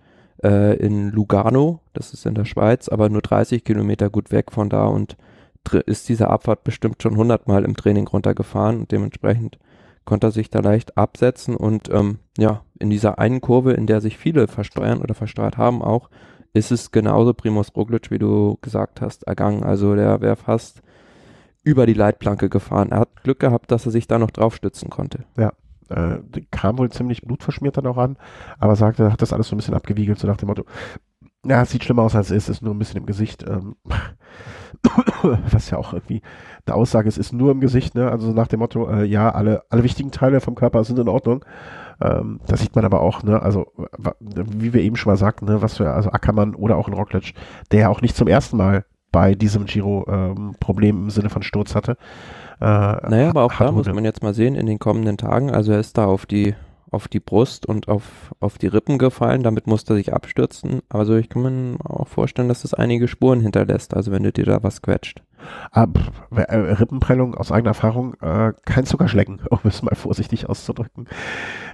äh, 0.44 0.76
in 0.78 1.12
Lugano, 1.12 1.82
das 1.94 2.14
ist 2.14 2.26
in 2.26 2.34
der 2.34 2.46
Schweiz, 2.46 2.90
aber 2.90 3.10
nur 3.10 3.22
30 3.22 3.64
Kilometer 3.64 4.10
gut 4.10 4.32
weg 4.32 4.52
von 4.52 4.70
da 4.70 4.88
und 4.88 5.18
ist 5.86 6.10
diese 6.10 6.32
Abfahrt 6.32 6.64
bestimmt 6.64 7.04
schon 7.04 7.12
100 7.12 7.48
Mal 7.48 7.64
im 7.64 7.76
Training 7.76 8.08
runtergefahren 8.08 8.80
und 8.80 8.92
dementsprechend 8.92 9.60
konnte 10.04 10.28
er 10.28 10.32
sich 10.32 10.50
da 10.50 10.62
leicht 10.62 10.98
absetzen 10.98 11.56
und 11.56 11.94
ähm, 11.94 12.18
ja, 12.40 12.64
in 12.80 12.90
dieser 12.90 13.20
einen 13.20 13.40
Kurve, 13.40 13.74
in 13.74 13.86
der 13.86 14.02
sich 14.02 14.18
viele 14.18 14.48
versteuern 14.48 15.00
oder 15.00 15.14
versteuert 15.14 15.58
haben 15.58 15.84
auch, 15.84 16.10
ist 16.58 16.72
es 16.72 16.92
genauso 16.92 17.34
Primus 17.34 17.76
Roglic, 17.76 18.12
wie 18.12 18.20
du 18.20 18.58
gesagt 18.62 19.02
hast, 19.02 19.24
ergangen. 19.24 19.64
Also 19.64 19.96
der 19.96 20.22
wäre 20.22 20.36
fast 20.36 20.82
über 21.64 21.86
die 21.86 21.94
Leitplanke 21.94 22.50
gefahren. 22.50 22.92
Er 22.92 23.00
hat 23.00 23.24
Glück 23.24 23.40
gehabt, 23.40 23.72
dass 23.72 23.86
er 23.86 23.92
sich 23.92 24.08
da 24.08 24.20
noch 24.20 24.32
drauf 24.32 24.56
stützen 24.56 24.90
konnte. 24.90 25.26
Ja, 25.38 25.54
äh, 25.90 26.20
kam 26.52 26.78
wohl 26.78 26.90
ziemlich 26.92 27.22
blutverschmiert 27.22 27.78
dann 27.78 27.88
auch 27.88 27.98
an, 27.98 28.18
aber 28.60 28.76
sagte, 28.76 29.12
hat 29.12 29.22
das 29.22 29.34
alles 29.34 29.48
so 29.48 29.56
ein 29.56 29.58
bisschen 29.58 29.74
abgewiegelt, 29.74 30.20
so 30.20 30.28
nach 30.28 30.38
dem 30.38 30.48
Motto, 30.48 30.66
ja, 31.46 31.62
es 31.62 31.72
sieht 31.72 31.84
schlimmer 31.84 32.04
aus 32.04 32.16
als 32.16 32.30
es 32.30 32.44
ist, 32.44 32.50
ist 32.50 32.62
nur 32.62 32.74
ein 32.74 32.80
bisschen 32.80 32.98
im 32.98 33.06
Gesicht. 33.06 33.44
Ähm, 33.48 33.76
was 35.52 35.70
ja 35.70 35.78
auch 35.78 35.94
irgendwie 35.94 36.22
eine 36.66 36.76
Aussage 36.76 37.08
ist, 37.08 37.18
ist 37.18 37.34
nur 37.34 37.52
im 37.52 37.62
Gesicht, 37.62 37.96
ne? 37.96 38.10
Also 38.12 38.32
nach 38.32 38.48
dem 38.48 38.60
Motto, 38.60 38.90
äh, 38.90 39.06
ja, 39.06 39.30
alle, 39.30 39.64
alle 39.70 39.84
wichtigen 39.84 40.12
Teile 40.12 40.42
vom 40.42 40.56
Körper 40.56 40.84
sind 40.84 41.00
in 41.00 41.08
Ordnung. 41.08 41.46
Ähm, 42.02 42.40
das 42.48 42.62
sieht 42.62 42.76
man 42.76 42.86
aber 42.86 43.02
auch, 43.02 43.24
ne? 43.24 43.42
Also, 43.42 43.68
wie 44.36 44.74
wir 44.74 44.82
eben 44.82 44.96
schon 44.96 45.12
mal 45.12 45.18
sagten, 45.18 45.46
ne, 45.46 45.62
was 45.62 45.78
für, 45.78 45.92
also 45.92 46.12
Ackermann 46.12 46.56
oder 46.56 46.78
auch 46.78 46.88
ein 46.88 46.94
Rockledge, 46.94 47.34
der 47.72 47.82
ja 47.82 47.90
auch 47.90 48.02
nicht 48.02 48.16
zum 48.16 48.28
ersten 48.28 48.58
Mal 48.58 48.86
bei 49.12 49.36
diesem 49.36 49.66
Giro 49.66 50.06
ähm, 50.10 50.56
Problem 50.60 51.04
im 51.04 51.10
Sinne 51.10 51.30
von 51.30 51.42
Sturz 51.42 51.76
hatte. 51.76 51.98
Äh, 52.60 52.66
naja, 52.66 53.30
aber 53.30 53.44
auch 53.44 53.54
da 53.54 53.72
muss 53.72 53.88
man 53.88 54.04
jetzt 54.04 54.24
mal 54.24 54.34
sehen 54.34 54.56
in 54.56 54.66
den 54.66 54.80
kommenden 54.80 55.18
Tagen. 55.18 55.52
Also 55.52 55.72
er 55.72 55.80
ist 55.80 55.98
da 55.98 56.06
auf 56.06 56.26
die 56.26 56.56
auf 56.92 57.08
die 57.08 57.20
Brust 57.20 57.66
und 57.66 57.88
auf, 57.88 58.34
auf 58.40 58.58
die 58.58 58.68
Rippen 58.68 58.98
gefallen. 58.98 59.44
Damit 59.44 59.68
musste 59.68 59.94
er 59.94 59.98
sich 59.98 60.14
abstürzen. 60.14 60.82
Also 60.90 61.16
ich 61.16 61.30
kann 61.30 61.42
mir 61.42 61.78
auch 61.84 62.08
vorstellen, 62.08 62.48
dass 62.48 62.62
das 62.62 62.74
einige 62.74 63.08
Spuren 63.08 63.42
hinterlässt, 63.42 63.94
also 63.94 64.12
wenn 64.12 64.24
du 64.24 64.32
dir 64.32 64.46
da 64.46 64.64
was 64.64 64.82
quetscht. 64.82 65.24
Ah, 65.72 65.88
äh, 66.36 66.56
Rippenprellung 66.56 67.36
aus 67.36 67.52
eigener 67.52 67.72
Erfahrung, 67.72 68.16
äh, 68.22 68.54
kein 68.66 68.86
Zuckerschlecken, 68.86 69.42
um 69.50 69.60
es 69.64 69.82
mal 69.82 69.96
vorsichtig 69.96 70.50
auszudrücken. 70.50 71.08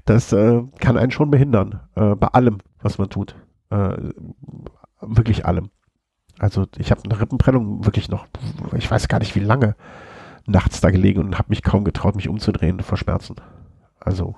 Das 0.06 0.34
äh, 0.34 0.62
kann 0.80 0.98
einen 0.98 1.12
schon 1.12 1.32
behindern, 1.32 1.82
äh, 1.96 2.16
bei 2.16 2.28
allem, 2.28 2.60
was 2.82 2.98
man 2.98 3.10
tut. 3.10 3.36
Äh, 3.70 3.98
wirklich 5.02 5.46
allem. 5.46 5.70
Also 6.40 6.66
ich 6.78 6.92
habe 6.92 7.02
eine 7.04 7.20
Rippenprellung 7.20 7.86
wirklich 7.86 8.10
noch, 8.10 8.28
ich 8.76 8.90
weiß 8.90 9.08
gar 9.08 9.20
nicht 9.20 9.36
wie 9.36 9.40
lange, 9.40 9.76
nachts 10.46 10.82
da 10.82 10.90
gelegen 10.90 11.22
und 11.22 11.38
habe 11.38 11.50
mich 11.50 11.64
kaum 11.64 11.84
getraut, 11.84 12.16
mich 12.16 12.28
umzudrehen 12.28 12.80
vor 12.82 12.98
Schmerzen. 12.98 13.36
Also 14.00 14.36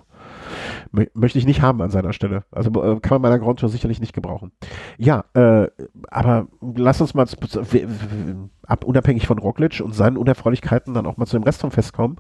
möchte 0.92 1.38
ich 1.38 1.46
nicht 1.46 1.62
haben 1.62 1.82
an 1.82 1.90
seiner 1.90 2.14
Stelle. 2.14 2.44
Also 2.52 2.70
äh, 2.84 3.00
kann 3.00 3.16
man 3.16 3.22
meiner 3.22 3.40
Grand 3.40 3.60
Tour 3.60 3.70
sicherlich 3.70 4.00
nicht 4.00 4.14
gebrauchen. 4.14 4.52
Ja, 4.98 5.26
äh, 5.34 5.68
aber 6.10 6.48
lass 6.62 7.02
uns 7.02 7.14
mal 7.14 7.28
ab, 8.66 8.84
unabhängig 8.84 9.28
von 9.28 9.40
Roglic 9.40 9.82
und 9.84 9.94
seinen 9.94 10.18
Unerfreulichkeiten 10.18 10.94
dann 10.94 11.06
auch 11.06 11.18
mal 11.18 11.26
zu 11.26 11.38
dem 11.38 11.44
Rest 11.44 11.62
vom 11.62 11.72
Fest 11.72 11.94
kommen. 11.94 12.18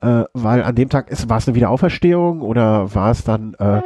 Äh, 0.00 0.24
weil 0.32 0.62
an 0.62 0.74
dem 0.74 0.88
Tag 0.88 1.10
war 1.28 1.38
es 1.38 1.46
eine 1.46 1.54
Wiederauferstehung 1.54 2.40
oder 2.40 2.94
war 2.94 3.10
es 3.10 3.22
dann 3.24 3.54
äh, 3.54 3.82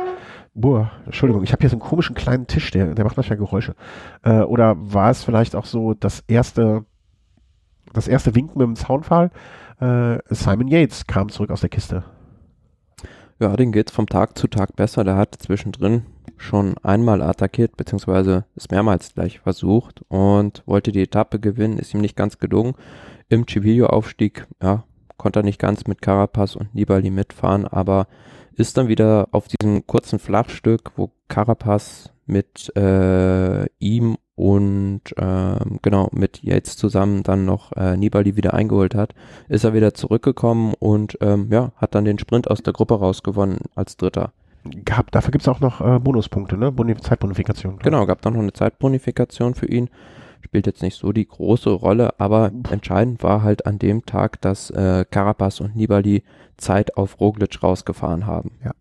Boah, 0.56 0.92
Entschuldigung, 1.04 1.42
ich 1.42 1.50
habe 1.50 1.62
hier 1.62 1.68
so 1.70 1.74
einen 1.74 1.80
komischen 1.80 2.14
kleinen 2.14 2.46
Tisch, 2.46 2.70
der, 2.70 2.94
der 2.94 3.04
macht 3.04 3.16
manchmal 3.16 3.38
Geräusche. 3.38 3.74
Äh, 4.22 4.42
oder 4.42 4.76
war 4.78 5.10
es 5.10 5.24
vielleicht 5.24 5.56
auch 5.56 5.64
so 5.64 5.94
das 5.94 6.22
erste, 6.28 6.84
das 7.92 8.06
erste 8.06 8.36
Winken 8.36 8.58
mit 8.58 8.66
dem 8.68 8.76
Zaunpfahl? 8.76 9.32
Äh, 9.80 10.18
Simon 10.30 10.68
Yates 10.68 11.08
kam 11.08 11.28
zurück 11.28 11.50
aus 11.50 11.60
der 11.60 11.70
Kiste. 11.70 12.04
Ja, 13.41 13.57
den 13.57 13.72
geht's 13.72 13.93
vom 13.93 14.07
Tag 14.07 14.39
zu 14.39 14.47
Tag 14.47 14.76
besser. 14.76 15.05
Der 15.05 15.16
hat 15.16 15.35
zwischendrin 15.39 16.07
schon 16.37 16.76
einmal 16.78 17.22
attackiert, 17.22 17.76
beziehungsweise 17.76 18.45
ist 18.55 18.70
mehrmals 18.70 19.14
gleich 19.14 19.41
versucht 19.41 20.03
und 20.09 20.62
wollte 20.66 20.93
die 20.93 21.03
Etappe 21.03 21.41
gewinnen, 21.41 21.78
ist 21.78 21.95
ihm 21.95 22.01
nicht 22.01 22.16
ganz 22.16 22.39
gelungen. 22.39 22.74
Im 23.28 23.47
Civillo-Aufstieg, 23.49 24.47
ja, 24.62 24.85
konnte 25.16 25.41
er 25.41 25.45
nicht 25.45 25.61
ganz 25.61 25.87
mit 25.87 26.03
Carapaz 26.03 26.57
und 26.57 26.74
Nibali 26.74 27.11
mitfahren, 27.11 27.66
aber 27.66 28.07
ist 28.53 28.76
dann 28.76 28.89
wieder 28.89 29.28
auf 29.32 29.49
diesem 29.49 29.87
kurzen 29.87 30.18
Flachstück, 30.18 30.93
wo 30.97 31.11
Carapaz 31.28 32.11
mit 32.26 32.74
äh, 32.76 33.66
ihm 33.78 34.16
und 34.37 35.03
ähm, 35.16 35.78
genau 35.82 36.09
mit 36.12 36.43
Yates 36.43 36.76
zusammen 36.76 37.22
dann 37.22 37.45
noch 37.45 37.72
äh, 37.72 37.97
Nibali 37.97 38.37
wieder 38.37 38.55
eingeholt 38.55 38.95
hat, 38.95 39.14
ist 39.49 39.64
er 39.64 39.74
wieder 39.74 39.95
zurückgekommen 39.95 40.74
und 40.78 41.16
ähm, 41.20 41.49
ja, 41.51 41.72
hat 41.76 41.95
dann 41.95 42.05
den 42.05 42.18
Sprint 42.18 42.51
aus 42.51 42.62
der 42.62 42.72
Gruppe 42.72 42.99
rausgewonnen 42.99 43.59
als 43.74 43.97
Dritter. 43.97 44.32
Gab, 44.85 45.11
dafür 45.12 45.30
gibt 45.30 45.43
es 45.43 45.49
auch 45.49 45.61
noch 45.61 45.80
äh, 45.80 45.99
Bonuspunkte, 45.99 46.57
ne? 46.57 46.72
Boni 46.72 46.97
Zeitbonifikation. 46.97 47.78
Genau, 47.80 48.07
gab 48.07 48.22
dann 48.22 48.32
noch 48.32 48.41
eine 48.41 48.53
Zeitbonifikation 48.53 49.55
für 49.55 49.66
ihn. 49.66 49.91
Spielt 50.43 50.66
jetzt 50.66 50.82
nicht 50.82 50.99
so 50.99 51.12
die 51.12 51.26
große 51.26 51.70
Rolle, 51.70 52.18
aber 52.18 52.51
entscheidend 52.70 53.22
war 53.22 53.43
halt 53.43 53.66
an 53.66 53.78
dem 53.78 54.05
Tag, 54.05 54.41
dass 54.41 54.70
äh, 54.70 55.05
Carapaz 55.11 55.61
und 55.61 55.76
Nibali 55.76 56.22
Zeit 56.57 56.97
auf 56.97 57.20
Roglic 57.20 57.62
rausgefahren 57.62 58.26
haben. 58.26 58.53
Ja. 58.64 58.72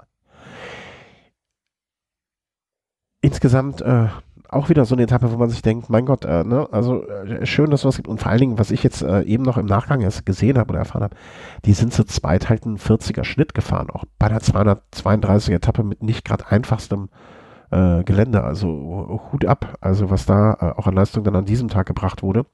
Insgesamt 3.22 3.82
äh, 3.82 4.08
auch 4.56 4.70
wieder 4.70 4.86
so 4.86 4.96
eine 4.96 5.04
Etappe, 5.04 5.32
wo 5.32 5.38
man 5.38 5.50
sich 5.50 5.62
denkt, 5.62 5.90
mein 5.90 6.06
Gott, 6.06 6.26
äh, 6.26 6.44
ne, 6.44 6.68
also 6.72 7.06
äh, 7.08 7.46
schön, 7.46 7.72
dass 7.72 7.82
es 7.82 7.86
was 7.86 7.96
gibt. 7.98 8.08
Und 8.08 8.22
vor 8.22 8.32
allen 8.32 8.40
Dingen, 8.40 8.60
was 8.60 8.72
ich 8.72 8.84
jetzt 8.84 9.02
äh, 9.02 9.22
eben 9.24 9.44
noch 9.44 9.58
im 9.58 9.66
Nachgang 9.66 10.02
erst 10.02 10.26
gesehen 10.26 10.58
habe 10.58 10.72
oder 10.72 10.80
erfahren 10.80 11.04
habe, 11.04 11.16
die 11.66 11.74
sind 11.74 11.94
zu 11.94 12.04
zweit 12.06 12.50
halt 12.50 12.66
einen 12.66 12.78
40er 12.78 13.24
Schnitt 13.24 13.54
gefahren, 13.54 13.90
auch 13.90 14.06
bei 14.20 14.30
der 14.30 14.40
232er 14.40 15.54
Etappe 15.54 15.84
mit 15.84 16.04
nicht 16.04 16.26
gerade 16.26 16.48
einfachstem 16.48 17.10
äh, 17.72 18.04
Gelände. 18.04 18.44
Also 18.44 19.22
Hut 19.32 19.46
ab, 19.46 19.78
also 19.82 20.10
was 20.10 20.26
da 20.26 20.54
äh, 20.54 20.80
auch 20.80 20.88
an 20.88 20.94
Leistung 20.94 21.24
dann 21.24 21.36
an 21.36 21.46
diesem 21.46 21.68
Tag 21.68 21.88
gebracht 21.88 22.24
wurde. 22.24 22.46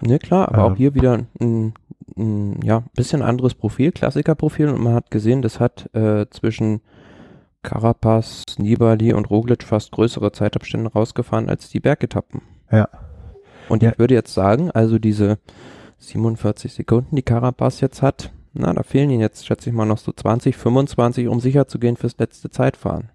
Ne, 0.00 0.18
klar, 0.18 0.48
aber 0.48 0.64
auch 0.64 0.76
hier 0.76 0.94
wieder 0.94 1.26
ein, 1.40 1.74
ein 2.16 2.62
ja, 2.62 2.84
bisschen 2.96 3.20
anderes 3.22 3.54
Profil, 3.54 3.92
Klassikerprofil 3.92 4.68
und 4.68 4.80
man 4.80 4.94
hat 4.94 5.10
gesehen, 5.10 5.42
das 5.42 5.60
hat 5.60 5.94
äh, 5.94 6.26
zwischen 6.30 6.80
Carapaz, 7.62 8.44
Nibali 8.58 9.12
und 9.12 9.28
Roglic 9.30 9.62
fast 9.62 9.92
größere 9.92 10.32
Zeitabstände 10.32 10.90
rausgefahren 10.92 11.48
als 11.48 11.68
die 11.68 11.80
Bergetappen. 11.80 12.42
Ja. 12.70 12.88
Und 13.68 13.82
Ja. 13.82 13.90
ich 13.92 13.98
würde 13.98 14.14
jetzt 14.14 14.32
sagen, 14.34 14.70
also 14.70 14.98
diese 14.98 15.38
47 15.98 16.72
Sekunden, 16.72 17.16
die 17.16 17.22
Carapaz 17.22 17.80
jetzt 17.80 18.02
hat, 18.02 18.32
na, 18.52 18.72
da 18.72 18.82
fehlen 18.82 19.10
ihnen 19.10 19.20
jetzt, 19.20 19.46
schätze 19.46 19.70
ich 19.70 19.76
mal, 19.76 19.84
noch 19.84 19.98
so 19.98 20.12
20, 20.12 20.56
25, 20.56 21.28
um 21.28 21.38
sicher 21.40 21.68
zu 21.68 21.78
gehen 21.78 21.96
fürs 21.96 22.16
letzte 22.18 22.50
Zeitfahren. 22.50 23.10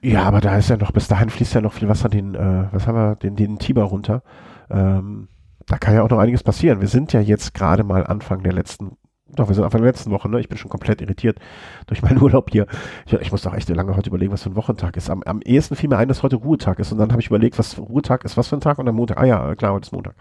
Ja, 0.00 0.22
aber 0.24 0.40
da 0.40 0.56
ist 0.56 0.70
ja 0.70 0.76
noch, 0.76 0.92
bis 0.92 1.08
dahin 1.08 1.30
fließt 1.30 1.54
ja 1.54 1.60
noch 1.60 1.72
viel 1.72 1.88
Wasser 1.88 2.08
den, 2.08 2.34
äh, 2.34 2.68
was 2.72 2.86
haben 2.86 2.96
wir, 2.96 3.16
den, 3.16 3.36
den 3.36 3.58
Tiber 3.58 3.84
runter. 3.84 4.22
Ähm, 4.70 5.28
da 5.66 5.78
kann 5.78 5.94
ja 5.94 6.02
auch 6.02 6.10
noch 6.10 6.18
einiges 6.18 6.42
passieren. 6.42 6.80
Wir 6.80 6.88
sind 6.88 7.12
ja 7.12 7.20
jetzt 7.20 7.54
gerade 7.54 7.84
mal 7.84 8.06
Anfang 8.06 8.42
der 8.42 8.52
letzten, 8.52 8.96
doch, 9.34 9.48
wir 9.48 9.54
sind 9.54 9.64
Anfang 9.64 9.82
der 9.82 9.90
letzten 9.90 10.10
Woche, 10.10 10.28
ne? 10.28 10.40
Ich 10.40 10.48
bin 10.48 10.58
schon 10.58 10.70
komplett 10.70 11.00
irritiert 11.00 11.38
durch 11.86 12.02
meinen 12.02 12.18
Urlaub 12.22 12.50
hier. 12.50 12.66
Ich, 13.06 13.12
ich 13.12 13.32
muss 13.32 13.42
doch 13.42 13.54
echt 13.54 13.68
lange 13.68 13.96
heute 13.96 14.10
überlegen, 14.10 14.32
was 14.32 14.42
für 14.42 14.50
ein 14.50 14.56
Wochentag 14.56 14.96
ist. 14.96 15.10
Am, 15.10 15.22
am 15.24 15.40
ehesten 15.42 15.76
fiel 15.76 15.88
mir 15.88 15.96
ein, 15.96 16.08
dass 16.08 16.22
heute 16.22 16.36
Ruhetag 16.36 16.78
ist. 16.78 16.92
Und 16.92 16.98
dann 16.98 17.10
habe 17.10 17.20
ich 17.20 17.28
überlegt, 17.28 17.58
was 17.58 17.78
Ruhetag 17.78 18.24
ist, 18.24 18.36
was 18.36 18.48
für 18.48 18.56
ein 18.56 18.60
Tag 18.60 18.78
und 18.78 18.88
am 18.88 18.96
Montag. 18.96 19.18
Ah 19.18 19.26
ja, 19.26 19.54
klar, 19.54 19.72
heute 19.72 19.86
ist 19.86 19.92
Montag. 19.92 20.14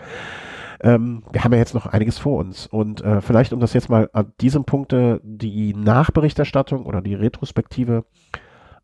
Ähm, 0.82 1.24
wir 1.32 1.43
haben 1.43 1.53
ja 1.53 1.59
jetzt 1.59 1.74
noch 1.74 1.86
einiges 1.86 2.20
vor 2.20 2.39
uns. 2.39 2.68
Und 2.68 3.01
äh, 3.01 3.22
vielleicht, 3.22 3.53
um 3.53 3.59
das 3.59 3.74
jetzt 3.74 3.89
mal 3.89 4.09
an 4.14 4.34
diesem 4.41 4.66
Punkte 4.66 5.22
die 5.24 5.74
Nachberichterstattung 5.74 6.86
oder 6.86 7.01
die 7.01 7.16
Retrospektive 7.16 8.05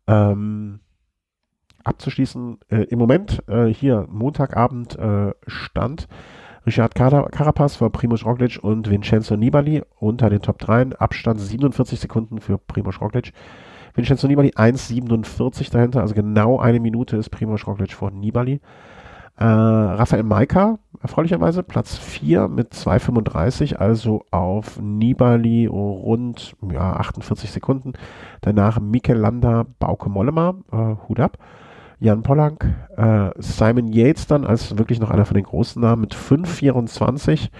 ähm, 0.06 0.80
abzuschließen. 1.84 2.58
Äh, 2.68 2.84
Im 2.84 2.98
Moment 2.98 3.42
äh, 3.48 3.66
hier 3.66 4.06
Montagabend 4.08 4.98
äh, 4.98 5.32
stand 5.46 6.08
Richard 6.66 6.94
Cara- 6.94 7.28
Carapaz 7.30 7.76
vor 7.76 7.90
Primoz 7.90 8.24
Roglic 8.24 8.58
und 8.62 8.90
Vincenzo 8.90 9.36
Nibali 9.36 9.82
unter 9.98 10.28
den 10.30 10.42
Top 10.42 10.58
3. 10.58 10.98
Abstand 10.98 11.40
47 11.40 11.98
Sekunden 11.98 12.40
für 12.40 12.58
Primoz 12.58 13.00
Roglic. 13.00 13.32
Vincenzo 13.94 14.28
Nibali 14.28 14.50
1,47 14.50 15.70
dahinter, 15.72 16.00
also 16.00 16.14
genau 16.14 16.58
eine 16.60 16.80
Minute 16.80 17.16
ist 17.16 17.30
Primoz 17.30 17.66
Roglic 17.66 17.92
vor 17.92 18.10
Nibali. 18.10 18.60
Äh, 19.36 19.44
Raphael 19.44 20.22
Maika, 20.22 20.78
erfreulicherweise, 21.02 21.62
Platz 21.62 21.96
4 21.96 22.46
mit 22.48 22.74
2,35, 22.74 23.76
also 23.76 24.22
auf 24.30 24.78
Nibali 24.80 25.66
rund 25.66 26.54
ja, 26.70 26.92
48 26.96 27.50
Sekunden. 27.50 27.94
Danach 28.42 28.80
Mikel 28.80 29.16
Landa, 29.16 29.64
Bauke 29.78 30.10
Mollema, 30.10 30.56
äh, 30.70 31.08
Hut 31.08 31.20
ab. 31.20 31.38
Jan 32.00 32.22
Pollank, 32.22 32.64
äh, 32.96 33.30
Simon 33.38 33.92
Yates 33.92 34.26
dann 34.26 34.44
als 34.44 34.76
wirklich 34.78 35.00
noch 35.00 35.10
einer 35.10 35.26
von 35.26 35.34
den 35.34 35.44
großen 35.44 35.80
Namen 35.80 36.00
mit 36.00 36.14
5,24. 36.14 37.50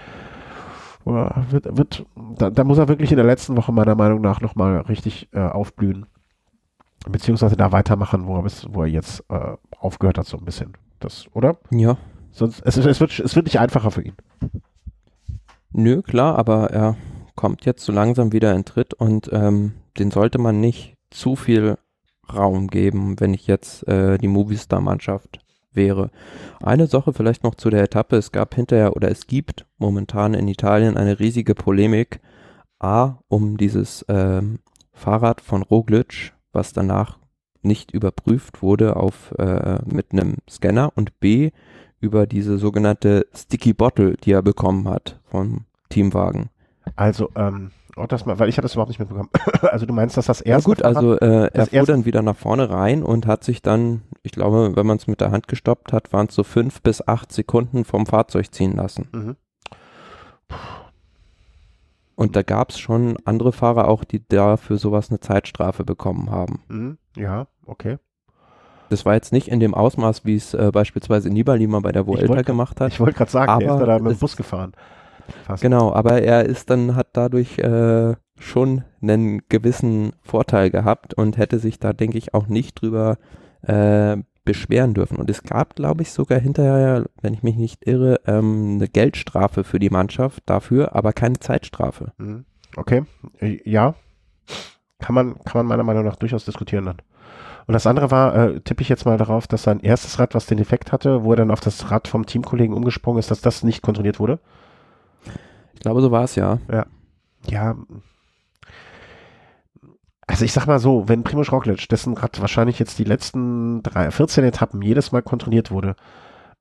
Boah, 1.03 1.45
Wird, 1.49 1.77
wird, 1.77 2.05
da, 2.37 2.49
da 2.49 2.63
muss 2.63 2.77
er 2.77 2.87
wirklich 2.87 3.11
in 3.11 3.17
der 3.17 3.25
letzten 3.25 3.55
Woche 3.55 3.71
meiner 3.71 3.95
Meinung 3.95 4.21
nach 4.21 4.41
nochmal 4.41 4.81
richtig 4.81 5.29
äh, 5.31 5.39
aufblühen. 5.39 6.05
Beziehungsweise 7.07 7.55
da 7.55 7.71
weitermachen, 7.71 8.27
wo 8.27 8.35
er, 8.35 8.43
bis, 8.43 8.67
wo 8.69 8.81
er 8.81 8.87
jetzt 8.87 9.23
äh, 9.29 9.55
aufgehört 9.79 10.17
hat, 10.17 10.25
so 10.25 10.37
ein 10.37 10.45
bisschen. 10.45 10.73
Das, 10.99 11.25
oder? 11.33 11.57
Ja, 11.71 11.97
Sonst, 12.31 12.61
es, 12.65 12.77
es, 12.77 12.99
wird, 12.99 13.19
es 13.19 13.35
wird 13.35 13.45
nicht 13.45 13.59
einfacher 13.59 13.91
für 13.91 14.03
ihn. 14.03 14.15
nö, 15.71 16.01
klar, 16.01 16.37
aber 16.37 16.71
er 16.71 16.95
kommt 17.35 17.65
jetzt 17.65 17.83
so 17.83 17.91
langsam 17.91 18.31
wieder 18.31 18.53
in 18.55 18.65
Tritt 18.65 18.93
und 18.93 19.29
ähm, 19.33 19.73
den 19.99 20.11
sollte 20.11 20.39
man 20.39 20.59
nicht 20.59 20.95
zu 21.09 21.35
viel 21.35 21.77
Raum 22.35 22.67
geben, 22.67 23.19
wenn 23.19 23.33
ich 23.33 23.47
jetzt 23.47 23.87
äh, 23.87 24.17
die 24.17 24.27
Movistar-Mannschaft 24.27 25.39
wäre. 25.73 26.11
Eine 26.61 26.87
Sache 26.87 27.13
vielleicht 27.13 27.43
noch 27.43 27.55
zu 27.55 27.69
der 27.69 27.83
Etappe. 27.83 28.17
Es 28.17 28.31
gab 28.31 28.55
hinterher 28.55 28.95
oder 28.95 29.09
es 29.09 29.27
gibt 29.27 29.65
momentan 29.77 30.33
in 30.33 30.47
Italien 30.47 30.97
eine 30.97 31.19
riesige 31.19 31.55
Polemik. 31.55 32.19
A, 32.79 33.19
um 33.27 33.57
dieses 33.57 34.03
ähm, 34.07 34.59
Fahrrad 34.91 35.39
von 35.39 35.61
Roglic, 35.61 36.33
was 36.51 36.73
danach 36.73 37.19
nicht 37.61 37.91
überprüft 37.91 38.63
wurde 38.63 38.95
auf 38.95 39.33
äh, 39.37 39.79
mit 39.85 40.11
einem 40.11 40.37
Scanner 40.49 40.91
und 40.95 41.19
B 41.19 41.51
über 41.99 42.25
diese 42.25 42.57
sogenannte 42.57 43.27
Sticky 43.35 43.73
Bottle, 43.73 44.15
die 44.17 44.31
er 44.31 44.41
bekommen 44.41 44.89
hat 44.89 45.19
vom 45.25 45.65
Teamwagen. 45.89 46.49
Also, 46.95 47.29
ähm, 47.35 47.71
oh, 48.01 48.07
das 48.07 48.25
mal, 48.25 48.39
weil 48.39 48.49
ich 48.49 48.57
habe 48.57 48.63
das 48.63 48.73
überhaupt 48.73 48.89
nicht 48.89 48.99
mitbekommen. 48.99 49.29
also 49.61 49.85
du 49.85 49.93
meinst, 49.93 50.17
dass 50.17 50.25
das 50.25 50.39
Ja 50.39 50.55
erste 50.55 50.69
gut, 50.69 50.79
Fahrrad- 50.79 50.95
also 50.95 51.17
äh, 51.19 51.49
er 51.53 51.65
fuhr 51.67 51.85
dann 51.85 52.05
wieder 52.05 52.21
nach 52.21 52.35
vorne 52.35 52.69
rein 52.69 53.03
und 53.03 53.25
hat 53.27 53.43
sich 53.43 53.61
dann, 53.61 54.01
ich 54.23 54.31
glaube, 54.31 54.75
wenn 54.75 54.85
man 54.85 54.97
es 54.97 55.07
mit 55.07 55.21
der 55.21 55.31
Hand 55.31 55.47
gestoppt 55.47 55.93
hat, 55.93 56.11
waren 56.13 56.27
es 56.27 56.35
so 56.35 56.43
fünf 56.43 56.81
bis 56.81 57.07
acht 57.07 57.31
Sekunden 57.31 57.85
vom 57.85 58.05
Fahrzeug 58.05 58.53
ziehen 58.53 58.75
lassen. 58.75 59.07
Mhm. 59.11 59.35
Und 62.15 62.35
da 62.35 62.41
gab 62.43 62.69
es 62.69 62.79
schon 62.79 63.17
andere 63.25 63.51
Fahrer 63.51 63.87
auch, 63.87 64.03
die 64.03 64.21
da 64.27 64.57
für 64.57 64.77
sowas 64.77 65.09
eine 65.09 65.19
Zeitstrafe 65.19 65.83
bekommen 65.83 66.29
haben. 66.29 66.61
Mhm. 66.67 66.97
Ja, 67.15 67.47
okay. 67.65 67.97
Das 68.89 69.05
war 69.05 69.13
jetzt 69.13 69.31
nicht 69.31 69.47
in 69.47 69.59
dem 69.61 69.73
Ausmaß, 69.73 70.25
wie 70.25 70.35
es 70.35 70.53
äh, 70.53 70.69
beispielsweise 70.73 71.29
Nibali 71.29 71.65
mal 71.65 71.79
bei 71.81 71.93
der 71.93 72.05
Vuelta 72.05 72.27
wollte- 72.27 72.43
gemacht 72.43 72.81
hat. 72.81 72.91
Ich 72.91 72.99
wollte 72.99 73.13
gerade 73.17 73.31
sagen, 73.31 73.59
der 73.59 73.67
ist 73.69 73.73
Aber 73.73 73.85
da, 73.85 73.97
da 73.97 74.03
mit 74.03 74.11
dem 74.11 74.19
Bus 74.19 74.35
gefahren. 74.35 74.73
Fast. 75.45 75.61
Genau, 75.61 75.93
aber 75.93 76.21
er 76.21 76.45
ist 76.45 76.69
dann, 76.69 76.95
hat 76.95 77.09
dadurch 77.13 77.57
äh, 77.59 78.15
schon 78.39 78.83
einen 79.01 79.41
gewissen 79.49 80.13
Vorteil 80.21 80.69
gehabt 80.69 81.13
und 81.13 81.37
hätte 81.37 81.59
sich 81.59 81.79
da, 81.79 81.93
denke 81.93 82.17
ich, 82.17 82.33
auch 82.33 82.47
nicht 82.47 82.81
drüber 82.81 83.17
äh, 83.63 84.17
beschweren 84.43 84.93
dürfen. 84.93 85.17
Und 85.17 85.29
es 85.29 85.43
gab, 85.43 85.75
glaube 85.75 86.01
ich, 86.01 86.11
sogar 86.11 86.39
hinterher, 86.39 87.05
wenn 87.21 87.33
ich 87.33 87.43
mich 87.43 87.55
nicht 87.55 87.87
irre, 87.87 88.19
ähm, 88.25 88.75
eine 88.75 88.87
Geldstrafe 88.87 89.63
für 89.63 89.79
die 89.79 89.89
Mannschaft 89.89 90.43
dafür, 90.47 90.95
aber 90.95 91.13
keine 91.13 91.39
Zeitstrafe. 91.39 92.13
Mhm. 92.17 92.45
Okay, 92.75 93.03
Äh, 93.39 93.59
ja. 93.69 93.95
Kann 94.99 95.15
man, 95.15 95.35
kann 95.43 95.59
man 95.59 95.65
meiner 95.65 95.83
Meinung 95.83 96.05
nach 96.05 96.15
durchaus 96.15 96.45
diskutieren 96.45 96.85
dann. 96.85 96.97
Und 97.67 97.73
das 97.73 97.87
andere 97.87 98.11
war, 98.11 98.35
äh, 98.35 98.59
tippe 98.61 98.81
ich 98.81 98.89
jetzt 98.89 99.05
mal 99.05 99.17
darauf, 99.17 99.47
dass 99.47 99.63
sein 99.63 99.79
erstes 99.79 100.19
Rad, 100.19 100.33
was 100.35 100.45
den 100.45 100.59
Effekt 100.59 100.91
hatte, 100.91 101.23
wo 101.23 101.31
er 101.33 101.37
dann 101.37 101.51
auf 101.51 101.59
das 101.59 101.91
Rad 101.91 102.07
vom 102.07 102.25
Teamkollegen 102.25 102.75
umgesprungen 102.75 103.19
ist, 103.19 103.31
dass 103.31 103.41
das 103.41 103.63
nicht 103.63 103.81
kontrolliert 103.81 104.19
wurde. 104.19 104.39
Ich 105.81 105.83
glaube, 105.83 106.01
so 106.01 106.11
war 106.11 106.25
es 106.25 106.35
ja. 106.35 106.59
Ja. 107.49 107.75
Also 110.27 110.45
ich 110.45 110.53
sag 110.53 110.67
mal 110.67 110.77
so, 110.77 111.09
wenn 111.09 111.23
Primoz 111.23 111.51
Roglic, 111.51 111.89
dessen 111.89 112.13
Rad 112.13 112.39
wahrscheinlich 112.39 112.77
jetzt 112.77 112.99
die 112.99 113.03
letzten 113.03 113.81
drei, 113.81 114.11
14 114.11 114.43
Etappen 114.43 114.83
jedes 114.83 115.11
Mal 115.11 115.23
kontrolliert 115.23 115.71
wurde, 115.71 115.95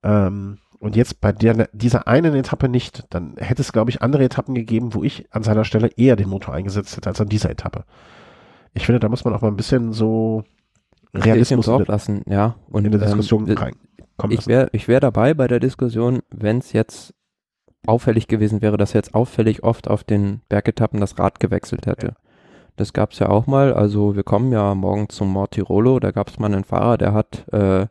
ähm, 0.03 0.57
und 0.79 0.97
jetzt 0.97 1.21
bei 1.21 1.33
der, 1.33 1.69
dieser 1.75 2.09
einen 2.09 2.35
Etappe 2.35 2.71
nicht, 2.71 3.05
dann 3.11 3.35
hätte 3.37 3.61
es, 3.61 3.75
glaube 3.75 3.91
ich, 3.91 4.01
andere 4.01 4.25
Etappen 4.25 4.55
gegeben, 4.55 4.95
wo 4.95 5.05
ich 5.05 5.27
an 5.33 5.43
seiner 5.43 5.67
Stelle 5.67 5.89
eher 5.99 6.17
den 6.17 6.31
Motor 6.31 6.55
eingesetzt 6.55 6.97
hätte 6.97 7.11
als 7.11 7.21
an 7.21 7.29
dieser 7.29 7.51
Etappe. 7.51 7.85
Ich 8.73 8.87
finde, 8.87 9.01
da 9.01 9.11
muss 9.11 9.27
man 9.27 9.35
auch 9.35 9.43
mal 9.43 9.49
ein 9.49 9.57
bisschen 9.57 9.93
so 9.93 10.45
Realismus 11.13 11.69
in, 11.69 11.85
lassen, 11.85 12.23
ja. 12.27 12.57
Und 12.71 12.87
in 12.87 12.93
der 12.93 13.03
Diskussion 13.03 13.47
ähm, 13.51 13.59
reinkommen 13.59 14.31
Ich 14.31 14.47
wäre 14.47 14.71
ich 14.73 14.89
wär 14.89 15.01
dabei 15.01 15.35
bei 15.35 15.47
der 15.47 15.61
Diskussion, 15.61 16.21
wenn 16.31 16.57
es 16.57 16.73
jetzt 16.73 17.13
auffällig 17.87 18.29
gewesen 18.29 18.63
wäre, 18.63 18.77
dass 18.77 18.95
er 18.95 18.99
jetzt 18.99 19.15
auffällig 19.15 19.63
oft 19.63 19.89
auf 19.89 20.05
den 20.05 20.41
Bergetappen 20.49 21.01
das 21.01 21.19
Rad 21.19 21.41
gewechselt 21.41 21.87
hätte. 21.87 22.15
Das 22.77 22.93
gab 22.93 23.13
es 23.13 23.19
ja 23.19 23.29
auch 23.29 23.47
mal. 23.47 23.75
Also 23.75 24.17
wir 24.17 24.23
kommen 24.23 24.53
ja 24.53 24.75
morgen 24.75 25.09
zum 25.09 25.33
Mortirolo. 25.33 26.01
Da 26.01 26.13
gab 26.13 26.29
es 26.29 26.39
mal 26.39 26.53
einen 26.53 26.65
Fahrer, 26.65 26.99
der 26.99 27.13
hat 27.13 27.47
äh, 27.53 27.87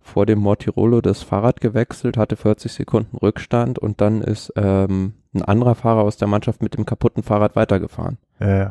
vor 0.00 0.26
dem 0.26 0.38
Mortirolo 0.38 1.00
das 1.00 1.22
Fahrrad 1.22 1.60
gewechselt, 1.60 2.16
hatte 2.16 2.36
40 2.36 2.72
Sekunden 2.72 3.16
Rückstand 3.16 3.78
und 3.78 4.00
dann 4.00 4.22
ist 4.22 4.52
ähm, 4.56 5.14
ein 5.34 5.42
anderer 5.42 5.74
Fahrer 5.74 6.02
aus 6.02 6.16
der 6.16 6.28
Mannschaft 6.28 6.62
mit 6.62 6.76
dem 6.76 6.86
kaputten 6.86 7.22
Fahrrad 7.22 7.54
weitergefahren. 7.56 8.18
Äh, 8.38 8.68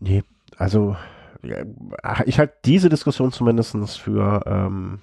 nee, 0.00 0.22
also 0.56 0.96
ja, 1.42 1.58
ich 2.24 2.38
halte 2.38 2.54
diese 2.64 2.88
Diskussion 2.88 3.32
zumindest 3.32 3.76
für 3.98 4.42
ähm, 4.46 5.00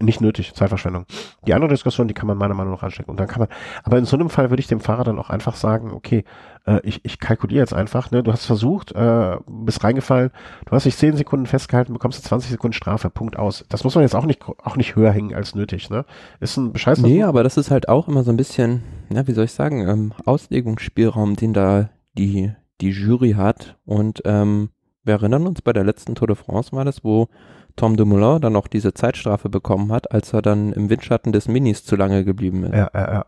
nicht 0.00 0.20
nötig, 0.20 0.54
Zeitverschwendung. 0.54 1.06
Die 1.46 1.54
andere 1.54 1.70
Diskussion, 1.70 2.08
die 2.08 2.14
kann 2.14 2.26
man 2.26 2.38
meiner 2.38 2.54
Meinung 2.54 2.72
nach 2.72 2.82
anstecken. 2.82 3.10
Und 3.10 3.20
dann 3.20 3.28
kann 3.28 3.40
man, 3.40 3.48
aber 3.82 3.98
in 3.98 4.04
so 4.04 4.16
einem 4.16 4.30
Fall 4.30 4.50
würde 4.50 4.60
ich 4.60 4.66
dem 4.66 4.80
Fahrer 4.80 5.04
dann 5.04 5.18
auch 5.18 5.30
einfach 5.30 5.56
sagen, 5.56 5.92
okay, 5.92 6.24
äh, 6.66 6.80
ich, 6.82 7.04
ich 7.04 7.18
kalkuliere 7.18 7.60
jetzt 7.60 7.74
einfach, 7.74 8.10
ne, 8.10 8.22
du 8.22 8.32
hast 8.32 8.46
versucht, 8.46 8.92
äh, 8.92 9.36
bist 9.48 9.82
reingefallen, 9.82 10.30
du 10.66 10.72
hast 10.72 10.86
dich 10.86 10.96
10 10.96 11.16
Sekunden 11.16 11.46
festgehalten, 11.46 11.92
bekommst 11.92 12.18
du 12.18 12.28
20 12.28 12.50
Sekunden 12.50 12.74
Strafe, 12.74 13.10
Punkt 13.10 13.38
aus. 13.38 13.64
Das 13.68 13.84
muss 13.84 13.94
man 13.94 14.02
jetzt 14.02 14.14
auch 14.14 14.26
nicht, 14.26 14.42
auch 14.44 14.76
nicht 14.76 14.96
höher 14.96 15.12
hängen 15.12 15.34
als 15.34 15.54
nötig, 15.54 15.90
ne? 15.90 16.04
Ist 16.40 16.56
ein 16.56 16.72
Bescheiß. 16.72 17.00
Nee, 17.00 17.22
aber 17.22 17.42
das 17.42 17.56
ist 17.56 17.70
halt 17.70 17.88
auch 17.88 18.08
immer 18.08 18.22
so 18.22 18.30
ein 18.30 18.36
bisschen, 18.36 18.82
ja, 19.10 19.26
wie 19.26 19.32
soll 19.32 19.44
ich 19.44 19.52
sagen, 19.52 19.88
ähm, 19.88 20.12
Auslegungsspielraum, 20.24 21.36
den 21.36 21.52
da 21.52 21.90
die, 22.16 22.52
die 22.80 22.90
Jury 22.90 23.32
hat. 23.32 23.76
Und 23.84 24.22
ähm, 24.24 24.70
wir 25.04 25.14
erinnern 25.14 25.46
uns, 25.46 25.62
bei 25.62 25.72
der 25.72 25.84
letzten 25.84 26.14
Tour 26.14 26.28
de 26.28 26.36
France 26.36 26.72
war 26.72 26.84
das, 26.84 27.04
wo 27.04 27.28
Tom 27.76 27.96
Dumoulin 27.96 28.40
dann 28.40 28.56
auch 28.56 28.68
diese 28.68 28.94
Zeitstrafe 28.94 29.48
bekommen 29.48 29.92
hat, 29.92 30.12
als 30.12 30.32
er 30.32 30.42
dann 30.42 30.72
im 30.72 30.90
Windschatten 30.90 31.32
des 31.32 31.48
Minis 31.48 31.84
zu 31.84 31.96
lange 31.96 32.24
geblieben 32.24 32.64
ist. 32.64 32.74
Ja, 32.74 32.90
ja, 32.94 33.12
ja. 33.12 33.24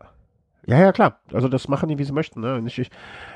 Ja, 0.65 0.79
ja, 0.79 0.91
klar. 0.93 1.19
Also 1.33 1.49
das 1.49 1.67
machen 1.67 1.89
die, 1.89 1.97
wie 1.97 2.05
sie 2.05 2.13
möchten. 2.13 2.39
Ne? 2.39 2.61
Ich, 2.65 2.79
ich, 2.79 2.89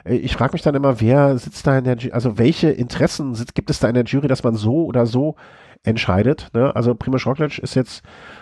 ich 0.05 0.33
frage 0.33 0.53
mich 0.53 0.61
dann 0.61 0.75
immer, 0.75 1.01
wer 1.01 1.37
sitzt 1.37 1.67
da 1.67 1.77
in 1.77 1.83
der 1.83 1.97
Jury, 1.97 2.13
also 2.13 2.37
welche 2.37 2.69
Interessen 2.69 3.35
sitzt, 3.35 3.53
gibt 3.53 3.69
es 3.69 3.79
da 3.79 3.89
in 3.89 3.95
der 3.95 4.05
Jury, 4.05 4.27
dass 4.29 4.43
man 4.43 4.55
so 4.55 4.85
oder 4.85 5.05
so 5.05 5.35
entscheidet. 5.83 6.49
Ne? 6.53 6.73
Also 6.73 6.95
Primoz 6.95 7.25
Roglic 7.25 7.59
ist 7.59 7.75
jetzt 7.75 8.01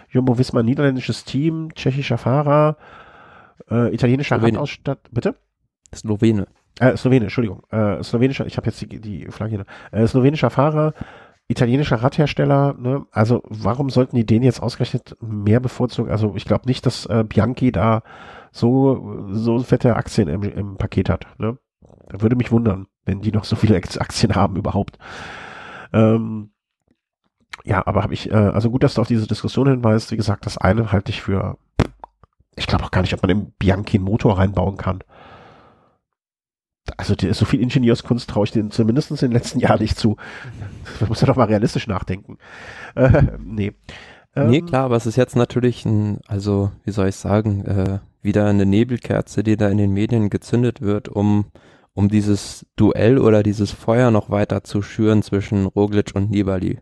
Jumbo-Visma 0.10 0.62
niederländisches 0.62 1.24
Team, 1.24 1.74
tschechischer 1.74 2.20
Fahrer, 2.20 2.78
äh, 3.72 3.94
italienischer 3.94 4.42
Radausstatt, 4.42 5.00
bitte? 5.12 5.36
Slowene. 5.94 6.48
Äh, 6.80 6.98
Slowene, 6.98 7.26
Entschuldigung. 7.26 7.64
Äh, 7.72 8.04
slowenischer, 8.04 8.46
ich 8.46 8.58
habe 8.58 8.68
jetzt 8.68 8.82
die, 8.82 9.00
die 9.00 9.26
Flagge 9.32 9.64
hier. 9.92 10.00
Äh, 10.00 10.08
slowenischer 10.08 10.50
Fahrer, 10.50 10.94
italienischer 11.48 11.98
Radhersteller, 11.98 12.76
ne? 12.78 13.06
also 13.12 13.44
warum 13.46 13.90
sollten 13.90 14.16
die 14.16 14.26
den 14.26 14.44
jetzt 14.44 14.62
ausgerechnet 14.62 15.16
mehr 15.22 15.60
bevorzugen? 15.60 16.12
Also 16.12 16.34
ich 16.36 16.46
glaube 16.46 16.68
nicht, 16.68 16.86
dass 16.86 17.06
äh, 17.06 17.24
Bianchi 17.28 17.72
da 17.72 18.02
so, 18.52 19.28
so 19.30 19.60
fette 19.60 19.96
Aktien 19.96 20.28
im, 20.28 20.44
im 20.44 20.78
Paket 20.78 21.10
hat. 21.10 21.28
Ne? 21.38 21.58
Würde 22.10 22.36
mich 22.36 22.52
wundern, 22.52 22.88
wenn 23.06 23.22
die 23.22 23.32
noch 23.32 23.44
so 23.44 23.56
viele 23.56 23.76
Aktien 23.76 24.36
haben 24.36 24.56
überhaupt. 24.56 24.98
Ähm, 25.94 26.52
ja, 27.64 27.86
aber 27.86 28.04
habe 28.04 28.14
ich, 28.14 28.32
äh, 28.32 28.36
also 28.36 28.72
gut, 28.72 28.84
dass 28.84 28.96
du 28.96 29.02
auf 29.02 29.08
diese 29.08 29.28
Diskussion 29.28 29.68
hinweist. 29.68 30.12
Wie 30.12 30.18
gesagt, 30.18 30.46
das 30.46 30.58
eine 30.58 30.92
halte 30.92 31.12
ich 31.12 31.22
für, 31.22 31.58
ich 32.56 32.66
glaube 32.66 32.84
auch 32.84 32.92
gar 32.92 33.02
nicht, 33.02 33.14
ob 33.14 33.22
man 33.22 33.30
im 33.30 33.52
Bianchi 33.60 33.98
einen 33.98 34.06
Motor 34.06 34.40
reinbauen 34.40 34.78
kann 34.78 35.04
also 36.98 37.16
so 37.32 37.46
viel 37.46 37.62
Ingenieurskunst 37.62 38.30
traue 38.30 38.46
ich 38.46 38.52
denen 38.52 38.72
zumindest 38.72 39.12
in 39.12 39.18
den 39.18 39.32
letzten 39.32 39.60
Jahren 39.60 39.82
nicht 39.82 39.98
zu. 39.98 40.18
Man 41.00 41.10
muss 41.10 41.22
ja 41.22 41.28
doch 41.28 41.36
mal 41.36 41.46
realistisch 41.46 41.88
nachdenken. 41.88 42.38
Äh, 42.96 43.24
nee. 43.44 43.74
Ähm, 44.36 44.50
nee, 44.50 44.62
klar, 44.62 44.86
aber 44.86 44.98
es 44.98 45.06
ist 45.06 45.16
jetzt 45.16 45.36
natürlich 45.36 45.86
ein, 45.86 46.20
also 46.28 46.72
wie 46.84 46.92
soll 46.92 47.08
ich 47.08 47.16
sagen, 47.16 47.66
äh, 47.66 48.00
wieder 48.22 48.46
eine 48.48 48.66
Nebelkerze, 48.66 49.44
die 49.44 49.56
da 49.56 49.70
in 49.70 49.78
den 49.78 49.92
Medien 49.92 50.30
gezündet 50.30 50.82
wird, 50.82 51.08
um, 51.08 51.46
um 51.94 52.10
dieses 52.10 52.66
Duell 52.76 53.18
oder 53.18 53.44
dieses 53.44 53.72
Feuer 53.72 54.12
noch 54.12 54.30
weiter 54.30 54.64
zu 54.64 54.82
schüren 54.82 55.24
zwischen 55.24 55.66
Roglic 55.66 56.12
und 56.14 56.32
Nibali. 56.32 56.80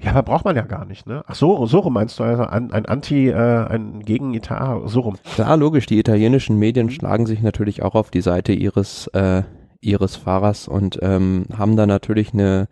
Ja, 0.00 0.10
aber 0.10 0.22
braucht 0.22 0.44
man 0.44 0.56
ja 0.56 0.62
gar 0.62 0.84
nicht, 0.84 1.06
ne? 1.06 1.22
Ach 1.26 1.34
so, 1.34 1.66
so 1.66 1.80
rum 1.80 1.94
meinst 1.94 2.18
du 2.18 2.24
also 2.24 2.44
ein, 2.44 2.72
ein 2.72 2.86
Anti, 2.86 3.28
äh, 3.28 3.34
ein 3.34 4.00
Gegen-Etat, 4.00 4.82
so 4.86 5.00
rum. 5.00 5.16
Klar, 5.34 5.56
logisch, 5.56 5.86
die 5.86 5.98
italienischen 5.98 6.58
Medien 6.58 6.90
schlagen 6.90 7.26
sich 7.26 7.42
natürlich 7.42 7.82
auch 7.82 7.94
auf 7.94 8.10
die 8.10 8.20
Seite 8.20 8.52
ihres, 8.52 9.08
äh, 9.08 9.42
ihres 9.80 10.16
Fahrers 10.16 10.68
und 10.68 10.98
ähm, 11.02 11.46
haben 11.56 11.76
da 11.76 11.86
natürlich 11.86 12.32
eine, 12.32 12.68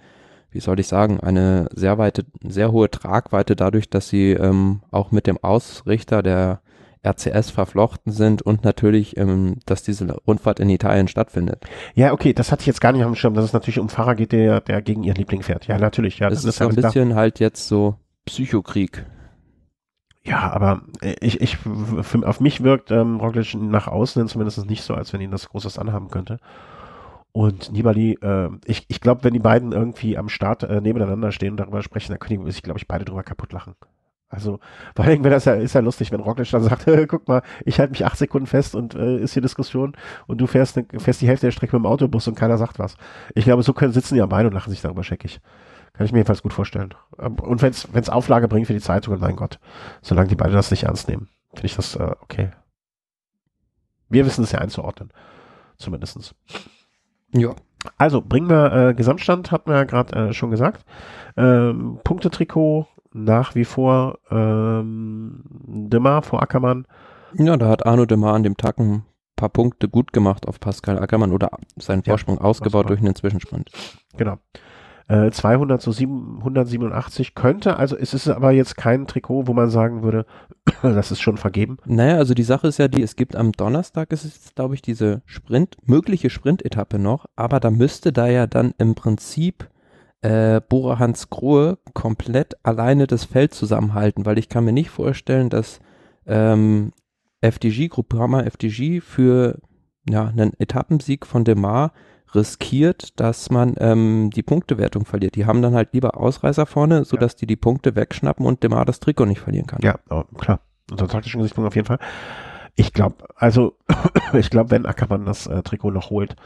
wie 0.51 0.61
soll 0.61 0.81
ich 0.81 0.87
sagen, 0.87 1.21
eine 1.21 1.69
sehr 1.73 1.99
weite, 1.99 2.25
sehr 2.43 2.73
hohe 2.73 2.91
Tragweite 2.91 3.57
dadurch, 3.57 3.91
dass 3.91 4.09
sie 4.09 4.33
ähm, 4.33 4.83
auch 4.91 5.11
mit 5.11 5.27
dem 5.27 5.39
Ausrichter 5.43 6.23
der 6.23 6.61
RCS 7.05 7.51
verflochten 7.51 8.13
sind 8.13 8.43
und 8.43 8.65
natürlich, 8.65 9.17
ähm, 9.17 9.57
dass 9.67 9.83
diese 9.83 10.11
Rundfahrt 10.27 10.61
in 10.61 10.71
Italien 10.71 11.09
stattfindet. 11.09 11.65
Ja, 11.95 12.13
okay, 12.13 12.33
das 12.33 12.53
hatte 12.53 12.63
ich 12.63 12.67
jetzt 12.67 12.81
gar 12.81 12.93
nicht 12.93 13.05
auf 13.05 13.11
dem 13.11 13.17
Schirm, 13.17 13.35
dass 13.35 13.45
es 13.45 13.53
natürlich 13.53 13.79
um 13.79 13.89
Fahrer 13.89 14.15
geht, 14.15 14.33
der, 14.33 14.61
der 14.61 14.83
gegen 14.83 15.03
ihren 15.03 15.17
Liebling 15.17 15.43
fährt. 15.43 15.67
Ja, 15.67 15.79
natürlich. 15.79 16.19
Ja, 16.19 16.31
das, 16.31 16.43
das 16.43 16.55
ist 16.55 16.59
so 16.59 16.69
ein 16.69 16.75
bisschen 16.75 17.09
klar. 17.09 17.19
halt 17.19 17.41
jetzt 17.41 17.69
so 17.69 17.97
Psychokrieg. 18.27 19.07
Ja, 20.27 20.51
aber 20.53 20.83
ich, 21.21 21.41
ich, 21.43 21.59
für, 21.59 22.27
auf 22.27 22.41
mich 22.41 22.63
wirkt 22.63 22.91
ähm, 22.91 23.21
Roglic 23.21 23.55
nach 23.55 23.89
außen 23.89 24.27
zumindest 24.29 24.65
nicht 24.65 24.83
so, 24.83 24.95
als 24.95 25.13
wenn 25.13 25.21
ihn 25.21 25.31
das 25.31 25.51
Großes 25.51 25.79
anhaben 25.79 26.09
könnte. 26.09 26.39
Und 27.33 27.73
Nibali, 27.73 28.13
äh, 28.23 28.49
ich, 28.65 28.87
ich 28.89 29.01
glaube, 29.01 29.25
wenn 29.25 29.35
die 29.35 29.41
beiden 29.41 29.73
irgendwie 29.73 30.17
am 30.17 30.29
Start 30.29 30.63
äh, 30.63 30.81
nebeneinander 30.81 31.33
stehen 31.33 31.51
und 31.51 31.57
darüber 31.59 31.83
sprechen, 31.83 32.13
dann 32.13 32.21
können 32.21 32.45
die 32.45 32.53
sich, 32.53 32.63
glaube 32.63 32.79
ich, 32.79 32.89
beide 32.89 33.05
drüber 33.05 33.25
kaputt 33.25 33.53
lachen. 33.53 33.75
Also, 34.35 34.59
vor 34.97 35.05
allem, 35.05 35.23
das 35.23 35.45
ja, 35.45 35.55
ist 35.55 35.75
ja 35.75 35.81
lustig, 35.81 36.11
wenn 36.11 36.21
Roglic 36.21 36.51
dann 36.51 36.63
sagt, 36.63 36.87
guck 37.09 37.29
mal, 37.29 37.43
ich 37.65 37.79
halte 37.79 37.93
mich 37.93 38.05
acht 38.05 38.19
Sekunden 38.19 38.47
fest 38.47 38.75
und 38.75 38.95
äh, 38.95 39.19
ist 39.19 39.33
hier 39.33 39.43
Diskussion 39.43 39.97
und 40.27 40.41
du 40.41 40.49
fährst, 40.49 40.77
ne, 40.77 40.87
fährst 40.99 41.21
die 41.21 41.29
Hälfte 41.29 41.47
der 41.47 41.53
Strecke 41.53 41.77
mit 41.77 41.85
dem 41.85 41.87
Autobus 41.87 42.27
und 42.27 42.35
keiner 42.35 42.59
sagt 42.59 42.81
was. 42.81 42.97
Ich 43.35 43.45
glaube, 43.45 43.63
so 43.63 43.73
können 43.73 43.93
sitzen 43.93 44.17
die 44.17 44.23
am 44.23 44.29
Bein 44.29 44.47
und 44.47 44.53
lachen 44.53 44.71
sich 44.71 44.81
darüber 44.81 45.05
scheckig. 45.05 45.41
Kann 45.93 46.05
ich 46.05 46.13
mir 46.13 46.19
jedenfalls 46.19 46.43
gut 46.43 46.53
vorstellen. 46.53 46.95
Ähm, 47.21 47.37
und 47.37 47.63
wenn 47.63 47.71
es 47.71 48.11
Auflage 48.11 48.49
bringt 48.49 48.67
für 48.67 48.73
die 48.73 48.81
Zeitung, 48.81 49.19
mein 49.21 49.37
Gott, 49.37 49.61
solange 50.03 50.29
die 50.29 50.35
beide 50.35 50.53
das 50.53 50.73
nicht 50.73 50.83
ernst 50.83 51.09
nehmen, 51.09 51.29
finde 51.51 51.67
ich 51.67 51.77
das 51.77 51.95
äh, 51.95 52.11
okay. 52.21 52.51
Wir 54.09 54.27
wissen 54.27 54.43
es 54.43 54.53
ja 54.53 54.59
einzuordnen. 54.59 55.13
Zumindestens. 55.77 56.35
Ja. 57.33 57.55
Also, 57.99 58.23
bringen 58.23 58.49
wir 58.49 58.73
äh, 58.73 58.95
Gesamtstand, 58.95 59.53
hatten 59.53 59.71
wir 59.71 59.77
ja 59.77 59.85
gerade 59.85 60.17
äh, 60.17 60.33
schon 60.33 60.51
gesagt. 60.51 60.85
Ähm, 61.37 62.01
Punktetrikot 62.03 62.89
nach 63.15 63.55
wie 63.55 63.65
vor 63.65 64.19
ähm, 64.31 65.45
Demar 65.67 66.23
vor 66.23 66.43
Ackermann. 66.43 66.87
Ja, 67.39 67.57
da 67.57 67.69
hat 67.69 67.87
Arno 67.87 68.05
Demar 68.05 68.35
an 68.35 68.43
dem 68.43 68.57
Tag 68.57 68.79
ein 68.79 69.05
paar 69.37 69.49
Punkte 69.49 69.89
gut 69.89 70.13
gemacht 70.13 70.47
auf 70.47 70.61
Pascal 70.61 70.99
Ackermann 70.99 71.33
oder 71.33 71.51
seinen 71.77 72.03
Vorsprung 72.03 72.37
ja, 72.37 72.43
ausgebaut 72.43 72.91
durch 72.91 73.01
einen 73.01 73.15
Zwischensprint. 73.15 73.71
Genau. 74.17 74.39
Äh, 75.07 75.31
200 75.31 75.83
zu 75.83 75.93
787 75.93 77.35
könnte, 77.35 77.77
also 77.77 77.95
es 77.95 78.15
ist 78.15 78.27
aber 78.27 78.53
jetzt 78.53 78.79
kein 78.79 79.07
Trikot, 79.07 79.47
wo 79.47 79.53
man 79.53 79.69
sagen 79.69 80.03
würde, 80.03 80.25
das 80.83 81.11
ist 81.11 81.21
schon 81.21 81.37
vergeben. 81.37 81.77
Naja, 81.85 82.17
also 82.17 82.33
die 82.33 82.43
Sache 82.43 82.69
ist 82.69 82.79
ja 82.79 82.89
die, 82.89 83.03
es 83.03 83.15
gibt 83.15 83.37
am 83.37 83.53
Donnerstag, 83.53 84.13
es 84.13 84.25
ist 84.25 84.55
glaube 84.57 84.75
ich 84.75 84.81
diese 84.81 85.21
Sprint, 85.27 85.77
mögliche 85.85 86.31
Sprint-Etappe 86.31 86.99
noch, 86.99 87.27
aber 87.37 87.61
da 87.61 87.71
müsste 87.71 88.15
da 88.15 88.29
ja 88.29 88.47
dann 88.47 88.73
im 88.79 88.95
Prinzip 88.95 89.69
äh, 90.25 90.63
Bora 90.67 90.99
Hans 90.99 91.29
Grohe 91.29 91.79
komplett 91.93 92.57
alleine 92.63 93.07
das 93.07 93.25
Feld 93.25 93.53
zusammenhalten, 93.53 94.25
weil 94.25 94.39
ich 94.39 94.49
kann 94.49 94.65
mir 94.65 94.73
nicht 94.73 94.89
vorstellen, 94.89 95.51
dass 95.51 95.81
ähm, 96.27 96.93
FDG, 97.43 97.89
Groupama 97.89 98.41
FDG 98.41 99.03
für 99.03 99.59
ja, 100.09 100.27
einen 100.27 100.55
Etappensieg 100.59 101.27
von 101.27 101.45
Demar 101.45 101.93
riskiert, 102.35 103.21
dass 103.21 103.51
man 103.51 103.75
ähm, 103.79 104.31
die 104.35 104.43
Punktewertung 104.43 105.05
verliert. 105.05 105.37
Die 105.37 105.45
haben 105.45 105.61
dann 105.61 105.75
halt 105.75 105.93
lieber 105.93 106.17
Ausreißer 106.17 106.65
vorne, 106.65 107.05
sodass 107.05 107.33
ja. 107.33 107.39
die 107.41 107.47
die 107.47 107.57
Punkte 107.57 107.95
wegschnappen 107.95 108.47
und 108.47 108.63
Demar 108.63 108.87
das 108.87 109.01
Trikot 109.01 109.27
nicht 109.27 109.41
verlieren 109.41 109.67
kann. 109.67 109.81
Ja, 109.83 109.99
klar. 110.39 110.61
Unter 110.91 111.07
taktischen 111.07 111.41
Gesichtspunkt 111.41 111.69
auf 111.69 111.77
jeden 111.77 111.87
Fall. 111.87 111.99
Ich 112.77 112.93
glaube, 112.93 113.25
also 113.37 113.77
ich 114.33 114.51
glaube, 114.51 114.71
wenn 114.71 114.87
Ackermann 114.87 115.27
das 115.27 115.47
äh, 115.47 115.63
Trikot 115.63 115.91
noch 115.91 116.11
holt, 116.11 116.37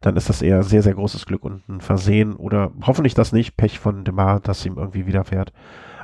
dann 0.00 0.16
ist 0.16 0.28
das 0.28 0.42
eher 0.42 0.62
sehr, 0.62 0.82
sehr 0.82 0.94
großes 0.94 1.26
Glück 1.26 1.44
und 1.44 1.68
ein 1.68 1.80
Versehen 1.80 2.36
oder 2.36 2.72
hoffentlich 2.82 3.14
das 3.14 3.32
nicht, 3.32 3.56
Pech 3.56 3.78
von 3.78 4.04
Demar, 4.04 4.40
dass 4.40 4.64
ihm 4.66 4.76
irgendwie 4.76 5.06
widerfährt. 5.06 5.52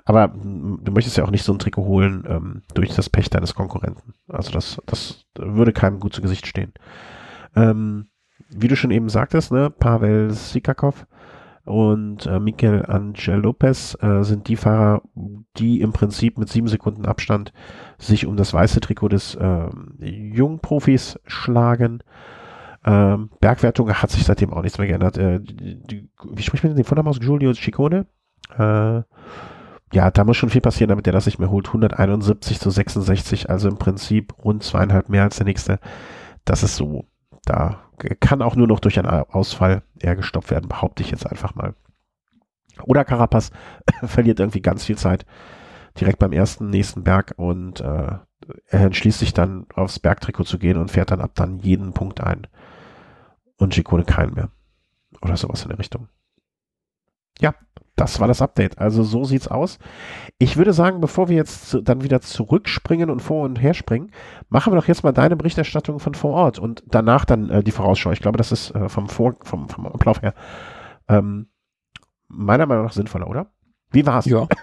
Aber 0.05 0.29
du 0.29 0.93
möchtest 0.93 1.17
ja 1.17 1.25
auch 1.25 1.31
nicht 1.31 1.45
so 1.45 1.53
ein 1.53 1.59
Trikot 1.59 1.85
holen 1.85 2.25
ähm, 2.29 2.63
durch 2.75 2.95
das 2.95 3.09
Pech 3.09 3.31
deines 3.31 3.55
Konkurrenten. 3.55 4.15
Also 4.29 4.53
das, 4.53 4.81
das 4.87 5.25
würde 5.35 5.73
keinem 5.73 6.01
gut 6.01 6.15
zu 6.15 6.21
Gesicht 6.21 6.47
stehen. 6.47 6.75
Ähm, 7.57 8.09
wie 8.51 8.69
du 8.69 8.77
schon 8.77 8.91
eben 8.91 9.09
sagtest, 9.09 9.53
ne, 9.53 9.71
Pavel 9.71 10.31
Sikakov 10.31 11.07
und 11.65 12.27
äh, 12.27 12.39
Mikel 12.39 12.85
Angel 12.87 13.41
Lopez 13.41 13.97
äh, 14.03 14.23
sind 14.23 14.49
die 14.49 14.57
Fahrer, 14.57 15.03
die 15.57 15.81
im 15.81 15.93
Prinzip 15.93 16.37
mit 16.37 16.51
sieben 16.51 16.69
Sekunden 16.69 17.07
Abstand 17.07 17.53
sich 17.99 18.27
um 18.27 18.37
das 18.37 18.53
weiße 18.53 18.81
Trikot 18.81 19.09
des 19.09 19.35
äh, 19.35 19.69
Jungprofis 19.99 21.19
schlagen. 21.25 22.03
Ähm, 22.85 23.31
Bergwertung 23.41 23.91
hat 23.95 24.11
sich 24.11 24.25
seitdem 24.25 24.53
auch 24.53 24.61
nichts 24.61 24.77
mehr 24.77 24.89
geändert. 24.89 25.17
Äh, 25.17 25.41
die, 25.41 25.83
die, 25.83 26.09
wie 26.33 26.43
spricht 26.43 26.65
man 26.65 26.77
den 26.77 26.85
Vornamen 26.85 27.09
aus? 27.09 27.21
Giulio 27.21 27.55
Ciccone? 27.55 28.07
Äh, 28.59 29.03
ja, 29.95 30.11
da 30.11 30.25
muss 30.25 30.37
schon 30.37 30.51
viel 30.51 30.61
passieren, 30.61 30.91
damit 30.91 31.07
er 31.07 31.13
das 31.15 31.25
nicht 31.25 31.39
mehr 31.39 31.51
holt. 31.51 31.69
171 31.69 32.61
zu 32.61 32.69
66, 32.69 33.49
also 33.49 33.69
im 33.69 33.79
Prinzip 33.79 34.35
rund 34.45 34.63
zweieinhalb 34.63 35.09
mehr 35.09 35.23
als 35.23 35.37
der 35.37 35.47
nächste. 35.47 35.79
Das 36.45 36.63
ist 36.63 36.77
so, 36.77 37.07
da 37.45 37.81
kann 38.21 38.43
auch 38.43 38.57
nur 38.57 38.67
noch 38.67 38.81
durch 38.81 38.99
einen 38.99 39.09
Ausfall 39.09 39.83
eher 39.99 40.17
gestoppt 40.17 40.51
werden, 40.51 40.69
behaupte 40.69 41.03
ich 41.03 41.11
jetzt 41.11 41.27
einfach 41.31 41.55
mal. 41.55 41.75
Oder 42.83 43.05
Carapaz 43.05 43.51
verliert 44.03 44.41
irgendwie 44.41 44.63
ganz 44.63 44.85
viel 44.85 44.99
Zeit 44.99 45.25
direkt 45.99 46.19
beim 46.19 46.33
ersten 46.33 46.71
nächsten 46.71 47.05
Berg 47.05 47.35
und 47.37 47.81
äh, 47.81 48.19
er 48.67 48.81
entschließt 48.81 49.21
sich 49.21 49.33
dann 49.33 49.67
aufs 49.75 49.99
Bergtrikot 49.99 50.45
zu 50.45 50.59
gehen 50.59 50.77
und 50.77 50.91
fährt 50.91 51.11
dann 51.11 51.21
ab 51.21 51.33
dann 51.35 51.61
jeden 51.61 51.93
Punkt 51.93 52.21
ein. 52.21 52.47
Und 53.57 53.73
Chicone 53.73 54.05
keinen 54.05 54.35
mehr. 54.35 54.51
Oder 55.23 55.37
sowas 55.37 55.63
in 55.63 55.69
der 55.69 55.79
Richtung. 55.79 56.09
Ja, 57.39 57.55
das 57.97 58.19
war 58.21 58.29
das 58.29 58.43
Update. 58.43 58.79
Also 58.79 59.03
so 59.05 59.25
sieht's 59.25 59.49
aus. 59.49 59.79
Ich 60.39 60.57
würde 60.57 60.73
sagen, 60.73 61.01
bevor 61.01 61.29
wir 61.29 61.37
jetzt 61.37 61.79
dann 61.83 62.03
wieder 62.03 62.21
zurückspringen 62.21 63.11
und 63.11 63.21
vor 63.21 63.45
und 63.45 63.61
her 63.61 63.75
springen, 63.75 64.11
machen 64.49 64.73
wir 64.73 64.77
doch 64.77 64.89
jetzt 64.89 65.05
mal 65.05 65.13
deine 65.13 65.37
Berichterstattung 65.37 66.01
von 66.01 66.15
vor 66.15 66.33
Ort 66.33 66.59
und 66.59 66.83
danach 66.87 67.25
dann 67.25 67.51
äh, 67.51 67.63
die 67.63 67.71
Vorausschau. 67.71 68.11
Ich 68.11 68.21
glaube, 68.21 68.39
das 68.39 68.53
ist 68.53 68.75
äh, 68.75 68.89
vom, 68.89 69.09
vor, 69.09 69.37
vom, 69.43 69.69
vom 69.69 69.87
Ablauf 69.87 70.23
her 70.23 70.35
ähm, 71.09 71.49
meiner 72.29 72.67
Meinung 72.67 72.85
nach 72.85 72.93
sinnvoller, 72.93 73.29
oder? 73.29 73.47
Wie 73.91 74.07
war's? 74.07 74.27
Ja. 74.27 74.47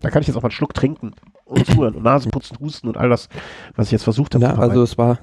Da 0.00 0.10
kann 0.10 0.20
ich 0.20 0.26
jetzt 0.26 0.36
auch 0.36 0.42
mal 0.42 0.48
einen 0.48 0.50
Schluck 0.50 0.74
trinken 0.74 1.12
und 1.44 1.64
zuhören 1.64 1.94
und 1.94 2.02
Nasenputzen, 2.02 2.58
Husten 2.58 2.88
und 2.88 2.96
all 2.96 3.08
das, 3.08 3.28
was 3.76 3.86
ich 3.86 3.92
jetzt 3.92 4.02
versucht 4.02 4.34
habe. 4.34 4.44
Ja, 4.44 4.54
also 4.58 4.82
es 4.82 4.98
war, 4.98 5.20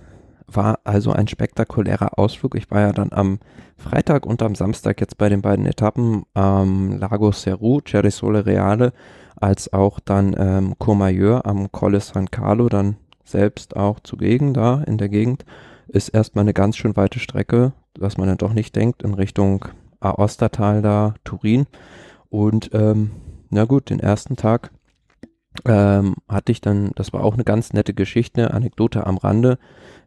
war 0.55 0.79
also 0.83 1.11
ein 1.11 1.27
spektakulärer 1.27 2.17
Ausflug. 2.17 2.55
Ich 2.55 2.69
war 2.71 2.81
ja 2.81 2.91
dann 2.91 3.11
am 3.11 3.39
Freitag 3.77 4.25
und 4.25 4.41
am 4.41 4.55
Samstag 4.55 4.99
jetzt 5.01 5.17
bei 5.17 5.29
den 5.29 5.41
beiden 5.41 5.65
Etappen 5.65 6.23
am 6.33 6.91
ähm, 6.91 6.99
Lago 6.99 7.31
Ceru, 7.31 7.81
Cerisole 7.87 8.45
Reale, 8.45 8.93
als 9.35 9.71
auch 9.71 9.99
dann 9.99 10.35
ähm, 10.37 10.75
Courmayeur 10.77 11.45
am 11.45 11.71
Colle 11.71 11.99
San 11.99 12.29
Carlo, 12.29 12.69
dann 12.69 12.97
selbst 13.23 13.75
auch 13.75 13.99
zugegen 13.99 14.53
da 14.53 14.83
in 14.83 14.97
der 14.97 15.09
Gegend, 15.09 15.45
ist 15.87 16.09
erstmal 16.09 16.43
eine 16.43 16.53
ganz 16.53 16.77
schön 16.77 16.95
weite 16.95 17.19
Strecke, 17.19 17.73
was 17.97 18.17
man 18.17 18.27
dann 18.27 18.37
doch 18.37 18.53
nicht 18.53 18.75
denkt, 18.75 19.03
in 19.03 19.13
Richtung 19.13 19.65
Aostatal 19.99 20.81
da, 20.81 21.15
Turin. 21.23 21.67
Und 22.29 22.71
ähm, 22.73 23.11
na 23.49 23.65
gut, 23.65 23.89
den 23.89 23.99
ersten 23.99 24.35
Tag 24.35 24.71
ähm, 25.65 26.15
hatte 26.27 26.51
ich 26.51 26.61
dann, 26.61 26.91
das 26.95 27.13
war 27.13 27.23
auch 27.23 27.33
eine 27.33 27.43
ganz 27.43 27.73
nette 27.73 27.93
Geschichte, 27.93 28.53
Anekdote 28.53 29.05
am 29.05 29.17
Rande, 29.17 29.57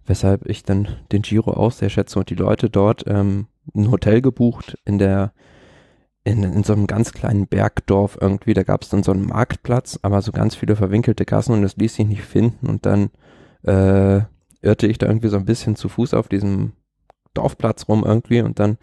weshalb 0.06 0.46
ich 0.46 0.64
dann 0.64 0.88
den 1.12 1.22
Giro 1.22 1.52
auch 1.52 1.72
sehr 1.72 1.90
schätze 1.90 2.18
und 2.18 2.30
die 2.30 2.34
Leute 2.34 2.70
dort 2.70 3.04
ähm, 3.06 3.46
ein 3.74 3.90
Hotel 3.90 4.20
gebucht 4.20 4.78
in 4.84 4.98
der 4.98 5.32
in, 6.24 6.44
in 6.44 6.62
so 6.62 6.72
einem 6.72 6.86
ganz 6.86 7.12
kleinen 7.12 7.48
Bergdorf 7.48 8.16
irgendwie, 8.20 8.54
da 8.54 8.62
gab 8.62 8.82
es 8.82 8.88
dann 8.88 9.02
so 9.02 9.10
einen 9.10 9.26
Marktplatz, 9.26 9.98
aber 10.02 10.22
so 10.22 10.30
ganz 10.30 10.54
viele 10.54 10.76
verwinkelte 10.76 11.24
Gassen 11.24 11.52
und 11.52 11.62
das 11.62 11.76
ließ 11.76 11.96
sich 11.96 12.06
nicht 12.06 12.22
finden 12.22 12.68
und 12.68 12.86
dann 12.86 13.10
äh, 13.64 14.22
irrte 14.60 14.86
ich 14.86 14.98
da 14.98 15.06
irgendwie 15.06 15.28
so 15.28 15.36
ein 15.36 15.44
bisschen 15.44 15.74
zu 15.74 15.88
Fuß 15.88 16.14
auf 16.14 16.28
diesem 16.28 16.72
Dorfplatz 17.34 17.88
rum 17.88 18.04
irgendwie 18.06 18.40
und 18.40 18.60
dann 18.60 18.78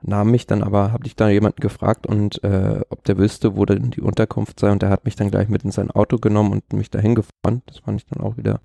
nahm 0.00 0.30
mich 0.30 0.46
dann 0.46 0.62
aber, 0.62 0.92
habe 0.92 1.06
ich 1.06 1.16
da 1.16 1.28
jemanden 1.28 1.60
gefragt 1.60 2.06
und 2.06 2.42
äh, 2.44 2.80
ob 2.88 3.04
der 3.04 3.18
wüsste, 3.18 3.56
wo 3.56 3.64
denn 3.64 3.90
die 3.90 4.00
Unterkunft 4.00 4.60
sei 4.60 4.70
und 4.70 4.80
der 4.80 4.90
hat 4.90 5.04
mich 5.04 5.16
dann 5.16 5.30
gleich 5.30 5.48
mit 5.48 5.64
in 5.64 5.72
sein 5.72 5.90
Auto 5.90 6.18
genommen 6.18 6.52
und 6.52 6.72
mich 6.72 6.90
dahin 6.90 7.14
gefahren. 7.14 7.62
Das 7.66 7.78
fand 7.78 8.00
ich 8.00 8.06
dann 8.06 8.22
auch 8.22 8.36
wieder 8.36 8.60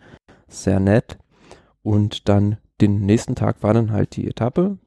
sehr 0.47 0.80
nett. 0.80 1.17
Und 1.84 2.30
dann 2.30 2.57
den 2.81 3.05
nächsten 3.05 3.35
Tag 3.35 3.61
war 3.61 3.73
dann 3.73 3.91
halt 3.91 4.15
die 4.15 4.27
Etappe. 4.27 4.77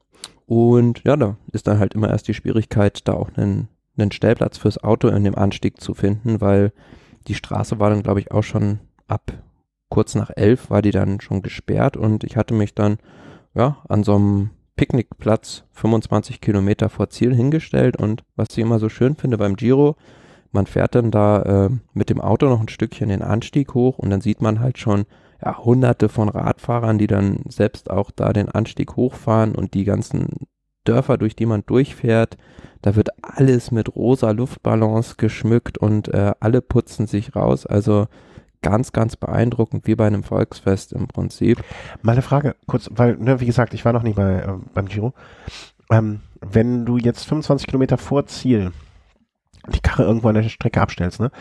Und 0.45 1.03
ja, 1.03 1.15
da 1.15 1.37
ist 1.51 1.67
dann 1.67 1.79
halt 1.79 1.93
immer 1.93 2.09
erst 2.09 2.27
die 2.27 2.33
Schwierigkeit, 2.33 3.07
da 3.07 3.13
auch 3.13 3.29
einen, 3.35 3.69
einen 3.97 4.11
Stellplatz 4.11 4.57
fürs 4.57 4.83
Auto 4.83 5.07
in 5.07 5.23
dem 5.23 5.35
Anstieg 5.35 5.79
zu 5.79 5.93
finden, 5.93 6.41
weil 6.41 6.73
die 7.27 7.35
Straße 7.35 7.79
war 7.79 7.89
dann, 7.89 8.03
glaube 8.03 8.19
ich, 8.19 8.31
auch 8.31 8.43
schon 8.43 8.79
ab 9.07 9.33
kurz 9.89 10.15
nach 10.15 10.31
elf 10.35 10.69
war 10.69 10.81
die 10.81 10.91
dann 10.91 11.21
schon 11.21 11.41
gesperrt. 11.41 11.97
Und 11.97 12.23
ich 12.23 12.37
hatte 12.37 12.53
mich 12.53 12.73
dann 12.73 12.97
ja 13.53 13.77
an 13.87 14.03
so 14.03 14.15
einem 14.15 14.49
Picknickplatz 14.75 15.63
25 15.73 16.41
Kilometer 16.41 16.89
vor 16.89 17.09
Ziel 17.09 17.33
hingestellt. 17.33 17.97
Und 17.97 18.23
was 18.35 18.49
ich 18.51 18.59
immer 18.59 18.79
so 18.79 18.89
schön 18.89 19.15
finde 19.15 19.37
beim 19.37 19.55
Giro, 19.55 19.95
man 20.51 20.65
fährt 20.65 20.95
dann 20.95 21.11
da 21.11 21.41
äh, 21.41 21.69
mit 21.93 22.09
dem 22.09 22.21
Auto 22.21 22.47
noch 22.47 22.61
ein 22.61 22.69
Stückchen 22.69 23.09
den 23.09 23.21
Anstieg 23.21 23.73
hoch 23.73 23.97
und 23.97 24.09
dann 24.09 24.21
sieht 24.21 24.41
man 24.41 24.59
halt 24.59 24.77
schon 24.77 25.05
ja, 25.43 25.57
hunderte 25.57 26.09
von 26.09 26.29
Radfahrern, 26.29 26.97
die 26.97 27.07
dann 27.07 27.41
selbst 27.47 27.89
auch 27.89 28.11
da 28.11 28.33
den 28.33 28.49
Anstieg 28.49 28.95
hochfahren 28.95 29.55
und 29.55 29.73
die 29.73 29.83
ganzen 29.83 30.47
Dörfer, 30.83 31.17
durch 31.17 31.35
die 31.35 31.45
man 31.45 31.63
durchfährt, 31.65 32.37
da 32.81 32.95
wird 32.95 33.09
alles 33.21 33.71
mit 33.71 33.95
rosa 33.95 34.31
Luftballons 34.31 35.17
geschmückt 35.17 35.77
und 35.77 36.07
äh, 36.13 36.33
alle 36.39 36.61
putzen 36.61 37.07
sich 37.07 37.35
raus. 37.35 37.65
Also 37.65 38.07
ganz, 38.61 38.91
ganz 38.91 39.15
beeindruckend, 39.15 39.87
wie 39.87 39.95
bei 39.95 40.07
einem 40.07 40.23
Volksfest 40.23 40.93
im 40.93 41.07
Prinzip. 41.07 41.63
Meine 42.01 42.21
Frage, 42.21 42.55
kurz, 42.65 42.89
weil, 42.93 43.17
ne, 43.17 43.39
wie 43.39 43.45
gesagt, 43.45 43.73
ich 43.73 43.85
war 43.85 43.93
noch 43.93 44.03
nicht 44.03 44.15
bei, 44.15 44.39
äh, 44.39 44.53
beim 44.73 44.87
Giro. 44.87 45.13
Ähm, 45.89 46.21
wenn 46.41 46.85
du 46.85 46.97
jetzt 46.97 47.25
25 47.25 47.67
Kilometer 47.67 47.97
vor 47.97 48.25
Ziel 48.25 48.71
die 49.69 49.79
Karre 49.79 50.03
irgendwo 50.03 50.29
an 50.29 50.35
der 50.35 50.43
Strecke 50.43 50.81
abstellst, 50.81 51.19
ne? 51.19 51.31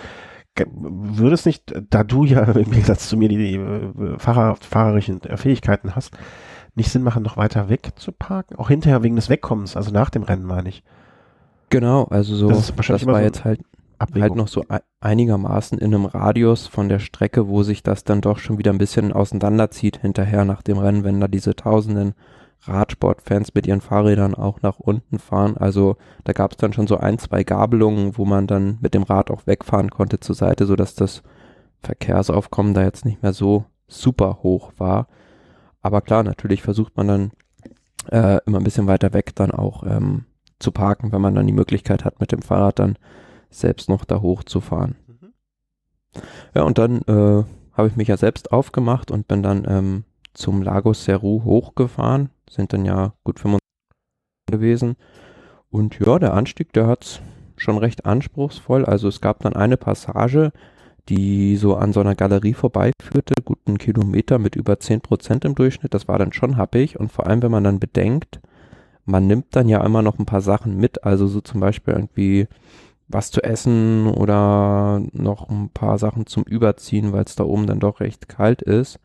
Würde 0.74 1.34
es 1.34 1.46
nicht, 1.46 1.74
da 1.90 2.04
du 2.04 2.24
ja 2.24 2.42
im 2.52 2.70
Gegensatz 2.70 3.08
zu 3.08 3.16
mir 3.16 3.28
die, 3.28 3.36
die 3.36 3.54
äh, 3.54 4.18
Fahrer, 4.18 4.56
fahrerischen 4.56 5.20
Fähigkeiten 5.20 5.94
hast, 5.94 6.16
nicht 6.74 6.90
Sinn 6.90 7.02
machen, 7.02 7.22
noch 7.22 7.36
weiter 7.36 7.68
weg 7.68 7.92
zu 7.96 8.12
parken? 8.12 8.56
Auch 8.56 8.68
hinterher 8.68 9.02
wegen 9.02 9.16
des 9.16 9.28
Wegkommens, 9.28 9.76
also 9.76 9.90
nach 9.90 10.10
dem 10.10 10.22
Rennen 10.22 10.44
meine 10.44 10.68
ich. 10.68 10.82
Genau, 11.70 12.04
also 12.04 12.36
so, 12.36 12.48
das, 12.48 12.74
das 12.74 13.06
war 13.06 13.14
so 13.16 13.24
jetzt 13.24 13.44
halt 13.44 13.60
Abwägung. 13.98 14.22
halt 14.22 14.36
noch 14.36 14.48
so 14.48 14.64
einigermaßen 15.00 15.78
in 15.78 15.94
einem 15.94 16.04
Radius 16.04 16.66
von 16.66 16.88
der 16.88 16.98
Strecke, 16.98 17.48
wo 17.48 17.62
sich 17.62 17.82
das 17.82 18.04
dann 18.04 18.20
doch 18.20 18.38
schon 18.38 18.58
wieder 18.58 18.72
ein 18.72 18.78
bisschen 18.78 19.12
auseinanderzieht 19.12 19.98
hinterher 19.98 20.44
nach 20.44 20.62
dem 20.62 20.78
Rennen, 20.78 21.04
wenn 21.04 21.20
da 21.20 21.28
diese 21.28 21.56
tausenden 21.56 22.14
Radsportfans 22.68 23.54
mit 23.54 23.66
ihren 23.66 23.80
Fahrrädern 23.80 24.34
auch 24.34 24.62
nach 24.62 24.78
unten 24.78 25.18
fahren. 25.18 25.56
Also 25.56 25.96
da 26.24 26.32
gab 26.32 26.52
es 26.52 26.56
dann 26.56 26.72
schon 26.72 26.86
so 26.86 26.96
ein, 26.96 27.18
zwei 27.18 27.44
Gabelungen, 27.44 28.16
wo 28.16 28.24
man 28.24 28.46
dann 28.46 28.78
mit 28.80 28.94
dem 28.94 29.02
Rad 29.02 29.30
auch 29.30 29.46
wegfahren 29.46 29.90
konnte 29.90 30.20
zur 30.20 30.34
Seite, 30.34 30.66
sodass 30.66 30.94
das 30.94 31.22
Verkehrsaufkommen 31.82 32.74
da 32.74 32.82
jetzt 32.82 33.04
nicht 33.04 33.22
mehr 33.22 33.32
so 33.32 33.64
super 33.86 34.40
hoch 34.42 34.72
war. 34.78 35.06
Aber 35.82 36.00
klar, 36.00 36.22
natürlich 36.22 36.62
versucht 36.62 36.96
man 36.96 37.08
dann 37.08 37.30
äh, 38.10 38.40
immer 38.46 38.58
ein 38.58 38.64
bisschen 38.64 38.86
weiter 38.86 39.12
weg 39.12 39.34
dann 39.34 39.50
auch 39.50 39.84
ähm, 39.84 40.24
zu 40.58 40.72
parken, 40.72 41.12
wenn 41.12 41.20
man 41.20 41.34
dann 41.34 41.46
die 41.46 41.52
Möglichkeit 41.52 42.04
hat, 42.04 42.20
mit 42.20 42.32
dem 42.32 42.42
Fahrrad 42.42 42.78
dann 42.78 42.98
selbst 43.50 43.88
noch 43.88 44.04
da 44.04 44.20
hochzufahren. 44.20 44.96
Mhm. 45.06 45.32
Ja, 46.54 46.62
und 46.62 46.78
dann 46.78 47.02
äh, 47.02 47.44
habe 47.72 47.88
ich 47.88 47.96
mich 47.96 48.08
ja 48.08 48.16
selbst 48.16 48.52
aufgemacht 48.52 49.10
und 49.10 49.28
bin 49.28 49.42
dann 49.42 49.66
ähm, 49.68 50.04
zum 50.34 50.62
Lago 50.62 50.92
Seru 50.92 51.44
hochgefahren. 51.44 52.30
Sind 52.50 52.72
dann 52.72 52.84
ja 52.84 53.14
gut 53.24 53.40
25 53.40 53.60
gewesen. 54.50 54.96
Und 55.70 55.98
ja, 55.98 56.18
der 56.18 56.34
Anstieg, 56.34 56.72
der 56.72 56.86
hat's 56.86 57.20
schon 57.56 57.78
recht 57.78 58.06
anspruchsvoll. 58.06 58.84
Also 58.84 59.08
es 59.08 59.20
gab 59.20 59.40
dann 59.40 59.54
eine 59.54 59.76
Passage, 59.76 60.52
die 61.08 61.56
so 61.56 61.76
an 61.76 61.92
so 61.92 62.00
einer 62.00 62.14
Galerie 62.14 62.54
vorbeiführte, 62.54 63.34
guten 63.44 63.78
Kilometer 63.78 64.38
mit 64.38 64.56
über 64.56 64.74
10% 64.74 65.44
im 65.44 65.54
Durchschnitt. 65.54 65.94
Das 65.94 66.08
war 66.08 66.18
dann 66.18 66.32
schon 66.32 66.56
happig. 66.56 66.98
Und 66.98 67.12
vor 67.12 67.26
allem, 67.26 67.42
wenn 67.42 67.50
man 67.50 67.64
dann 67.64 67.80
bedenkt, 67.80 68.40
man 69.04 69.26
nimmt 69.26 69.54
dann 69.54 69.68
ja 69.68 69.84
immer 69.84 70.02
noch 70.02 70.18
ein 70.18 70.26
paar 70.26 70.40
Sachen 70.40 70.76
mit. 70.76 71.04
Also 71.04 71.26
so 71.26 71.40
zum 71.40 71.60
Beispiel 71.60 71.94
irgendwie 71.94 72.48
was 73.08 73.30
zu 73.30 73.42
essen 73.42 74.08
oder 74.08 75.00
noch 75.12 75.48
ein 75.48 75.70
paar 75.70 75.98
Sachen 75.98 76.26
zum 76.26 76.42
Überziehen, 76.42 77.12
weil 77.12 77.24
es 77.24 77.36
da 77.36 77.44
oben 77.44 77.66
dann 77.66 77.80
doch 77.80 78.00
recht 78.00 78.28
kalt 78.28 78.62
ist. 78.62 78.98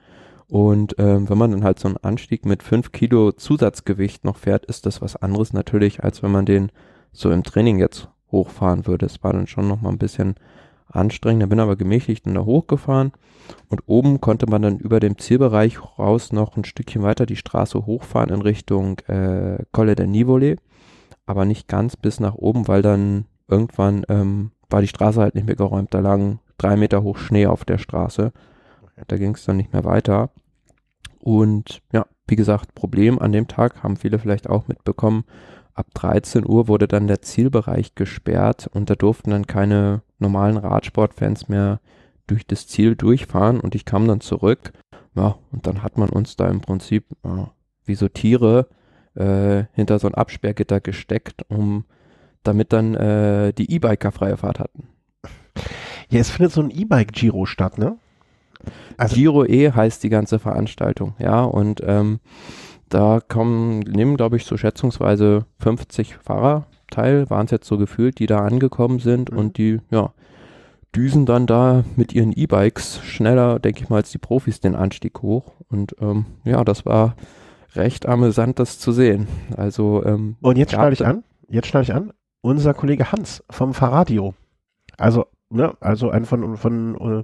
Und 0.52 0.96
ähm, 0.98 1.30
wenn 1.30 1.38
man 1.38 1.52
dann 1.52 1.64
halt 1.64 1.80
so 1.80 1.88
einen 1.88 1.96
Anstieg 1.96 2.46
mit 2.46 2.62
fünf 2.62 2.92
Kilo 2.92 3.32
Zusatzgewicht 3.32 4.26
noch 4.26 4.36
fährt, 4.36 4.66
ist 4.66 4.86
das 4.86 5.02
was 5.02 5.16
anderes 5.16 5.54
natürlich, 5.54 6.04
als 6.04 6.24
wenn 6.24 6.32
man 6.32 6.46
den 6.46 6.74
so 7.14 7.32
im 7.32 7.44
Training 7.44 7.80
jetzt 7.80 8.10
hochfahren 8.34 8.86
würde. 8.86 9.06
Es 9.06 9.24
war 9.24 9.32
dann 9.32 9.48
schon 9.48 9.70
noch 9.70 9.80
mal 9.80 9.92
ein 9.92 9.98
bisschen 9.98 10.36
anstrengend. 10.90 11.44
Da 11.44 11.46
bin 11.48 11.62
aber 11.62 11.78
gemächlich 11.78 12.22
dann 12.22 12.36
da 12.36 12.44
hochgefahren 12.44 13.14
und 13.70 13.84
oben 13.86 14.20
konnte 14.20 14.46
man 14.46 14.62
dann 14.62 14.78
über 14.78 15.00
dem 15.00 15.18
Zielbereich 15.18 15.78
raus 15.98 16.34
noch 16.34 16.58
ein 16.58 16.66
Stückchen 16.66 17.02
weiter 17.02 17.26
die 17.26 17.38
Straße 17.38 17.86
hochfahren 17.86 18.30
in 18.30 18.42
Richtung 18.42 19.00
äh, 19.08 19.64
Colle 19.72 19.96
del 19.96 20.08
Nivole, 20.08 20.58
aber 21.26 21.46
nicht 21.46 21.70
ganz 21.70 21.96
bis 21.96 22.20
nach 22.20 22.36
oben, 22.36 22.68
weil 22.68 22.82
dann 22.82 23.24
irgendwann 23.48 24.04
ähm, 24.10 24.52
war 24.70 24.82
die 24.82 24.90
Straße 24.90 25.22
halt 25.22 25.36
nicht 25.36 25.48
mehr 25.48 25.56
geräumt. 25.56 25.94
Da 25.94 26.02
lagen 26.02 26.42
drei 26.58 26.76
Meter 26.76 27.04
hoch 27.04 27.18
Schnee 27.20 27.46
auf 27.46 27.64
der 27.64 27.78
Straße. 27.78 28.34
Da 29.08 29.16
ging 29.16 29.34
es 29.34 29.46
dann 29.46 29.56
nicht 29.56 29.72
mehr 29.72 29.86
weiter. 29.86 30.30
Und 31.22 31.82
ja, 31.94 32.06
wie 32.28 32.36
gesagt, 32.36 32.74
Problem 32.74 33.20
an 33.20 33.32
dem 33.32 33.48
Tag 33.48 33.84
haben 33.84 33.96
viele 33.96 34.20
vielleicht 34.20 34.50
auch 34.50 34.68
mitbekommen. 34.68 35.24
Ab 35.74 35.88
13 35.94 36.48
Uhr 36.48 36.68
wurde 36.68 36.88
dann 36.88 37.08
der 37.08 37.22
Zielbereich 37.22 37.96
gesperrt 37.96 38.70
und 38.74 38.90
da 38.90 38.96
durften 38.96 39.32
dann 39.32 39.48
keine 39.48 40.02
normalen 40.20 40.58
Radsportfans 40.58 41.48
mehr 41.48 41.80
durch 42.28 42.46
das 42.46 42.68
Ziel 42.68 42.96
durchfahren 42.96 43.60
und 43.60 43.76
ich 43.76 43.86
kam 43.86 44.08
dann 44.08 44.22
zurück. 44.22 44.74
Ja, 45.16 45.38
und 45.52 45.68
dann 45.68 45.84
hat 45.84 45.98
man 45.98 46.10
uns 46.10 46.36
da 46.36 46.48
im 46.48 46.62
Prinzip 46.62 47.06
ja, 47.24 47.52
wie 47.86 47.96
so 47.96 48.08
Tiere 48.08 48.68
äh, 49.16 49.66
hinter 49.74 50.00
so 50.00 50.08
ein 50.08 50.16
Absperrgitter 50.16 50.80
gesteckt, 50.80 51.46
um 51.50 51.86
damit 52.44 52.74
dann 52.74 52.96
äh, 52.96 53.54
die 53.54 53.72
E-Biker 53.72 54.12
freie 54.12 54.38
Fahrt 54.38 54.60
hatten. 54.60 54.88
Ja, 56.10 56.20
es 56.20 56.32
findet 56.32 56.54
so 56.54 56.62
ein 56.62 56.72
E-Bike-Giro 56.72 57.46
statt, 57.46 57.78
ne? 57.78 57.98
Also 58.98 59.16
Giro 59.16 59.46
E 59.46 59.72
heißt 59.72 60.04
die 60.04 60.10
ganze 60.10 60.40
Veranstaltung, 60.40 61.16
ja, 61.20 61.44
und 61.44 61.82
ähm, 61.86 62.20
da 62.90 63.20
kommen, 63.26 63.80
nehmen, 63.80 64.18
glaube 64.18 64.38
ich, 64.38 64.46
so 64.46 64.58
schätzungsweise 64.58 65.46
50 65.60 66.16
Fahrer 66.18 66.68
Abteil, 66.92 67.30
waren 67.30 67.46
es 67.46 67.52
jetzt 67.52 67.68
so 67.68 67.78
gefühlt, 67.78 68.20
die 68.20 68.26
da 68.26 68.40
angekommen 68.40 69.00
sind 69.00 69.32
Mhm. 69.32 69.38
und 69.38 69.58
die, 69.58 69.80
ja, 69.92 70.12
düsen 70.94 71.26
dann 71.26 71.48
da 71.48 71.86
mit 71.96 72.14
ihren 72.14 72.34
E-Bikes 72.34 73.00
schneller, 73.04 73.60
denke 73.60 73.84
ich 73.84 73.90
mal, 73.90 73.98
als 73.98 74.12
die 74.12 74.18
Profis 74.18 74.60
den 74.60 74.76
Anstieg 74.76 75.22
hoch. 75.22 75.54
Und 75.70 75.96
ähm, 76.02 76.26
ja, 76.44 76.66
das 76.66 76.86
war 76.86 77.16
recht 77.76 78.06
amüsant, 78.06 78.60
das 78.60 78.78
zu 78.78 78.92
sehen. 78.92 79.28
Also 79.56 80.04
ähm, 80.04 80.36
Und 80.42 80.58
jetzt 80.58 80.74
schneide 80.74 80.92
ich 80.94 81.06
an, 81.06 81.24
jetzt 81.48 81.68
schneide 81.68 81.84
ich 81.84 81.94
an, 81.94 82.12
unser 82.42 82.74
Kollege 82.74 83.10
Hans 83.14 83.42
vom 83.50 83.74
Fahrradio. 83.74 84.34
Also, 84.98 85.28
ne, 85.50 85.74
also 85.80 86.10
ein 86.10 86.26
von, 86.26 86.58
von 86.58 86.96
äh, 86.96 87.24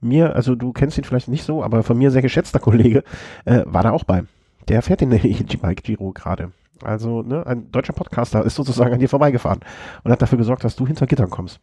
mir, 0.00 0.34
also 0.36 0.54
du 0.54 0.72
kennst 0.72 0.98
ihn 0.98 1.04
vielleicht 1.04 1.28
nicht 1.28 1.44
so, 1.44 1.62
aber 1.62 1.82
von 1.82 1.96
mir 1.98 2.10
sehr 2.10 2.22
geschätzter 2.22 2.58
Kollege, 2.58 3.04
äh, 3.44 3.62
war 3.66 3.82
da 3.82 3.90
auch 3.92 4.04
bei. 4.04 4.24
Der 4.68 4.82
fährt 4.82 5.00
den 5.00 5.10
Bike 5.60 5.82
Giro 5.82 6.12
gerade. 6.12 6.52
Also, 6.82 7.22
ne, 7.22 7.46
ein 7.46 7.70
deutscher 7.70 7.92
Podcaster 7.92 8.44
ist 8.44 8.56
sozusagen 8.56 8.92
an 8.92 8.98
dir 9.00 9.08
vorbeigefahren 9.08 9.60
und 10.02 10.10
hat 10.10 10.20
dafür 10.20 10.38
gesorgt, 10.38 10.64
dass 10.64 10.76
du 10.76 10.86
hinter 10.86 11.06
Gittern 11.06 11.30
kommst. 11.30 11.60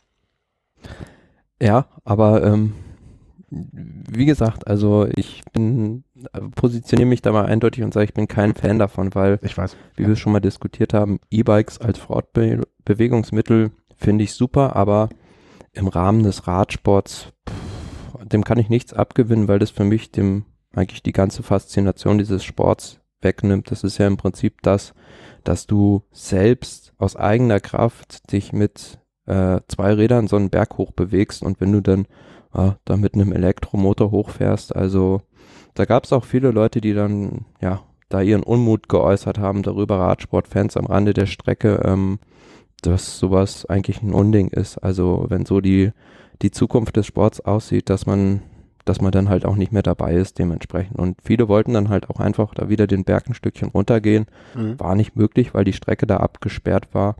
Ja, 1.62 1.86
aber 2.04 2.44
ähm, 2.44 2.74
wie 3.50 4.26
gesagt, 4.26 4.66
also 4.68 5.08
ich 5.16 5.44
bin, 5.52 6.06
positioniere 6.56 7.10
mich 7.10 7.22
da 7.22 7.32
mal 7.32 7.46
eindeutig 7.46 7.84
und 7.84 7.94
sage, 7.94 8.06
ich 8.06 8.14
bin 8.14 8.28
kein 8.28 8.56
Fan 8.56 8.80
davon, 8.80 9.14
weil, 9.14 9.40
Ich 9.44 9.58
weiß. 9.58 9.76
wie 9.96 10.08
wir 10.08 10.16
schon 10.16 10.32
mal 10.32 10.40
diskutiert 10.40 10.94
haben, 10.94 11.20
E-Bikes 11.30 11.80
als 11.80 12.00
Fortbewegungsmittel 12.00 13.72
finde 13.98 14.24
ich 14.24 14.34
super, 14.34 14.76
aber 14.76 15.10
im 15.74 15.88
Rahmen 15.88 16.24
des 16.24 16.48
Radsports, 16.48 17.34
pff, 17.48 17.56
dem 18.32 18.44
kann 18.44 18.60
ich 18.60 18.70
nichts 18.70 18.94
abgewinnen, 18.94 19.48
weil 19.48 19.60
das 19.60 19.72
für 19.72 19.84
mich 19.84 20.12
dem 20.12 20.46
eigentlich 20.74 21.04
die 21.04 21.12
ganze 21.12 21.44
Faszination 21.44 22.18
dieses 22.18 22.44
Sports 22.44 23.00
wegnimmt. 23.22 23.72
Das 23.72 23.84
ist 23.84 23.98
ja 23.98 24.08
im 24.08 24.18
Prinzip 24.18 24.62
das, 24.62 24.94
dass 25.44 25.68
du 25.68 26.04
selbst 26.12 26.94
aus 26.98 27.16
eigener 27.16 27.60
Kraft 27.60 28.32
dich 28.32 28.54
mit 28.54 29.00
äh, 29.26 29.60
zwei 29.68 29.94
Rädern 29.94 30.28
so 30.28 30.36
einen 30.36 30.50
Berg 30.50 30.78
hoch 30.78 30.92
bewegst 30.92 31.44
und 31.44 31.60
wenn 31.62 31.72
du 31.72 31.82
dann 31.82 32.06
äh, 32.54 32.72
da 32.86 32.98
mit 32.98 33.14
einem 33.14 33.32
Elektromotor 33.34 34.12
hochfährst, 34.12 34.76
also 34.76 35.22
da 35.74 35.86
gab 35.86 36.06
es 36.06 36.14
auch 36.14 36.26
viele 36.26 36.52
Leute, 36.52 36.82
die 36.82 36.94
dann 36.94 37.46
ja 37.62 37.82
da 38.10 38.22
ihren 38.22 38.44
Unmut 38.44 38.90
geäußert 38.90 39.40
haben 39.40 39.64
darüber, 39.64 40.00
Radsportfans 40.00 40.76
am 40.76 40.86
Rande 40.86 41.14
der 41.14 41.28
Strecke, 41.28 41.82
ähm, 41.86 42.20
dass 42.82 43.20
sowas 43.20 43.66
eigentlich 43.66 44.02
ein 44.02 44.14
Unding 44.14 44.50
ist. 44.50 44.78
Also 44.78 45.26
wenn 45.30 45.46
so 45.46 45.62
die 45.62 45.92
die 46.42 46.52
Zukunft 46.52 46.96
des 46.98 47.06
Sports 47.06 47.40
aussieht, 47.42 47.90
dass 47.90 48.06
man 48.06 48.42
dass 48.86 49.00
man 49.00 49.12
dann 49.12 49.30
halt 49.30 49.46
auch 49.46 49.56
nicht 49.56 49.72
mehr 49.72 49.84
dabei 49.84 50.16
ist 50.16 50.40
dementsprechend. 50.40 50.98
Und 50.98 51.18
viele 51.24 51.48
wollten 51.48 51.74
dann 51.74 51.90
halt 51.90 52.10
auch 52.10 52.20
einfach 52.20 52.54
da 52.56 52.68
wieder 52.68 52.88
den 52.88 53.04
Berg 53.04 53.28
ein 53.28 53.36
Stückchen 53.36 53.70
runtergehen. 53.70 54.26
Mhm. 54.56 54.80
War 54.80 54.96
nicht 54.96 55.16
möglich, 55.16 55.54
weil 55.54 55.66
die 55.66 55.74
Strecke 55.74 56.08
da 56.08 56.18
abgesperrt 56.18 56.94
war. 56.94 57.16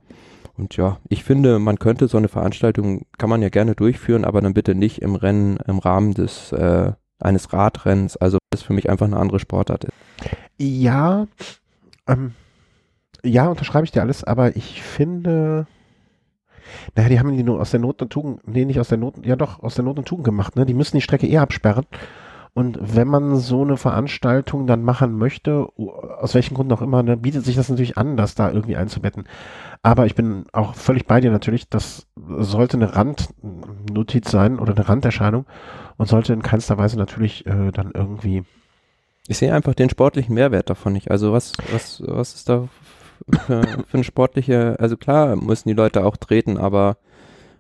Und 0.58 0.76
ja, 0.76 0.98
ich 1.08 1.24
finde, 1.24 1.60
man 1.60 1.80
könnte 1.80 2.08
so 2.08 2.18
eine 2.18 2.28
Veranstaltung, 2.28 3.06
kann 3.18 3.30
man 3.30 3.42
ja 3.42 3.50
gerne 3.50 3.76
durchführen, 3.76 4.26
aber 4.26 4.42
dann 4.42 4.54
bitte 4.54 4.76
nicht 4.76 5.02
im 5.02 5.16
Rennen, 5.16 5.58
im 5.68 5.80
Rahmen 5.80 6.14
des 6.14 6.52
äh, 6.52 6.94
eines 7.20 7.54
Radrennens. 7.54 8.18
Also 8.18 8.38
das 8.50 8.64
für 8.64 8.74
mich 8.74 8.90
einfach 8.90 9.06
eine 9.06 9.18
andere 9.18 9.40
Sportart 9.40 9.86
ist. 9.86 9.94
Ja, 10.58 11.28
ähm, 12.08 12.34
ja, 13.24 13.48
unterschreibe 13.48 13.86
ich 13.86 13.92
dir 13.92 14.02
alles, 14.02 14.24
aber 14.24 14.56
ich 14.56 14.82
finde, 14.82 15.68
naja, 16.96 17.10
die 17.10 17.20
haben 17.20 17.36
die 17.36 17.44
nur 17.44 17.60
aus 17.60 17.72
der 17.72 17.80
Not 17.80 18.02
und 18.02 18.12
Tugend, 18.12 18.48
nee, 18.48 18.66
nicht 18.66 18.80
aus 18.80 18.90
der 18.90 18.98
Not, 18.98 19.26
ja 19.26 19.36
doch, 19.36 19.62
aus 19.62 19.76
der 19.76 19.86
Not 19.86 20.00
und 20.00 20.08
Tugend 20.08 20.26
gemacht, 20.26 20.56
ne? 20.56 20.66
Die 20.66 20.74
müssen 20.74 20.98
die 20.98 21.02
Strecke 21.02 21.28
eher 21.28 21.42
absperren. 21.42 21.86
Und 22.54 22.78
wenn 22.82 23.08
man 23.08 23.38
so 23.38 23.62
eine 23.62 23.78
Veranstaltung 23.78 24.68
dann 24.68 24.84
machen 24.84 25.18
möchte, 25.18 25.70
aus 25.78 26.34
welchen 26.34 26.54
Gründen 26.54 26.74
auch 26.74 26.82
immer, 26.82 27.02
ne, 27.02 27.16
bietet 27.16 27.46
sich 27.46 27.56
das 27.56 27.70
natürlich 27.70 27.98
an, 27.98 28.18
das 28.18 28.36
da 28.36 28.52
irgendwie 28.52 28.76
einzubetten. 28.76 29.24
Aber 29.84 30.06
ich 30.06 30.16
bin 30.16 30.44
auch 30.52 30.76
völlig 30.76 31.08
bei 31.08 31.22
dir 31.22 31.32
natürlich, 31.32 31.70
das 31.70 32.08
sollte 32.18 32.76
eine 32.76 32.94
Randnotiz 32.94 34.30
sein 34.30 34.60
oder 34.60 34.76
eine 34.76 34.90
Randerscheinung 34.90 35.46
und 35.96 36.10
sollte 36.10 36.34
in 36.34 36.42
keinster 36.42 36.78
Weise 36.78 36.98
natürlich 36.98 37.46
äh, 37.46 37.72
dann 37.72 37.92
irgendwie 37.94 38.44
Ich 39.28 39.38
sehe 39.38 39.54
einfach 39.54 39.76
den 39.76 39.90
sportlichen 39.90 40.36
Mehrwert 40.36 40.70
davon 40.70 40.94
nicht. 40.94 41.10
Also 41.10 41.32
was, 41.32 41.54
was, 41.72 42.04
was 42.06 42.36
ist 42.36 42.50
da 42.50 42.68
für, 43.46 43.64
für 43.64 43.94
eine 43.94 44.04
sportliche, 44.04 44.76
also 44.80 44.98
klar 44.98 45.36
müssen 45.36 45.70
die 45.70 45.76
Leute 45.76 46.06
auch 46.06 46.18
treten, 46.18 46.58
aber 46.58 46.98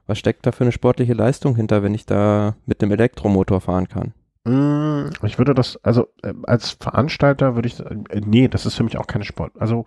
was 0.07 0.17
steckt 0.19 0.45
da 0.45 0.51
für 0.51 0.63
eine 0.63 0.71
sportliche 0.71 1.13
Leistung 1.13 1.55
hinter, 1.55 1.83
wenn 1.83 1.93
ich 1.93 2.05
da 2.05 2.55
mit 2.65 2.81
einem 2.81 2.91
Elektromotor 2.91 3.61
fahren 3.61 3.88
kann? 3.88 4.13
Mm, 4.43 5.11
Ich 5.23 5.38
würde 5.38 5.53
das, 5.53 5.79
also 5.83 6.07
äh, 6.23 6.33
als 6.43 6.71
Veranstalter 6.71 7.55
würde 7.55 7.67
ich, 7.67 7.79
äh, 7.79 8.21
nee, 8.25 8.47
das 8.47 8.65
ist 8.65 8.75
für 8.75 8.83
mich 8.83 8.97
auch 8.97 9.05
keine 9.07 9.23
Sport. 9.23 9.53
Also 9.59 9.85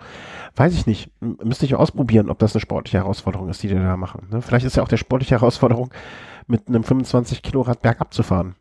weiß 0.55 0.75
ich 0.75 0.87
nicht, 0.87 1.11
müsste 1.21 1.67
ich 1.67 1.75
ausprobieren, 1.75 2.31
ob 2.31 2.39
das 2.39 2.55
eine 2.55 2.61
sportliche 2.61 2.99
Herausforderung 2.99 3.49
ist, 3.49 3.63
die 3.63 3.69
die 3.69 3.75
da 3.75 3.97
machen. 3.97 4.29
Ne? 4.31 4.43
Vielleicht 4.43 4.65
ist 4.65 4.77
ja 4.77 4.83
auch 4.83 4.89
der 4.89 4.97
sportliche 4.97 5.35
Herausforderung, 5.35 5.91
mit 6.47 6.69
einem 6.69 6.85
25 6.85 7.43
Kilo 7.43 7.63
Rad 7.63 7.83
bergab 7.83 8.13
zu 8.15 8.23
fahren. 8.23 8.55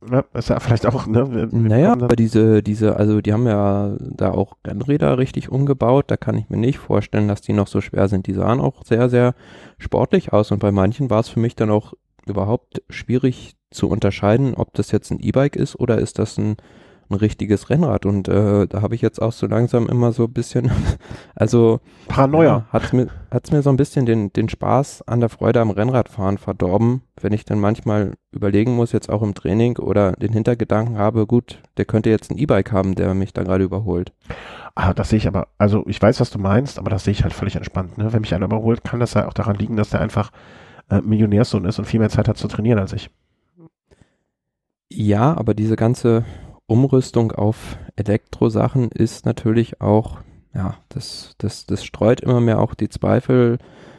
Ne? 0.00 0.24
Ist 0.34 0.50
ja 0.50 0.60
vielleicht 0.60 0.86
auch, 0.86 1.06
ne? 1.06 1.48
Naja, 1.50 1.92
aber 1.92 2.16
diese, 2.16 2.62
diese, 2.62 2.96
also 2.96 3.20
die 3.20 3.32
haben 3.32 3.46
ja 3.46 3.96
da 4.00 4.30
auch 4.30 4.56
Rennräder 4.66 5.18
richtig 5.18 5.50
umgebaut. 5.50 6.06
Da 6.08 6.16
kann 6.16 6.36
ich 6.36 6.48
mir 6.48 6.56
nicht 6.56 6.78
vorstellen, 6.78 7.28
dass 7.28 7.40
die 7.40 7.52
noch 7.52 7.66
so 7.66 7.80
schwer 7.80 8.08
sind. 8.08 8.26
Die 8.26 8.32
sahen 8.32 8.60
auch 8.60 8.84
sehr, 8.84 9.08
sehr 9.08 9.34
sportlich 9.78 10.32
aus 10.32 10.50
und 10.50 10.58
bei 10.58 10.72
manchen 10.72 11.10
war 11.10 11.20
es 11.20 11.28
für 11.28 11.40
mich 11.40 11.56
dann 11.56 11.70
auch 11.70 11.94
überhaupt 12.26 12.82
schwierig 12.90 13.56
zu 13.70 13.88
unterscheiden, 13.88 14.54
ob 14.54 14.74
das 14.74 14.90
jetzt 14.90 15.10
ein 15.10 15.20
E-Bike 15.20 15.56
ist 15.56 15.76
oder 15.76 15.98
ist 15.98 16.18
das 16.18 16.38
ein, 16.38 16.56
ein 17.10 17.14
richtiges 17.14 17.70
Rennrad. 17.70 18.06
Und 18.06 18.28
äh, 18.28 18.66
da 18.66 18.82
habe 18.82 18.94
ich 18.94 19.02
jetzt 19.02 19.20
auch 19.20 19.32
so 19.32 19.46
langsam 19.46 19.86
immer 19.88 20.12
so 20.12 20.24
ein 20.24 20.32
bisschen, 20.32 20.70
also 21.34 21.80
Paranoia. 22.08 22.66
hat 22.70 22.84
es 22.84 22.92
mir, 22.92 23.08
hat's 23.30 23.52
mir 23.52 23.62
so 23.62 23.70
ein 23.70 23.76
bisschen 23.76 24.06
den, 24.06 24.32
den 24.32 24.48
Spaß 24.48 25.02
an 25.02 25.20
der 25.20 25.28
Freude 25.28 25.60
am 25.60 25.70
Rennradfahren 25.70 26.38
verdorben, 26.38 27.02
wenn 27.20 27.32
ich 27.32 27.44
dann 27.44 27.60
manchmal 27.60 28.12
überlegen 28.32 28.76
muss, 28.76 28.92
jetzt 28.92 29.10
auch 29.10 29.22
im 29.22 29.34
Training 29.34 29.78
oder 29.78 30.12
den 30.12 30.32
Hintergedanken 30.32 30.98
habe, 30.98 31.26
gut, 31.26 31.58
der 31.76 31.84
könnte 31.84 32.10
jetzt 32.10 32.30
ein 32.30 32.38
E-Bike 32.38 32.72
haben, 32.72 32.94
der 32.94 33.14
mich 33.14 33.32
da 33.32 33.42
gerade 33.42 33.64
überholt. 33.64 34.12
Ah, 34.74 34.92
das 34.92 35.08
sehe 35.08 35.16
ich 35.16 35.26
aber, 35.26 35.48
also 35.56 35.84
ich 35.86 36.00
weiß, 36.00 36.20
was 36.20 36.30
du 36.30 36.38
meinst, 36.38 36.78
aber 36.78 36.90
das 36.90 37.04
sehe 37.04 37.12
ich 37.12 37.22
halt 37.22 37.32
völlig 37.32 37.56
entspannt. 37.56 37.96
Ne? 37.96 38.12
Wenn 38.12 38.20
mich 38.20 38.34
einer 38.34 38.46
überholt, 38.46 38.84
kann 38.84 39.00
das 39.00 39.14
ja 39.14 39.26
auch 39.26 39.32
daran 39.32 39.56
liegen, 39.56 39.76
dass 39.76 39.90
der 39.90 40.00
einfach 40.00 40.30
äh, 40.90 41.00
Millionärssohn 41.00 41.64
ist 41.64 41.78
und 41.78 41.86
viel 41.86 42.00
mehr 42.00 42.10
Zeit 42.10 42.28
hat 42.28 42.36
zu 42.36 42.48
trainieren 42.48 42.78
als 42.78 42.92
ich. 42.92 43.10
Ja, 44.88 45.36
aber 45.36 45.54
diese 45.54 45.76
ganze 45.76 46.24
Umrüstung 46.66 47.32
auf 47.32 47.78
Elektrosachen 47.96 48.90
ist 48.90 49.24
natürlich 49.24 49.80
auch, 49.80 50.18
ja, 50.54 50.76
das, 50.88 51.34
das, 51.38 51.66
das 51.66 51.84
streut 51.84 52.20
immer 52.20 52.40
mehr 52.40 52.60
auch 52.60 52.74
die 52.74 52.88
Zweifel, 52.88 53.58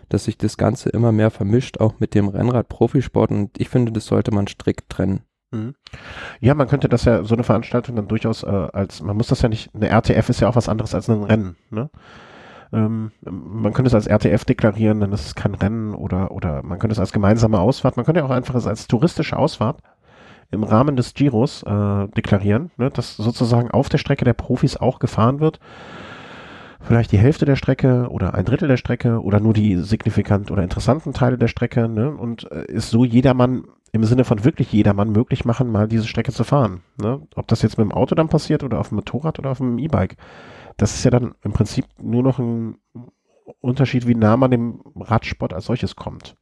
dass 0.09 0.25
sich 0.25 0.37
das 0.37 0.57
Ganze 0.57 0.89
immer 0.89 1.11
mehr 1.11 1.31
vermischt, 1.31 1.79
auch 1.79 1.99
mit 1.99 2.13
dem 2.13 2.27
Rennrad-Profisport. 2.27 3.31
Und 3.31 3.59
ich 3.59 3.69
finde, 3.69 3.91
das 3.91 4.05
sollte 4.05 4.33
man 4.33 4.47
strikt 4.47 4.89
trennen. 4.89 5.21
Ja, 6.41 6.55
man 6.55 6.67
könnte 6.67 6.89
das 6.89 7.05
ja, 7.05 7.23
so 7.23 7.35
eine 7.35 7.43
Veranstaltung 7.43 7.95
dann 7.95 8.07
durchaus 8.07 8.43
äh, 8.43 8.47
als, 8.47 9.01
man 9.01 9.15
muss 9.15 9.27
das 9.27 9.41
ja 9.41 9.49
nicht, 9.49 9.73
eine 9.73 9.89
RTF 9.89 10.29
ist 10.29 10.41
ja 10.41 10.49
auch 10.49 10.55
was 10.55 10.67
anderes 10.69 10.93
als 10.93 11.09
ein 11.09 11.23
Rennen, 11.23 11.55
ne? 11.69 11.89
Ähm, 12.73 13.13
man 13.21 13.71
könnte 13.71 13.87
es 13.87 13.93
als 13.95 14.07
RTF 14.07 14.43
deklarieren, 14.43 14.99
dann 14.99 15.13
ist 15.13 15.25
es 15.25 15.35
kein 15.35 15.55
Rennen 15.55 15.93
oder, 15.93 16.31
oder 16.31 16.63
man 16.63 16.79
könnte 16.79 16.91
es 16.91 16.99
als 16.99 17.13
gemeinsame 17.13 17.61
Ausfahrt, 17.61 17.95
man 17.95 18.05
könnte 18.05 18.19
ja 18.19 18.25
auch 18.25 18.29
einfach 18.29 18.55
es 18.55 18.67
als 18.67 18.87
touristische 18.87 19.37
Ausfahrt 19.37 19.81
im 20.51 20.63
Rahmen 20.63 20.95
des 20.95 21.13
Giros 21.13 21.63
äh, 21.63 22.07
deklarieren, 22.09 22.71
ne? 22.77 22.89
dass 22.89 23.17
sozusagen 23.17 23.71
auf 23.71 23.89
der 23.89 23.97
Strecke 23.97 24.25
der 24.25 24.33
Profis 24.33 24.77
auch 24.77 24.99
gefahren 24.99 25.39
wird. 25.39 25.59
Vielleicht 26.79 27.11
die 27.11 27.17
Hälfte 27.17 27.45
der 27.45 27.57
Strecke 27.57 28.07
oder 28.09 28.33
ein 28.33 28.45
Drittel 28.45 28.67
der 28.67 28.77
Strecke 28.77 29.21
oder 29.21 29.39
nur 29.39 29.53
die 29.53 29.77
signifikant 29.77 30.51
oder 30.51 30.63
interessanten 30.63 31.11
Teile 31.11 31.37
der 31.37 31.49
Strecke, 31.49 31.89
ne? 31.89 32.11
Und 32.11 32.49
äh, 32.51 32.65
ist 32.65 32.91
so 32.91 33.03
jedermann 33.03 33.65
im 33.91 34.03
Sinne 34.03 34.23
von 34.23 34.43
wirklich 34.43 34.71
jedermann 34.71 35.11
möglich 35.11 35.45
machen, 35.45 35.71
mal 35.71 35.87
diese 35.87 36.07
Strecke 36.07 36.31
zu 36.31 36.43
fahren. 36.43 36.81
Ne? 37.01 37.21
Ob 37.35 37.47
das 37.47 37.61
jetzt 37.61 37.77
mit 37.77 37.85
dem 37.85 37.91
Auto 37.91 38.15
dann 38.15 38.29
passiert 38.29 38.63
oder 38.63 38.79
auf 38.79 38.89
dem 38.89 38.95
Motorrad 38.95 39.39
oder 39.39 39.51
auf 39.51 39.57
dem 39.57 39.77
E-Bike. 39.79 40.17
Das 40.77 40.93
ist 40.93 41.03
ja 41.03 41.11
dann 41.11 41.35
im 41.43 41.53
Prinzip 41.53 41.85
nur 42.01 42.23
noch 42.23 42.39
ein 42.39 42.77
Unterschied, 43.61 44.07
wie 44.07 44.15
nah 44.15 44.37
man 44.37 44.51
dem 44.51 44.81
Radsport 44.95 45.53
als 45.53 45.65
solches 45.65 45.95
kommt. 45.95 46.35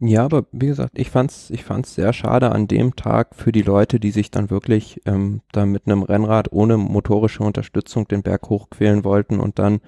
Ja, 0.00 0.24
aber 0.24 0.44
wie 0.52 0.68
gesagt, 0.68 0.96
ich 0.96 1.10
fand's, 1.10 1.50
ich 1.50 1.64
fand's 1.64 1.94
sehr 1.94 2.12
schade 2.12 2.52
an 2.52 2.68
dem 2.68 2.94
Tag 2.94 3.34
für 3.34 3.50
die 3.50 3.62
Leute, 3.62 3.98
die 3.98 4.12
sich 4.12 4.30
dann 4.30 4.48
wirklich 4.48 5.00
ähm, 5.06 5.40
da 5.50 5.66
mit 5.66 5.86
einem 5.86 6.02
Rennrad 6.02 6.52
ohne 6.52 6.76
motorische 6.76 7.42
Unterstützung 7.42 8.06
den 8.06 8.22
Berg 8.22 8.48
hochquälen 8.48 9.02
wollten 9.02 9.40
und 9.40 9.58
dann 9.58 9.80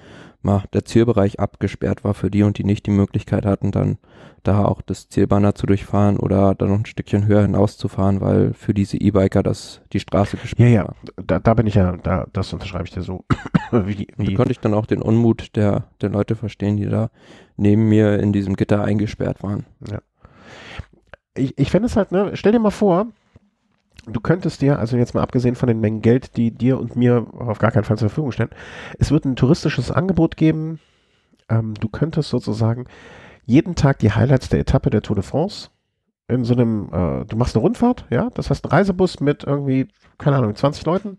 mal 0.43 0.65
der 0.73 0.85
Zielbereich 0.85 1.39
abgesperrt 1.39 2.03
war 2.03 2.15
für 2.15 2.31
die 2.31 2.43
und 2.43 2.59
die 2.59 2.65
nicht 2.65 2.87
die 2.87 2.91
Möglichkeit 2.91 3.47
hatten, 3.47 3.71
dann 3.71 3.99
da 4.43 4.65
auch 4.65 4.83
das 4.83 5.09
Zielbanner 5.09 5.55
zu 5.55 5.67
durchfahren 5.67 6.17
oder 6.19 6.55
dann 6.57 6.71
noch 6.71 6.79
ein 6.79 6.87
Stückchen 6.87 7.27
höher 7.27 7.43
hinauszufahren, 7.43 8.21
weil 8.21 8.53
für 8.55 8.75
diese 8.75 8.97
E-Biker 8.97 9.43
das 9.45 9.83
die 9.93 10.01
Straße 10.01 10.39
Ja, 10.57 10.67
gesperrt 10.67 10.69
ja, 10.69 10.85
war. 10.85 10.97
da, 11.17 11.39
da 11.39 11.55
bin 11.55 11.67
ich 11.67 11.75
ja, 11.75 11.97
da, 11.97 12.27
das 12.33 12.53
unterschreibe 12.53 12.85
ich 12.85 12.91
dir 12.93 13.03
so. 13.03 13.25
wie, 13.71 14.09
Und 14.17 14.29
da 14.29 14.33
wie, 14.33 14.35
konnte 14.35 14.53
ich 14.53 14.61
dann 14.61 14.75
auch 14.75 14.87
den 14.87 15.03
Unmut 15.03 15.57
der, 15.57 15.89
der 16.01 16.11
Leute 16.11 16.37
verstehen, 16.37 16.77
die 16.77 16.87
da 16.87 17.11
neben 17.61 17.89
mir 17.89 18.19
in 18.19 18.33
diesem 18.33 18.57
Gitter 18.57 18.83
eingesperrt 18.83 19.43
waren. 19.43 19.67
ich, 21.35 21.57
ich 21.59 21.71
fände 21.71 21.87
es 21.87 21.97
halt, 21.97 22.11
ne, 22.11 22.31
stell 22.35 22.53
dir 22.53 22.59
mal 22.59 22.71
vor, 22.71 23.07
du 24.07 24.21
könntest 24.21 24.63
dir, 24.63 24.79
also 24.79 24.97
jetzt 24.97 25.15
mal 25.15 25.23
abgesehen 25.23 25.55
von 25.55 25.69
den 25.69 25.81
Mengen 25.81 26.03
Geld, 26.03 26.37
die 26.37 26.51
dir 26.51 26.79
und 26.79 26.97
mir 26.97 27.27
auf 27.39 27.59
gar 27.59 27.71
keinen 27.71 27.85
Fall 27.85 27.99
zur 27.99 28.09
Verfügung 28.09 28.33
stellen, 28.33 28.51
es 28.99 29.11
wird 29.11 29.25
ein 29.25 29.37
touristisches 29.37 29.91
Angebot 29.91 30.37
geben, 30.37 30.81
ähm, 31.49 31.75
du 31.75 31.89
könntest 31.89 32.31
sozusagen 32.31 32.87
jeden 33.45 33.75
Tag 33.75 33.99
die 33.99 34.13
Highlights 34.13 34.49
der 34.49 34.61
Etappe 34.61 34.91
der 34.91 35.03
Tour 35.03 35.17
de 35.17 35.25
France 35.25 35.71
in 36.29 36.45
so 36.45 36.55
einem, 36.55 36.89
äh, 36.93 37.25
du 37.27 37.37
machst 37.37 37.57
eine 37.57 37.63
Rundfahrt, 37.63 38.07
ja, 38.09 38.31
das 38.31 38.51
heißt 38.51 38.65
ein 38.65 38.71
Reisebus 38.71 39.21
mit 39.21 39.45
irgendwie, 39.45 39.89
keine 40.17 40.37
Ahnung, 40.37 40.55
20 40.55 40.87
Leuten. 40.87 41.19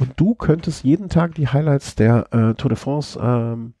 Und 0.00 0.12
du 0.16 0.34
könntest 0.34 0.84
jeden 0.84 1.08
Tag 1.08 1.34
die 1.34 1.48
Highlights 1.48 1.96
der 1.96 2.32
äh, 2.32 2.54
Tour 2.54 2.70
de 2.70 2.76
France 2.76 3.18
ähm, 3.20 3.74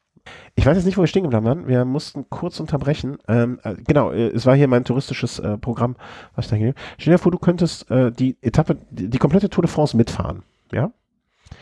ich 0.54 0.66
weiß 0.66 0.76
jetzt 0.76 0.86
nicht, 0.86 0.96
wo 0.96 1.02
wir 1.02 1.06
stehen 1.06 1.22
geblieben 1.22 1.44
waren. 1.44 1.68
Wir 1.68 1.84
mussten 1.84 2.28
kurz 2.30 2.60
unterbrechen. 2.60 3.18
Ähm, 3.28 3.60
äh, 3.62 3.74
genau, 3.74 4.10
äh, 4.10 4.28
es 4.28 4.46
war 4.46 4.56
hier 4.56 4.68
mein 4.68 4.84
touristisches 4.84 5.38
äh, 5.38 5.58
Programm, 5.58 5.96
was 6.34 6.46
ich 6.46 6.50
da 6.50 6.56
hier. 6.56 6.74
Stell 6.98 7.14
dir 7.14 7.18
vor, 7.18 7.32
du 7.32 7.38
könntest 7.38 7.90
äh, 7.90 8.10
die 8.12 8.36
Etappe, 8.40 8.78
die, 8.90 9.08
die, 9.08 9.18
komplette 9.18 9.50
Tour 9.50 9.62
de 9.62 9.70
France 9.70 9.96
mitfahren, 9.96 10.42
ja? 10.72 10.90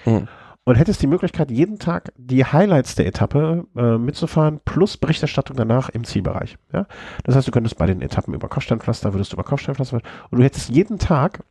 Mhm 0.04 0.28
und 0.66 0.74
hättest 0.74 1.00
die 1.00 1.06
Möglichkeit, 1.06 1.52
jeden 1.52 1.78
Tag 1.78 2.12
die 2.16 2.44
Highlights 2.44 2.96
der 2.96 3.06
Etappe 3.06 3.66
äh, 3.76 3.98
mitzufahren, 3.98 4.60
plus 4.64 4.96
Berichterstattung 4.96 5.56
danach 5.56 5.90
im 5.90 6.02
Zielbereich. 6.02 6.58
Ja? 6.72 6.86
Das 7.22 7.36
heißt, 7.36 7.46
du 7.46 7.52
könntest 7.52 7.78
bei 7.78 7.86
den 7.86 8.02
Etappen 8.02 8.34
über 8.34 8.48
Kopfsteinpflaster, 8.48 9.14
würdest 9.14 9.32
du 9.32 9.36
über 9.36 9.44
Kopfsteinpflaster 9.44 10.00
und 10.30 10.38
du 10.38 10.44
hättest 10.44 10.68
jeden 10.68 10.98
Tag 10.98 11.44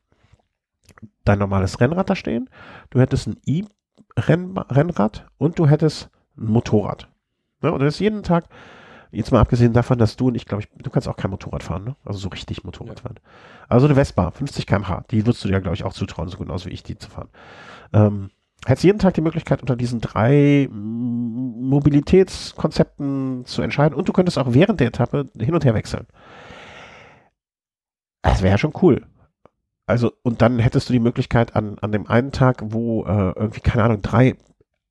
dein 1.23 1.39
normales 1.39 1.79
Rennrad 1.79 2.09
da 2.09 2.15
stehen, 2.15 2.49
du 2.89 2.99
hättest 2.99 3.27
ein 3.27 3.37
E-Rennrad 3.45 5.25
und 5.37 5.59
du 5.59 5.67
hättest 5.67 6.09
ein 6.37 6.51
Motorrad. 6.51 7.07
Ne? 7.61 7.71
Und 7.71 7.79
du 7.79 7.85
hättest 7.85 7.99
jeden 7.99 8.23
Tag, 8.23 8.45
jetzt 9.11 9.31
mal 9.31 9.39
abgesehen 9.39 9.73
davon, 9.73 9.97
dass 9.97 10.17
du 10.17 10.27
und 10.27 10.35
ich 10.35 10.45
glaube, 10.45 10.63
ich, 10.63 10.69
du 10.81 10.89
kannst 10.89 11.07
auch 11.07 11.17
kein 11.17 11.31
Motorrad 11.31 11.63
fahren, 11.63 11.85
ne? 11.85 11.95
also 12.05 12.19
so 12.19 12.29
richtig 12.29 12.63
Motorrad 12.63 12.99
ja. 12.99 13.03
fahren. 13.03 13.19
Also 13.67 13.87
eine 13.87 13.95
Vespa, 13.95 14.31
50 14.31 14.67
km/h, 14.67 15.05
die 15.11 15.25
würdest 15.25 15.43
du 15.43 15.47
dir, 15.47 15.61
glaube 15.61 15.75
ich, 15.75 15.83
auch 15.83 15.93
zutrauen, 15.93 16.27
so 16.27 16.37
genauso 16.37 16.69
wie 16.69 16.73
ich 16.73 16.83
die 16.83 16.97
zu 16.97 17.09
fahren. 17.09 17.29
Ähm, 17.93 18.29
hättest 18.65 18.83
jeden 18.83 18.99
Tag 18.99 19.13
die 19.13 19.21
Möglichkeit, 19.21 19.61
unter 19.61 19.75
diesen 19.75 20.01
drei 20.01 20.69
Mobilitätskonzepten 20.71 23.45
zu 23.45 23.61
entscheiden 23.61 23.95
und 23.95 24.07
du 24.07 24.13
könntest 24.13 24.37
auch 24.37 24.53
während 24.53 24.79
der 24.79 24.87
Etappe 24.87 25.29
hin 25.39 25.53
und 25.53 25.65
her 25.65 25.73
wechseln. 25.73 26.07
Das 28.21 28.41
wäre 28.41 28.51
ja 28.51 28.57
schon 28.57 28.73
cool. 28.81 29.05
Also, 29.87 30.13
und 30.23 30.41
dann 30.41 30.57
hättest 30.57 30.89
du 30.89 30.93
die 30.93 30.99
Möglichkeit 30.99 31.55
an, 31.55 31.77
an 31.79 31.91
dem 31.91 32.07
einen 32.07 32.31
Tag, 32.31 32.63
wo 32.63 33.05
äh, 33.05 33.33
irgendwie, 33.35 33.59
keine 33.59 33.83
Ahnung, 33.83 34.01
drei 34.01 34.35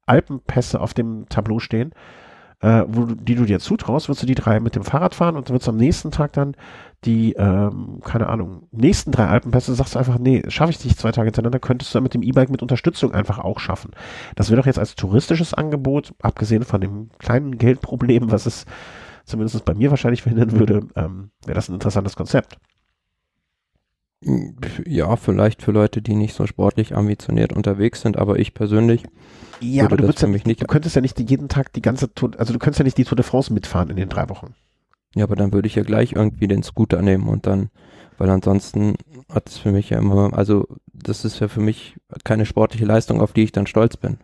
Alpenpässe 0.06 0.80
auf 0.80 0.94
dem 0.94 1.26
Tableau 1.28 1.58
stehen, 1.58 1.92
äh, 2.60 2.84
wo 2.86 3.04
du, 3.04 3.14
die 3.14 3.34
du 3.34 3.44
dir 3.44 3.60
zutraust, 3.60 4.08
wirst 4.08 4.22
du 4.22 4.26
die 4.26 4.34
drei 4.34 4.60
mit 4.60 4.74
dem 4.74 4.84
Fahrrad 4.84 5.14
fahren 5.14 5.36
und 5.36 5.48
dann 5.48 5.54
wirst 5.54 5.66
du 5.66 5.70
am 5.70 5.76
nächsten 5.76 6.10
Tag 6.10 6.32
dann 6.32 6.56
die, 7.04 7.34
ähm, 7.34 8.00
keine 8.02 8.28
Ahnung, 8.28 8.68
nächsten 8.70 9.12
drei 9.12 9.26
Alpenpässe, 9.26 9.74
sagst 9.74 9.94
du 9.94 9.98
einfach, 9.98 10.18
nee, 10.18 10.42
schaffe 10.48 10.70
ich 10.70 10.82
nicht 10.84 10.98
zwei 10.98 11.12
Tage 11.12 11.26
hintereinander, 11.26 11.58
könntest 11.58 11.92
du 11.92 11.96
dann 11.96 12.04
mit 12.04 12.14
dem 12.14 12.22
E-Bike 12.22 12.48
mit 12.48 12.62
Unterstützung 12.62 13.12
einfach 13.12 13.38
auch 13.38 13.58
schaffen. 13.58 13.90
Das 14.36 14.48
wäre 14.48 14.60
doch 14.60 14.66
jetzt 14.66 14.78
als 14.78 14.94
touristisches 14.94 15.52
Angebot, 15.52 16.14
abgesehen 16.22 16.64
von 16.64 16.80
dem 16.80 17.10
kleinen 17.18 17.58
Geldproblem, 17.58 18.30
was 18.30 18.46
es 18.46 18.64
zumindest 19.24 19.64
bei 19.64 19.74
mir 19.74 19.90
wahrscheinlich 19.90 20.22
verhindern 20.22 20.52
würde, 20.52 20.86
ähm, 20.96 21.30
wäre 21.44 21.54
das 21.54 21.68
ein 21.68 21.74
interessantes 21.74 22.16
Konzept. 22.16 22.58
Ja, 24.86 25.16
vielleicht 25.16 25.62
für 25.62 25.72
Leute, 25.72 26.02
die 26.02 26.14
nicht 26.14 26.34
so 26.34 26.46
sportlich 26.46 26.96
ambitioniert 26.96 27.52
unterwegs 27.52 28.00
sind, 28.00 28.16
aber 28.16 28.38
ich 28.38 28.54
persönlich 28.54 29.04
ja, 29.60 29.84
aber 29.84 29.96
du, 29.96 30.04
ja, 30.04 30.28
nicht, 30.28 30.62
du 30.62 30.66
könntest 30.66 30.96
ja 30.96 31.00
nicht 31.00 31.18
jeden 31.18 31.48
Tag 31.48 31.72
die 31.72 31.82
ganze 31.82 32.12
Tour, 32.12 32.32
also 32.38 32.52
du 32.52 32.58
könntest 32.58 32.80
ja 32.80 32.84
nicht 32.84 32.98
die 32.98 33.04
Tour 33.04 33.16
de 33.16 33.24
France 33.24 33.52
mitfahren 33.52 33.88
in 33.88 33.96
den 33.96 34.08
drei 34.08 34.28
Wochen. 34.28 34.54
Ja, 35.14 35.24
aber 35.24 35.36
dann 35.36 35.52
würde 35.52 35.68
ich 35.68 35.76
ja 35.76 35.82
gleich 35.84 36.12
irgendwie 36.12 36.48
den 36.48 36.62
Scooter 36.62 37.00
nehmen 37.00 37.28
und 37.28 37.46
dann, 37.46 37.70
weil 38.18 38.28
ansonsten 38.30 38.94
hat 39.32 39.48
es 39.48 39.58
für 39.58 39.70
mich 39.70 39.90
ja 39.90 39.98
immer, 39.98 40.36
also 40.36 40.66
das 40.92 41.24
ist 41.24 41.40
ja 41.40 41.48
für 41.48 41.60
mich 41.60 41.96
keine 42.24 42.46
sportliche 42.46 42.84
Leistung, 42.84 43.20
auf 43.20 43.32
die 43.32 43.44
ich 43.44 43.52
dann 43.52 43.66
stolz 43.66 43.96
bin. 43.96 44.18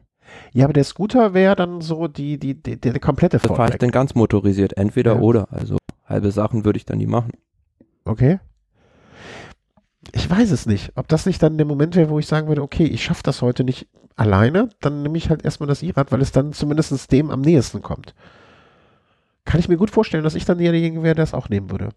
Ja, 0.52 0.64
aber 0.64 0.72
der 0.72 0.84
Scooter 0.84 1.34
wäre 1.34 1.56
dann 1.56 1.80
so 1.80 2.08
die, 2.08 2.38
die, 2.38 2.60
die, 2.60 2.80
der, 2.80 2.98
komplette 3.00 3.38
Vorteil. 3.38 3.56
Fahre 3.56 3.72
ich 3.72 3.78
dann 3.78 3.90
ganz 3.90 4.14
motorisiert, 4.14 4.76
entweder 4.76 5.14
ja. 5.14 5.20
oder. 5.20 5.48
Also 5.50 5.76
halbe 6.06 6.30
Sachen 6.30 6.64
würde 6.64 6.76
ich 6.76 6.86
dann 6.86 6.98
nie 6.98 7.06
machen. 7.06 7.32
Okay. 8.04 8.38
Ich 10.12 10.28
weiß 10.28 10.50
es 10.50 10.66
nicht, 10.66 10.92
ob 10.96 11.08
das 11.08 11.26
nicht 11.26 11.42
dann 11.42 11.58
der 11.58 11.66
Moment 11.66 11.94
wäre, 11.94 12.10
wo 12.10 12.18
ich 12.18 12.26
sagen 12.26 12.48
würde, 12.48 12.62
okay, 12.62 12.84
ich 12.84 13.04
schaffe 13.04 13.22
das 13.22 13.42
heute 13.42 13.64
nicht 13.64 13.88
alleine, 14.16 14.70
dann 14.80 15.02
nehme 15.02 15.18
ich 15.18 15.30
halt 15.30 15.44
erstmal 15.44 15.68
das 15.68 15.82
E-Rad, 15.82 16.10
weil 16.10 16.22
es 16.22 16.32
dann 16.32 16.52
zumindest 16.52 17.12
dem 17.12 17.30
am 17.30 17.40
nächsten 17.42 17.82
kommt. 17.82 18.14
Kann 19.44 19.60
ich 19.60 19.68
mir 19.68 19.76
gut 19.76 19.90
vorstellen, 19.90 20.24
dass 20.24 20.34
ich 20.34 20.44
dann 20.44 20.58
derjenige 20.58 21.02
wäre, 21.02 21.14
der 21.14 21.24
es 21.24 21.34
auch 21.34 21.48
nehmen 21.48 21.70
würde. 21.70 21.90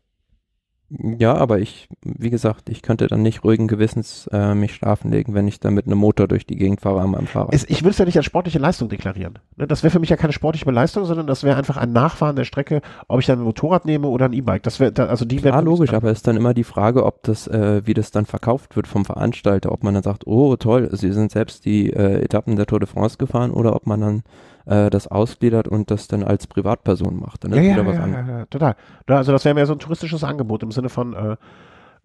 Ja, 0.99 1.33
aber 1.33 1.59
ich, 1.59 1.87
wie 2.03 2.29
gesagt, 2.29 2.69
ich 2.69 2.83
könnte 2.83 3.07
dann 3.07 3.23
nicht 3.23 3.43
ruhigen 3.43 3.67
Gewissens 3.67 4.29
äh, 4.31 4.53
mich 4.53 4.75
schlafen 4.75 5.09
legen, 5.11 5.33
wenn 5.33 5.47
ich 5.47 5.59
dann 5.59 5.73
mit 5.73 5.87
einem 5.87 5.97
Motor 5.97 6.27
durch 6.27 6.45
die 6.45 6.55
Gegend 6.55 6.81
fahre 6.81 7.01
an 7.01 7.11
meinem 7.11 7.25
Fahrrad. 7.25 7.53
Es, 7.53 7.63
ich 7.67 7.81
würde 7.81 7.91
es 7.91 7.97
ja 7.97 8.05
nicht 8.05 8.17
als 8.17 8.25
sportliche 8.25 8.59
Leistung 8.59 8.89
deklarieren. 8.89 9.39
Ne? 9.55 9.65
Das 9.65 9.81
wäre 9.81 9.89
für 9.89 9.99
mich 9.99 10.09
ja 10.09 10.17
keine 10.17 10.33
sportliche 10.33 10.69
Leistung, 10.69 11.05
sondern 11.05 11.25
das 11.25 11.43
wäre 11.43 11.57
einfach 11.57 11.77
ein 11.77 11.93
Nachfahren 11.93 12.35
der 12.35 12.43
Strecke, 12.43 12.81
ob 13.07 13.19
ich 13.19 13.25
dann 13.25 13.39
ein 13.39 13.45
Motorrad 13.45 13.85
nehme 13.85 14.07
oder 14.07 14.25
ein 14.25 14.33
E-Bike. 14.33 14.61
Das 14.63 14.79
wäre, 14.79 15.09
also 15.09 15.25
die 15.25 15.43
wäre. 15.43 15.55
Ja, 15.55 15.61
logisch, 15.61 15.93
aber 15.93 16.11
es 16.11 16.19
ist 16.19 16.27
dann 16.27 16.37
immer 16.37 16.53
die 16.53 16.63
Frage, 16.63 17.05
ob 17.05 17.23
das, 17.23 17.47
äh, 17.47 17.81
wie 17.85 17.95
das 17.95 18.11
dann 18.11 18.25
verkauft 18.25 18.75
wird 18.75 18.87
vom 18.87 19.03
Veranstalter, 19.03 19.71
ob 19.71 19.83
man 19.83 19.95
dann 19.95 20.03
sagt, 20.03 20.27
oh 20.27 20.55
toll, 20.57 20.89
Sie 20.91 21.11
sind 21.11 21.31
selbst 21.31 21.65
die 21.65 21.91
äh, 21.91 22.23
Etappen 22.23 22.55
der 22.55 22.67
Tour 22.67 22.79
de 22.79 22.87
France 22.87 23.17
gefahren 23.17 23.49
oder 23.49 23.75
ob 23.75 23.87
man 23.87 24.01
dann 24.01 24.23
äh, 24.65 24.89
das 24.89 25.07
ausgliedert 25.07 25.67
und 25.67 25.91
das 25.91 26.07
dann 26.07 26.23
als 26.23 26.47
Privatperson 26.47 27.19
macht. 27.19 27.43
Dann 27.43 27.53
ja, 27.53 27.61
ja, 27.61 27.81
ja, 27.81 28.27
ja, 28.27 28.45
total. 28.45 28.75
Also 29.07 29.31
das 29.31 29.45
wäre 29.45 29.55
mehr 29.55 29.65
so 29.65 29.73
ein 29.73 29.79
touristisches 29.79 30.23
Angebot 30.23 30.63
im 30.63 30.71
Sinne 30.71 30.89
von 30.89 31.13
äh, 31.13 31.37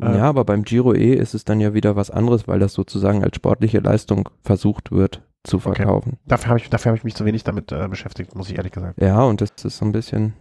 äh, 0.01 0.17
ja, 0.17 0.25
aber 0.25 0.45
beim 0.45 0.63
Giro 0.63 0.95
E 0.95 1.15
ist 1.15 1.35
es 1.35 1.45
dann 1.45 1.61
ja 1.61 1.75
wieder 1.75 1.97
was 1.97 2.11
anderes, 2.11 2.47
weil 2.47 2.61
das 2.61 2.73
sozusagen 2.73 3.25
als 3.25 3.37
sportliche 3.37 3.81
Leistung 3.81 4.29
versucht 4.43 4.93
wird 4.93 5.23
zu 5.45 5.59
verkaufen. 5.59 6.15
Okay. 6.15 6.23
Dafür 6.27 6.49
habe 6.51 6.61
ich, 6.61 6.73
hab 6.73 6.95
ich 6.95 7.05
mich 7.05 7.15
zu 7.15 7.25
wenig 7.25 7.45
damit 7.45 7.73
äh, 7.73 7.89
beschäftigt, 7.89 8.35
muss 8.35 8.51
ich 8.51 8.57
ehrlich 8.57 8.73
gesagt. 8.73 9.01
Ja, 9.01 9.23
und 9.23 9.41
das 9.41 9.51
ist 9.65 9.79
so 9.79 9.85
ein 9.85 9.93
bisschen 9.93 10.35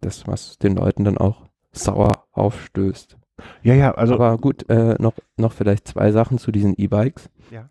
das, 0.00 0.26
was 0.26 0.58
den 0.58 0.76
Leuten 0.76 1.04
dann 1.04 1.18
auch 1.18 1.46
sauer 1.72 2.24
aufstößt. 2.32 3.16
Ja, 3.62 3.74
ja, 3.74 3.92
also. 3.92 4.14
Aber 4.14 4.36
gut, 4.36 4.68
äh, 4.68 4.96
noch, 4.98 5.14
noch 5.36 5.52
vielleicht 5.52 5.88
zwei 5.88 6.12
Sachen 6.12 6.38
zu 6.38 6.52
diesen 6.52 6.74
E-Bikes. 6.74 7.30
Ja. 7.50 7.68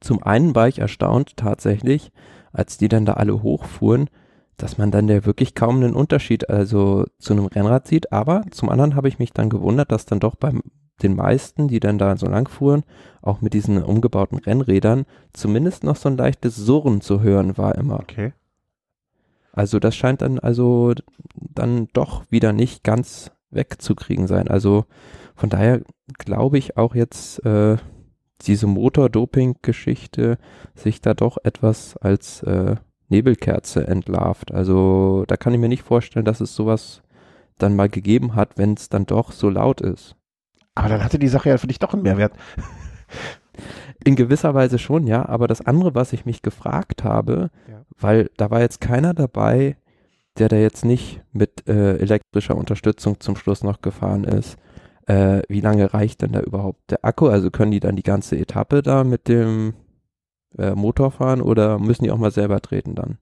Zum 0.00 0.22
einen 0.22 0.54
war 0.54 0.68
ich 0.68 0.78
erstaunt 0.78 1.36
tatsächlich, 1.36 2.10
als 2.52 2.78
die 2.78 2.88
dann 2.88 3.04
da 3.04 3.14
alle 3.14 3.42
hochfuhren, 3.42 4.10
dass 4.56 4.78
man 4.78 4.90
dann 4.90 5.08
ja 5.08 5.24
wirklich 5.24 5.54
kaum 5.54 5.76
einen 5.76 5.94
Unterschied 5.94 6.50
also 6.50 7.06
zu 7.18 7.32
einem 7.32 7.46
Rennrad 7.46 7.88
sieht. 7.88 8.12
Aber 8.12 8.42
zum 8.50 8.68
anderen 8.68 8.94
habe 8.94 9.08
ich 9.08 9.18
mich 9.18 9.32
dann 9.32 9.48
gewundert, 9.50 9.90
dass 9.90 10.06
dann 10.06 10.20
doch 10.20 10.36
bei 10.36 10.52
den 11.02 11.16
meisten, 11.16 11.68
die 11.68 11.80
dann 11.80 11.98
da 11.98 12.16
so 12.16 12.26
lang 12.26 12.48
fuhren, 12.48 12.84
auch 13.22 13.40
mit 13.40 13.54
diesen 13.54 13.82
umgebauten 13.82 14.38
Rennrädern, 14.38 15.06
zumindest 15.32 15.82
noch 15.84 15.96
so 15.96 16.08
ein 16.08 16.16
leichtes 16.16 16.56
Surren 16.56 17.00
zu 17.00 17.22
hören 17.22 17.56
war 17.56 17.74
immer. 17.76 18.00
Okay. 18.00 18.32
Also 19.52 19.78
das 19.78 19.96
scheint 19.96 20.22
dann 20.22 20.38
also 20.38 20.94
dann 21.34 21.88
doch 21.92 22.24
wieder 22.30 22.52
nicht 22.52 22.84
ganz 22.84 23.32
wegzukriegen 23.50 24.26
sein. 24.26 24.48
Also 24.48 24.84
von 25.34 25.48
daher 25.48 25.80
glaube 26.18 26.58
ich 26.58 26.76
auch 26.76 26.94
jetzt 26.94 27.44
äh, 27.44 27.76
diese 28.46 28.66
Motordoping-Geschichte 28.66 30.38
sich 30.74 31.00
da 31.00 31.14
doch 31.14 31.38
etwas 31.42 31.96
als 31.96 32.42
äh, 32.42 32.76
Nebelkerze 33.08 33.86
entlarvt. 33.86 34.52
Also 34.52 35.24
da 35.26 35.36
kann 35.36 35.52
ich 35.52 35.60
mir 35.60 35.68
nicht 35.68 35.82
vorstellen, 35.82 36.24
dass 36.24 36.40
es 36.40 36.54
sowas 36.54 37.02
dann 37.58 37.76
mal 37.76 37.88
gegeben 37.88 38.34
hat, 38.34 38.56
wenn 38.56 38.74
es 38.74 38.88
dann 38.88 39.06
doch 39.06 39.32
so 39.32 39.50
laut 39.50 39.80
ist. 39.80 40.16
Aber 40.74 40.88
dann 40.88 41.04
hatte 41.04 41.18
die 41.18 41.28
Sache 41.28 41.50
ja 41.50 41.58
für 41.58 41.66
dich 41.66 41.78
doch 41.78 41.92
einen 41.92 42.02
Mehrwert. 42.02 42.32
In 44.04 44.16
gewisser 44.16 44.54
Weise 44.54 44.78
schon, 44.78 45.06
ja. 45.06 45.28
Aber 45.28 45.46
das 45.46 45.60
andere, 45.60 45.94
was 45.94 46.14
ich 46.14 46.24
mich 46.24 46.40
gefragt 46.40 47.04
habe, 47.04 47.50
ja. 47.68 47.82
weil 47.98 48.30
da 48.38 48.50
war 48.50 48.60
jetzt 48.60 48.80
keiner 48.80 49.12
dabei, 49.12 49.76
der 50.38 50.48
da 50.48 50.56
jetzt 50.56 50.84
nicht 50.84 51.20
mit 51.32 51.68
äh, 51.68 51.98
elektrischer 51.98 52.56
Unterstützung 52.56 53.20
zum 53.20 53.36
Schluss 53.36 53.62
noch 53.62 53.82
gefahren 53.82 54.24
ist, 54.24 54.56
äh, 55.06 55.42
wie 55.48 55.60
lange 55.60 55.92
reicht 55.92 56.22
denn 56.22 56.32
da 56.32 56.40
überhaupt 56.40 56.90
der 56.90 57.04
Akku? 57.04 57.28
Also 57.28 57.50
können 57.50 57.70
die 57.70 57.80
dann 57.80 57.96
die 57.96 58.02
ganze 58.02 58.38
Etappe 58.38 58.82
da 58.82 59.04
mit 59.04 59.28
dem 59.28 59.74
äh, 60.58 60.72
Motor 60.72 61.10
fahren 61.10 61.40
oder 61.40 61.78
müssen 61.78 62.04
die 62.04 62.10
auch 62.10 62.18
mal 62.18 62.30
selber 62.30 62.60
treten 62.60 62.94
dann? 62.94 63.18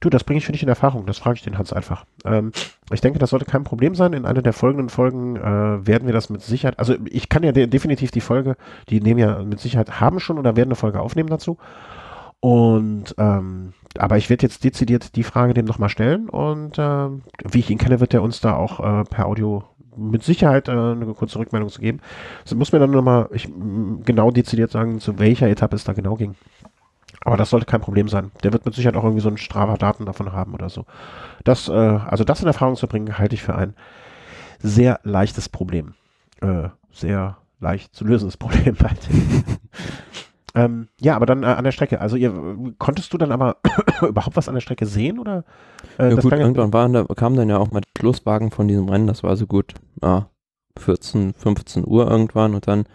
Du, 0.00 0.10
das 0.10 0.22
bringe 0.22 0.38
ich 0.38 0.46
für 0.46 0.52
dich 0.52 0.62
in 0.62 0.68
Erfahrung, 0.68 1.06
das 1.06 1.18
frage 1.18 1.36
ich 1.36 1.42
den 1.42 1.58
Hans 1.58 1.72
einfach. 1.72 2.04
Ähm, 2.24 2.52
ich 2.92 3.00
denke, 3.00 3.18
das 3.18 3.30
sollte 3.30 3.46
kein 3.46 3.64
Problem 3.64 3.96
sein. 3.96 4.12
In 4.12 4.26
einer 4.26 4.42
der 4.42 4.52
folgenden 4.52 4.90
Folgen 4.90 5.34
äh, 5.36 5.86
werden 5.86 6.06
wir 6.06 6.12
das 6.12 6.30
mit 6.30 6.40
Sicherheit, 6.40 6.78
also 6.78 6.94
ich 7.10 7.28
kann 7.28 7.42
ja 7.42 7.50
de 7.50 7.66
definitiv 7.66 8.12
die 8.12 8.20
Folge, 8.20 8.56
die 8.88 9.00
nehmen 9.00 9.18
ja 9.18 9.42
mit 9.42 9.58
Sicherheit, 9.58 10.00
haben 10.00 10.20
schon 10.20 10.38
oder 10.38 10.54
werden 10.54 10.68
eine 10.68 10.76
Folge 10.76 11.00
aufnehmen 11.00 11.28
dazu. 11.28 11.58
Und 12.40 13.14
ähm, 13.18 13.72
aber 13.96 14.16
ich 14.16 14.30
werde 14.30 14.44
jetzt 14.44 14.62
dezidiert 14.62 15.16
die 15.16 15.24
Frage 15.24 15.54
dem 15.54 15.64
nochmal 15.64 15.88
stellen 15.88 16.28
und 16.28 16.78
äh, 16.78 17.08
wie 17.44 17.58
ich 17.58 17.70
ihn 17.70 17.78
kenne, 17.78 17.98
wird 18.00 18.14
er 18.14 18.22
uns 18.22 18.40
da 18.40 18.54
auch 18.54 18.78
äh, 18.78 19.04
per 19.04 19.26
Audio 19.26 19.64
mit 19.96 20.22
Sicherheit 20.22 20.68
äh, 20.68 20.72
eine 20.72 21.12
kurze 21.14 21.38
Rückmeldung 21.38 21.68
zu 21.68 21.80
geben. 21.80 22.00
Das 22.44 22.54
muss 22.54 22.70
mir 22.70 22.78
dann 22.78 22.92
nochmal 22.92 23.28
ich, 23.32 23.48
genau 24.04 24.30
dezidiert 24.30 24.70
sagen, 24.70 25.00
zu 25.00 25.18
welcher 25.18 25.48
Etappe 25.48 25.74
es 25.74 25.84
da 25.84 25.94
genau 25.94 26.14
ging. 26.14 26.36
Aber 27.24 27.36
das 27.36 27.50
sollte 27.50 27.66
kein 27.66 27.80
Problem 27.80 28.08
sein. 28.08 28.30
Der 28.44 28.52
wird 28.52 28.64
mit 28.64 28.74
Sicherheit 28.74 28.96
auch 28.96 29.02
irgendwie 29.02 29.22
so 29.22 29.28
ein 29.28 29.38
Strava-Daten 29.38 30.06
davon 30.06 30.32
haben 30.32 30.54
oder 30.54 30.68
so. 30.68 30.84
Das, 31.42 31.68
äh, 31.68 31.72
also 31.72 32.22
das 32.22 32.40
in 32.40 32.46
Erfahrung 32.46 32.76
zu 32.76 32.86
bringen, 32.86 33.18
halte 33.18 33.34
ich 33.34 33.42
für 33.42 33.56
ein 33.56 33.74
sehr 34.60 35.00
leichtes 35.02 35.48
Problem. 35.48 35.94
Äh, 36.40 36.68
sehr 36.92 37.38
leicht 37.58 37.94
zu 37.94 38.04
lösendes 38.04 38.36
Problem 38.36 38.76
halt. 38.82 39.00
Ähm, 40.58 40.88
ja, 41.00 41.14
aber 41.14 41.26
dann 41.26 41.44
äh, 41.44 41.46
an 41.46 41.62
der 41.62 41.70
Strecke. 41.70 42.00
Also 42.00 42.16
ihr 42.16 42.32
konntest 42.78 43.12
du 43.12 43.18
dann 43.18 43.30
aber 43.30 43.58
überhaupt 44.02 44.36
was 44.36 44.48
an 44.48 44.54
der 44.54 44.60
Strecke 44.60 44.86
sehen 44.86 45.20
oder? 45.20 45.44
Äh, 45.98 46.10
ja 46.10 46.14
gut, 46.16 46.32
irgendwann 46.32 46.72
waren 46.72 46.92
da, 46.92 47.04
kam 47.04 47.36
dann 47.36 47.48
ja 47.48 47.58
auch 47.58 47.70
mal 47.70 47.80
der 47.80 48.00
Schlusswagen 48.00 48.50
von 48.50 48.66
diesem 48.66 48.88
Rennen, 48.88 49.06
das 49.06 49.22
war 49.22 49.36
so 49.36 49.46
gut, 49.46 49.74
ja, 50.02 50.28
14, 50.76 51.34
15 51.34 51.86
Uhr 51.86 52.10
irgendwann 52.10 52.56
und 52.56 52.66
dann 52.66 52.86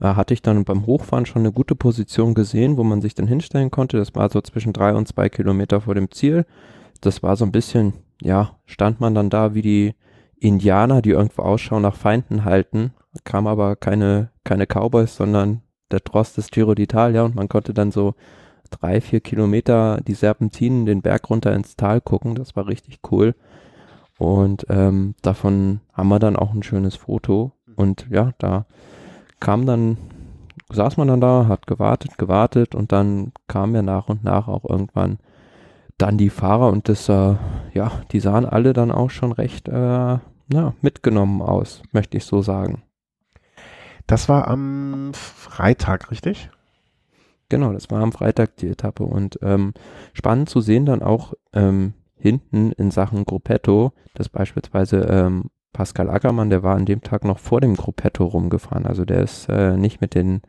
äh, 0.00 0.14
hatte 0.14 0.34
ich 0.34 0.42
dann 0.42 0.64
beim 0.64 0.86
Hochfahren 0.86 1.24
schon 1.24 1.42
eine 1.42 1.52
gute 1.52 1.76
Position 1.76 2.34
gesehen, 2.34 2.76
wo 2.76 2.82
man 2.82 3.00
sich 3.00 3.14
dann 3.14 3.28
hinstellen 3.28 3.70
konnte. 3.70 3.96
Das 3.96 4.14
war 4.16 4.28
so 4.28 4.40
zwischen 4.40 4.72
drei 4.72 4.92
und 4.92 5.06
zwei 5.06 5.28
Kilometer 5.28 5.80
vor 5.82 5.94
dem 5.94 6.10
Ziel. 6.10 6.46
Das 7.00 7.22
war 7.22 7.36
so 7.36 7.44
ein 7.44 7.52
bisschen, 7.52 7.92
ja, 8.20 8.56
stand 8.66 9.00
man 9.00 9.14
dann 9.14 9.30
da 9.30 9.54
wie 9.54 9.62
die 9.62 9.94
Indianer, 10.40 11.00
die 11.00 11.10
irgendwo 11.10 11.42
Ausschau 11.42 11.78
nach 11.78 11.94
Feinden 11.94 12.44
halten, 12.44 12.92
kam 13.22 13.46
aber 13.46 13.76
keine, 13.76 14.30
keine 14.42 14.66
Cowboys, 14.66 15.14
sondern 15.14 15.60
der 15.94 16.04
Trost 16.04 16.36
des 16.36 16.50
Giro 16.50 16.72
d'Italia 16.72 17.24
und 17.24 17.34
man 17.34 17.48
konnte 17.48 17.72
dann 17.72 17.92
so 17.92 18.14
drei, 18.70 19.00
vier 19.00 19.20
Kilometer 19.20 20.00
die 20.06 20.14
Serpentinen 20.14 20.86
den 20.86 21.02
Berg 21.02 21.30
runter 21.30 21.54
ins 21.54 21.76
Tal 21.76 22.00
gucken. 22.00 22.34
Das 22.34 22.56
war 22.56 22.66
richtig 22.66 22.98
cool. 23.10 23.34
Und 24.18 24.66
ähm, 24.68 25.14
davon 25.22 25.80
haben 25.92 26.08
wir 26.08 26.18
dann 26.18 26.36
auch 26.36 26.52
ein 26.52 26.62
schönes 26.62 26.96
Foto. 26.96 27.52
Und 27.76 28.06
ja, 28.10 28.32
da 28.38 28.66
kam 29.40 29.66
dann, 29.66 29.96
saß 30.72 30.96
man 30.96 31.08
dann 31.08 31.20
da, 31.20 31.46
hat 31.48 31.66
gewartet, 31.66 32.18
gewartet 32.18 32.74
und 32.74 32.92
dann 32.92 33.32
kam 33.48 33.74
ja 33.74 33.82
nach 33.82 34.08
und 34.08 34.24
nach 34.24 34.48
auch 34.48 34.64
irgendwann 34.68 35.18
dann 35.98 36.18
die 36.18 36.30
Fahrer 36.30 36.70
und 36.70 36.88
das, 36.88 37.08
äh, 37.08 37.34
ja, 37.72 37.92
die 38.10 38.20
sahen 38.20 38.46
alle 38.46 38.72
dann 38.72 38.90
auch 38.90 39.10
schon 39.10 39.32
recht, 39.32 39.68
äh, 39.68 40.18
ja, 40.52 40.74
mitgenommen 40.80 41.40
aus, 41.40 41.82
möchte 41.92 42.16
ich 42.16 42.24
so 42.24 42.42
sagen. 42.42 42.82
Das 44.06 44.28
war 44.28 44.48
am 44.48 45.12
Freitag, 45.14 46.10
richtig? 46.10 46.50
Genau, 47.48 47.72
das 47.72 47.90
war 47.90 48.02
am 48.02 48.12
Freitag 48.12 48.56
die 48.56 48.68
Etappe. 48.68 49.04
Und 49.04 49.38
ähm, 49.42 49.74
spannend 50.12 50.48
zu 50.48 50.60
sehen 50.60 50.86
dann 50.86 51.02
auch 51.02 51.34
ähm, 51.52 51.94
hinten 52.16 52.72
in 52.72 52.90
Sachen 52.90 53.24
Gruppetto, 53.24 53.92
dass 54.14 54.28
beispielsweise 54.28 55.00
ähm, 55.00 55.50
Pascal 55.72 56.08
Ackermann, 56.08 56.50
der 56.50 56.62
war 56.62 56.76
an 56.76 56.86
dem 56.86 57.02
Tag 57.02 57.24
noch 57.24 57.38
vor 57.38 57.60
dem 57.60 57.76
Gruppetto 57.76 58.24
rumgefahren, 58.24 58.86
also 58.86 59.04
der 59.04 59.22
ist 59.22 59.48
äh, 59.48 59.76
nicht 59.76 60.00
mit 60.00 60.14
den 60.14 60.40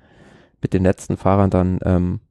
mit 0.61 0.73
den 0.73 0.84
letzten 0.84 1.15
Fahrern 1.15 1.52
dann 1.52 1.80
ähm, 1.84 2.22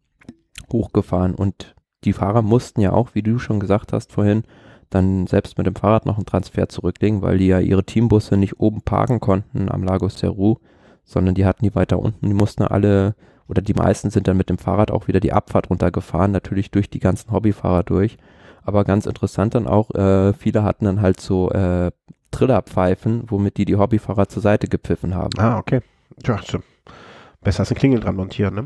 hochgefahren. 0.72 1.34
Und 1.34 1.76
die 2.04 2.12
Fahrer 2.12 2.42
mussten 2.42 2.80
ja 2.80 2.92
auch, 2.92 3.14
wie 3.14 3.22
du 3.22 3.38
schon 3.38 3.60
gesagt 3.60 3.92
hast 3.92 4.12
vorhin, 4.12 4.42
dann 4.90 5.26
selbst 5.28 5.56
mit 5.56 5.66
dem 5.66 5.76
Fahrrad 5.76 6.04
noch 6.04 6.16
einen 6.16 6.26
Transfer 6.26 6.68
zurücklegen, 6.68 7.22
weil 7.22 7.38
die 7.38 7.46
ja 7.46 7.60
ihre 7.60 7.84
Teambusse 7.84 8.36
nicht 8.36 8.58
oben 8.58 8.82
parken 8.82 9.20
konnten 9.20 9.70
am 9.70 9.84
Lago 9.84 10.08
Seru, 10.08 10.56
sondern 11.04 11.34
die 11.34 11.44
hatten 11.46 11.64
die 11.64 11.74
weiter 11.74 11.98
unten. 11.98 12.26
Die 12.28 12.34
mussten 12.34 12.62
alle 12.62 13.14
oder 13.48 13.60
die 13.60 13.74
meisten 13.74 14.10
sind 14.10 14.26
dann 14.26 14.36
mit 14.36 14.48
dem 14.48 14.58
Fahrrad 14.58 14.90
auch 14.90 15.06
wieder 15.06 15.20
die 15.20 15.32
Abfahrt 15.32 15.68
runtergefahren, 15.68 16.32
natürlich 16.32 16.70
durch 16.70 16.88
die 16.88 17.00
ganzen 17.00 17.30
Hobbyfahrer 17.30 17.82
durch. 17.82 18.16
Aber 18.62 18.84
ganz 18.84 19.04
interessant 19.04 19.54
dann 19.54 19.66
auch, 19.66 19.90
äh, 19.94 20.32
viele 20.32 20.64
hatten 20.64 20.86
dann 20.86 21.02
halt 21.02 21.20
so 21.20 21.50
äh, 21.50 21.90
Trillerpfeifen, 22.30 23.24
womit 23.26 23.58
die 23.58 23.66
die 23.66 23.76
Hobbyfahrer 23.76 24.28
zur 24.28 24.42
Seite 24.42 24.68
gepfiffen 24.68 25.14
haben. 25.14 25.38
Ah, 25.38 25.58
okay. 25.58 25.80
Ja, 26.24 26.38
stimmt 26.38 26.64
besser 27.44 27.60
als 27.60 27.70
eine 27.70 27.78
Klingel 27.78 28.00
dran 28.00 28.16
montieren. 28.16 28.54
Ne? 28.54 28.64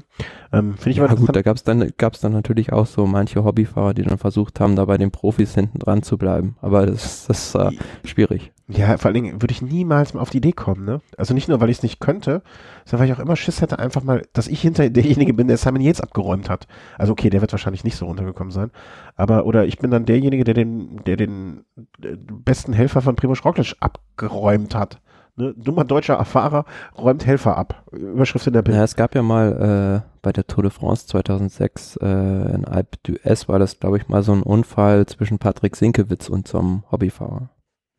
Ähm, 0.52 0.74
Finde 0.78 0.90
ich 0.90 0.96
ja, 0.96 1.06
gut, 1.14 1.34
da 1.34 1.42
gab 1.42 1.56
es 1.56 1.64
dann, 1.64 1.92
gab's 1.98 2.20
dann 2.20 2.32
natürlich 2.32 2.72
auch 2.72 2.86
so 2.86 3.06
manche 3.06 3.44
Hobbyfahrer, 3.44 3.92
die 3.92 4.04
dann 4.04 4.16
versucht 4.16 4.60
haben, 4.60 4.76
da 4.76 4.86
bei 4.86 4.96
den 4.96 5.10
Profis 5.10 5.54
hinten 5.54 5.80
dran 5.80 6.02
zu 6.02 6.16
bleiben. 6.16 6.56
Aber 6.62 6.86
das, 6.86 7.26
das 7.26 7.54
ist 7.54 7.54
äh, 7.56 7.70
schwierig. 8.04 8.52
Ja, 8.70 8.98
vor 8.98 9.06
allen 9.06 9.14
Dingen 9.14 9.40
würde 9.40 9.52
ich 9.52 9.62
niemals 9.62 10.12
mal 10.12 10.20
auf 10.20 10.28
die 10.28 10.38
Idee 10.38 10.52
kommen. 10.52 10.84
Ne? 10.84 11.00
Also 11.16 11.32
nicht 11.32 11.48
nur, 11.48 11.58
weil 11.58 11.70
ich 11.70 11.78
es 11.78 11.82
nicht 11.82 12.00
könnte, 12.00 12.42
sondern 12.84 13.00
weil 13.00 13.10
ich 13.10 13.16
auch 13.18 13.22
immer 13.22 13.34
Schiss 13.34 13.62
hätte, 13.62 13.78
einfach 13.78 14.02
mal, 14.02 14.26
dass 14.34 14.46
ich 14.46 14.60
hinter 14.60 14.90
derjenige 14.90 15.32
bin, 15.32 15.48
der 15.48 15.56
Simon 15.56 15.80
Yates 15.80 16.02
abgeräumt 16.02 16.50
hat. 16.50 16.68
Also 16.98 17.12
okay, 17.12 17.30
der 17.30 17.40
wird 17.40 17.52
wahrscheinlich 17.52 17.84
nicht 17.84 17.96
so 17.96 18.04
runtergekommen 18.04 18.50
sein. 18.50 18.70
Aber, 19.16 19.46
oder 19.46 19.64
ich 19.64 19.78
bin 19.78 19.90
dann 19.90 20.04
derjenige, 20.04 20.44
der 20.44 20.52
den, 20.52 21.02
der 21.06 21.16
den 21.16 21.64
äh, 22.02 22.16
besten 22.16 22.74
Helfer 22.74 23.00
von 23.00 23.16
Primo 23.16 23.32
Roglic 23.42 23.74
abgeräumt 23.80 24.74
hat. 24.74 25.00
Ne? 25.36 25.54
Dummer 25.56 25.84
deutscher 25.84 26.22
Fahrer 26.26 26.66
räumt 26.98 27.24
Helfer 27.24 27.56
ab. 27.56 27.84
Überschrift 27.92 28.48
in 28.48 28.52
der 28.52 28.62
Bild. 28.62 28.76
Ja, 28.76 28.84
es 28.84 28.96
gab 28.96 29.14
ja 29.14 29.22
mal 29.22 30.02
äh, 30.04 30.08
bei 30.20 30.32
der 30.32 30.46
Tour 30.46 30.64
de 30.64 30.72
France 30.72 31.06
2006 31.06 31.96
äh, 32.02 32.06
in 32.06 32.66
Alpe 32.66 32.98
d'Huez 33.06 33.48
war 33.48 33.58
das, 33.58 33.80
glaube 33.80 33.96
ich, 33.96 34.08
mal 34.08 34.22
so 34.22 34.32
ein 34.32 34.42
Unfall 34.42 35.06
zwischen 35.06 35.38
Patrick 35.38 35.74
Sinkewitz 35.74 36.28
und 36.28 36.48
so 36.48 36.58
einem 36.58 36.82
Hobbyfahrer. 36.90 37.48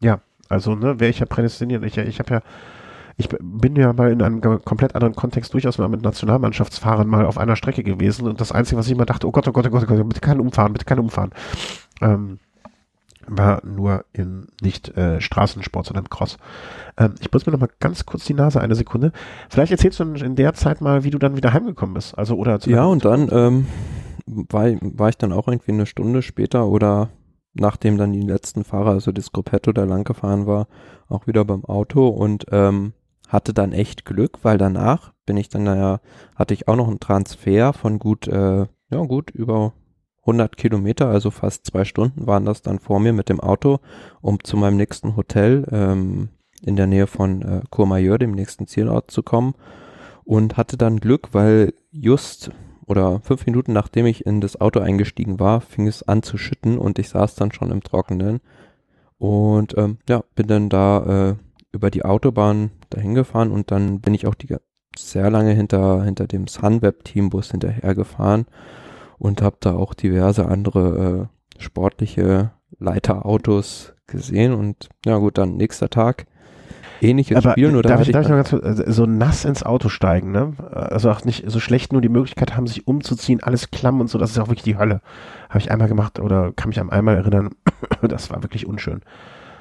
Ja, 0.02 0.22
also 0.50 0.76
ne, 0.76 1.00
wäre 1.00 1.10
ich 1.10 1.20
ja 1.20 1.26
prädestiniert. 1.26 1.84
Ich, 1.84 1.98
ich 1.98 2.20
habe 2.20 2.34
ja 2.34 2.42
ich 3.20 3.28
bin 3.28 3.76
ja 3.76 3.92
mal 3.92 4.14
in 4.14 4.22
einem 4.22 4.42
komplett 4.64 4.96
anderen 4.96 5.14
Kontext 5.14 5.54
durchaus 5.54 5.78
mal 5.78 5.90
mit 5.90 6.02
Nationalmannschaftsfahrern 6.02 7.06
mal 7.06 7.26
auf 7.26 7.38
einer 7.38 7.58
Strecke 7.58 7.84
gewesen 7.84 8.28
und 8.30 8.40
das 8.40 8.54
Einzige, 8.54 8.80
was 8.80 8.86
ich 8.86 8.94
immer 8.94 9.06
dachte, 9.06 9.28
oh 9.28 9.32
Gott, 9.32 9.46
oh 9.46 9.52
Gott, 9.52 9.68
oh 9.68 9.70
Gott, 9.70 9.84
oh 9.84 9.94
Gott, 9.94 10.08
bitte 10.08 10.22
kein 10.22 10.40
Umfahren, 10.40 10.72
bitte 10.72 10.86
kein 10.86 11.00
Umfahren. 11.00 11.32
Ähm, 12.00 12.40
war 13.28 13.62
nur 13.66 14.06
in 14.14 14.48
nicht 14.62 14.96
äh, 14.98 15.20
Straßensport, 15.20 15.88
sondern 15.88 16.10
Cross. 16.10 16.38
Ähm, 16.98 17.16
ich 17.20 17.30
muss 17.32 17.46
mir 17.46 17.52
noch 17.52 17.60
mal 17.60 17.70
ganz 17.82 18.06
kurz 18.06 18.24
die 18.24 18.34
Nase, 18.34 18.62
eine 18.62 18.76
Sekunde. 18.76 19.12
Vielleicht 19.50 19.74
erzählst 19.74 20.00
du 20.00 20.06
in 20.06 20.38
der 20.38 20.54
Zeit 20.54 20.80
mal, 20.80 21.04
wie 21.04 21.12
du 21.12 21.20
dann 21.20 21.36
wieder 21.36 21.52
heimgekommen 21.52 21.96
bist. 21.96 22.18
Also 22.18 22.36
oder 22.36 22.58
ja 22.66 22.86
und 22.86 23.04
dann 23.04 23.28
ähm, 23.34 23.68
war, 24.26 24.66
war 24.82 25.10
ich 25.10 25.18
dann 25.18 25.34
auch 25.34 25.50
irgendwie 25.50 25.74
eine 25.74 25.86
Stunde 25.86 26.22
später 26.22 26.68
oder 26.68 27.10
nachdem 27.60 27.98
dann 27.98 28.14
die 28.14 28.22
letzten 28.22 28.64
Fahrer, 28.64 28.91
also 28.91 29.11
das 29.11 29.31
Gruppetto, 29.31 29.72
da 29.72 29.84
lang 29.84 30.03
gefahren 30.03 30.45
war, 30.45 30.68
auch 31.07 31.27
wieder 31.27 31.45
beim 31.45 31.65
Auto 31.65 32.07
und 32.07 32.45
ähm, 32.52 32.94
hatte 33.27 33.53
dann 33.53 33.73
echt 33.73 34.06
Glück, 34.06 34.40
weil 34.44 34.57
danach 34.57 35.14
bin 35.26 35.38
ich 35.38 35.49
dann 35.49 35.64
naja, 35.64 35.99
hatte 36.36 36.53
ich 36.53 36.68
auch 36.68 36.76
noch 36.76 36.88
einen 36.88 36.99
Transfer 36.99 37.73
von 37.73 37.99
gut, 37.99 38.27
äh, 38.27 38.65
ja 38.91 39.02
gut 39.06 39.30
über 39.30 39.73
100 40.22 40.57
Kilometer, 40.57 41.07
also 41.07 41.31
fast 41.31 41.65
zwei 41.65 41.86
Stunden 41.86 42.27
waren 42.27 42.45
das 42.45 42.61
dann 42.61 42.80
vor 42.80 42.99
mir 42.99 43.14
mit 43.14 43.30
dem 43.30 43.40
Auto, 43.40 43.80
um 44.22 44.44
zu 44.44 44.57
meinem 44.57 44.77
nächsten 44.77 45.15
Hotel 45.15 45.65
ähm, 45.72 46.30
in 46.61 46.76
der 46.76 46.88
Nähe 46.88 47.07
von 47.07 47.41
äh, 47.41 47.61
Courmayeur, 47.69 48.18
dem 48.18 48.31
nächsten 48.31 48.68
Zielort, 48.68 49.11
zu 49.11 49.23
kommen. 49.23 49.56
Und 50.23 50.57
hatte 50.57 50.77
dann 50.77 50.99
Glück, 50.99 51.30
weil 51.31 51.73
just 51.91 52.52
oder 52.90 53.22
fünf 53.22 53.45
Minuten 53.45 53.72
nachdem 53.72 54.07
ich 54.07 54.26
in 54.26 54.41
das 54.41 54.60
Auto 54.60 54.80
eingestiegen 54.80 55.40
war, 55.40 55.61
fing 55.61 55.88
es 55.88 56.03
an 56.07 56.24
zu 56.24 56.38
schütten 56.38 56.78
und 56.80 56.98
ich 56.98 57.10
saß 57.10 57.36
dann 57.36 57.52
schon 57.52 57.72
im 57.72 57.84
Trockenen. 57.84 58.41
Und 59.20 59.78
ähm, 59.78 59.98
ja, 60.07 60.24
bin 60.36 60.48
dann 60.48 60.70
da 60.70 61.30
äh, 61.30 61.36
über 61.72 61.91
die 61.91 62.03
Autobahn 62.03 62.72
dahin 62.90 63.14
gefahren 63.14 63.52
und 63.52 63.70
dann 63.72 64.02
bin 64.02 64.14
ich 64.14 64.26
auch 64.26 64.34
die 64.34 64.56
sehr 64.98 65.30
lange 65.30 65.52
hinter, 65.52 66.03
hinter 66.03 66.26
dem 66.26 66.48
Sunweb-Teambus 66.48 67.52
hinterhergefahren 67.52 68.48
und 69.20 69.41
habe 69.41 69.57
da 69.60 69.76
auch 69.76 69.94
diverse 69.94 70.48
andere 70.48 71.30
äh, 71.57 71.61
sportliche 71.61 72.52
Leiterautos 72.80 73.94
gesehen 74.07 74.53
und 74.53 74.90
ja 75.06 75.18
gut, 75.18 75.38
dann 75.38 75.57
nächster 75.57 75.90
Tag 75.90 76.26
ähnliches 77.02 77.38
Aber 77.38 77.52
Spiel, 77.52 77.72
nur 77.72 77.84
darf, 77.84 78.02
ich, 78.02 78.12
darf 78.12 78.24
ich 78.24 78.30
noch 78.30 78.36
ganz 78.36 78.50
kurz, 78.50 78.64
also 78.64 78.84
so 78.92 79.06
nass 79.06 79.46
ins 79.46 79.64
Auto 79.64 79.90
steigen, 79.90 80.32
ne? 80.32 80.54
Also 80.72 81.10
auch 81.12 81.24
nicht 81.24 81.50
so 81.50 81.60
schlecht 81.60 81.94
nur 81.94 82.02
die 82.02 82.10
Möglichkeit 82.10 82.56
haben, 82.56 82.68
sich 82.68 82.88
umzuziehen, 82.88 83.42
alles 83.42 83.72
klamm 83.72 84.02
und 84.02 84.10
so, 84.10 84.18
das 84.18 84.32
ist 84.32 84.40
auch 84.40 84.48
wirklich 84.48 84.64
die 84.64 84.78
Hölle. 84.78 85.02
Habe 85.50 85.60
ich 85.60 85.72
einmal 85.72 85.88
gemacht 85.88 86.20
oder 86.20 86.52
kann 86.56 86.70
mich 86.70 86.80
am 86.80 86.90
einmal 86.90 87.16
erinnern, 87.16 87.52
das 88.02 88.30
war 88.30 88.44
wirklich 88.44 88.68
unschön. 88.68 89.02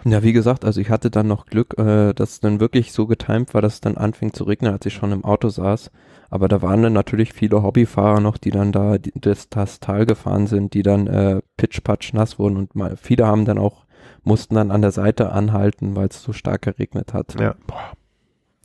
Ja, 0.04 0.22
wie 0.22 0.32
gesagt, 0.32 0.64
also 0.64 0.80
ich 0.80 0.90
hatte 0.90 1.10
dann 1.10 1.26
noch 1.26 1.46
Glück, 1.46 1.78
äh, 1.78 2.12
dass 2.14 2.30
es 2.30 2.40
dann 2.40 2.60
wirklich 2.60 2.92
so 2.92 3.06
getimt 3.06 3.52
war, 3.54 3.62
dass 3.62 3.74
es 3.74 3.80
dann 3.80 3.96
anfing 3.96 4.32
zu 4.32 4.44
regnen, 4.44 4.72
als 4.72 4.86
ich 4.86 4.94
schon 4.94 5.12
im 5.12 5.24
Auto 5.24 5.48
saß. 5.48 5.90
Aber 6.30 6.48
da 6.48 6.62
waren 6.62 6.82
dann 6.82 6.92
natürlich 6.92 7.32
viele 7.32 7.62
Hobbyfahrer 7.62 8.20
noch, 8.20 8.36
die 8.36 8.50
dann 8.50 8.70
da 8.70 8.98
die, 8.98 9.12
das, 9.14 9.48
das 9.48 9.80
Tal 9.80 10.06
gefahren 10.06 10.46
sind, 10.46 10.74
die 10.74 10.82
dann 10.82 11.06
äh, 11.06 11.40
pitch-patsch 11.56 12.12
nass 12.12 12.38
wurden 12.38 12.56
und 12.56 12.74
mal, 12.76 12.96
viele 12.96 13.26
haben 13.26 13.44
dann 13.44 13.58
auch, 13.58 13.84
mussten 14.24 14.54
dann 14.54 14.70
an 14.70 14.82
der 14.82 14.92
Seite 14.92 15.32
anhalten, 15.32 15.96
weil 15.96 16.08
es 16.08 16.22
so 16.22 16.32
stark 16.32 16.62
geregnet 16.62 17.14
hat. 17.14 17.38
Ja, 17.40 17.54
boah, 17.66 17.92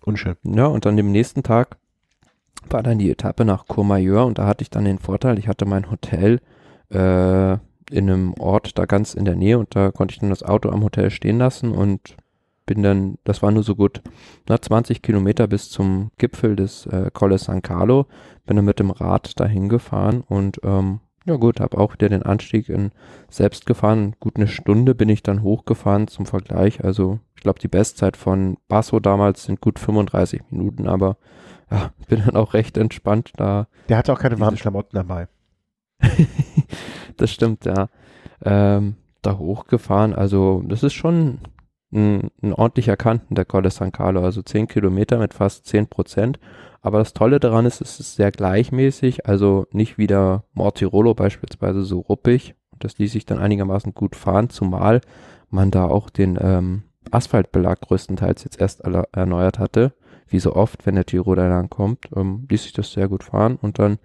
unschön. 0.04 0.36
Ja, 0.44 0.66
und 0.68 0.86
dann 0.86 0.98
dem 0.98 1.12
nächsten 1.12 1.44
Tag 1.44 1.78
war 2.70 2.84
dann 2.84 3.00
die 3.00 3.12
Etappe 3.12 3.46
nach 3.46 3.68
Courmayeur 3.68 4.26
und 4.26 4.38
da 4.38 4.48
hatte 4.48 4.62
ich 4.62 4.70
dann 4.70 4.86
den 4.86 5.00
Vorteil, 5.00 5.38
ich 5.38 5.48
hatte 5.48 5.66
mein 5.66 5.92
Hotel 5.92 6.40
äh, 6.90 7.54
in 7.92 8.10
einem 8.10 8.34
Ort 8.40 8.78
da 8.78 8.86
ganz 8.86 9.14
in 9.14 9.26
der 9.26 9.36
Nähe 9.36 9.60
und 9.60 9.76
da 9.76 9.92
konnte 9.92 10.14
ich 10.14 10.20
dann 10.20 10.30
das 10.30 10.44
Auto 10.44 10.70
am 10.70 10.84
Hotel 10.84 11.10
stehen 11.10 11.38
lassen 11.38 11.72
und 11.72 12.16
bin 12.66 12.82
dann, 12.82 13.18
das 13.26 13.42
war 13.42 13.52
nur 13.52 13.64
so 13.64 13.76
gut, 13.76 14.02
na, 14.48 14.62
20 14.62 15.02
Kilometer 15.02 15.48
bis 15.48 15.70
zum 15.70 16.12
Gipfel 16.18 16.56
des 16.56 16.86
äh, 16.86 17.12
Colle 17.14 17.38
San 17.38 17.62
Carlo, 17.62 18.08
bin 18.46 18.56
dann 18.56 18.66
mit 18.66 18.80
dem 18.80 18.90
Rad 18.90 19.40
dahin 19.40 19.68
gefahren 19.68 20.24
und 20.28 20.60
ähm, 20.64 21.02
ja 21.26 21.36
gut, 21.36 21.60
habe 21.60 21.78
auch 21.78 21.94
wieder 21.94 22.10
den 22.10 22.24
Anstieg 22.24 22.70
in 22.70 22.92
selbst 23.30 23.66
gefahren. 23.66 24.16
Gut 24.20 24.36
eine 24.36 24.48
Stunde 24.48 24.96
bin 24.96 25.10
ich 25.10 25.24
dann 25.24 25.42
hochgefahren 25.42 26.08
zum 26.08 26.26
Vergleich. 26.26 26.84
Also 26.84 27.20
ich 27.36 27.44
glaube, 27.44 27.60
die 27.60 27.68
Bestzeit 27.68 28.18
von 28.18 28.58
Basso 28.68 29.00
damals 29.00 29.44
sind 29.44 29.62
gut 29.62 29.80
35 29.80 30.42
Minuten, 30.50 30.88
aber 30.88 31.18
ja, 31.72 31.92
bin 32.08 32.24
dann 32.26 32.36
auch 32.36 32.54
recht 32.54 32.78
entspannt 32.78 33.32
da. 33.38 33.68
Der 33.90 33.98
hatte 33.98 34.14
auch 34.14 34.20
keine 34.20 34.40
warmen 34.40 34.58
Klamotten 34.58 34.96
dabei. 34.96 35.28
das 37.18 37.32
stimmt, 37.32 37.66
ja. 37.66 37.90
Ähm, 38.44 38.96
da 39.22 39.38
hochgefahren. 39.38 40.14
Also 40.14 40.64
das 40.68 40.84
ist 40.84 40.94
schon 40.94 41.40
ein, 41.94 42.32
ein 42.42 42.54
ordentlicher 42.54 42.98
Kanten 42.98 43.36
der 43.36 43.46
Colle 43.46 43.72
San 43.72 43.92
Carlo, 43.92 44.24
also 44.24 44.42
10 44.42 44.68
Kilometer 44.68 45.18
mit 45.18 45.34
fast 45.34 45.66
10 45.68 45.88
Prozent. 45.88 46.40
Aber 46.82 47.00
das 47.00 47.14
Tolle 47.14 47.40
daran 47.40 47.66
ist, 47.66 47.80
es 47.82 48.00
ist 48.00 48.16
sehr 48.16 48.32
gleichmäßig, 48.32 49.26
also 49.26 49.68
nicht 49.72 49.98
wie 49.98 50.08
der 50.08 50.44
Mortirolo 50.54 51.14
beispielsweise 51.14 51.84
so 51.84 52.00
ruppig. 52.00 52.56
Das 52.80 52.98
ließ 52.98 53.14
sich 53.14 53.26
dann 53.26 53.40
einigermaßen 53.40 53.94
gut 53.94 54.16
fahren, 54.16 54.50
zumal 54.50 55.00
man 55.50 55.72
da 55.72 55.86
auch 55.86 56.10
den 56.10 56.38
ähm, 56.42 56.84
Asphaltbelag 57.12 57.80
größtenteils 57.82 58.44
jetzt 58.44 58.60
erst 58.60 58.82
erneuert 58.82 59.60
hatte. 59.60 59.94
Wie 60.28 60.40
so 60.40 60.56
oft, 60.56 60.86
wenn 60.86 60.96
der 60.96 61.04
Giro 61.04 61.36
da 61.36 61.48
lang 61.48 61.70
kommt, 61.70 62.10
ähm, 62.16 62.46
ließ 62.50 62.64
sich 62.64 62.74
das 62.74 62.92
sehr 62.92 63.08
gut 63.08 63.24
fahren. 63.24 63.58
Und 63.62 63.80
dann 63.80 64.00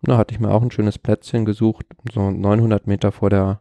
na, 0.00 0.16
hatte 0.16 0.34
ich 0.34 0.40
mir 0.40 0.50
auch 0.50 0.62
ein 0.62 0.70
schönes 0.70 0.98
Plätzchen 0.98 1.44
gesucht, 1.44 1.86
so 2.12 2.30
900 2.30 2.86
Meter 2.86 3.12
vor 3.12 3.30
der, 3.30 3.60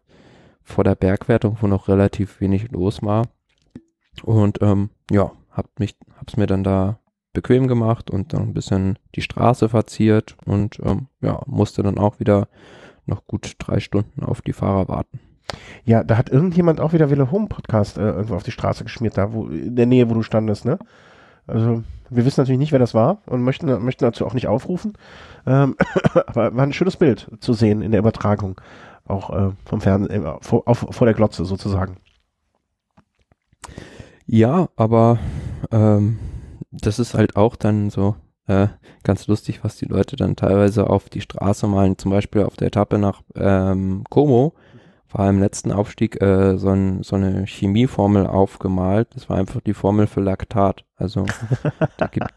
vor 0.64 0.84
der 0.84 0.96
Bergwertung, 0.96 1.58
wo 1.62 1.68
noch 1.68 1.88
relativ 1.88 2.42
wenig 2.42 2.72
los 2.72 3.04
war. 3.04 3.28
Und 4.24 4.62
ähm, 4.62 4.90
ja, 5.12 5.32
hab 5.52 5.80
mich, 5.80 5.96
hab's 6.18 6.38
mir 6.38 6.48
dann 6.48 6.64
da 6.64 7.00
bequem 7.34 7.68
gemacht 7.68 8.10
und 8.10 8.34
dann 8.34 8.44
ein 8.44 8.54
bisschen 8.54 8.98
die 9.14 9.22
Straße 9.22 9.70
verziert 9.70 10.36
und 10.46 10.80
ähm, 10.84 11.08
ja, 11.22 11.42
musste 11.46 11.84
dann 11.84 11.98
auch 11.98 12.20
wieder 12.20 12.48
noch 13.06 13.28
gut 13.28 13.56
drei 13.60 13.80
Stunden 13.80 14.24
auf 14.24 14.42
die 14.42 14.54
Fahrer 14.54 14.88
warten. 14.88 15.20
Ja, 15.84 16.04
da 16.04 16.18
hat 16.18 16.30
irgendjemand 16.30 16.80
auch 16.82 16.94
wieder 16.94 17.12
Wille 17.12 17.32
Home 17.32 17.48
Podcast 17.48 17.98
äh, 17.98 18.10
irgendwo 18.10 18.36
auf 18.36 18.44
die 18.44 18.52
Straße 18.52 18.84
geschmiert, 18.84 19.18
da 19.18 19.34
wo, 19.34 19.48
in 19.48 19.76
der 19.76 19.86
Nähe, 19.86 20.10
wo 20.10 20.16
du 20.16 20.24
standest, 20.24 20.66
ne? 20.66 20.80
Also, 21.46 21.84
wir 22.10 22.26
wissen 22.26 22.42
natürlich 22.42 22.60
nicht, 22.60 22.72
wer 22.72 22.80
das 22.80 22.96
war 22.96 23.20
und 23.28 23.44
möchten, 23.44 23.68
möchten 23.84 24.04
dazu 24.04 24.26
auch 24.26 24.34
nicht 24.34 24.48
aufrufen. 24.48 24.94
Ähm, 25.46 25.76
aber 26.26 26.56
war 26.56 26.64
ein 26.64 26.74
schönes 26.74 26.98
Bild 26.98 27.30
zu 27.40 27.54
sehen 27.54 27.82
in 27.82 27.92
der 27.92 28.00
Übertragung. 28.00 28.60
Auch 29.06 29.30
äh, 29.30 29.52
vom 29.66 29.82
Fernsehen, 29.82 30.26
äh, 30.26 30.34
vor, 30.42 30.64
vor 30.74 31.06
der 31.06 31.14
Glotze 31.14 31.46
sozusagen. 31.46 31.98
Ja, 34.28 34.70
aber 34.76 35.20
ähm, 35.72 36.20
das 36.72 37.00
ist 37.00 37.14
halt 37.14 37.36
auch 37.36 37.56
dann 37.56 37.90
so 37.90 38.16
äh, 38.48 38.68
ganz 39.04 39.28
lustig, 39.28 39.64
was 39.64 39.78
die 39.78 39.86
Leute 39.86 40.16
dann 40.16 40.36
teilweise 40.36 40.90
auf 40.90 41.10
die 41.10 41.22
Straße 41.22 41.68
malen. 41.68 41.98
Zum 41.98 42.12
Beispiel 42.12 42.44
auf 42.44 42.56
der 42.56 42.68
Etappe 42.68 42.98
nach 42.98 43.22
ähm, 43.36 44.04
Como 44.10 44.54
war 45.12 45.30
im 45.30 45.40
letzten 45.40 45.72
Aufstieg 45.72 46.22
äh, 46.22 46.58
so, 46.58 46.70
ein, 46.70 47.02
so 47.02 47.16
eine 47.16 47.46
Chemieformel 47.46 48.28
aufgemalt. 48.28 49.08
Das 49.16 49.30
war 49.30 49.38
einfach 49.38 49.62
die 49.62 49.74
Formel 49.74 50.08
für 50.08 50.20
Laktat. 50.20 50.84
Also 50.98 51.26
da 51.98 52.08
gibt 52.08 52.34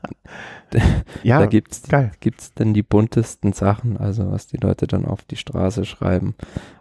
ja, 1.23 1.41
da 1.41 1.47
gibt's 1.47 1.83
geil. 1.83 2.13
gibt's 2.21 2.55
dann 2.55 2.75
die 2.75 2.83
buntesten 2.83 3.53
Sachen, 3.53 3.97
also 3.97 4.31
was 4.31 4.47
die 4.47 4.59
Leute 4.59 4.87
dann 4.87 5.07
auf 5.07 5.25
die 5.25 5.37
Straße 5.37 5.85
schreiben. 5.85 6.35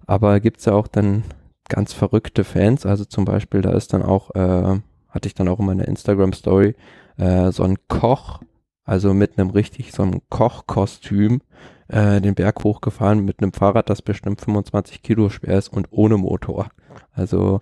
Aber 0.05 0.39
gibt's 0.39 0.65
ja 0.65 0.73
auch 0.73 0.87
dann 0.87 1.23
ganz 1.67 1.93
verrückte 1.93 2.43
Fans. 2.43 2.85
Also 2.85 3.05
zum 3.05 3.25
Beispiel 3.25 3.61
da 3.61 3.71
ist 3.71 3.93
dann 3.93 4.03
auch 4.03 4.35
äh, 4.35 4.79
hatte 5.17 5.27
ich 5.27 5.33
dann 5.33 5.47
auch 5.47 5.59
in 5.59 5.65
meiner 5.65 5.87
Instagram 5.87 6.31
Story 6.31 6.75
äh, 7.17 7.51
so 7.51 7.63
ein 7.63 7.77
Koch, 7.87 8.41
also 8.83 9.13
mit 9.13 9.37
einem 9.37 9.49
richtig 9.49 9.91
so 9.91 10.03
einem 10.03 10.21
Kochkostüm 10.29 11.41
äh, 11.87 12.21
den 12.21 12.35
Berg 12.35 12.63
hochgefahren 12.63 13.25
mit 13.25 13.41
einem 13.41 13.51
Fahrrad, 13.51 13.89
das 13.89 14.01
bestimmt 14.01 14.41
25 14.41 15.01
Kilo 15.01 15.29
schwer 15.29 15.57
ist 15.57 15.69
und 15.69 15.87
ohne 15.89 16.17
Motor. 16.17 16.69
Also 17.13 17.61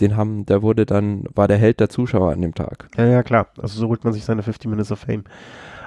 den 0.00 0.16
haben, 0.16 0.46
der 0.46 0.62
wurde 0.62 0.84
dann, 0.84 1.24
war 1.34 1.46
der 1.48 1.58
Held 1.58 1.78
der 1.78 1.88
Zuschauer 1.88 2.32
an 2.32 2.42
dem 2.42 2.54
Tag. 2.54 2.88
Ja, 2.96 3.06
ja, 3.06 3.22
klar. 3.22 3.46
Also 3.56 3.78
so 3.78 3.88
holt 3.88 4.02
man 4.04 4.12
sich 4.12 4.24
seine 4.24 4.42
50 4.42 4.68
Minutes 4.68 4.90
of 4.90 4.98
Fame. 4.98 5.24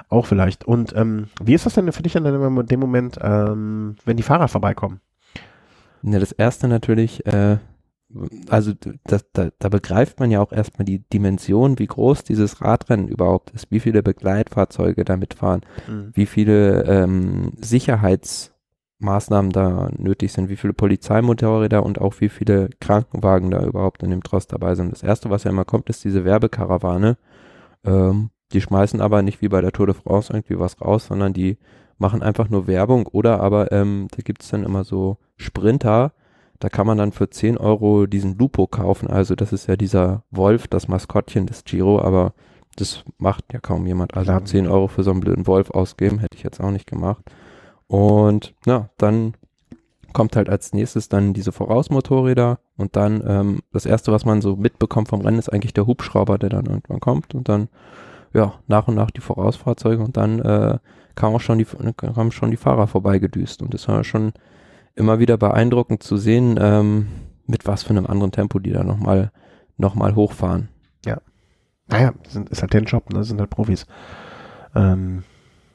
Auch 0.08 0.26
vielleicht. 0.26 0.64
Und 0.64 0.96
ähm, 0.96 1.26
wie 1.42 1.54
ist 1.54 1.66
das 1.66 1.74
denn 1.74 1.92
für 1.92 2.02
dich 2.02 2.16
in 2.16 2.24
dem 2.24 2.80
Moment, 2.80 3.18
ähm, 3.22 3.96
wenn 4.04 4.16
die 4.16 4.24
Fahrer 4.24 4.48
vorbeikommen? 4.48 5.00
Ja, 6.02 6.18
das 6.18 6.32
erste 6.32 6.66
natürlich, 6.66 7.24
äh, 7.26 7.58
also 8.48 8.72
das, 9.04 9.24
da, 9.32 9.50
da 9.58 9.68
begreift 9.68 10.18
man 10.18 10.30
ja 10.30 10.40
auch 10.40 10.52
erstmal 10.52 10.84
die 10.84 10.98
Dimension, 10.98 11.78
wie 11.78 11.86
groß 11.86 12.24
dieses 12.24 12.60
Radrennen 12.60 13.08
überhaupt 13.08 13.50
ist, 13.50 13.70
wie 13.70 13.80
viele 13.80 14.02
Begleitfahrzeuge 14.02 15.04
da 15.04 15.16
mitfahren, 15.16 15.60
mhm. 15.88 16.10
wie 16.14 16.26
viele 16.26 16.84
ähm, 16.84 17.52
Sicherheitsmaßnahmen 17.60 19.52
da 19.52 19.90
nötig 19.96 20.32
sind, 20.32 20.48
wie 20.48 20.56
viele 20.56 20.72
Polizeimotorräder 20.72 21.84
und 21.84 22.00
auch 22.00 22.14
wie 22.20 22.28
viele 22.28 22.70
Krankenwagen 22.80 23.50
da 23.50 23.64
überhaupt 23.64 24.02
in 24.02 24.10
dem 24.10 24.22
Trost 24.22 24.52
dabei 24.52 24.74
sind. 24.74 24.92
Das 24.92 25.02
erste, 25.02 25.30
was 25.30 25.44
ja 25.44 25.50
immer 25.50 25.64
kommt, 25.64 25.88
ist 25.88 26.04
diese 26.04 26.24
Werbekarawane. 26.24 27.16
Ähm, 27.84 28.30
die 28.52 28.60
schmeißen 28.60 29.00
aber 29.00 29.22
nicht 29.22 29.40
wie 29.42 29.48
bei 29.48 29.60
der 29.60 29.72
Tour 29.72 29.86
de 29.86 29.94
France 29.94 30.32
irgendwie 30.32 30.58
was 30.58 30.80
raus, 30.80 31.06
sondern 31.06 31.32
die 31.32 31.58
machen 31.98 32.22
einfach 32.22 32.48
nur 32.48 32.66
Werbung 32.66 33.06
oder 33.06 33.40
aber 33.40 33.70
ähm, 33.70 34.08
da 34.10 34.22
gibt's 34.24 34.48
dann 34.48 34.64
immer 34.64 34.84
so 34.84 35.18
Sprinter, 35.36 36.12
da 36.60 36.68
kann 36.68 36.86
man 36.86 36.98
dann 36.98 37.12
für 37.12 37.28
10 37.28 37.56
Euro 37.56 38.06
diesen 38.06 38.36
Lupo 38.36 38.66
kaufen. 38.66 39.08
Also 39.08 39.34
das 39.34 39.52
ist 39.52 39.66
ja 39.66 39.76
dieser 39.76 40.22
Wolf, 40.30 40.68
das 40.68 40.88
Maskottchen 40.88 41.46
des 41.46 41.64
Giro, 41.64 42.00
aber 42.00 42.34
das 42.76 43.02
macht 43.18 43.52
ja 43.52 43.60
kaum 43.60 43.86
jemand. 43.86 44.14
Also 44.14 44.30
Klar. 44.30 44.44
10 44.44 44.66
Euro 44.66 44.86
für 44.86 45.02
so 45.02 45.10
einen 45.10 45.20
blöden 45.20 45.46
Wolf 45.46 45.70
ausgeben, 45.70 46.18
hätte 46.18 46.36
ich 46.36 46.44
jetzt 46.44 46.60
auch 46.60 46.70
nicht 46.70 46.86
gemacht. 46.86 47.24
Und 47.86 48.54
ja, 48.66 48.90
dann 48.98 49.34
kommt 50.12 50.36
halt 50.36 50.50
als 50.50 50.72
nächstes 50.72 51.08
dann 51.08 51.32
diese 51.32 51.52
Vorausmotorräder 51.52 52.58
und 52.76 52.94
dann 52.94 53.22
ähm, 53.26 53.60
das 53.72 53.86
erste, 53.86 54.12
was 54.12 54.24
man 54.24 54.42
so 54.42 54.56
mitbekommt 54.56 55.08
vom 55.08 55.22
Rennen, 55.22 55.38
ist 55.38 55.48
eigentlich 55.48 55.74
der 55.74 55.86
Hubschrauber, 55.86 56.36
der 56.36 56.50
dann 56.50 56.66
irgendwann 56.66 57.00
kommt 57.00 57.34
und 57.34 57.48
dann 57.48 57.68
ja 58.34 58.54
nach 58.66 58.86
und 58.88 58.96
nach 58.96 59.10
die 59.10 59.20
Vorausfahrzeuge 59.20 60.02
und 60.02 60.16
dann 60.16 60.40
äh, 60.40 60.78
kam 61.14 61.34
auch 61.34 61.40
schon 61.40 61.58
die 61.58 61.66
kamen 61.96 62.32
schon 62.32 62.50
die 62.50 62.56
Fahrer 62.56 62.86
vorbeigedüst 62.86 63.62
und 63.62 63.74
das 63.74 63.88
war 63.88 64.04
schon 64.04 64.32
immer 64.94 65.18
wieder 65.18 65.36
beeindruckend 65.36 66.02
zu 66.02 66.16
sehen, 66.16 66.58
ähm, 66.60 67.08
mit 67.46 67.66
was 67.66 67.82
für 67.82 67.90
einem 67.90 68.06
anderen 68.06 68.32
Tempo 68.32 68.58
die 68.58 68.72
da 68.72 68.84
nochmal 68.84 69.32
noch 69.76 69.94
mal 69.94 70.14
hochfahren. 70.14 70.68
Ja. 71.04 71.18
Naja, 71.86 72.12
sind, 72.28 72.50
ist 72.50 72.60
halt 72.62 72.72
der 72.72 72.82
Job, 72.82 73.12
ne? 73.12 73.24
sind 73.24 73.40
halt 73.40 73.50
Profis. 73.50 73.86
Ähm, 74.74 75.24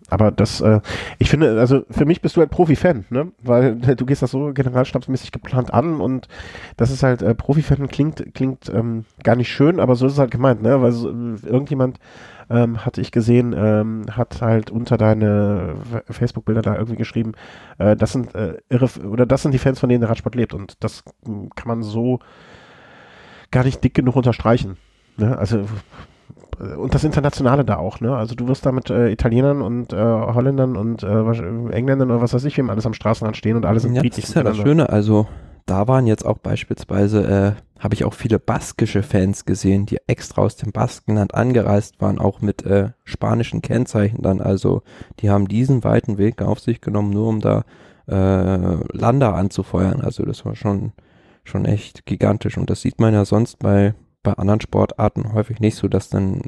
aber 0.10 0.32
das, 0.32 0.62
äh, 0.62 0.82
ich 1.18 1.30
finde, 1.30 1.60
also 1.60 1.84
für 1.90 2.06
mich 2.06 2.22
bist 2.22 2.36
du 2.36 2.42
halt 2.42 2.52
Profi-Fan, 2.52 3.06
ne? 3.10 3.32
Weil 3.42 3.76
du 3.76 4.06
gehst 4.06 4.22
das 4.22 4.32
so 4.32 4.54
generalstabsmäßig 4.54 5.32
geplant 5.32 5.74
an 5.74 6.00
und 6.00 6.28
das 6.78 6.92
ist 6.92 7.04
halt, 7.04 7.22
äh, 7.22 7.34
Profi-Fan 7.34 7.88
klingt, 7.88 8.34
klingt 8.36 8.70
ähm, 8.70 9.06
gar 9.24 9.36
nicht 9.36 9.52
schön, 9.52 9.80
aber 9.80 9.96
so 9.96 10.06
ist 10.06 10.14
es 10.14 10.20
halt 10.20 10.32
gemeint, 10.32 10.62
ne? 10.62 10.82
Weil 10.82 10.92
so, 10.92 11.10
irgendjemand 11.10 12.00
ähm, 12.50 12.86
hatte 12.86 13.02
ich 13.02 13.12
gesehen, 13.12 13.56
ähm, 13.58 14.06
hat 14.12 14.42
halt 14.42 14.70
unter 14.70 14.98
deine 14.98 15.76
Facebook-Bilder 16.10 16.62
da 16.62 16.76
irgendwie 16.76 16.98
geschrieben, 16.98 17.34
äh, 17.80 17.96
das 17.96 18.12
sind 18.12 18.36
äh, 18.36 18.60
irre, 18.70 18.88
oder 19.08 19.26
das 19.26 19.42
sind 19.42 19.54
die 19.54 19.58
Fans, 19.58 19.80
von 19.80 19.90
denen 19.90 20.02
der 20.02 20.10
Radsport 20.10 20.36
lebt 20.36 20.54
und 20.54 20.84
das 20.84 21.04
hm, 21.26 21.50
kann 21.56 21.68
man 21.68 21.82
so 21.82 22.20
gar 23.52 23.64
nicht 23.64 23.84
dick 23.84 23.94
genug 23.96 24.16
unterstreichen. 24.16 24.78
Ne? 25.18 25.38
Also 25.38 25.60
äh, 25.60 25.66
und 26.78 26.94
das 26.94 27.04
Internationale 27.04 27.66
da 27.66 27.78
auch, 27.78 28.00
ne? 28.00 28.16
Also 28.16 28.36
du 28.36 28.48
wirst 28.48 28.66
da 28.66 28.72
mit 28.72 28.90
äh, 28.90 29.12
Italienern 29.12 29.62
und 29.62 29.94
äh, 29.94 29.98
Holländern 29.98 30.78
und 30.78 31.04
äh, 31.04 31.72
Engländern 31.72 32.12
oder 32.12 32.22
was 32.22 32.34
weiß 32.34 32.46
ich, 32.46 32.58
wem 32.58 32.70
alles 32.70 32.86
am 32.86 32.94
Straßenrand 32.94 33.38
stehen 33.38 33.58
und 33.58 33.66
alles 33.66 33.84
sind 33.84 33.96
ja, 33.96 34.02
friedlich. 34.02 34.26
Das 34.26 34.30
ist 34.30 34.36
ja 34.36 34.44
das 34.44 34.58
Schöne, 34.58 34.90
also 34.90 35.28
da 35.66 35.88
waren 35.88 36.06
jetzt 36.06 36.26
auch 36.26 36.38
beispielsweise, 36.38 37.56
äh, 37.58 37.82
habe 37.82 37.96
ich 37.96 38.06
auch 38.06 38.14
viele 38.14 38.40
baskische 38.40 39.04
Fans 39.04 39.46
gesehen, 39.46 39.86
die 39.86 39.98
extra 40.08 40.44
aus 40.44 40.56
dem 40.56 40.72
Baskenland 40.72 41.34
angereist 41.34 42.00
waren, 42.02 42.20
auch 42.20 42.42
mit 42.42 42.64
äh, 42.66 42.90
spanischen 43.04 43.62
Kennzeichen 43.62 44.22
dann. 44.22 44.42
Also 44.42 44.84
die 45.20 45.30
haben 45.30 45.48
diesen 45.48 45.84
weiten 45.84 46.18
Weg 46.18 46.42
auf 46.42 46.60
sich 46.60 46.82
genommen, 46.82 47.10
nur 47.10 47.28
um 47.28 47.42
da 47.42 47.64
äh, 48.08 48.78
Lander 48.96 49.34
anzufeuern. 49.34 50.02
Also 50.02 50.24
das 50.24 50.46
war 50.46 50.56
schon, 50.56 50.94
schon 51.44 51.66
echt 51.66 52.06
gigantisch. 52.06 52.58
Und 52.58 52.70
das 52.70 52.82
sieht 52.82 53.00
man 53.00 53.14
ja 53.14 53.26
sonst 53.26 53.60
bei 53.60 53.96
bei 54.26 54.34
anderen 54.34 54.60
Sportarten 54.60 55.32
häufig 55.32 55.62
nicht 55.62 55.76
so, 55.76 55.88
dass 55.88 56.10
dann 56.10 56.42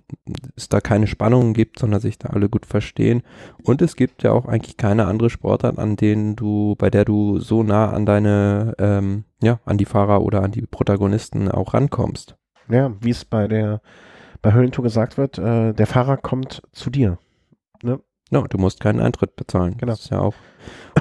es 0.58 0.68
da 0.68 0.82
keine 0.82 1.08
Spannungen 1.08 1.54
gibt, 1.54 1.80
sondern 1.80 2.02
sich 2.02 2.18
da 2.18 2.30
alle 2.30 2.50
gut 2.50 2.66
verstehen. 2.66 3.24
Und 3.64 3.82
es 3.82 3.96
gibt 3.96 4.24
ja 4.24 4.34
auch 4.34 4.46
eigentlich 4.46 4.76
keine 4.76 5.06
andere 5.06 5.30
Sportart, 5.30 5.80
an 5.80 5.96
denen 5.96 6.36
du, 6.36 6.76
bei 6.78 6.90
der 6.90 7.06
du 7.06 7.40
so 7.40 7.64
nah 7.64 7.92
an 7.92 8.06
deine, 8.06 8.76
ähm, 8.80 9.24
ja, 9.42 9.60
an 9.64 9.78
die 9.78 9.86
Fahrer 9.86 10.22
oder 10.22 10.44
an 10.44 10.52
die 10.52 10.66
Protagonisten 10.66 11.50
auch 11.50 11.74
rankommst. 11.74 12.36
Ja, 12.70 12.92
wie 13.00 13.12
es 13.12 13.24
bei 13.24 13.48
der 13.48 13.82
bei 14.42 14.54
Höllentour 14.54 14.84
gesagt 14.84 15.18
wird, 15.18 15.38
äh, 15.40 15.74
der 15.74 15.88
Fahrer 15.88 16.18
kommt 16.18 16.62
zu 16.72 16.90
dir. 16.90 17.18
Ne? 17.82 18.00
Ja, 18.30 18.42
du 18.42 18.58
musst 18.58 18.82
keinen 18.82 19.00
Eintritt 19.00 19.36
bezahlen. 19.36 19.78
Genau. 19.78 19.92
Das 19.92 20.02
ist 20.02 20.12
ja 20.12 20.20
auch. 20.20 20.34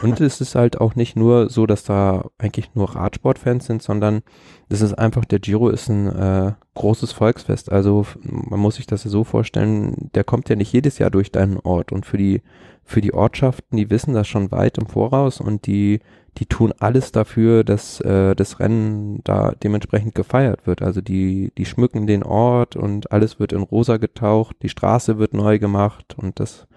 Und 0.03 0.21
es 0.21 0.41
ist 0.41 0.55
halt 0.55 0.81
auch 0.81 0.95
nicht 0.95 1.17
nur 1.17 1.51
so, 1.51 1.67
dass 1.67 1.83
da 1.83 2.27
eigentlich 2.39 2.75
nur 2.75 2.95
Radsportfans 2.95 3.67
sind, 3.67 3.83
sondern 3.83 4.23
das 4.69 4.81
ist 4.81 4.95
einfach, 4.95 5.25
der 5.25 5.41
Giro 5.41 5.69
ist 5.69 5.89
ein 5.89 6.07
äh, 6.07 6.53
großes 6.75 7.13
Volksfest. 7.13 7.73
Also 7.73 8.07
man 8.23 8.61
muss 8.61 8.77
sich 8.77 8.87
das 8.87 9.03
ja 9.05 9.11
so 9.11 9.25
vorstellen, 9.25 10.11
der 10.15 10.23
kommt 10.23 10.49
ja 10.49 10.55
nicht 10.55 10.73
jedes 10.73 10.99
Jahr 10.99 11.11
durch 11.11 11.33
deinen 11.33 11.59
Ort. 11.59 11.91
Und 11.91 12.07
für 12.07 12.17
die, 12.17 12.43
für 12.85 13.01
die 13.01 13.13
Ortschaften, 13.13 13.77
die 13.77 13.91
wissen 13.91 14.15
das 14.15 14.29
schon 14.29 14.53
weit 14.53 14.79
im 14.79 14.87
Voraus 14.87 15.41
und 15.41 15.67
die, 15.67 15.99
die 16.39 16.47
tun 16.47 16.73
alles 16.79 17.11
dafür, 17.11 17.65
dass 17.65 18.01
äh, 18.03 18.37
das 18.37 18.61
Rennen 18.61 19.21
da 19.25 19.53
dementsprechend 19.63 20.15
gefeiert 20.15 20.67
wird. 20.67 20.83
Also 20.83 21.01
die, 21.01 21.53
die 21.59 21.65
schmücken 21.65 22.07
den 22.07 22.23
Ort 22.23 22.77
und 22.77 23.11
alles 23.11 23.41
wird 23.41 23.53
in 23.53 23.63
rosa 23.63 23.97
getaucht, 23.97 24.57
die 24.63 24.69
Straße 24.69 25.19
wird 25.19 25.35
neu 25.35 25.59
gemacht 25.59 26.15
und 26.17 26.39
das 26.39 26.69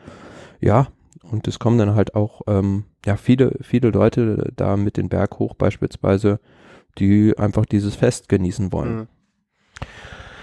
ja, 0.59 0.87
und 1.23 1.47
es 1.47 1.59
kommen 1.59 1.77
dann 1.77 1.95
halt 1.95 2.15
auch 2.15 2.41
ähm, 2.47 2.85
ja 3.05 3.17
viele, 3.17 3.57
viele 3.61 3.89
Leute 3.89 4.51
da 4.55 4.77
mit 4.77 4.97
den 4.97 5.09
Berg 5.09 5.39
hoch 5.39 5.55
beispielsweise, 5.55 6.39
die 6.97 7.37
einfach 7.37 7.65
dieses 7.65 7.95
Fest 7.95 8.29
genießen 8.29 8.71
wollen. 8.71 8.95
Mhm. 8.95 9.07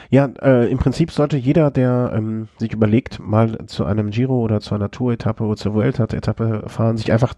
Ja, 0.08 0.26
äh, 0.40 0.70
im 0.70 0.78
Prinzip 0.78 1.10
sollte 1.10 1.36
jeder, 1.36 1.70
der 1.70 2.12
ähm, 2.14 2.48
sich 2.58 2.72
überlegt, 2.72 3.18
mal 3.18 3.66
zu 3.66 3.84
einem 3.84 4.10
Giro 4.10 4.40
oder 4.40 4.60
zu 4.60 4.74
einer 4.74 4.90
Tour-Etappe 4.90 5.42
oder 5.42 5.56
zur 5.56 5.74
Vuelta-Etappe 5.74 6.64
fahren, 6.68 6.96
sich 6.96 7.12
einfach 7.12 7.34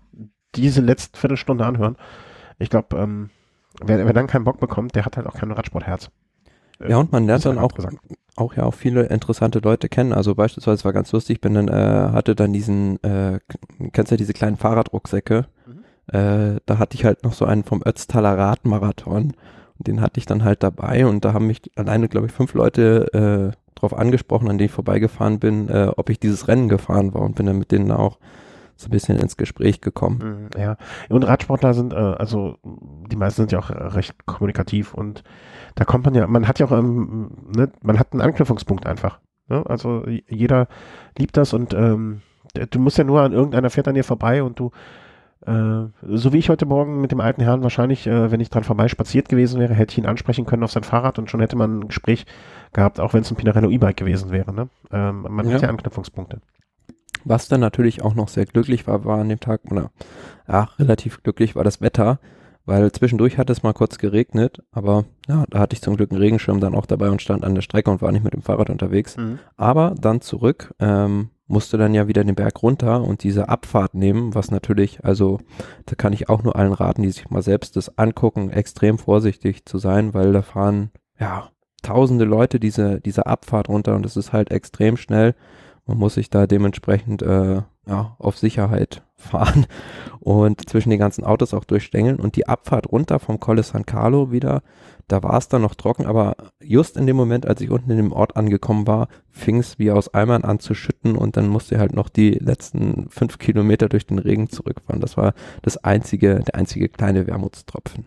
diese 0.54 0.82
letzte 0.82 1.18
Viertelstunde 1.18 1.64
anhören. 1.64 1.96
Ich 2.58 2.68
glaube, 2.68 2.96
ähm, 2.98 3.30
wer, 3.82 4.04
wer 4.04 4.12
dann 4.12 4.26
keinen 4.26 4.44
Bock 4.44 4.60
bekommt, 4.60 4.94
der 4.94 5.06
hat 5.06 5.16
halt 5.16 5.26
auch 5.26 5.34
kein 5.34 5.50
Radsportherz. 5.50 6.10
Ja, 6.86 6.98
und 6.98 7.10
man 7.10 7.26
lernt 7.26 7.44
dann 7.44 7.58
auch, 7.58 7.72
gesagt. 7.72 7.96
Auch 8.38 8.54
ja 8.54 8.64
auch 8.64 8.74
viele 8.74 9.04
interessante 9.04 9.58
Leute 9.60 9.88
kennen. 9.88 10.12
Also 10.12 10.34
beispielsweise 10.34 10.84
war 10.84 10.92
ganz 10.92 11.12
lustig, 11.12 11.40
bin 11.40 11.54
dann, 11.54 11.68
äh, 11.68 12.12
hatte 12.12 12.34
dann 12.34 12.52
diesen, 12.52 13.02
äh, 13.02 13.38
kennst 13.92 14.10
du 14.10 14.14
ja 14.14 14.18
diese 14.18 14.32
kleinen 14.32 14.56
Fahrradrucksäcke? 14.56 15.46
Äh, 16.08 16.60
da 16.64 16.78
hatte 16.78 16.96
ich 16.96 17.04
halt 17.04 17.22
noch 17.24 17.34
so 17.34 17.44
einen 17.44 17.64
vom 17.64 17.82
Ötztaler 17.84 18.36
Radmarathon. 18.38 19.34
Und 19.78 19.86
den 19.86 20.00
hatte 20.00 20.18
ich 20.18 20.26
dann 20.26 20.42
halt 20.42 20.62
dabei 20.62 21.06
und 21.06 21.24
da 21.24 21.32
haben 21.32 21.46
mich 21.46 21.60
alleine, 21.76 22.08
glaube 22.08 22.26
ich, 22.26 22.32
fünf 22.32 22.54
Leute 22.54 23.52
äh, 23.54 23.78
drauf 23.78 23.96
angesprochen, 23.96 24.48
an 24.48 24.58
denen 24.58 24.66
ich 24.66 24.72
vorbeigefahren 24.72 25.38
bin, 25.38 25.68
äh, 25.68 25.92
ob 25.96 26.10
ich 26.10 26.18
dieses 26.18 26.48
Rennen 26.48 26.68
gefahren 26.68 27.14
war 27.14 27.22
und 27.22 27.36
bin 27.36 27.46
dann 27.46 27.58
mit 27.58 27.70
denen 27.70 27.92
auch 27.92 28.18
so 28.74 28.88
ein 28.88 28.90
bisschen 28.90 29.18
ins 29.18 29.36
Gespräch 29.36 29.80
gekommen. 29.80 30.48
Mhm, 30.54 30.60
Ja, 30.60 30.76
und 31.08 31.24
Radsportler 31.24 31.74
sind, 31.74 31.92
äh, 31.92 31.96
also 31.96 32.56
die 32.64 33.16
meisten 33.16 33.42
sind 33.42 33.52
ja 33.52 33.58
auch 33.58 33.70
recht 33.70 34.14
kommunikativ 34.26 34.94
und 34.94 35.22
da 35.74 35.84
kommt 35.84 36.04
man 36.04 36.14
ja, 36.14 36.26
man 36.26 36.48
hat 36.48 36.58
ja 36.58 36.66
auch, 36.66 36.72
ähm, 36.72 37.30
ne, 37.54 37.70
man 37.82 37.98
hat 37.98 38.12
einen 38.12 38.20
Anknüpfungspunkt 38.20 38.86
einfach. 38.86 39.20
Ne? 39.48 39.64
Also 39.66 40.04
jeder 40.28 40.68
liebt 41.16 41.36
das 41.36 41.52
und 41.52 41.74
ähm, 41.74 42.22
du 42.70 42.78
musst 42.78 42.98
ja 42.98 43.04
nur 43.04 43.22
an 43.22 43.32
irgendeiner 43.32 43.70
fährt 43.70 43.88
an 43.88 43.94
dir 43.94 44.04
vorbei 44.04 44.42
und 44.42 44.58
du, 44.58 44.70
äh, 45.46 45.86
so 46.02 46.32
wie 46.32 46.38
ich 46.38 46.48
heute 46.48 46.66
Morgen 46.66 47.00
mit 47.00 47.12
dem 47.12 47.20
alten 47.20 47.42
Herrn 47.42 47.62
wahrscheinlich, 47.62 48.06
äh, 48.06 48.30
wenn 48.30 48.40
ich 48.40 48.50
dran 48.50 48.64
vorbei 48.64 48.88
spaziert 48.88 49.28
gewesen 49.28 49.60
wäre, 49.60 49.74
hätte 49.74 49.92
ich 49.92 49.98
ihn 49.98 50.06
ansprechen 50.06 50.46
können 50.46 50.64
auf 50.64 50.72
sein 50.72 50.84
Fahrrad 50.84 51.18
und 51.18 51.30
schon 51.30 51.40
hätte 51.40 51.56
man 51.56 51.80
ein 51.80 51.88
Gespräch 51.88 52.26
gehabt, 52.72 53.00
auch 53.00 53.14
wenn 53.14 53.22
es 53.22 53.30
ein 53.30 53.36
Pinarello 53.36 53.70
E-Bike 53.70 53.96
gewesen 53.96 54.30
wäre. 54.30 54.52
Ne? 54.52 54.68
Ähm, 54.90 55.26
man 55.28 55.46
hat 55.46 55.54
Ja. 55.54 55.58
ja 55.60 55.68
Anknüpfungspunkte. 55.68 56.40
Was 57.24 57.48
dann 57.48 57.60
natürlich 57.60 58.02
auch 58.02 58.14
noch 58.14 58.28
sehr 58.28 58.46
glücklich 58.46 58.86
war, 58.86 59.04
war 59.04 59.18
an 59.20 59.28
dem 59.28 59.40
Tag, 59.40 59.60
oder 59.70 59.90
ja, 60.46 60.68
relativ 60.78 61.22
glücklich 61.22 61.56
war 61.56 61.64
das 61.64 61.80
Wetter, 61.80 62.20
weil 62.68 62.92
zwischendurch 62.92 63.38
hat 63.38 63.48
es 63.48 63.62
mal 63.62 63.72
kurz 63.72 63.96
geregnet, 63.96 64.62
aber 64.72 65.06
ja, 65.26 65.44
da 65.48 65.58
hatte 65.58 65.74
ich 65.74 65.80
zum 65.80 65.96
Glück 65.96 66.10
einen 66.10 66.20
Regenschirm 66.20 66.60
dann 66.60 66.74
auch 66.74 66.84
dabei 66.84 67.08
und 67.10 67.22
stand 67.22 67.42
an 67.42 67.54
der 67.54 67.62
Strecke 67.62 67.90
und 67.90 68.02
war 68.02 68.12
nicht 68.12 68.24
mit 68.24 68.34
dem 68.34 68.42
Fahrrad 68.42 68.68
unterwegs. 68.68 69.16
Aber 69.56 69.94
dann 69.98 70.20
zurück, 70.20 70.74
ähm, 70.78 71.30
musste 71.46 71.78
dann 71.78 71.94
ja 71.94 72.08
wieder 72.08 72.24
den 72.24 72.34
Berg 72.34 72.62
runter 72.62 73.02
und 73.02 73.22
diese 73.22 73.48
Abfahrt 73.48 73.94
nehmen, 73.94 74.34
was 74.34 74.50
natürlich, 74.50 75.02
also 75.02 75.40
da 75.86 75.94
kann 75.94 76.12
ich 76.12 76.28
auch 76.28 76.42
nur 76.42 76.56
allen 76.56 76.74
raten, 76.74 77.00
die 77.00 77.10
sich 77.10 77.30
mal 77.30 77.40
selbst 77.40 77.74
das 77.76 77.96
angucken, 77.96 78.50
extrem 78.50 78.98
vorsichtig 78.98 79.64
zu 79.64 79.78
sein, 79.78 80.12
weil 80.12 80.34
da 80.34 80.42
fahren 80.42 80.90
ja 81.18 81.48
tausende 81.82 82.26
Leute 82.26 82.60
diese, 82.60 83.00
diese 83.00 83.26
Abfahrt 83.26 83.70
runter 83.70 83.94
und 83.94 84.04
es 84.04 84.18
ist 84.18 84.34
halt 84.34 84.50
extrem 84.50 84.98
schnell. 84.98 85.34
Man 85.86 85.96
muss 85.96 86.14
sich 86.14 86.28
da 86.28 86.46
dementsprechend 86.46 87.22
äh, 87.22 87.62
ja, 87.86 88.16
auf 88.18 88.36
Sicherheit 88.36 89.02
fahren 89.18 89.66
und 90.20 90.68
zwischen 90.68 90.90
den 90.90 90.98
ganzen 90.98 91.24
Autos 91.24 91.52
auch 91.52 91.64
durchstängeln. 91.64 92.16
Und 92.16 92.36
die 92.36 92.48
Abfahrt 92.48 92.90
runter 92.90 93.18
vom 93.18 93.40
Colle 93.40 93.62
San 93.62 93.84
Carlo 93.84 94.30
wieder, 94.32 94.62
da 95.08 95.22
war 95.22 95.36
es 95.36 95.48
dann 95.48 95.62
noch 95.62 95.74
trocken, 95.74 96.06
aber 96.06 96.36
just 96.62 96.96
in 96.96 97.06
dem 97.06 97.16
Moment, 97.16 97.46
als 97.46 97.60
ich 97.60 97.70
unten 97.70 97.90
in 97.90 97.96
dem 97.96 98.12
Ort 98.12 98.36
angekommen 98.36 98.86
war, 98.86 99.08
fing 99.30 99.58
es 99.58 99.78
wie 99.78 99.90
aus 99.90 100.12
Eimern 100.14 100.44
an 100.44 100.60
zu 100.60 100.74
schütten 100.74 101.16
und 101.16 101.36
dann 101.36 101.48
musste 101.48 101.78
halt 101.78 101.94
noch 101.94 102.08
die 102.08 102.32
letzten 102.32 103.08
fünf 103.08 103.38
Kilometer 103.38 103.88
durch 103.88 104.06
den 104.06 104.18
Regen 104.18 104.48
zurückfahren. 104.50 105.00
Das 105.00 105.16
war 105.16 105.34
das 105.62 105.78
einzige, 105.78 106.40
der 106.40 106.54
einzige 106.54 106.88
kleine 106.88 107.26
Wermutstropfen. 107.26 108.04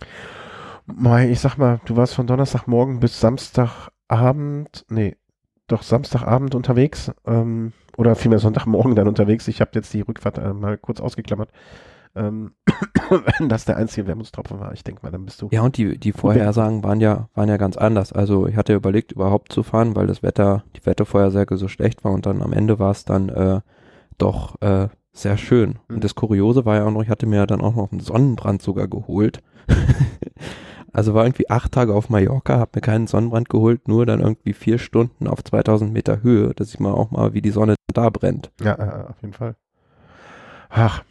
Mei, 0.86 1.30
ich 1.30 1.40
sag 1.40 1.58
mal, 1.58 1.80
du 1.86 1.96
warst 1.96 2.14
von 2.14 2.28
Donnerstagmorgen 2.28 3.00
bis 3.00 3.20
Samstagabend, 3.20 4.86
nee, 4.90 5.16
doch 5.68 5.84
Samstagabend 5.84 6.54
unterwegs, 6.54 7.12
ähm, 7.26 7.74
oder 7.98 8.16
vielmehr 8.16 8.40
Sonntagmorgen 8.40 8.96
dann 8.96 9.08
unterwegs. 9.08 9.48
Ich 9.48 9.62
habe 9.62 9.72
jetzt 9.76 9.94
die 9.94 10.02
Rückfahrt 10.02 10.38
äh, 10.38 10.54
mal 10.54 10.78
kurz 10.78 11.00
ausgeklammert. 11.00 11.50
Ähm, 12.16 12.52
wenn 13.10 13.50
das 13.50 13.66
der 13.66 13.78
einzige 13.78 14.08
Wermutstropfen 14.08 14.60
war, 14.60 14.74
ich 14.74 14.84
denke 14.84 15.02
mal, 15.04 15.12
dann 15.12 15.26
bist 15.26 15.42
du. 15.42 15.50
Ja, 15.52 15.62
und 15.62 15.78
die, 15.78 15.98
die 15.98 16.12
Vorhersagen 16.12 16.84
waren 16.84 17.00
ja, 17.00 17.30
waren 17.34 17.50
ja 17.50 17.58
ganz 17.58 17.78
anders. 17.78 18.12
Also 18.12 18.48
ich 18.48 18.58
hatte 18.58 18.74
überlegt, 18.74 19.12
überhaupt 19.12 19.52
zu 19.52 19.64
fahren, 19.64 19.96
weil 19.96 20.08
das 20.08 20.24
Wetter, 20.24 20.64
die 20.76 20.86
Wettervorhersage 20.86 21.58
so 21.58 21.68
schlecht 21.68 22.04
war 22.04 22.12
und 22.12 22.26
dann 22.26 22.42
am 22.42 22.54
Ende 22.54 22.80
war 22.80 22.92
es 22.92 23.06
dann 23.06 23.30
äh, 23.30 23.62
doch 24.18 24.62
äh, 24.62 24.90
sehr 25.14 25.38
schön. 25.38 25.80
Mhm. 25.88 25.96
Und 25.96 26.04
das 26.04 26.16
Kuriose 26.16 26.66
war 26.66 26.78
ja 26.78 26.86
auch 26.86 26.92
noch, 26.92 27.04
ich 27.04 27.10
hatte 27.10 27.26
mir 27.26 27.46
dann 27.48 27.62
auch 27.62 27.76
noch 27.76 27.92
einen 27.92 28.02
Sonnenbrand 28.02 28.62
sogar 28.62 28.88
geholt. 28.88 29.42
also 30.94 31.14
war 31.14 31.26
irgendwie 31.26 31.50
acht 31.50 31.72
Tage 31.72 31.94
auf 31.94 32.10
Mallorca, 32.10 32.60
habe 32.60 32.72
mir 32.76 32.82
keinen 32.82 33.08
Sonnenbrand 33.08 33.50
geholt, 33.50 33.88
nur 33.88 34.06
dann 34.06 34.20
irgendwie 34.20 34.54
vier 34.54 34.78
Stunden 34.78 35.28
auf 35.28 35.44
2000 35.44 35.92
Meter 35.92 36.22
Höhe, 36.24 36.54
dass 36.54 36.74
ich 36.74 36.80
mal 36.80 36.92
auch 36.92 37.12
mal, 37.12 37.34
wie 37.34 37.42
die 37.42 37.52
Sonne 37.52 37.76
da 37.94 38.10
brennt. 38.10 38.52
Ja, 38.62 38.74
äh, 38.74 39.10
auf 39.10 39.22
jeden 39.22 39.34
Fall. 39.34 39.56
Ach. 40.70 41.04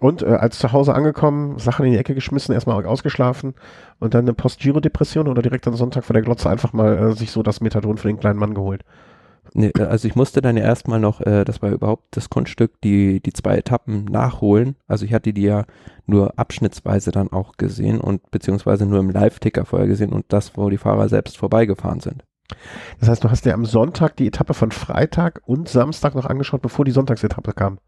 Und 0.00 0.22
äh, 0.22 0.26
als 0.26 0.58
zu 0.58 0.72
Hause 0.72 0.94
angekommen, 0.94 1.58
Sachen 1.58 1.86
in 1.86 1.92
die 1.92 1.98
Ecke 1.98 2.14
geschmissen, 2.14 2.54
erstmal 2.54 2.84
ausgeschlafen 2.84 3.54
und 4.00 4.14
dann 4.14 4.24
eine 4.24 4.34
Post-Giro-Depression 4.34 5.28
oder 5.28 5.42
direkt 5.42 5.68
am 5.68 5.76
Sonntag 5.76 6.04
vor 6.04 6.14
der 6.14 6.22
Glotze 6.22 6.50
einfach 6.50 6.72
mal 6.72 6.98
äh, 6.98 7.12
sich 7.12 7.30
so 7.30 7.42
das 7.42 7.60
Methadon 7.60 7.98
für 7.98 8.08
den 8.08 8.18
kleinen 8.18 8.38
Mann 8.38 8.54
geholt. 8.54 8.84
Nee, 9.54 9.72
äh, 9.76 9.82
also 9.82 10.08
ich 10.08 10.14
musste 10.14 10.40
dann 10.40 10.56
ja 10.56 10.64
erstmal 10.64 11.00
noch, 11.00 11.20
äh, 11.20 11.44
das 11.44 11.62
war 11.62 11.70
überhaupt 11.70 12.16
das 12.16 12.30
Kunststück, 12.30 12.80
die, 12.82 13.20
die 13.20 13.32
zwei 13.32 13.56
Etappen 13.56 14.04
nachholen. 14.04 14.76
Also 14.86 15.04
ich 15.04 15.12
hatte 15.12 15.32
die 15.32 15.42
ja 15.42 15.64
nur 16.06 16.38
abschnittsweise 16.38 17.10
dann 17.10 17.32
auch 17.32 17.56
gesehen 17.56 18.00
und 18.00 18.30
beziehungsweise 18.30 18.86
nur 18.86 19.00
im 19.00 19.10
Live-Ticker 19.10 19.64
vorher 19.64 19.88
gesehen 19.88 20.12
und 20.12 20.26
das, 20.28 20.56
wo 20.56 20.70
die 20.70 20.78
Fahrer 20.78 21.08
selbst 21.08 21.36
vorbeigefahren 21.36 22.00
sind. 22.00 22.24
Das 23.00 23.08
heißt, 23.08 23.24
du 23.24 23.30
hast 23.30 23.44
dir 23.44 23.54
am 23.54 23.64
Sonntag 23.64 24.16
die 24.16 24.26
Etappe 24.26 24.54
von 24.54 24.72
Freitag 24.72 25.42
und 25.46 25.68
Samstag 25.68 26.14
noch 26.14 26.26
angeschaut, 26.26 26.62
bevor 26.62 26.84
die 26.84 26.90
Sonntagsetappe 26.90 27.52
kam. 27.52 27.78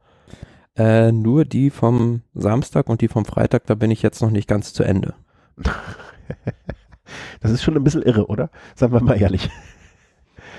Äh, 0.77 1.13
nur 1.13 1.45
die 1.45 1.71
vom 1.71 2.23
Samstag 2.35 2.89
und 2.89 3.01
die 3.01 3.09
vom 3.09 3.25
Freitag, 3.25 3.67
da 3.67 3.75
bin 3.75 3.91
ich 3.91 4.03
jetzt 4.03 4.23
noch 4.23 4.31
nicht 4.31 4.49
ganz 4.49 4.73
zu 4.73 4.83
Ende. 4.83 5.15
Das 7.41 7.51
ist 7.51 7.63
schon 7.63 7.77
ein 7.77 7.85
bisschen 7.85 8.03
irre, 8.03 8.27
oder? 8.29 8.51
Sagen 8.75 8.95
wir 8.95 9.03
mal 9.03 9.21
ehrlich. 9.21 9.51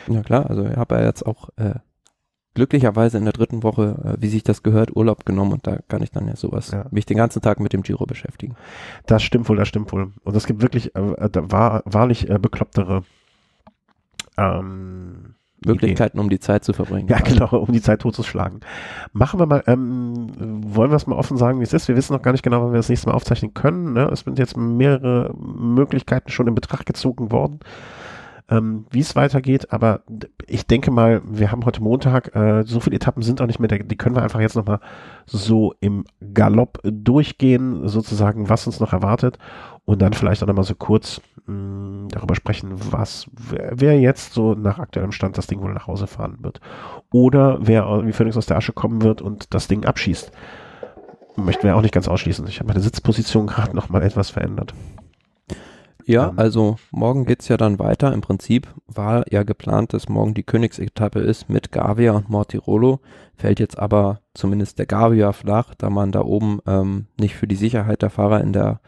Ja 0.08 0.22
klar, 0.22 0.50
also 0.50 0.66
ich 0.66 0.76
habe 0.76 0.96
ja 0.96 1.04
jetzt 1.04 1.26
auch 1.26 1.50
äh, 1.58 1.76
glücklicherweise 2.54 3.18
in 3.18 3.26
der 3.26 3.34
dritten 3.34 3.64
Woche, 3.64 4.16
äh, 4.18 4.22
wie 4.22 4.28
sich 4.30 4.44
das 4.44 4.64
gehört, 4.64 4.96
Urlaub 4.96 5.26
genommen 5.26 5.54
und 5.54 5.68
da 5.68 5.80
kann 5.88 6.02
ich 6.02 6.12
dann 6.12 6.28
ja 6.28 6.36
sowas, 6.36 6.72
Ja. 6.72 6.86
mich 6.92 7.06
den 7.06 7.18
ganzen 7.18 7.42
Tag 7.42 7.60
mit 7.60 7.74
dem 7.74 7.84
Giro 7.84 8.06
beschäftigen. 8.06 8.56
Das 9.06 9.24
stimmt 9.24 9.50
wohl, 9.50 9.58
das 9.58 9.68
stimmt 9.68 9.92
wohl. 9.92 10.12
Und 10.24 10.36
es 10.36 10.46
gibt 10.46 10.62
wirklich 10.62 10.96
äh, 10.96 11.30
da 11.30 11.52
war, 11.52 11.82
wahrlich 11.86 12.30
äh, 12.30 12.40
beklopptere 12.40 13.04
ähm, 14.38 15.36
Möglichkeiten, 15.66 16.20
um 16.20 16.30
die 16.30 16.40
Zeit 16.40 16.64
zu 16.64 16.74
verbringen. 16.74 17.08
Ja, 17.08 17.20
genau, 17.24 17.48
um 17.58 17.72
die 17.72 17.82
Zeit 17.82 18.02
totzuschlagen. 18.02 18.60
Machen 19.14 19.40
wir 19.40 19.46
mal, 19.46 19.64
ähm, 19.68 20.28
wollen 20.76 20.92
wir 20.92 20.96
es 20.98 21.08
mal 21.08 21.16
offen 21.16 21.38
sagen, 21.38 21.60
wie 21.60 21.64
es 21.64 21.74
ist? 21.74 21.88
Wir 21.88 21.96
wissen 21.96 22.14
noch 22.14 22.22
gar 22.22 22.32
nicht 22.32 22.44
genau, 22.44 22.64
wann 22.64 22.72
wir 22.72 22.78
das 22.78 22.90
nächste 22.90 23.08
Mal 23.10 23.16
aufzeichnen 23.16 23.54
können. 23.54 23.94
Ne? 23.94 24.10
Es 24.12 24.22
sind 24.22 24.38
jetzt 24.40 24.58
mehrere 24.58 25.34
Möglichkeiten 25.38 26.30
schon 26.30 26.48
in 26.48 26.56
Betracht 26.56 26.86
gezogen 26.86 27.32
worden, 27.32 27.60
ähm, 28.50 28.86
wie 28.92 29.00
es 29.00 29.16
weitergeht. 29.16 29.72
Aber 29.72 30.02
ich 30.48 30.68
denke 30.68 30.92
mal, 30.92 31.22
wir 31.26 31.52
haben 31.52 31.66
heute 31.66 31.82
Montag, 31.82 32.36
äh, 32.36 32.64
so 32.64 32.80
viele 32.80 32.96
Etappen 32.96 33.24
sind 33.24 33.42
auch 33.42 33.48
nicht 33.48 33.60
mehr, 33.60 33.68
die 33.68 33.96
können 33.96 34.16
wir 34.16 34.24
einfach 34.24 34.40
jetzt 34.40 34.56
nochmal 34.56 34.80
so 35.26 35.74
im 35.80 36.06
Galopp 36.34 36.80
durchgehen, 36.84 37.88
sozusagen, 37.88 38.50
was 38.50 38.68
uns 38.68 38.80
noch 38.80 38.94
erwartet. 38.94 39.38
Und 39.86 40.02
dann 40.02 40.14
vielleicht 40.14 40.42
auch 40.42 40.48
nochmal 40.48 40.64
so 40.64 40.74
kurz 40.74 41.22
mh, 41.46 42.08
darüber 42.10 42.36
sprechen, 42.36 42.74
was, 42.92 43.28
wer, 43.50 43.72
wer 43.76 44.00
jetzt 44.00 44.34
so 44.34 44.56
nach 44.56 44.80
aktuellem 44.80 45.12
Stand 45.12 45.38
das 45.38 45.48
Ding 45.48 45.62
wohl 45.62 45.74
nach 45.74 45.88
Hause 45.88 46.08
fahren 46.08 46.38
wird. 46.42 46.60
Oder 47.12 47.60
wer 47.62 48.06
wie 48.06 48.12
Phoenix 48.12 48.38
aus 48.38 48.48
der 48.48 48.58
Asche 48.58 48.74
kommen 48.74 49.02
wird 49.04 49.22
und 49.22 49.54
das 49.54 49.68
Ding 49.68 49.86
abschießt. 49.86 50.32
Möchten 51.38 51.64
wir 51.64 51.76
auch 51.76 51.82
nicht 51.82 51.94
ganz 51.94 52.08
ausschließen. 52.08 52.48
Ich 52.48 52.60
habe 52.60 52.70
meine 52.70 52.80
Sitzposition 52.80 53.48
gerade 53.48 53.76
nochmal 53.76 54.04
etwas 54.04 54.30
verändert. 54.30 54.74
Ja, 56.08 56.30
Ähm. 56.30 56.40
also 56.40 56.76
morgen 56.92 57.26
geht's 57.26 57.48
ja 57.48 57.58
dann 57.58 57.80
weiter. 57.80 58.14
Im 58.14 58.22
Prinzip 58.22 58.68
war 58.88 59.26
ja 59.32 59.44
geplant, 59.44 59.94
dass 59.94 60.08
morgen 60.10 60.34
die 60.34 60.44
Königsetappe 60.44 61.20
ist 61.20 61.50
mit 61.50 61.72
Gavia 61.72 62.12
und 62.14 62.30
Mortirolo. 62.30 63.00
Fällt 63.36 63.60
jetzt 63.60 63.78
aber 63.80 64.22
zumindest 64.34 64.78
der 64.80 64.86
Gavia 64.86 65.32
flach, 65.34 65.74
da 65.76 65.90
man 65.90 66.12
da 66.12 66.22
oben 66.22 66.60
ähm, 66.68 67.08
nicht 67.20 67.36
für 67.36 67.48
die 67.48 67.56
Sicherheit 67.56 68.02
der 68.02 68.10
Fahrer 68.12 68.42
in 68.42 68.54
der, 68.54 68.80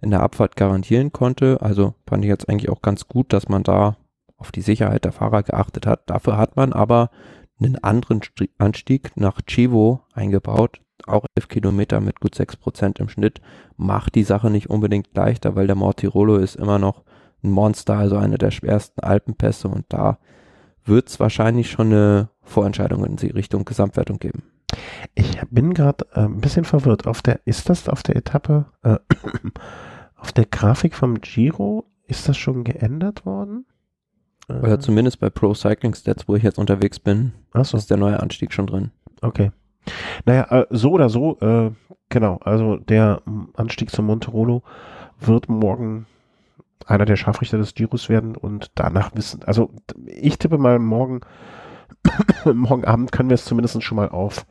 in 0.00 0.10
der 0.10 0.22
Abfahrt 0.22 0.56
garantieren 0.56 1.12
konnte. 1.12 1.58
Also 1.62 1.94
fand 2.06 2.24
ich 2.24 2.28
jetzt 2.28 2.48
eigentlich 2.48 2.70
auch 2.70 2.82
ganz 2.82 3.08
gut, 3.08 3.32
dass 3.32 3.48
man 3.48 3.62
da 3.62 3.96
auf 4.36 4.52
die 4.52 4.60
Sicherheit 4.60 5.04
der 5.06 5.12
Fahrer 5.12 5.42
geachtet 5.42 5.86
hat. 5.86 6.02
Dafür 6.10 6.36
hat 6.36 6.56
man 6.56 6.72
aber 6.74 7.10
einen 7.58 7.82
anderen 7.82 8.20
Sti- 8.20 8.50
Anstieg 8.58 9.12
nach 9.16 9.40
Chivo 9.46 10.02
eingebaut. 10.12 10.80
Auch 11.06 11.24
11 11.36 11.48
Kilometer 11.48 12.00
mit 12.00 12.20
gut 12.20 12.34
6 12.34 12.56
Prozent 12.56 12.98
im 12.98 13.08
Schnitt 13.08 13.40
macht 13.76 14.14
die 14.14 14.24
Sache 14.24 14.50
nicht 14.50 14.70
unbedingt 14.70 15.14
leichter, 15.14 15.54
weil 15.54 15.66
der 15.66 15.76
Mortirolo 15.76 16.36
ist 16.36 16.56
immer 16.56 16.78
noch 16.78 17.04
ein 17.42 17.50
Monster, 17.50 17.96
also 17.96 18.16
eine 18.16 18.38
der 18.38 18.50
schwersten 18.50 19.00
Alpenpässe 19.00 19.68
und 19.68 19.84
da 19.88 20.18
wird 20.84 21.08
es 21.08 21.20
wahrscheinlich 21.20 21.70
schon 21.70 21.88
eine 21.88 22.30
Vorentscheidung 22.42 23.04
in 23.04 23.16
die 23.16 23.30
Richtung 23.30 23.64
Gesamtwertung 23.64 24.18
geben. 24.18 24.44
Ich 25.14 25.40
bin 25.50 25.74
gerade 25.74 26.06
äh, 26.12 26.20
ein 26.20 26.40
bisschen 26.40 26.64
verwirrt. 26.64 27.06
Auf 27.06 27.22
der, 27.22 27.40
ist 27.44 27.68
das 27.68 27.88
auf 27.88 28.02
der 28.02 28.16
Etappe, 28.16 28.66
äh, 28.82 28.98
auf 30.16 30.32
der 30.32 30.46
Grafik 30.46 30.94
vom 30.94 31.20
Giro, 31.20 31.86
ist 32.06 32.28
das 32.28 32.36
schon 32.36 32.64
geändert 32.64 33.26
worden? 33.26 33.66
Oder 34.48 34.78
zumindest 34.78 35.18
bei 35.18 35.28
Pro 35.28 35.54
Cycling 35.54 35.94
Stats, 35.94 36.28
wo 36.28 36.36
ich 36.36 36.42
jetzt 36.44 36.58
unterwegs 36.58 37.00
bin, 37.00 37.32
Achso, 37.50 37.76
ist 37.76 37.90
der 37.90 37.96
neue 37.96 38.20
Anstieg 38.20 38.52
schon 38.52 38.68
drin. 38.68 38.90
okay. 39.20 39.50
Naja, 40.24 40.44
äh, 40.50 40.66
so 40.70 40.92
oder 40.92 41.08
so, 41.08 41.38
äh, 41.40 41.70
genau, 42.08 42.38
also 42.42 42.76
der 42.76 43.22
Anstieg 43.54 43.90
zum 43.90 44.06
Monterolo 44.06 44.62
wird 45.20 45.48
morgen 45.48 46.06
einer 46.86 47.04
der 47.04 47.16
Scharfrichter 47.16 47.58
des 47.58 47.74
Giros 47.74 48.08
werden 48.08 48.36
und 48.36 48.70
danach 48.74 49.14
wissen, 49.14 49.42
also 49.44 49.70
ich 50.06 50.38
tippe 50.38 50.58
mal 50.58 50.78
morgen, 50.78 51.20
morgen 52.44 52.84
Abend 52.84 53.12
können 53.12 53.28
wir 53.30 53.34
es 53.34 53.44
zumindest 53.44 53.82
schon 53.82 53.96
mal 53.96 54.08
auf 54.08 54.46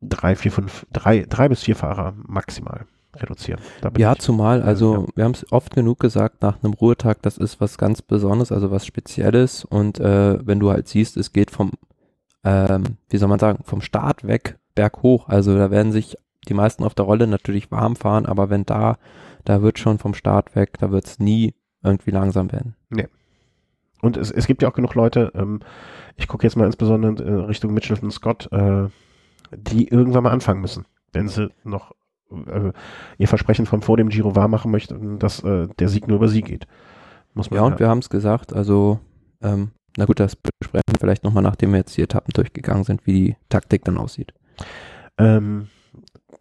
drei, 0.00 0.36
vier, 0.36 0.52
fünf, 0.52 0.86
drei, 0.92 1.26
drei 1.28 1.48
bis 1.48 1.62
vier 1.62 1.76
Fahrer 1.76 2.14
maximal 2.26 2.86
reduzieren. 3.16 3.60
Ja, 3.96 4.12
ich- 4.12 4.18
zumal, 4.18 4.62
also 4.62 4.94
ja. 4.94 5.06
wir 5.16 5.24
haben 5.24 5.32
es 5.32 5.50
oft 5.52 5.74
genug 5.74 5.98
gesagt, 6.00 6.42
nach 6.42 6.62
einem 6.62 6.74
Ruhetag, 6.74 7.22
das 7.22 7.36
ist 7.38 7.60
was 7.60 7.78
ganz 7.78 8.02
Besonderes, 8.02 8.52
also 8.52 8.70
was 8.70 8.86
Spezielles. 8.86 9.64
Und 9.64 9.98
äh, 9.98 10.44
wenn 10.46 10.60
du 10.60 10.70
halt 10.70 10.88
siehst, 10.88 11.16
es 11.16 11.32
geht 11.32 11.50
vom, 11.50 11.72
ähm, 12.44 12.96
wie 13.08 13.16
soll 13.16 13.28
man 13.28 13.38
sagen, 13.38 13.64
vom 13.64 13.80
Start 13.80 14.26
weg 14.26 14.58
berghoch. 14.74 15.28
Also 15.28 15.56
da 15.56 15.70
werden 15.70 15.92
sich 15.92 16.16
die 16.48 16.54
meisten 16.54 16.84
auf 16.84 16.94
der 16.94 17.04
Rolle 17.04 17.26
natürlich 17.26 17.70
warm 17.70 17.96
fahren, 17.96 18.26
aber 18.26 18.50
wenn 18.50 18.64
da, 18.64 18.98
da 19.44 19.62
wird 19.62 19.78
schon 19.78 19.98
vom 19.98 20.14
Start 20.14 20.54
weg, 20.54 20.78
da 20.78 20.90
wird 20.90 21.06
es 21.06 21.18
nie 21.18 21.54
irgendwie 21.82 22.10
langsam 22.10 22.52
werden. 22.52 22.74
Und 24.00 24.16
es, 24.16 24.30
es 24.30 24.46
gibt 24.46 24.62
ja 24.62 24.68
auch 24.68 24.74
genug 24.74 24.94
Leute, 24.94 25.32
ähm, 25.34 25.60
ich 26.16 26.28
gucke 26.28 26.44
jetzt 26.46 26.56
mal 26.56 26.66
insbesondere 26.66 27.22
in 27.22 27.40
Richtung 27.40 27.74
Mitchelton 27.74 28.10
Scott, 28.10 28.48
äh, 28.52 28.88
die 29.52 29.88
irgendwann 29.88 30.24
mal 30.24 30.30
anfangen 30.30 30.60
müssen, 30.60 30.86
wenn 31.12 31.28
sie 31.28 31.50
noch 31.64 31.92
äh, 32.30 32.72
ihr 33.18 33.28
Versprechen 33.28 33.66
von 33.66 33.82
vor 33.82 33.96
dem 33.96 34.08
Giro 34.08 34.36
wahr 34.36 34.48
machen 34.48 34.70
möchten, 34.70 35.18
dass 35.18 35.42
äh, 35.42 35.68
der 35.78 35.88
Sieg 35.88 36.06
nur 36.06 36.16
über 36.16 36.28
sie 36.28 36.42
geht. 36.42 36.66
Muss 37.34 37.50
man 37.50 37.58
Ja, 37.58 37.64
und 37.64 37.78
wir 37.78 37.88
haben 37.88 37.98
es 37.98 38.10
gesagt, 38.10 38.52
also, 38.52 39.00
ähm, 39.42 39.70
na 39.98 40.04
gut, 40.06 40.20
das 40.20 40.36
besprechen 40.36 40.84
wir 40.92 40.98
vielleicht 41.00 41.24
nochmal, 41.24 41.42
nachdem 41.42 41.72
wir 41.72 41.78
jetzt 41.78 41.96
die 41.96 42.02
Etappen 42.02 42.32
durchgegangen 42.32 42.84
sind, 42.84 43.06
wie 43.06 43.12
die 43.12 43.36
Taktik 43.48 43.84
dann 43.84 43.98
aussieht. 43.98 44.32
Ähm, 45.18 45.68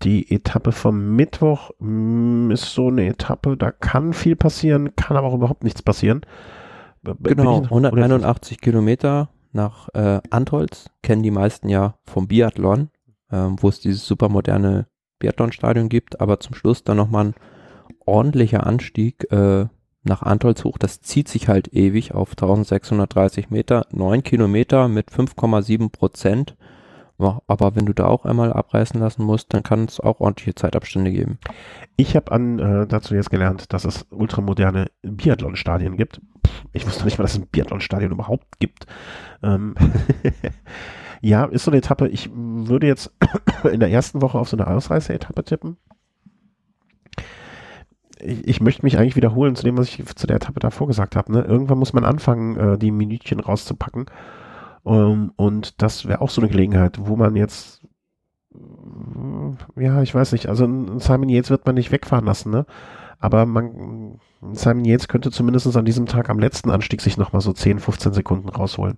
die 0.03 0.31
Etappe 0.31 0.71
vom 0.71 1.15
Mittwoch 1.15 1.71
mh, 1.79 2.53
ist 2.53 2.73
so 2.73 2.87
eine 2.89 3.07
Etappe, 3.07 3.57
da 3.57 3.71
kann 3.71 4.13
viel 4.13 4.35
passieren, 4.35 4.95
kann 4.95 5.17
aber 5.17 5.27
auch 5.27 5.33
überhaupt 5.35 5.63
nichts 5.63 5.81
passieren. 5.81 6.21
B- 7.01 7.13
Genau, 7.23 7.55
bin 7.55 7.63
ich- 7.63 7.71
181 7.71 8.61
Kilometer 8.61 9.29
nach 9.53 9.89
äh, 9.95 10.19
Antholz, 10.29 10.89
kennen 11.01 11.23
die 11.23 11.31
meisten 11.31 11.67
ja 11.69 11.95
vom 12.05 12.27
Biathlon, 12.27 12.89
ähm, 13.31 13.55
wo 13.59 13.69
es 13.69 13.79
dieses 13.79 14.05
super 14.05 14.29
moderne 14.29 14.85
Biathlonstadion 15.19 15.89
gibt, 15.89 16.21
aber 16.21 16.39
zum 16.39 16.53
Schluss 16.53 16.83
dann 16.83 16.97
nochmal 16.97 17.27
ein 17.29 17.33
ordentlicher 18.05 18.67
Anstieg 18.67 19.31
äh, 19.31 19.65
nach 20.07 20.23
Antholz 20.23 20.63
hoch. 20.63 20.77
Das 20.77 21.01
zieht 21.01 21.27
sich 21.27 21.47
halt 21.47 21.73
ewig 21.73 22.13
auf 22.13 22.31
1630 22.31 23.49
Meter, 23.49 23.85
9 23.91 24.23
Kilometer 24.23 24.87
mit 24.87 25.11
5,7 25.11 25.91
Prozent. 25.91 26.55
Aber 27.19 27.75
wenn 27.75 27.87
du 27.87 27.93
da 27.93 28.05
auch 28.05 28.25
einmal 28.25 28.53
abreißen 28.53 28.99
lassen 28.99 29.23
musst, 29.23 29.53
dann 29.53 29.63
kann 29.63 29.85
es 29.85 29.99
auch 29.99 30.19
ordentliche 30.19 30.53
Zeitabstände 30.53 31.11
geben. 31.11 31.39
Ich 31.95 32.15
habe 32.15 32.35
äh, 32.35 32.87
dazu 32.87 33.15
jetzt 33.15 33.31
gelernt, 33.31 33.73
dass 33.73 33.85
es 33.85 34.05
ultramoderne 34.11 34.91
Biathlon-Stadien 35.01 35.97
gibt. 35.97 36.21
Ich 36.73 36.85
wusste 36.85 37.05
nicht 37.05 37.17
mal, 37.17 37.23
dass 37.23 37.33
es 37.33 37.39
ein 37.39 37.47
Biathlon-Stadion 37.47 38.11
überhaupt 38.11 38.59
gibt. 38.59 38.85
Ähm 39.41 39.73
ja, 41.21 41.45
ist 41.45 41.65
so 41.65 41.71
eine 41.71 41.79
Etappe. 41.79 42.07
Ich 42.07 42.29
würde 42.33 42.85
jetzt 42.85 43.11
in 43.71 43.79
der 43.79 43.89
ersten 43.89 44.21
Woche 44.21 44.37
auf 44.37 44.49
so 44.49 44.57
eine 44.57 44.67
Ausreißer-Etappe 44.67 45.43
tippen. 45.43 45.77
Ich, 48.27 48.47
ich 48.47 48.61
möchte 48.61 48.83
mich 48.83 48.97
eigentlich 48.97 49.15
wiederholen 49.15 49.55
zu 49.55 49.63
dem, 49.63 49.77
was 49.77 49.87
ich 49.87 50.05
zu 50.15 50.27
der 50.27 50.37
Etappe 50.37 50.59
davor 50.59 50.87
gesagt 50.87 51.15
habe. 51.15 51.31
Ne? 51.31 51.41
Irgendwann 51.41 51.79
muss 51.79 51.93
man 51.93 52.03
anfangen, 52.03 52.57
äh, 52.57 52.77
die 52.77 52.91
Minütchen 52.91 53.39
rauszupacken. 53.39 54.05
Ähm, 54.85 55.31
und 55.35 55.81
das 55.81 56.07
wäre 56.07 56.21
auch 56.21 56.29
so 56.29 56.41
eine 56.41 56.49
Gelegenheit, 56.49 56.97
wo 57.01 57.15
man 57.15 57.35
jetzt 57.35 57.81
ja, 59.75 60.01
ich 60.01 60.13
weiß 60.13 60.31
nicht, 60.31 60.47
also 60.47 60.65
Simon 60.97 61.29
Yates 61.29 61.49
wird 61.49 61.65
man 61.65 61.75
nicht 61.75 61.91
wegfahren 61.91 62.25
lassen, 62.25 62.51
ne? 62.51 62.65
Aber 63.19 63.45
man, 63.45 64.19
Simon 64.51 64.85
Yates 64.85 65.07
könnte 65.07 65.31
zumindest 65.31 65.75
an 65.75 65.85
diesem 65.85 66.05
Tag 66.05 66.29
am 66.29 66.39
letzten 66.39 66.69
Anstieg 66.69 67.01
sich 67.01 67.17
nochmal 67.17 67.41
so 67.41 67.51
10, 67.51 67.79
15 67.79 68.13
Sekunden 68.13 68.49
rausholen. 68.49 68.97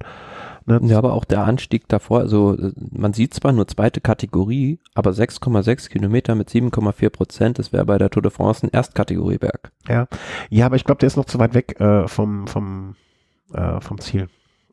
Ne? 0.70 0.80
Ja, 0.84 1.00
aber 1.00 1.14
auch 1.14 1.26
der 1.26 1.44
Anstieg 1.46 1.88
davor, 1.88 2.20
also 2.20 2.56
äh, 2.56 2.72
man 2.92 3.14
sieht 3.14 3.34
zwar 3.34 3.52
nur 3.52 3.68
zweite 3.68 4.02
Kategorie, 4.02 4.80
aber 4.94 5.10
6,6 5.10 5.90
Kilometer 5.90 6.36
mit 6.36 6.50
7,4 6.50 7.10
Prozent, 7.10 7.58
das 7.58 7.74
wäre 7.74 7.86
bei 7.86 7.98
der 7.98 8.12
Tour 8.12 8.22
de 8.22 8.32
France 8.32 8.68
ein 8.68 8.70
Erstkategorieberg. 8.70 9.72
Ja, 10.52 10.68
aber 10.68 10.76
ich 10.76 10.84
glaube, 10.84 11.00
der 11.00 11.08
ist 11.08 11.18
noch 11.18 11.26
zu 11.26 11.40
weit 11.40 11.56
weg 11.56 11.82
äh, 11.82 12.08
vom, 12.08 12.46
vom, 12.46 12.96
äh, 13.52 13.82
vom 13.82 14.00
Ziel. 14.00 14.30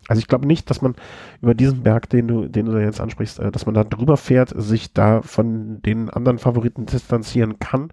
Also 0.07 0.21
ich 0.21 0.29
glaube 0.29 0.47
nicht, 0.47 0.69
dass 0.69 0.83
man 0.83 0.97
über 1.41 1.55
diesen 1.55 1.83
Berg, 1.83 2.11
den 2.11 2.29
du, 2.29 2.47
den 2.47 2.67
du 2.67 2.73
da 2.73 2.81
jetzt 2.81 3.01
ansprichst, 3.01 3.39
äh, 3.39 3.51
dass 3.51 3.65
man 3.65 3.75
da 3.75 3.83
drüber 3.83 4.19
fährt, 4.19 4.53
sich 4.55 4.93
da 4.93 5.23
von 5.23 5.81
den 5.81 6.11
anderen 6.11 6.39
Favoriten 6.39 6.85
distanzieren 6.85 7.59
kann. 7.59 7.89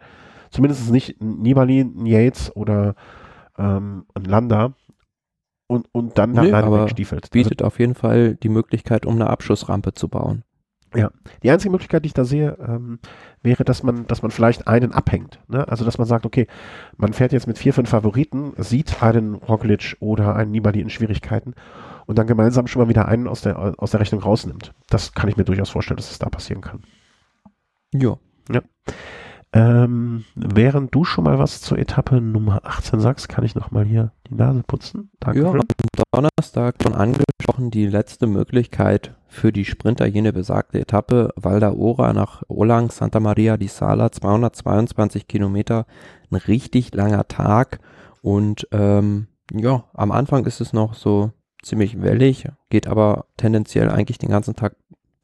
Zumindest 0.52 0.92
nicht 0.92 1.22
Nibali, 1.22 1.80
ein 1.80 2.06
Yates 2.06 2.54
oder 2.54 2.96
ähm, 3.58 4.06
ein 4.14 4.26
Landa 4.26 4.74
und, 5.68 5.88
und 5.92 6.18
dann 6.18 6.32
Nö, 6.32 6.42
alleine 6.42 6.68
aber 6.68 6.84
wegstiefelt. 6.84 7.24
Also 7.24 7.32
Bietet 7.32 7.64
auf 7.64 7.80
jeden 7.80 7.96
Fall 7.96 8.36
die 8.36 8.50
Möglichkeit, 8.50 9.06
um 9.06 9.16
eine 9.16 9.30
Abschussrampe 9.30 9.94
zu 9.94 10.08
bauen. 10.08 10.44
Die 11.42 11.50
einzige 11.50 11.72
Möglichkeit, 11.72 12.04
die 12.04 12.08
ich 12.08 12.14
da 12.14 12.24
sehe, 12.24 12.58
ähm, 12.66 13.00
wäre, 13.42 13.64
dass 13.64 13.84
man, 13.84 14.06
dass 14.08 14.22
man 14.22 14.32
vielleicht 14.32 14.68
einen 14.68 14.92
abhängt. 14.92 15.40
Ne? 15.48 15.68
Also, 15.68 15.86
dass 15.86 15.98
man 15.98 16.08
sagt, 16.08 16.26
okay, 16.26 16.48
man 16.98 17.14
fährt 17.14 17.32
jetzt 17.32 17.48
mit 17.48 17.58
vier, 17.58 17.74
fünf 17.74 17.90
Favoriten, 17.90 18.54
sieht 18.58 19.02
einen 19.02 19.36
Roglic 19.36 19.98
oder 20.00 20.36
einen 20.36 20.52
Nibali 20.52 20.82
in 20.82 20.90
Schwierigkeiten 20.90 21.56
und 22.06 22.18
dann 22.18 22.28
gemeinsam 22.28 22.68
schon 22.68 22.84
mal 22.84 22.90
wieder 22.90 23.08
einen 23.08 23.28
aus 23.28 23.42
der, 23.42 23.80
aus 23.80 23.92
der 23.92 24.00
Rechnung 24.00 24.22
rausnimmt. 24.22 24.74
Das 24.90 25.14
kann 25.14 25.30
ich 25.30 25.38
mir 25.38 25.46
durchaus 25.46 25.70
vorstellen, 25.70 25.98
dass 25.98 26.12
es 26.12 26.20
da 26.20 26.30
passieren 26.30 26.62
kann. 26.62 26.84
Ja. 28.52 28.62
Ähm, 29.56 30.26
während 30.34 30.96
du 30.96 31.04
schon 31.04 31.26
mal 31.26 31.38
was 31.38 31.62
zur 31.62 31.78
Etappe 31.78 32.20
Nummer 32.20 32.62
18 32.64 33.00
sagst, 33.00 33.30
kann 33.30 33.46
ich 33.46 33.54
noch 33.54 33.70
mal 33.70 33.86
hier 33.86 34.12
die 34.28 34.34
Nase 34.34 34.64
putzen. 34.66 35.12
Ja, 35.26 35.32
Danke. 35.32 35.48
am 35.48 35.62
Donnerstag 36.12 36.76
schon 36.82 36.96
angesprochen, 36.96 37.70
die 37.70 37.86
letzte 37.86 38.26
Möglichkeit 38.26 39.16
für 39.28 39.52
die 39.52 39.66
Sprinter, 39.66 40.08
jene 40.08 40.34
besagte 40.34 40.80
Etappe 40.80 41.30
Val 41.36 41.64
d'Ora 41.64 42.14
nach 42.14 42.42
Olang, 42.48 42.90
Santa 42.90 43.20
Maria 43.20 43.58
di 43.58 43.68
Sala, 43.68 44.12
222 44.12 45.28
Kilometer, 45.28 45.86
ein 46.32 46.36
richtig 46.36 46.96
langer 46.96 47.28
Tag 47.28 47.80
und 48.24 48.68
ähm, 48.72 49.28
ja, 49.52 49.84
am 49.94 50.12
Anfang 50.12 50.46
ist 50.46 50.62
es 50.62 50.74
noch 50.74 50.96
so 50.96 51.32
ziemlich 51.62 52.02
wellig, 52.02 52.48
geht 52.70 52.88
aber 52.88 53.26
tendenziell 53.38 53.90
eigentlich 53.90 54.18
den 54.18 54.30
ganzen 54.30 54.56
Tag 54.56 54.76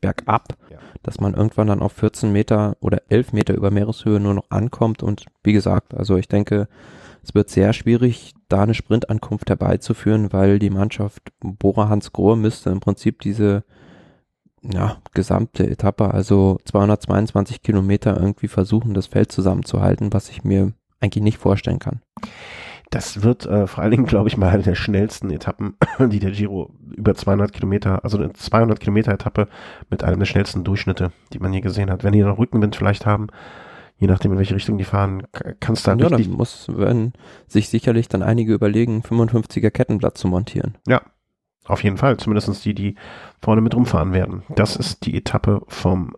bergab, 0.01 0.57
Ja. 0.71 0.77
dass 1.03 1.19
man 1.19 1.33
irgendwann 1.33 1.67
dann 1.67 1.81
auf 1.81 1.93
14 1.93 2.31
Meter 2.31 2.77
oder 2.79 3.01
11 3.09 3.33
Meter 3.33 3.53
über 3.53 3.71
Meereshöhe 3.71 4.19
nur 4.19 4.33
noch 4.33 4.49
ankommt 4.49 5.03
und 5.03 5.25
wie 5.43 5.53
gesagt, 5.53 5.93
also 5.93 6.17
ich 6.17 6.27
denke, 6.27 6.67
es 7.23 7.35
wird 7.35 7.49
sehr 7.49 7.73
schwierig, 7.73 8.33
da 8.47 8.63
eine 8.63 8.73
Sprintankunft 8.73 9.49
herbeizuführen, 9.49 10.31
weil 10.31 10.57
die 10.57 10.69
Mannschaft 10.69 11.31
Bora 11.41 11.89
Hans 11.89 12.13
Grohe 12.13 12.37
müsste 12.37 12.69
im 12.69 12.79
Prinzip 12.79 13.19
diese 13.21 13.63
ja, 14.61 14.97
gesamte 15.13 15.69
Etappe, 15.69 16.13
also 16.13 16.59
222 16.65 17.61
Kilometer 17.61 18.17
irgendwie 18.17 18.47
versuchen, 18.47 18.93
das 18.93 19.07
Feld 19.07 19.31
zusammenzuhalten, 19.31 20.11
was 20.13 20.29
ich 20.29 20.43
mir 20.43 20.73
eigentlich 20.99 21.23
nicht 21.23 21.37
vorstellen 21.37 21.79
kann. 21.79 22.01
Das 22.89 23.21
wird 23.21 23.45
äh, 23.45 23.67
vor 23.67 23.83
allen 23.83 23.91
Dingen, 23.91 24.05
glaube 24.05 24.29
ich, 24.29 24.37
mal 24.37 24.49
eine 24.49 24.63
der 24.63 24.75
schnellsten 24.75 25.29
Etappen, 25.29 25.75
die 25.99 26.19
der 26.19 26.31
Giro 26.31 26.71
über 26.95 27.13
200 27.13 27.53
Kilometer, 27.53 28.03
also 28.03 28.17
eine 28.17 28.33
200 28.33 28.79
Kilometer 28.79 29.11
Etappe 29.11 29.47
mit 29.89 30.03
einem 30.03 30.19
der 30.19 30.25
schnellsten 30.25 30.63
Durchschnitte, 30.63 31.11
die 31.33 31.39
man 31.39 31.53
je 31.53 31.61
gesehen 31.61 31.91
hat. 31.91 32.03
Wenn 32.03 32.13
die 32.13 32.21
noch 32.21 32.39
Rückenwind 32.39 32.75
vielleicht 32.75 33.05
haben, 33.05 33.27
je 33.97 34.07
nachdem, 34.07 34.31
in 34.31 34.37
welche 34.37 34.55
Richtung 34.55 34.77
die 34.77 34.85
fahren, 34.85 35.23
kannst 35.59 35.85
du 35.85 35.91
da 35.91 35.97
ja, 35.97 36.07
richtig, 36.07 36.29
dann 36.29 36.37
muss 36.37 36.67
werden 36.69 37.13
sich 37.47 37.69
sicherlich 37.69 38.07
dann 38.07 38.23
einige 38.23 38.53
überlegen, 38.53 39.01
55er 39.01 39.69
Kettenblatt 39.69 40.17
zu 40.17 40.27
montieren. 40.27 40.77
auf 41.69 41.83
jeden 41.83 41.97
Fall, 41.97 42.17
zumindest 42.17 42.65
die, 42.65 42.73
die 42.73 42.95
vorne 43.41 43.61
mit 43.61 43.75
rumfahren 43.75 44.11
werden. 44.11 44.41
Das 44.55 44.75
ist 44.75 45.05
die 45.05 45.15
Etappe 45.15 45.61
vom 45.67 46.15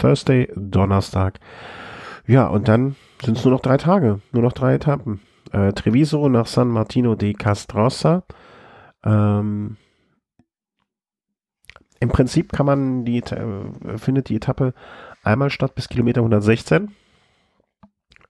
Thursday, 0.00 0.50
Donnerstag. 0.56 1.38
Ja, 2.26 2.48
und 2.48 2.66
dann 2.66 2.96
sind 3.24 3.36
es 3.36 3.44
nur 3.44 3.54
noch 3.54 3.60
drei 3.60 3.76
Tage, 3.76 4.20
nur 4.32 4.42
noch 4.42 4.52
drei 4.52 4.74
Etappen. 4.74 5.20
Äh, 5.52 5.72
Treviso 5.72 6.28
nach 6.28 6.46
San 6.46 6.68
Martino 6.68 7.14
di 7.14 7.32
Castrosa. 7.32 8.22
Ähm, 9.04 9.76
Im 11.98 12.08
Prinzip 12.08 12.52
kann 12.52 12.66
man 12.66 13.04
die, 13.04 13.18
äh, 13.18 13.98
findet 13.98 14.28
die 14.28 14.36
Etappe 14.36 14.74
einmal 15.22 15.50
statt 15.50 15.74
bis 15.74 15.88
Kilometer 15.88 16.20
116. 16.20 16.94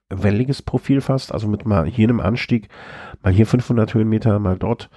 Welliges 0.09 0.61
Profil 0.61 0.99
fast, 0.99 1.31
also 1.31 1.47
mit 1.47 1.65
mal 1.65 1.85
hier 1.85 2.09
einem 2.09 2.19
Anstieg, 2.19 2.67
mal 3.23 3.31
hier 3.31 3.47
500 3.47 3.93
Höhenmeter, 3.93 4.39
mal 4.39 4.57
dort 4.57 4.89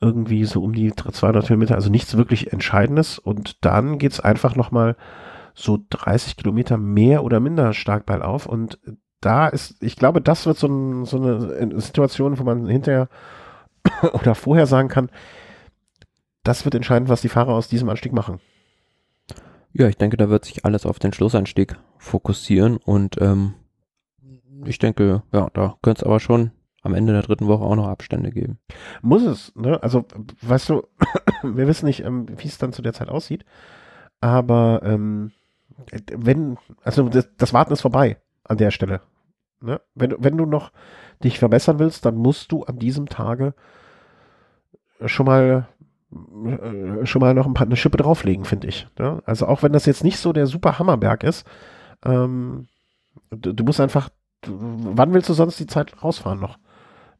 irgendwie 0.00 0.44
so 0.44 0.62
um 0.62 0.72
die 0.72 0.94
200 0.94 1.48
Höhenmeter, 1.48 1.74
also 1.74 1.90
nichts 1.90 2.16
wirklich 2.16 2.52
Entscheidendes. 2.52 3.18
Und 3.18 3.64
dann 3.64 3.98
geht's 3.98 4.20
einfach 4.20 4.56
nochmal 4.56 4.96
so 5.54 5.78
30 5.90 6.36
Kilometer 6.36 6.76
mehr 6.78 7.24
oder 7.24 7.40
minder 7.40 7.72
stark 7.72 8.06
bergauf. 8.06 8.46
Und 8.46 8.78
da 9.20 9.48
ist, 9.48 9.82
ich 9.82 9.96
glaube, 9.96 10.20
das 10.20 10.46
wird 10.46 10.58
so, 10.58 10.66
ein, 10.66 11.04
so 11.04 11.16
eine 11.16 11.80
Situation, 11.80 12.38
wo 12.38 12.44
man 12.44 12.66
hinterher 12.66 13.08
oder 14.12 14.34
vorher 14.34 14.66
sagen 14.66 14.88
kann, 14.88 15.10
das 16.42 16.64
wird 16.64 16.74
entscheidend, 16.74 17.08
was 17.08 17.22
die 17.22 17.28
Fahrer 17.28 17.54
aus 17.54 17.68
diesem 17.68 17.88
Anstieg 17.88 18.12
machen. 18.12 18.40
Ja, 19.72 19.88
ich 19.88 19.96
denke, 19.96 20.16
da 20.16 20.28
wird 20.28 20.44
sich 20.44 20.64
alles 20.64 20.86
auf 20.86 20.98
den 20.98 21.12
Schlussanstieg 21.12 21.76
fokussieren 21.98 22.76
und 22.76 23.20
ähm, 23.20 23.54
ich 24.64 24.78
denke, 24.78 25.22
ja, 25.32 25.50
da 25.52 25.76
könnte 25.82 26.00
es 26.00 26.06
aber 26.06 26.20
schon 26.20 26.52
am 26.82 26.94
Ende 26.94 27.12
der 27.12 27.22
dritten 27.22 27.48
Woche 27.48 27.64
auch 27.64 27.74
noch 27.74 27.88
Abstände 27.88 28.30
geben. 28.30 28.58
Muss 29.02 29.22
es, 29.22 29.54
ne? 29.56 29.82
Also, 29.82 30.04
weißt 30.40 30.70
du, 30.70 30.82
wir 31.42 31.66
wissen 31.66 31.86
nicht, 31.86 32.04
ähm, 32.04 32.26
wie 32.36 32.46
es 32.46 32.58
dann 32.58 32.72
zu 32.72 32.80
der 32.80 32.92
Zeit 32.92 33.08
aussieht, 33.08 33.44
aber 34.20 34.80
ähm, 34.84 35.32
wenn, 36.12 36.56
also 36.82 37.08
das, 37.08 37.28
das 37.36 37.52
Warten 37.52 37.72
ist 37.72 37.82
vorbei 37.82 38.18
an 38.48 38.56
der 38.58 38.70
Stelle. 38.70 39.00
Ne? 39.60 39.80
Wenn, 39.94 40.14
wenn 40.18 40.36
du 40.36 40.46
noch 40.46 40.72
dich 41.22 41.38
verbessern 41.38 41.78
willst, 41.78 42.04
dann 42.04 42.16
musst 42.16 42.52
du 42.52 42.64
an 42.64 42.78
diesem 42.78 43.08
Tage 43.08 43.54
schon 45.04 45.26
mal 45.26 45.68
äh, 46.12 47.04
schon 47.06 47.20
mal 47.20 47.34
noch 47.34 47.46
ein 47.46 47.54
paar, 47.54 47.66
eine 47.66 47.76
Schippe 47.76 47.96
drauflegen, 47.96 48.44
finde 48.44 48.68
ich. 48.68 48.86
Ja? 48.98 49.20
Also 49.24 49.46
auch 49.46 49.62
wenn 49.62 49.72
das 49.72 49.86
jetzt 49.86 50.04
nicht 50.04 50.18
so 50.18 50.32
der 50.32 50.46
super 50.46 50.78
Hammerberg 50.78 51.24
ist, 51.24 51.46
ähm, 52.04 52.68
du, 53.30 53.52
du, 53.52 53.64
musst 53.64 53.80
einfach, 53.80 54.08
du, 54.42 54.56
wann 54.58 55.12
willst 55.12 55.28
du 55.28 55.34
sonst 55.34 55.58
die 55.58 55.66
Zeit 55.66 56.02
rausfahren 56.02 56.40
noch? 56.40 56.58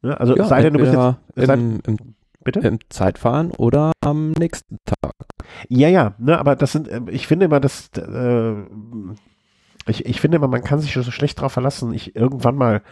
Ne? 0.03 0.19
Also 0.19 0.37
ja, 0.37 0.45
sei 0.45 0.63
denn, 0.63 0.75
du 0.75 0.79
bist 0.79 0.95
jetzt 1.37 1.51
im, 1.51 1.81
im, 1.87 2.15
bitte? 2.45 2.61
im 2.61 2.79
Zeitfahren 2.89 3.51
oder 3.53 3.93
am 4.01 4.33
nächsten 4.33 4.79
Tag. 4.85 5.13
Ja, 5.69 5.89
ja, 5.89 6.15
ne, 6.19 6.39
aber 6.39 6.57
das 6.57 6.73
sind, 6.73 6.89
äh, 6.89 7.01
ich 7.09 7.27
finde 7.27 7.47
immer, 7.47 7.61
dass 7.61 7.89
äh, 7.97 8.55
ich, 9.87 10.07
ich 10.07 10.21
finde 10.21 10.37
immer, 10.37 10.49
man 10.49 10.65
kann 10.65 10.81
sich 10.81 10.93
so 10.93 11.03
schlecht 11.03 11.41
drauf 11.41 11.53
verlassen. 11.53 11.93
Ich 11.95 12.17
irgendwann 12.17 12.57
mal 12.57 12.83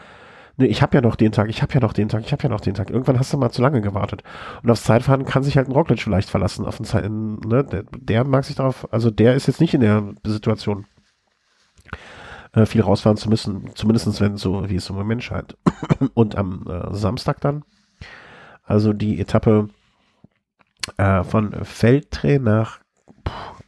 nee, 0.56 0.66
ich 0.66 0.82
habe 0.82 0.96
ja 0.96 1.00
noch 1.00 1.16
den 1.16 1.32
Tag, 1.32 1.48
ich 1.48 1.62
habe 1.62 1.74
ja 1.74 1.80
noch 1.80 1.92
den 1.92 2.08
Tag, 2.08 2.24
ich 2.24 2.32
habe 2.32 2.42
ja 2.42 2.48
noch 2.48 2.60
den 2.60 2.74
Tag. 2.74 2.90
Irgendwann 2.90 3.18
hast 3.18 3.32
du 3.32 3.38
mal 3.38 3.50
zu 3.50 3.62
lange 3.62 3.80
gewartet. 3.80 4.22
Und 4.62 4.70
aufs 4.70 4.84
Zeitfahren 4.84 5.24
kann 5.24 5.42
sich 5.42 5.56
halt 5.56 5.68
ein 5.68 5.72
Rockledge 5.72 6.02
vielleicht 6.02 6.30
verlassen. 6.30 6.64
Auf 6.64 6.80
Zeit, 6.82 7.10
ne? 7.10 7.64
der, 7.64 7.84
der, 7.96 8.24
mag 8.24 8.44
sich 8.44 8.56
darauf, 8.56 8.92
also 8.92 9.10
der 9.10 9.34
ist 9.34 9.46
jetzt 9.46 9.60
nicht 9.60 9.74
in 9.74 9.80
der 9.80 10.14
Situation, 10.24 10.86
äh, 12.52 12.66
viel 12.66 12.82
rausfahren 12.82 13.16
zu 13.16 13.28
müssen. 13.28 13.70
Zumindest 13.74 14.20
wenn 14.20 14.36
so, 14.36 14.68
wie 14.68 14.76
es 14.76 14.90
im 14.90 14.96
Moment 14.96 15.22
scheint. 15.22 15.56
Und 16.14 16.36
am 16.36 16.66
äh, 16.68 16.94
Samstag 16.94 17.40
dann, 17.40 17.64
also 18.62 18.92
die 18.92 19.20
Etappe 19.20 19.68
äh, 20.96 21.24
von 21.24 21.52
Feltre 21.64 22.38
nach, 22.38 22.80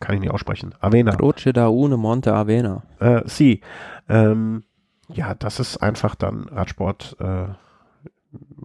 kann 0.00 0.14
ich 0.14 0.20
nicht 0.20 0.30
aussprechen, 0.30 0.74
Avena. 0.80 1.12
Croce 1.12 1.52
da 1.52 1.68
Une 1.68 1.96
Monte 1.96 2.34
Avena. 2.34 2.82
Äh, 2.98 3.22
sie. 3.26 3.60
Ähm, 4.08 4.64
ja, 5.08 5.34
das 5.34 5.60
ist 5.60 5.78
einfach 5.78 6.14
dann 6.14 6.48
Radsport, 6.48 7.16
äh, 7.20 7.46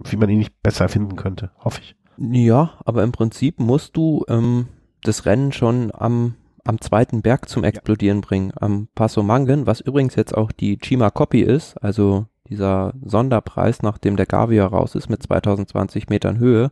wie 0.03 0.15
man 0.17 0.29
ihn 0.29 0.39
nicht 0.39 0.61
besser 0.63 0.89
finden 0.89 1.15
könnte, 1.15 1.51
hoffe 1.59 1.81
ich. 1.81 1.95
Ja, 2.17 2.73
aber 2.85 3.03
im 3.03 3.11
Prinzip 3.11 3.59
musst 3.59 3.95
du 3.97 4.23
ähm, 4.27 4.67
das 5.03 5.25
Rennen 5.25 5.51
schon 5.51 5.91
am, 5.93 6.35
am 6.63 6.81
zweiten 6.81 7.21
Berg 7.21 7.49
zum 7.49 7.63
Explodieren 7.63 8.19
ja. 8.19 8.27
bringen, 8.27 8.51
am 8.55 8.87
Passo 8.93 9.23
Mangen, 9.23 9.65
was 9.65 9.81
übrigens 9.81 10.15
jetzt 10.15 10.35
auch 10.35 10.51
die 10.51 10.77
Chima 10.77 11.09
Copy 11.09 11.41
ist, 11.41 11.77
also 11.81 12.25
dieser 12.47 12.93
Sonderpreis, 13.03 13.81
nachdem 13.81 14.17
der 14.17 14.25
Gavia 14.25 14.65
raus 14.65 14.95
ist 14.95 15.09
mit 15.09 15.23
2020 15.23 16.09
Metern 16.09 16.37
Höhe 16.37 16.71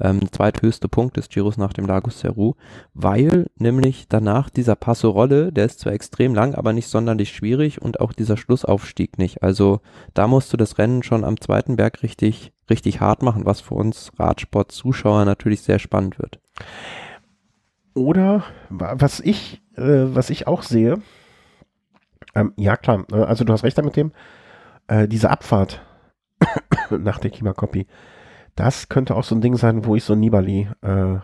ähm, 0.00 0.20
zweithöchste 0.30 0.88
Punkt 0.88 1.16
des 1.16 1.28
Giros 1.28 1.56
nach 1.56 1.72
dem 1.72 1.86
Lagos 1.86 2.20
Seru, 2.20 2.54
weil 2.94 3.46
nämlich 3.56 4.08
danach 4.08 4.50
dieser 4.50 4.76
Passo 4.76 5.10
Rolle, 5.10 5.52
der 5.52 5.66
ist 5.66 5.80
zwar 5.80 5.92
extrem 5.92 6.34
lang, 6.34 6.54
aber 6.54 6.72
nicht 6.72 6.88
sonderlich 6.88 7.30
schwierig 7.30 7.82
und 7.82 8.00
auch 8.00 8.12
dieser 8.12 8.36
Schlussaufstieg 8.36 9.18
nicht. 9.18 9.42
Also 9.42 9.80
da 10.14 10.26
musst 10.26 10.52
du 10.52 10.56
das 10.56 10.78
Rennen 10.78 11.02
schon 11.02 11.24
am 11.24 11.40
zweiten 11.40 11.76
Berg 11.76 12.02
richtig, 12.02 12.52
richtig 12.70 13.00
hart 13.00 13.22
machen, 13.22 13.46
was 13.46 13.60
für 13.60 13.74
uns 13.74 14.12
Radsport-Zuschauer 14.18 15.24
natürlich 15.24 15.62
sehr 15.62 15.78
spannend 15.78 16.18
wird. 16.18 16.40
Oder 17.94 18.44
was 18.70 19.20
ich, 19.20 19.62
äh, 19.76 20.06
was 20.14 20.30
ich 20.30 20.46
auch 20.46 20.62
sehe, 20.62 21.02
ähm, 22.34 22.52
ja 22.56 22.76
klar, 22.76 23.04
äh, 23.12 23.16
also 23.16 23.44
du 23.44 23.52
hast 23.52 23.64
recht 23.64 23.78
damit 23.78 23.96
dem, 23.96 24.12
äh, 24.86 25.08
diese 25.08 25.30
Abfahrt 25.30 25.82
nach 26.90 27.18
der 27.18 27.30
Kima 27.30 27.52
Copy 27.52 27.86
das 28.58 28.88
könnte 28.88 29.14
auch 29.14 29.24
so 29.24 29.34
ein 29.34 29.40
Ding 29.40 29.56
sein, 29.56 29.84
wo 29.84 29.94
ich 29.94 30.04
so 30.04 30.14
Nibali 30.14 30.68
äh, 30.82 31.16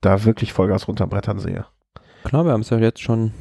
da 0.00 0.24
wirklich 0.24 0.52
Vollgas 0.52 0.88
runterbrettern 0.88 1.38
sehe. 1.38 1.64
Klar, 2.24 2.44
wir 2.44 2.52
haben 2.52 2.62
es 2.62 2.70
ja 2.70 2.78
jetzt 2.78 3.00
schon 3.00 3.32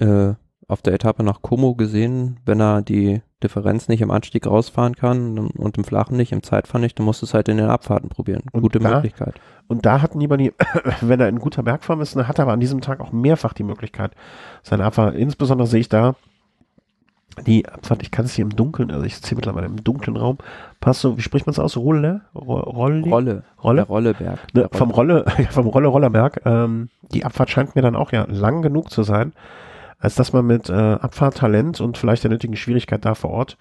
äh, 0.00 0.32
auf 0.66 0.80
der 0.82 0.94
Etappe 0.94 1.22
nach 1.22 1.42
Como 1.42 1.74
gesehen, 1.74 2.40
wenn 2.46 2.60
er 2.60 2.80
die 2.82 3.20
Differenz 3.42 3.88
nicht 3.88 4.00
im 4.00 4.10
Anstieg 4.10 4.46
rausfahren 4.46 4.96
kann 4.96 5.38
und 5.38 5.76
im 5.76 5.84
Flachen 5.84 6.16
nicht, 6.16 6.32
im 6.32 6.42
Zeitfahren 6.42 6.80
nicht, 6.80 6.98
dann 6.98 7.04
musst 7.04 7.20
du 7.20 7.26
es 7.26 7.34
halt 7.34 7.48
in 7.48 7.58
den 7.58 7.68
Abfahrten 7.68 8.08
probieren. 8.08 8.44
Und 8.52 8.62
Gute 8.62 8.78
da, 8.78 8.94
Möglichkeit. 8.94 9.34
Und 9.68 9.84
da 9.84 10.00
hat 10.00 10.14
Nibali, 10.14 10.54
wenn 11.02 11.20
er 11.20 11.28
in 11.28 11.38
guter 11.38 11.62
Bergform 11.62 12.00
ist, 12.00 12.16
hat 12.16 12.38
er 12.38 12.44
aber 12.44 12.52
an 12.52 12.60
diesem 12.60 12.80
Tag 12.80 13.00
auch 13.00 13.12
mehrfach 13.12 13.52
die 13.52 13.62
Möglichkeit, 13.62 14.12
seine 14.62 14.84
Abfahrt, 14.84 15.14
insbesondere 15.14 15.68
sehe 15.68 15.80
ich 15.80 15.90
da, 15.90 16.14
die 17.44 17.68
Abfahrt, 17.68 18.02
ich 18.02 18.10
kann 18.10 18.24
es 18.24 18.34
hier 18.34 18.44
im 18.44 18.56
Dunkeln, 18.56 18.90
also 18.90 19.04
ich 19.04 19.20
ziehe 19.20 19.36
mittlerweile 19.36 19.66
im 19.66 19.82
dunklen 19.82 20.16
Raum, 20.16 20.38
passt 20.80 21.00
so, 21.00 21.18
wie 21.18 21.22
spricht 21.22 21.46
man 21.46 21.52
es 21.52 21.58
aus? 21.58 21.76
Rolle? 21.76 22.22
Rolle? 22.34 23.02
Rolle. 23.02 23.44
Rolle? 23.62 23.76
Der 23.82 23.86
Rolleberg. 23.86 24.54
Ne, 24.54 24.68
vom 24.72 24.90
Rolle, 24.90 25.24
vom 25.50 25.66
Rolle 25.66 25.88
Rollerberg. 25.88 26.40
Ähm, 26.44 26.88
die 27.12 27.24
Abfahrt 27.24 27.50
scheint 27.50 27.76
mir 27.76 27.82
dann 27.82 27.96
auch 27.96 28.12
ja 28.12 28.24
lang 28.28 28.62
genug 28.62 28.90
zu 28.90 29.02
sein, 29.02 29.32
als 29.98 30.14
dass 30.14 30.32
man 30.32 30.46
mit 30.46 30.70
äh, 30.70 30.72
Abfahrttalent 30.72 31.80
und 31.80 31.98
vielleicht 31.98 32.24
der 32.24 32.30
nötigen 32.30 32.56
Schwierigkeit 32.56 33.04
da 33.04 33.14
vor 33.14 33.30
Ort 33.30 33.58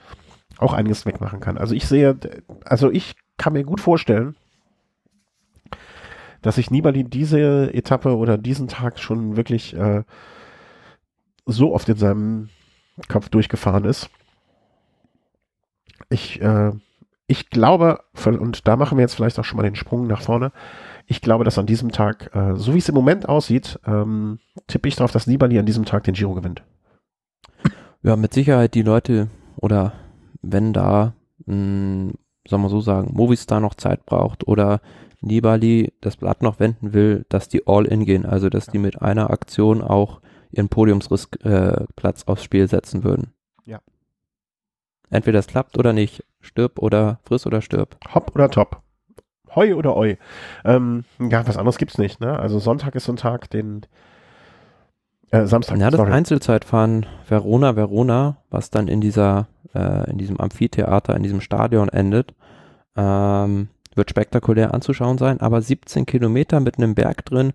auch 0.58 0.74
einiges 0.74 1.06
wegmachen 1.06 1.40
kann. 1.40 1.58
Also 1.58 1.76
ich 1.76 1.88
sehe, 1.88 2.18
also 2.64 2.90
ich 2.92 3.16
kann 3.38 3.54
mir 3.54 3.64
gut 3.64 3.82
vorstellen, 3.82 4.36
dass 6.42 6.56
sich 6.56 6.72
Nibali 6.72 7.04
diese 7.04 7.74
Etappe 7.74 8.16
oder 8.16 8.38
diesen 8.38 8.68
Tag 8.68 9.00
schon 9.00 9.36
wirklich 9.36 9.76
äh, 9.76 10.04
so 11.46 11.74
oft 11.74 11.90
in 11.90 11.98
seinem 11.98 12.50
Kopf 13.08 13.30
durchgefahren 13.30 13.86
ist. 13.86 14.10
Ich, 16.10 16.42
äh, 16.42 16.72
ich 17.28 17.50
glaube, 17.50 18.00
und 18.26 18.68
da 18.68 18.76
machen 18.76 18.98
wir 18.98 19.04
jetzt 19.04 19.16
vielleicht 19.16 19.40
auch 19.40 19.46
schon 19.46 19.58
mal 19.58 19.64
den 19.64 19.76
Sprung 19.76 20.08
nach 20.08 20.22
vorne. 20.22 20.52
Ich 21.08 21.22
glaube, 21.22 21.44
dass 21.44 21.58
an 21.58 21.66
diesem 21.66 21.92
Tag, 21.92 22.36
äh, 22.36 22.56
so 22.56 22.74
wie 22.74 22.80
es 22.80 22.90
im 22.90 22.96
Moment 22.96 23.28
aussieht, 23.28 23.80
ähm, 23.86 24.40
tippe 24.68 24.88
ich 24.88 24.96
darauf, 24.96 25.12
dass 25.12 25.28
Nibali 25.28 25.58
an 25.60 25.66
diesem 25.66 25.86
Tag 25.86 26.04
den 26.04 26.14
Giro 26.14 26.34
gewinnt. 26.34 26.64
Ja, 28.04 28.16
mit 28.16 28.34
Sicherheit 28.34 28.76
die 28.76 28.84
Leute 28.84 29.30
oder 29.56 29.94
wenn 30.42 30.74
da, 30.74 31.14
mh, 31.46 31.54
hm, 31.54 32.14
sagen 32.48 32.64
wir 32.64 32.70
so 32.70 32.82
sagen, 32.82 33.12
Movistar 33.14 33.60
noch 33.60 33.74
Zeit 33.74 34.06
braucht 34.06 34.48
oder 34.48 34.82
Nibali 35.22 35.92
das 36.02 36.18
Blatt 36.18 36.44
noch 36.44 36.60
wenden 36.60 36.94
will, 36.94 37.26
dass 37.30 37.50
die 37.50 37.66
all 37.66 37.86
in 37.86 38.06
gehen, 38.06 38.26
also 38.26 38.50
dass 38.50 38.68
die 38.68 38.78
mit 38.78 39.02
einer 39.02 39.32
Aktion 39.32 39.82
auch 39.82 40.22
ihren 40.56 40.70
Podiumsplatz 40.70 41.28
äh, 41.44 42.26
aufs 42.26 42.44
Spiel 42.44 42.68
setzen 42.68 43.04
würden. 43.04 43.34
Ja. 43.66 43.80
Entweder 45.10 45.40
es 45.40 45.48
klappt 45.48 45.78
oder 45.78 45.94
nicht. 45.94 46.24
Stirb 46.42 46.80
oder 46.80 47.20
friss 47.24 47.46
oder 47.46 47.62
stirb. 47.62 47.98
Hopp 48.14 48.36
oder 48.36 48.50
top. 48.50 48.82
Heu 49.56 49.76
oder 49.76 49.96
Oi. 49.96 50.18
Ähm, 50.64 51.06
ja, 51.20 51.48
was 51.48 51.58
anderes 51.58 51.78
gibt's 51.78 51.98
nicht, 51.98 52.20
ne? 52.20 52.38
Also 52.38 52.60
Sonntag 52.60 52.96
ist 52.96 53.06
so 53.06 53.14
ein 53.14 53.18
Tag, 53.18 53.50
den 53.50 53.86
äh, 55.32 55.46
Samstag. 55.46 55.78
Ja, 55.80 55.90
das 55.90 55.98
sorry. 55.98 56.12
Einzelzeitfahren 56.12 57.06
Verona, 57.28 57.76
Verona, 57.76 58.38
was 58.50 58.70
dann 58.70 58.88
in 58.88 59.02
dieser, 59.02 59.48
äh, 59.74 60.10
in 60.10 60.18
diesem 60.18 60.40
Amphitheater, 60.40 61.16
in 61.16 61.24
diesem 61.24 61.42
Stadion 61.42 61.90
endet, 61.90 62.34
ähm, 62.96 63.70
wird 63.96 64.10
spektakulär 64.10 64.74
anzuschauen 64.74 65.18
sein, 65.18 65.40
aber 65.40 65.62
17 65.62 66.06
Kilometer 66.06 66.60
mit 66.60 66.78
einem 66.78 66.96
Berg 66.96 67.26
drin, 67.26 67.54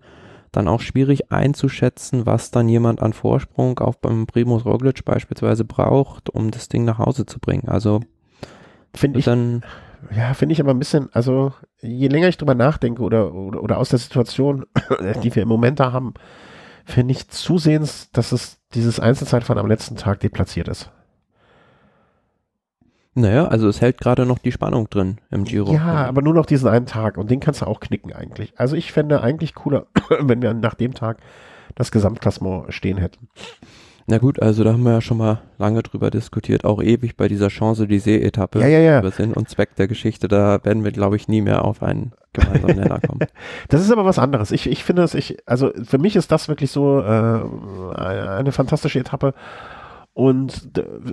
dann 0.51 0.67
auch 0.67 0.81
schwierig 0.81 1.31
einzuschätzen, 1.31 2.25
was 2.25 2.51
dann 2.51 2.67
jemand 2.67 3.01
an 3.01 3.13
Vorsprung 3.13 3.79
auf 3.79 3.99
beim 3.99 4.27
Primus 4.27 4.65
Roglic 4.65 5.05
beispielsweise 5.05 5.65
braucht, 5.65 6.29
um 6.29 6.51
das 6.51 6.67
Ding 6.67 6.83
nach 6.83 6.99
Hause 6.99 7.25
zu 7.25 7.39
bringen. 7.39 7.69
Also 7.69 8.01
finde 8.93 9.19
ich 9.19 9.25
dann 9.25 9.63
ja, 10.09 10.33
finde 10.33 10.53
ich 10.53 10.59
aber 10.59 10.71
ein 10.71 10.79
bisschen, 10.79 11.09
also 11.13 11.53
je 11.79 12.07
länger 12.07 12.27
ich 12.27 12.37
drüber 12.37 12.55
nachdenke 12.55 13.03
oder, 13.03 13.33
oder, 13.33 13.61
oder 13.61 13.77
aus 13.77 13.89
der 13.89 13.99
Situation, 13.99 14.65
die 15.23 15.35
wir 15.35 15.43
im 15.43 15.49
Moment 15.49 15.79
da 15.79 15.91
haben, 15.91 16.13
finde 16.85 17.11
ich 17.11 17.29
zusehends, 17.29 18.09
dass 18.11 18.31
es 18.31 18.59
dieses 18.73 18.99
Einzelzeitfahren 18.99 19.59
am 19.59 19.67
letzten 19.67 19.95
Tag 19.95 20.19
deplatziert 20.19 20.67
ist. 20.67 20.91
Naja, 23.13 23.47
also 23.47 23.67
es 23.67 23.81
hält 23.81 23.97
gerade 23.97 24.25
noch 24.25 24.39
die 24.39 24.53
Spannung 24.53 24.89
drin 24.89 25.17
im 25.29 25.43
Giro. 25.43 25.73
Ja, 25.73 26.05
aber 26.05 26.21
nur 26.21 26.33
noch 26.33 26.45
diesen 26.45 26.69
einen 26.69 26.85
Tag 26.85 27.17
und 27.17 27.29
den 27.29 27.41
kannst 27.41 27.61
du 27.61 27.65
auch 27.65 27.81
knicken 27.81 28.13
eigentlich. 28.13 28.53
Also 28.55 28.75
ich 28.75 28.93
fände 28.93 29.21
eigentlich 29.21 29.53
cooler, 29.53 29.87
wenn 30.19 30.41
wir 30.41 30.53
nach 30.53 30.75
dem 30.75 30.93
Tag 30.93 31.17
das 31.75 31.91
Gesamtklassement 31.91 32.73
stehen 32.73 32.97
hätten. 32.97 33.27
Na 34.07 34.17
gut, 34.17 34.41
also 34.41 34.63
da 34.63 34.73
haben 34.73 34.83
wir 34.83 34.93
ja 34.93 35.01
schon 35.01 35.17
mal 35.17 35.41
lange 35.57 35.83
drüber 35.83 36.09
diskutiert, 36.09 36.65
auch 36.65 36.81
ewig 36.81 37.15
bei 37.17 37.27
dieser 37.27 37.49
Chance 37.49 37.87
die 37.87 38.21
etappe 38.21 38.59
Ja, 38.59 38.67
ja, 38.67 38.79
ja. 38.79 39.11
Sinn 39.11 39.33
und 39.33 39.47
Zweck 39.47 39.75
der 39.75 39.87
Geschichte, 39.87 40.27
da 40.27 40.63
werden 40.63 40.83
wir, 40.83 40.91
glaube 40.91 41.15
ich, 41.15 41.27
nie 41.27 41.41
mehr 41.41 41.63
auf 41.63 41.83
einen 41.83 42.13
gemeinsamen 42.33 42.77
Nenner 42.77 42.99
kommen. 42.99 43.19
das 43.69 43.81
ist 43.81 43.91
aber 43.91 44.05
was 44.05 44.19
anderes. 44.19 44.51
Ich, 44.51 44.67
ich 44.67 44.83
finde 44.83 45.03
es, 45.03 45.13
ich, 45.13 45.37
also 45.45 45.71
für 45.83 45.97
mich 45.97 46.15
ist 46.15 46.31
das 46.31 46.47
wirklich 46.47 46.71
so 46.71 46.99
äh, 46.99 47.41
eine 47.95 48.51
fantastische 48.51 48.99
Etappe 48.99 49.33
Und 50.13 50.71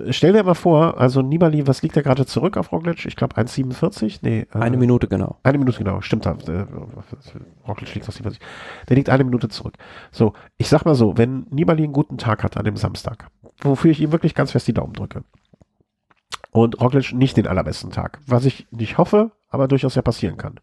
stell 0.09 0.33
dir 0.33 0.43
mal 0.43 0.55
vor, 0.55 0.99
also 0.99 1.21
Nibali, 1.21 1.65
was 1.65 1.81
liegt 1.81 1.95
er 1.95 2.03
gerade 2.03 2.25
zurück 2.25 2.57
auf 2.57 2.73
Roglic? 2.73 3.05
Ich 3.05 3.15
glaube 3.15 3.35
1,47? 3.37 4.19
Nee. 4.23 4.45
Äh, 4.53 4.57
eine 4.57 4.75
Minute 4.75 5.07
genau. 5.07 5.37
Eine 5.43 5.57
Minute 5.57 5.77
genau, 5.77 6.01
stimmt. 6.01 6.25
Äh, 6.25 6.65
Roglic 7.65 7.95
liegt 7.95 8.07
auf 8.09 8.13
47. 8.13 8.41
Der 8.89 8.97
liegt 8.97 9.09
eine 9.09 9.23
Minute 9.23 9.47
zurück. 9.47 9.75
So, 10.11 10.33
ich 10.57 10.67
sag 10.67 10.83
mal 10.83 10.95
so, 10.95 11.17
wenn 11.17 11.47
Nibali 11.49 11.83
einen 11.83 11.93
guten 11.93 12.17
Tag 12.17 12.43
hat 12.43 12.57
an 12.57 12.65
dem 12.65 12.75
Samstag, 12.75 13.29
wofür 13.61 13.91
ich 13.91 14.01
ihm 14.01 14.11
wirklich 14.11 14.35
ganz 14.35 14.51
fest 14.51 14.67
die 14.67 14.73
Daumen 14.73 14.93
drücke, 14.93 15.23
und 16.51 16.81
Roglic 16.81 17.13
nicht 17.13 17.37
den 17.37 17.47
allerbesten 17.47 17.91
Tag, 17.91 18.19
was 18.25 18.43
ich 18.43 18.67
nicht 18.71 18.97
hoffe, 18.97 19.31
aber 19.49 19.67
durchaus 19.69 19.95
ja 19.95 20.01
passieren 20.01 20.35
kann, 20.35 20.59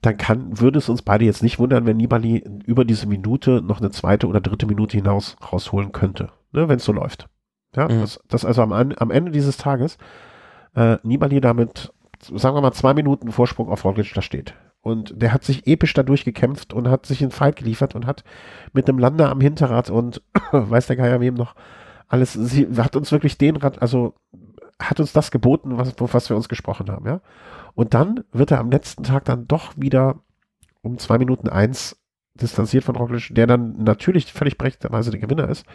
dann 0.00 0.16
kann, 0.16 0.60
würde 0.60 0.78
es 0.78 0.88
uns 0.88 1.02
beide 1.02 1.24
jetzt 1.24 1.42
nicht 1.42 1.58
wundern, 1.58 1.86
wenn 1.86 1.96
Nibali 1.96 2.44
über 2.66 2.84
diese 2.84 3.08
Minute 3.08 3.62
noch 3.62 3.80
eine 3.80 3.90
zweite 3.90 4.28
oder 4.28 4.40
dritte 4.40 4.66
Minute 4.66 4.96
hinaus 4.96 5.36
rausholen 5.50 5.90
könnte 5.90 6.30
ne, 6.52 6.68
wenn 6.68 6.76
es 6.76 6.84
so 6.84 6.92
läuft. 6.92 7.28
Ja, 7.74 7.88
mhm. 7.88 8.00
das, 8.00 8.20
das 8.28 8.44
also 8.44 8.62
am, 8.62 8.72
am 8.72 9.10
Ende 9.10 9.30
dieses 9.30 9.56
Tages 9.56 9.98
äh, 10.74 10.98
Nibali 11.02 11.40
damit, 11.40 11.92
sagen 12.20 12.56
wir 12.56 12.60
mal, 12.60 12.72
zwei 12.72 12.94
Minuten 12.94 13.32
Vorsprung 13.32 13.68
auf 13.68 13.84
Roglic 13.84 14.12
da 14.14 14.22
steht. 14.22 14.54
Und 14.80 15.20
der 15.20 15.32
hat 15.32 15.42
sich 15.42 15.66
episch 15.66 15.94
dadurch 15.94 16.24
gekämpft 16.24 16.72
und 16.72 16.88
hat 16.88 17.06
sich 17.06 17.20
in 17.20 17.32
Fight 17.32 17.56
geliefert 17.56 17.96
und 17.96 18.06
hat 18.06 18.22
mit 18.72 18.88
einem 18.88 18.98
Lander 18.98 19.30
am 19.30 19.40
Hinterrad 19.40 19.90
und 19.90 20.22
weiß 20.52 20.86
der 20.86 20.96
Geier 20.96 21.20
wem 21.20 21.34
noch 21.34 21.54
alles, 22.08 22.34
sie 22.34 22.68
hat 22.76 22.94
uns 22.94 23.10
wirklich 23.10 23.36
den 23.36 23.56
Rad, 23.56 23.82
also 23.82 24.14
hat 24.80 25.00
uns 25.00 25.12
das 25.12 25.32
geboten, 25.32 25.76
was, 25.76 25.94
was 25.98 26.28
wir 26.28 26.36
uns 26.36 26.48
gesprochen 26.48 26.88
haben, 26.88 27.06
ja. 27.06 27.20
Und 27.74 27.94
dann 27.94 28.24
wird 28.32 28.52
er 28.52 28.60
am 28.60 28.70
letzten 28.70 29.02
Tag 29.02 29.24
dann 29.24 29.48
doch 29.48 29.72
wieder 29.76 30.20
um 30.82 30.98
zwei 30.98 31.18
Minuten 31.18 31.48
eins 31.48 32.00
distanziert 32.34 32.84
von 32.84 32.94
Roglic, 32.94 33.34
der 33.34 33.46
dann 33.46 33.82
natürlich 33.82 34.32
völlig 34.32 34.56
berechtigterweise 34.56 35.10
der 35.10 35.20
Gewinner 35.20 35.48
ist 35.48 35.66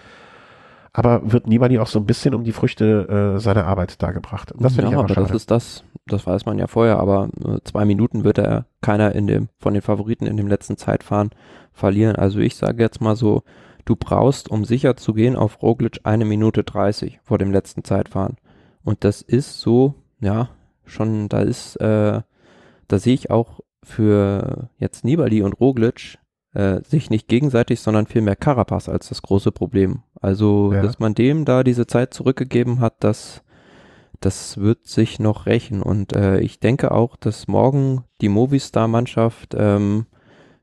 aber 0.93 1.31
wird 1.31 1.47
Nibali 1.47 1.79
auch 1.79 1.87
so 1.87 1.99
ein 1.99 2.05
bisschen 2.05 2.33
um 2.33 2.43
die 2.43 2.51
Früchte 2.51 3.35
äh, 3.35 3.39
seiner 3.39 3.65
Arbeit 3.65 4.01
dargebracht. 4.01 4.53
Das 4.57 4.73
finde 4.75 4.91
ja, 4.91 4.97
ich 4.97 5.03
aber, 5.03 5.11
aber 5.11 5.27
das 5.27 5.31
ist 5.31 5.51
das, 5.51 5.83
das 6.05 6.27
weiß 6.27 6.45
man 6.45 6.59
ja 6.59 6.67
vorher, 6.67 6.99
aber 6.99 7.29
äh, 7.45 7.59
zwei 7.63 7.85
Minuten 7.85 8.23
wird 8.23 8.37
er 8.37 8.65
keiner 8.81 9.15
in 9.15 9.27
dem, 9.27 9.49
von 9.57 9.73
den 9.73 9.81
Favoriten 9.81 10.27
in 10.27 10.37
dem 10.37 10.47
letzten 10.47 10.77
Zeitfahren 10.77 11.29
verlieren. 11.71 12.17
Also 12.17 12.39
ich 12.39 12.55
sage 12.55 12.83
jetzt 12.83 12.99
mal 12.99 13.15
so, 13.15 13.43
du 13.85 13.95
brauchst, 13.95 14.49
um 14.49 14.65
sicher 14.65 14.97
zu 14.97 15.13
gehen, 15.13 15.35
auf 15.35 15.61
Roglic 15.61 16.01
eine 16.03 16.25
Minute 16.25 16.63
30 16.63 17.19
vor 17.23 17.37
dem 17.37 17.51
letzten 17.51 17.83
Zeitfahren. 17.83 18.35
Und 18.83 19.03
das 19.05 19.21
ist 19.21 19.59
so, 19.61 19.95
ja, 20.19 20.49
schon, 20.85 21.29
da 21.29 21.41
ist, 21.41 21.77
äh, 21.77 22.21
da 22.87 22.99
sehe 22.99 23.13
ich 23.13 23.31
auch 23.31 23.61
für 23.83 24.69
jetzt 24.77 25.05
Nibali 25.05 25.41
und 25.41 25.53
Roglic 25.53 26.17
äh, 26.53 26.81
sich 26.83 27.09
nicht 27.09 27.27
gegenseitig, 27.27 27.79
sondern 27.79 28.07
vielmehr 28.07 28.35
Carapaz 28.35 28.89
als 28.89 29.09
das 29.09 29.21
große 29.21 29.51
Problem. 29.51 30.03
Also, 30.19 30.73
ja. 30.73 30.81
dass 30.81 30.99
man 30.99 31.13
dem 31.13 31.45
da 31.45 31.63
diese 31.63 31.87
Zeit 31.87 32.13
zurückgegeben 32.13 32.79
hat, 32.79 32.95
das, 32.99 33.43
das 34.19 34.57
wird 34.57 34.85
sich 34.85 35.19
noch 35.19 35.45
rächen. 35.45 35.81
Und 35.81 36.13
äh, 36.13 36.39
ich 36.39 36.59
denke 36.59 36.91
auch, 36.91 37.15
dass 37.15 37.47
morgen 37.47 38.03
die 38.21 38.29
Movistar-Mannschaft 38.29 39.55
ähm, 39.57 40.05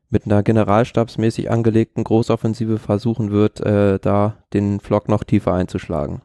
mit 0.09 0.25
einer 0.25 0.43
generalstabsmäßig 0.43 1.51
angelegten 1.51 2.03
Großoffensive 2.03 2.79
versuchen 2.79 3.31
wird, 3.31 3.59
äh, 3.61 3.99
da 3.99 4.37
den 4.53 4.79
Flock 4.79 5.07
noch 5.07 5.23
tiefer 5.23 5.53
einzuschlagen. 5.53 6.21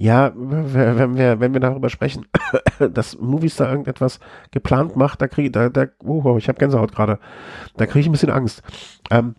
Ja, 0.00 0.32
wenn 0.36 1.16
wir, 1.16 1.40
wenn 1.40 1.52
wir 1.52 1.60
darüber 1.60 1.88
sprechen, 1.88 2.26
dass 2.94 3.18
Movistar 3.18 3.68
irgendetwas 3.68 4.20
geplant 4.52 4.94
macht, 4.94 5.20
da 5.20 5.26
kriege 5.26 5.50
da, 5.50 5.68
da, 5.70 5.86
oh, 6.04 6.36
ich 6.38 6.46
habe 6.46 6.56
Gänsehaut 6.56 6.94
gerade, 6.94 7.18
da 7.76 7.84
kriege 7.86 8.00
ich 8.00 8.06
ein 8.06 8.12
bisschen 8.12 8.30
Angst. 8.30 8.62
Ähm, 9.10 9.34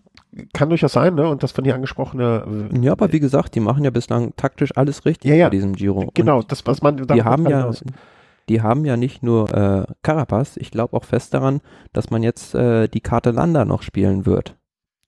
kann 0.54 0.68
durchaus 0.68 0.92
sein, 0.92 1.16
ne? 1.16 1.30
Und 1.30 1.44
das 1.44 1.54
von 1.54 1.64
dir 1.64 1.76
angesprochene. 1.76 2.70
Ja, 2.82 2.92
aber 2.92 3.14
wie 3.14 3.22
gesagt, 3.22 3.56
die 3.56 3.62
machen 3.62 3.86
ja 3.86 3.90
bislang 3.90 4.36
taktisch 4.36 4.76
alles 4.76 5.06
richtig 5.06 5.32
ja, 5.32 5.38
ja. 5.38 5.46
bei 5.46 5.52
diesem 5.52 5.76
Giro. 5.76 6.12
Genau, 6.14 6.40
Und 6.40 6.52
das, 6.52 6.68
was 6.68 6.82
man 6.82 6.98
die 6.98 7.24
haben 7.24 7.48
ja, 7.48 7.72
die 8.50 8.62
haben 8.62 8.84
ja 8.84 8.98
nicht 8.98 9.24
nur 9.24 9.54
äh, 9.54 9.86
Carapaz, 10.04 10.58
ich 10.58 10.72
glaube 10.72 10.98
auch 10.98 11.06
fest 11.06 11.34
daran, 11.34 11.62
dass 11.94 12.10
man 12.10 12.22
jetzt 12.22 12.54
äh, 12.54 12.90
die 12.90 13.02
Karte 13.02 13.32
Landa 13.32 13.64
noch 13.64 13.82
spielen 13.82 14.26
wird. 14.26 14.58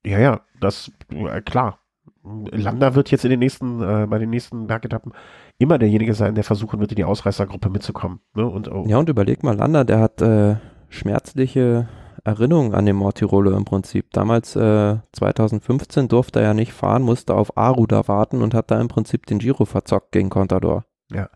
Ja, 0.06 0.18
ja, 0.18 0.42
das 0.62 0.92
äh, 1.10 1.42
klar. 1.42 1.81
Landa 2.24 2.94
wird 2.96 3.10
jetzt 3.12 3.24
in 3.26 3.32
den 3.32 3.40
nächsten, 3.40 3.82
äh, 3.82 4.08
bei 4.08 4.20
den 4.20 4.30
nächsten 4.30 4.68
Bergetappen 4.68 5.14
immer 5.58 5.78
derjenige 5.78 6.14
sein, 6.14 6.36
der 6.36 6.44
versuchen 6.44 6.80
wird, 6.80 6.92
in 6.92 6.96
die 6.96 7.04
Ausreißergruppe 7.04 7.70
mitzukommen. 7.70 8.20
Ne? 8.36 8.46
Und, 8.46 8.72
oh. 8.72 8.86
Ja, 8.88 8.98
und 8.98 9.10
überleg 9.10 9.44
mal, 9.44 9.56
Landa, 9.56 9.84
der 9.84 10.00
hat 10.00 10.22
äh, 10.22 10.56
schmerzliche 10.90 11.88
Erinnerungen 12.24 12.76
an 12.76 12.86
den 12.86 12.96
Mortirolo 12.96 13.52
im 13.56 13.66
Prinzip. 13.66 14.12
Damals, 14.12 14.56
äh, 14.56 14.98
2015, 15.14 16.08
durfte 16.08 16.40
er 16.40 16.48
ja 16.48 16.54
nicht 16.54 16.74
fahren, 16.74 17.02
musste 17.02 17.34
auf 17.34 17.58
Aruda 17.58 18.08
warten 18.08 18.42
und 18.42 18.54
hat 18.54 18.70
da 18.70 18.80
im 18.80 18.88
Prinzip 18.88 19.26
den 19.26 19.40
Giro 19.40 19.66
verzockt 19.66 20.12
gegen 20.12 20.30
Contador. 20.30 20.86
Ja. 21.12 21.30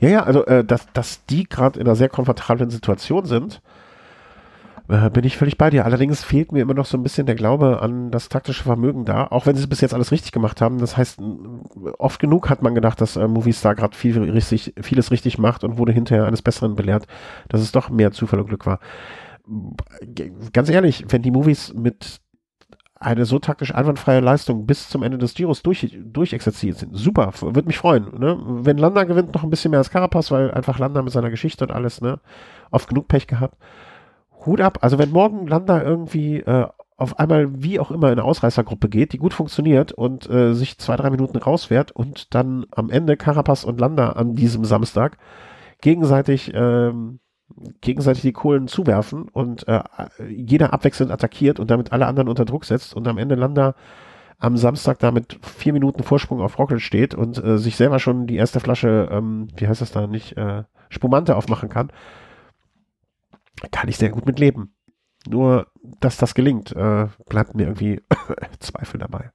Ja, 0.00 0.08
ja, 0.08 0.22
also, 0.24 0.44
äh, 0.46 0.64
dass, 0.64 0.92
dass 0.92 1.24
die 1.26 1.48
gerade 1.48 1.80
in 1.80 1.86
einer 1.86 1.96
sehr 1.96 2.08
komfortablen 2.08 2.70
Situation 2.70 3.24
sind, 3.24 3.62
äh, 4.88 5.10
bin 5.10 5.24
ich 5.24 5.36
völlig 5.36 5.58
bei 5.58 5.70
dir. 5.70 5.84
Allerdings 5.84 6.24
fehlt 6.24 6.52
mir 6.52 6.62
immer 6.62 6.74
noch 6.74 6.86
so 6.86 6.96
ein 6.96 7.02
bisschen 7.02 7.26
der 7.26 7.34
Glaube 7.34 7.82
an 7.82 8.10
das 8.10 8.28
taktische 8.28 8.64
Vermögen 8.64 9.04
da, 9.04 9.26
auch 9.26 9.46
wenn 9.46 9.54
sie 9.54 9.62
es 9.62 9.68
bis 9.68 9.80
jetzt 9.80 9.94
alles 9.94 10.12
richtig 10.12 10.32
gemacht 10.32 10.60
haben. 10.60 10.78
Das 10.78 10.96
heißt, 10.96 11.20
oft 11.98 12.18
genug 12.20 12.48
hat 12.48 12.62
man 12.62 12.74
gedacht, 12.74 13.00
dass 13.00 13.16
äh, 13.16 13.28
Movistar 13.28 13.74
gerade 13.74 13.96
viel 13.96 14.18
richtig, 14.18 14.74
vieles 14.80 15.10
richtig 15.10 15.38
macht 15.38 15.62
und 15.62 15.78
wurde 15.78 15.92
hinterher 15.92 16.26
eines 16.26 16.42
Besseren 16.42 16.74
belehrt, 16.74 17.06
dass 17.48 17.60
es 17.60 17.72
doch 17.72 17.90
mehr 17.90 18.12
Zufall 18.12 18.40
und 18.40 18.48
Glück 18.48 18.66
war. 18.66 18.80
Ganz 20.52 20.68
ehrlich, 20.68 21.04
wenn 21.08 21.22
die 21.22 21.30
Movies 21.30 21.72
mit 21.74 22.20
eine 23.00 23.24
so 23.26 23.38
taktisch 23.38 23.74
einwandfreie 23.74 24.20
Leistung 24.20 24.66
bis 24.66 24.88
zum 24.88 25.02
Ende 25.02 25.18
des 25.18 25.34
Giros 25.34 25.62
durch, 25.62 25.96
durchexerziert 26.02 26.78
sind. 26.78 26.96
Super, 26.96 27.32
würde 27.40 27.66
mich 27.66 27.78
freuen. 27.78 28.18
Ne? 28.18 28.38
Wenn 28.44 28.76
Landa 28.76 29.04
gewinnt, 29.04 29.34
noch 29.34 29.44
ein 29.44 29.50
bisschen 29.50 29.70
mehr 29.70 29.78
als 29.78 29.90
Carapaz, 29.90 30.30
weil 30.30 30.50
einfach 30.50 30.78
Landa 30.78 31.02
mit 31.02 31.12
seiner 31.12 31.30
Geschichte 31.30 31.64
und 31.64 31.70
alles, 31.70 32.00
ne, 32.00 32.18
oft 32.70 32.88
genug 32.88 33.06
Pech 33.06 33.26
gehabt. 33.28 33.56
Hut 34.46 34.60
ab. 34.60 34.78
Also 34.82 34.98
wenn 34.98 35.10
morgen 35.10 35.46
Landa 35.46 35.82
irgendwie 35.82 36.38
äh, 36.40 36.66
auf 36.96 37.18
einmal 37.18 37.62
wie 37.62 37.78
auch 37.78 37.90
immer 37.90 38.08
in 38.08 38.18
eine 38.18 38.24
Ausreißergruppe 38.24 38.88
geht, 38.88 39.12
die 39.12 39.18
gut 39.18 39.32
funktioniert 39.32 39.92
und 39.92 40.28
äh, 40.28 40.54
sich 40.54 40.78
zwei, 40.78 40.96
drei 40.96 41.10
Minuten 41.10 41.38
rausfährt 41.38 41.92
und 41.92 42.34
dann 42.34 42.66
am 42.72 42.90
Ende 42.90 43.16
Carapaz 43.16 43.64
und 43.64 43.80
Landa 43.80 44.10
an 44.10 44.34
diesem 44.34 44.64
Samstag 44.64 45.16
gegenseitig 45.80 46.50
ähm, 46.54 47.20
gegenseitig 47.80 48.22
die 48.22 48.32
Kohlen 48.32 48.68
zuwerfen 48.68 49.28
und 49.28 49.66
äh, 49.68 49.82
jeder 50.28 50.72
abwechselnd 50.72 51.10
attackiert 51.10 51.60
und 51.60 51.70
damit 51.70 51.92
alle 51.92 52.06
anderen 52.06 52.28
unter 52.28 52.44
Druck 52.44 52.64
setzt 52.64 52.94
und 52.94 53.06
am 53.08 53.16
Ende 53.16 53.36
Landa 53.36 53.74
am 54.38 54.56
Samstag 54.56 54.98
da 54.98 55.10
mit 55.10 55.38
vier 55.42 55.72
Minuten 55.72 56.02
Vorsprung 56.02 56.40
auf 56.40 56.58
Rocket 56.58 56.80
steht 56.80 57.14
und 57.14 57.42
äh, 57.42 57.58
sich 57.58 57.76
selber 57.76 57.98
schon 57.98 58.26
die 58.26 58.36
erste 58.36 58.60
Flasche, 58.60 59.08
ähm, 59.10 59.48
wie 59.56 59.66
heißt 59.66 59.80
das 59.80 59.92
da 59.92 60.06
nicht, 60.06 60.36
äh, 60.36 60.64
Spumante 60.90 61.36
aufmachen 61.36 61.68
kann, 61.68 61.90
kann 63.72 63.88
ich 63.88 63.96
sehr 63.96 64.10
gut 64.10 64.26
mit 64.26 64.38
leben. 64.38 64.74
Nur, 65.28 65.66
dass 66.00 66.16
das 66.16 66.34
gelingt, 66.34 66.72
äh, 66.72 67.08
bleibt 67.28 67.54
mir 67.54 67.64
irgendwie 67.64 68.00
Zweifel 68.60 68.98
dabei. 68.98 69.30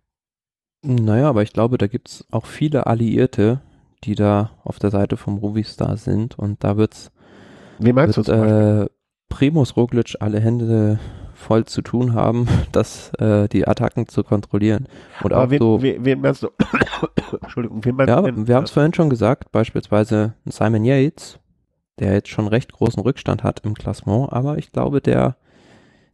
Naja, 0.81 1.29
aber 1.29 1.43
ich 1.43 1.53
glaube, 1.53 1.77
da 1.77 1.87
gibt 1.87 2.09
es 2.09 2.27
auch 2.31 2.45
viele 2.45 2.87
Alliierte, 2.87 3.61
die 4.03 4.15
da 4.15 4.51
auf 4.63 4.79
der 4.79 4.91
Seite 4.91 5.17
vom 5.17 5.37
Ruvistar 5.37 5.97
sind 5.97 6.37
und 6.37 6.63
da 6.63 6.77
wird's 6.77 7.11
Wie 7.79 7.93
meinst 7.93 8.17
wird, 8.17 8.27
du 8.27 8.33
äh, 8.33 8.89
Primus 9.29 9.77
Roglic 9.77 10.17
alle 10.19 10.39
Hände 10.39 10.99
voll 11.33 11.65
zu 11.65 11.81
tun 11.81 12.13
haben, 12.13 12.47
das, 12.71 13.13
äh, 13.15 13.47
die 13.49 13.67
Attacken 13.67 14.07
zu 14.07 14.23
kontrollieren. 14.23 14.87
Und 15.21 15.33
aber 15.33 15.45
auch 15.45 15.49
wen, 15.49 15.59
so, 15.59 15.81
wen, 15.81 16.03
wen 16.03 16.21
meinst 16.21 16.43
du? 16.43 16.49
Entschuldigung, 17.41 17.83
wen 17.85 17.95
meinst 17.95 18.09
ja, 18.09 18.21
du? 18.21 18.27
Ja, 18.27 18.47
wir 18.47 18.55
haben 18.55 18.63
es 18.63 18.71
vorhin 18.71 18.93
schon 18.93 19.09
gesagt, 19.09 19.51
beispielsweise 19.51 20.33
Simon 20.45 20.85
Yates, 20.85 21.39
der 21.99 22.13
jetzt 22.13 22.29
schon 22.29 22.47
recht 22.47 22.71
großen 22.71 23.01
Rückstand 23.01 23.43
hat 23.43 23.61
im 23.63 23.75
Klassement, 23.75 24.31
aber 24.31 24.57
ich 24.57 24.71
glaube, 24.71 25.01
der, 25.01 25.35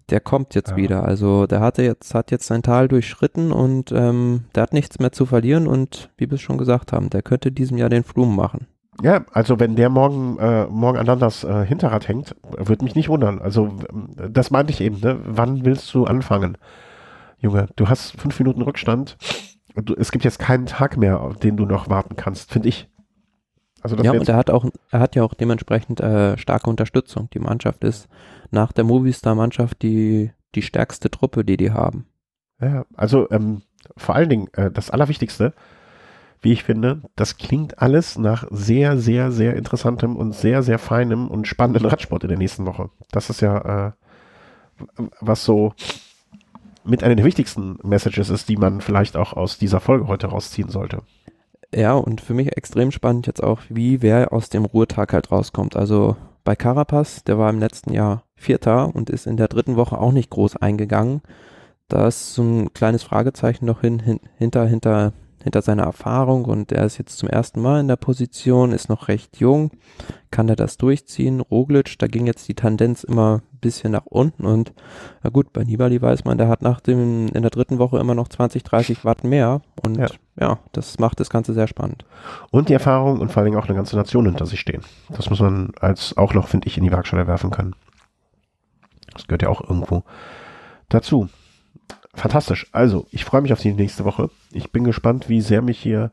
der 0.10 0.20
kommt 0.20 0.56
jetzt 0.56 0.72
ja. 0.72 0.76
wieder. 0.78 1.06
Also 1.06 1.46
der 1.48 1.62
hatte 1.62 1.84
jetzt, 1.84 2.14
hat 2.14 2.32
jetzt 2.32 2.48
sein 2.48 2.64
Tal 2.64 2.88
durchschritten 2.88 3.52
und 3.52 3.92
ähm, 3.92 4.46
der 4.56 4.64
hat 4.64 4.74
nichts 4.74 5.00
mehr 5.00 5.12
zu 5.12 5.26
verlieren 5.26 5.68
und 5.68 6.10
wie 6.18 6.30
wir 6.30 6.36
es 6.36 6.42
schon 6.42 6.58
gesagt 6.58 6.92
haben, 6.92 7.10
der 7.10 7.22
könnte 7.22 7.52
diesem 7.52 7.78
Jahr 7.78 7.90
den 7.90 8.04
Flum 8.04 8.36
machen. 8.36 8.68
Ja, 9.02 9.26
also 9.32 9.60
wenn 9.60 9.76
der 9.76 9.90
morgen, 9.90 10.38
äh, 10.40 10.66
morgen 10.66 10.98
an 10.98 11.20
das 11.20 11.44
äh, 11.46 11.66
Hinterrad 11.66 12.08
hängt, 12.08 12.36
würde 12.58 12.84
mich 12.84 12.96
nicht 12.96 13.08
wundern. 13.08 13.40
Also 13.40 13.74
das 14.30 14.52
meinte 14.52 14.74
ich 14.74 14.82
eben, 14.82 15.00
ne? 15.00 15.20
Wann 15.24 15.64
willst 15.64 15.94
du 15.94 16.04
anfangen? 16.04 16.58
Junge, 17.38 17.68
du 17.78 17.88
hast 17.88 18.20
fünf 18.20 18.38
Minuten 18.40 18.62
Rückstand. 18.62 19.18
Du, 19.76 19.96
es 19.96 20.12
gibt 20.12 20.26
jetzt 20.26 20.40
keinen 20.40 20.66
Tag 20.66 20.98
mehr, 20.98 21.22
auf 21.22 21.38
den 21.38 21.56
du 21.56 21.66
noch 21.66 21.90
warten 21.90 22.18
kannst, 22.18 22.52
finde 22.52 22.68
ich. 22.68 22.90
Also 23.82 23.96
ja, 23.98 24.12
und 24.12 24.28
er 24.28 24.36
hat 24.36 24.50
auch, 24.50 24.66
er 24.90 25.00
hat 25.00 25.16
ja 25.16 25.24
auch 25.24 25.34
dementsprechend 25.34 26.02
äh, 26.02 26.38
starke 26.38 26.70
Unterstützung. 26.70 27.30
Die 27.34 27.40
Mannschaft 27.40 27.84
ist 27.84 28.08
nach 28.52 28.72
der 28.72 28.84
Movistar-Mannschaft 28.84 29.82
die, 29.82 30.32
die 30.56 30.62
stärkste 30.62 31.10
Truppe, 31.10 31.46
die 31.46 31.58
die 31.58 31.72
haben. 31.72 32.08
Ja, 32.62 32.86
also 32.96 33.30
ähm, 33.32 33.62
vor 33.96 34.16
allen 34.16 34.30
Dingen 34.30 34.48
äh, 34.54 34.70
das 34.70 34.90
Allerwichtigste, 34.90 35.54
wie 36.42 36.54
ich 36.54 36.64
finde, 36.64 37.02
das 37.16 37.38
klingt 37.38 37.82
alles 37.82 38.18
nach 38.18 38.46
sehr, 38.50 38.98
sehr, 38.98 39.32
sehr 39.32 39.56
interessantem 39.56 40.16
und 40.16 40.34
sehr, 40.34 40.64
sehr 40.64 40.80
feinem 40.80 41.28
und 41.28 41.48
spannenden 41.48 41.86
Radsport 41.86 42.24
in 42.24 42.30
der 42.30 42.38
nächsten 42.38 42.66
Woche. 42.66 42.90
Das 43.12 43.30
ist 43.30 43.42
ja, 43.42 43.88
äh, 43.88 43.92
was 45.20 45.44
so 45.44 45.74
mit 46.84 47.04
einer 47.04 47.16
der 47.16 47.26
wichtigsten 47.26 47.78
Messages 47.84 48.30
ist, 48.30 48.48
die 48.50 48.58
man 48.58 48.82
vielleicht 48.82 49.18
auch 49.18 49.34
aus 49.34 49.58
dieser 49.58 49.80
Folge 49.80 50.08
heute 50.08 50.28
rausziehen 50.28 50.70
sollte. 50.70 51.04
Ja, 51.74 51.94
und 51.94 52.22
für 52.22 52.34
mich 52.34 52.58
extrem 52.58 52.91
spannend 52.91 53.28
jetzt 53.28 53.44
auch, 53.44 53.62
wie 53.70 54.02
wer 54.02 54.34
aus 54.34 54.50
dem 54.50 54.66
Ruhetag 54.66 55.14
halt 55.14 55.32
rauskommt. 55.32 55.76
Also 55.76 56.16
bei 56.44 56.56
Carapaz, 56.56 57.24
der 57.24 57.38
war 57.38 57.50
im 57.50 57.60
letzten 57.60 57.94
Jahr 57.94 58.24
Vierter 58.36 58.96
und 58.96 59.10
ist 59.10 59.28
in 59.28 59.38
der 59.38 59.48
dritten 59.48 59.76
Woche 59.76 59.98
auch 60.00 60.12
nicht 60.12 60.32
groß 60.32 60.56
eingegangen. 60.58 61.22
Da 61.88 62.08
ist 62.08 62.34
so 62.34 62.44
ein 62.44 62.74
kleines 62.74 63.04
Fragezeichen 63.04 63.66
noch 63.66 63.82
hin, 63.82 64.00
hin, 64.00 64.20
hinter, 64.38 64.66
hinter, 64.66 65.14
hinter 65.44 65.61
seiner 65.61 65.84
Erfahrung 65.84 66.45
und 66.45 66.72
er 66.72 66.86
ist 66.86 66.98
jetzt 66.98 67.18
zum 67.18 67.30
ersten 67.30 67.61
Mal 67.61 67.80
in 67.80 67.88
der 67.88 67.95
Position, 67.95 68.72
ist 68.72 68.90
noch 68.90 69.07
recht 69.07 69.38
jung. 69.38 69.72
Kann 70.32 70.49
er 70.49 70.56
das 70.56 70.78
durchziehen? 70.78 71.41
Roglic, 71.41 71.98
da 71.98 72.07
ging 72.07 72.28
jetzt 72.28 72.48
die 72.48 72.53
Tendenz 72.53 73.03
immer 73.03 73.41
ein 73.53 73.60
bisschen 73.60 73.91
nach 73.91 74.06
unten 74.06 74.45
und 74.45 74.74
na 75.24 75.30
gut, 75.30 75.53
bei 75.53 75.64
Nibali 75.64 76.02
weiß 76.02 76.26
man, 76.26 76.38
der 76.38 76.48
hat 76.48 76.61
nach 76.61 76.80
dem, 76.82 77.28
in 77.30 77.41
der 77.41 77.52
dritten 77.52 77.80
Woche 77.80 77.99
immer 77.99 78.16
noch 78.16 78.28
20, 78.28 78.64
30 78.64 79.06
Watt 79.06 79.24
mehr 79.24 79.61
und 79.82 79.98
ja. 79.98 80.07
ja, 80.40 80.60
das 80.72 80.99
macht 80.99 81.20
das 81.20 81.30
Ganze 81.30 81.53
sehr 81.53 81.68
spannend. 81.68 82.06
Und 82.52 82.70
die 82.70 82.74
Erfahrung 82.74 83.20
und 83.20 83.32
vor 83.32 83.41
allen 83.41 83.52
Dingen 83.52 83.61
auch 83.61 83.68
eine 83.68 83.76
ganze 83.76 83.95
Nation 83.95 84.26
hinter 84.26 84.45
sich 84.45 84.60
stehen. 84.60 84.84
Das 85.10 85.30
muss 85.30 85.40
man 85.40 85.72
als 85.80 86.18
auch 86.18 86.34
noch, 86.34 86.48
finde 86.48 86.68
ich, 86.68 86.78
in 86.78 86.84
die 86.84 86.91
Waagschale 86.91 87.28
werfen 87.28 87.52
können. 87.52 87.76
Das 89.14 89.28
gehört 89.28 89.41
ja 89.41 89.49
auch 89.49 89.61
irgendwo 89.61 90.03
dazu. 90.90 91.30
Fantastisch. 92.20 92.68
Also, 92.74 93.08
ich 93.12 93.24
freue 93.24 93.41
mich 93.41 93.54
auf 93.54 93.62
die 93.62 93.74
nächste 93.74 94.04
Woche. 94.04 94.30
Ich 94.52 94.72
bin 94.72 94.84
gespannt, 94.84 95.30
wie 95.30 95.40
sehr 95.40 95.62
mich 95.62 95.80
hier, 95.80 96.12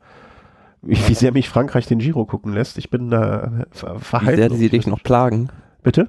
wie, 0.80 0.96
wie 1.08 1.14
sehr 1.14 1.32
mich 1.32 1.48
Frankreich 1.48 1.86
den 1.86 1.98
Giro 1.98 2.24
gucken 2.26 2.52
lässt. 2.52 2.78
Ich 2.78 2.90
bin 2.90 3.10
da 3.10 3.64
ver 3.72 3.98
verhalten. 3.98 4.42
Wie 4.42 4.48
sehr 4.48 4.58
sie 4.58 4.68
dich 4.68 4.86
noch 4.86 5.02
plagen. 5.02 5.48
Bitte? 5.82 6.08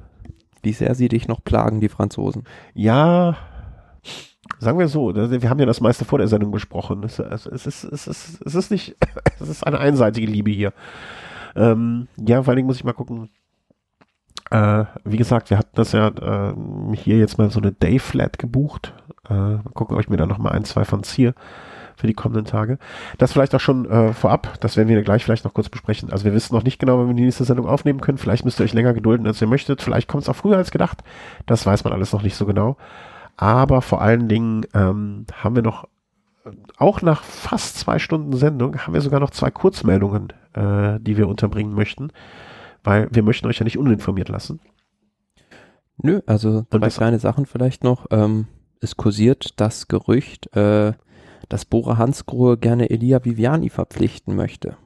Wie 0.62 0.74
sehr 0.74 0.94
sie 0.94 1.08
dich 1.08 1.28
noch 1.28 1.44
plagen, 1.44 1.80
die 1.80 1.90
Franzosen. 1.90 2.44
Ja, 2.76 3.38
sagen 4.60 4.78
wir 4.78 4.88
so, 4.88 5.16
wir 5.16 5.50
haben 5.50 5.60
ja 5.60 5.66
das 5.66 5.82
meiste 5.82 6.06
vor 6.06 6.20
der 6.20 6.28
Sendung 6.28 6.52
besprochen. 6.52 7.04
Es, 7.04 7.18
es, 7.18 7.48
es, 7.48 7.66
ist, 7.66 7.84
es, 7.84 8.08
ist, 8.08 8.42
es 8.46 8.56
ist 8.56 8.72
nicht, 8.72 8.96
es 9.40 9.50
ist 9.50 9.66
eine 9.66 9.80
einseitige 9.80 10.28
Liebe 10.28 10.52
hier. 10.52 10.74
Ähm, 11.56 12.08
ja, 12.18 12.44
vor 12.44 12.52
allen 12.52 12.58
Dingen 12.58 12.68
muss 12.68 12.78
ich 12.78 12.84
mal 12.84 12.94
gucken, 12.94 13.30
äh, 14.52 14.86
wie 15.04 15.18
gesagt, 15.18 15.50
wir 15.50 15.58
hatten 15.58 15.76
das 15.76 15.92
ja 15.92 16.08
äh, 16.08 16.54
hier 16.96 17.18
jetzt 17.18 17.38
mal 17.38 17.50
so 17.50 17.60
eine 17.60 17.72
Day-Flat 17.72 18.40
gebucht. 18.40 18.94
Äh, 19.30 19.34
mal 19.34 19.64
gucken, 19.74 19.96
ob 19.96 20.02
ich 20.02 20.10
mir 20.10 20.18
da 20.18 20.26
nochmal 20.26 20.54
ein, 20.54 20.64
zwei 20.64 20.86
von 20.86 21.04
ziehe 21.04 21.34
für 21.96 22.08
die 22.08 22.14
kommenden 22.14 22.46
Tage. 22.46 22.78
Das 23.18 23.34
vielleicht 23.34 23.56
auch 23.56 23.60
schon 23.60 23.90
äh, 23.90 24.14
vorab, 24.14 24.60
das 24.60 24.78
werden 24.78 24.88
wir 24.88 25.02
gleich 25.02 25.24
vielleicht 25.24 25.46
noch 25.46 25.54
kurz 25.54 25.70
besprechen. 25.70 26.12
Also 26.12 26.26
wir 26.26 26.34
wissen 26.34 26.54
noch 26.54 26.64
nicht 26.64 26.80
genau, 26.80 27.00
wann 27.00 27.08
wir 27.08 27.16
die 27.16 27.24
nächste 27.24 27.44
Sendung 27.44 27.68
aufnehmen 27.68 28.02
können. 28.02 28.20
Vielleicht 28.20 28.46
müsst 28.46 28.60
ihr 28.60 28.66
euch 28.66 28.74
länger 28.74 28.94
gedulden, 28.94 29.26
als 29.26 29.42
ihr 29.42 29.48
möchtet. 29.48 29.82
Vielleicht 29.82 30.08
kommt 30.08 30.24
es 30.24 30.30
auch 30.30 30.36
früher 30.36 30.58
als 30.58 30.70
gedacht. 30.70 31.04
Das 31.48 31.66
weiß 31.66 31.84
man 31.84 31.94
alles 31.94 32.14
noch 32.14 32.22
nicht 32.22 32.36
so 32.36 32.46
genau. 32.46 32.78
Aber 33.36 33.82
vor 33.82 34.02
allen 34.02 34.28
Dingen 34.28 34.66
ähm, 34.76 35.26
haben 35.34 35.56
wir 35.56 35.64
noch, 35.64 35.86
äh, 36.46 36.52
auch 36.78 37.02
nach 37.02 37.24
fast 37.24 37.80
zwei 37.80 37.98
Stunden 37.98 38.34
Sendung, 38.34 38.78
haben 38.78 38.94
wir 38.94 39.02
sogar 39.02 39.20
noch 39.20 39.32
zwei 39.32 39.50
Kurzmeldungen, 39.50 40.34
äh, 40.54 41.00
die 41.00 41.18
wir 41.18 41.28
unterbringen 41.28 41.74
möchten 41.74 42.12
weil 42.88 43.10
wir 43.12 43.22
möchten 43.22 43.48
euch 43.48 43.60
ja 43.60 43.66
nicht 43.66 43.78
uninformiert 43.78 44.30
lassen. 44.30 44.62
Nö, 45.98 46.22
also 46.26 46.66
zwei 46.72 46.90
kleine 46.90 47.20
Sachen 47.20 47.46
vielleicht 47.46 47.84
noch. 47.84 48.06
Ähm, 48.12 48.48
es 48.82 48.98
kursiert 48.98 49.60
das 49.60 49.88
Gerücht, 49.88 50.56
äh, 50.56 50.94
dass 51.50 51.66
Bora 51.66 51.98
Hansgrohe 51.98 52.58
gerne 52.58 52.90
Elia 52.90 53.24
Viviani 53.24 53.70
verpflichten 53.70 54.36
möchte. 54.36 54.78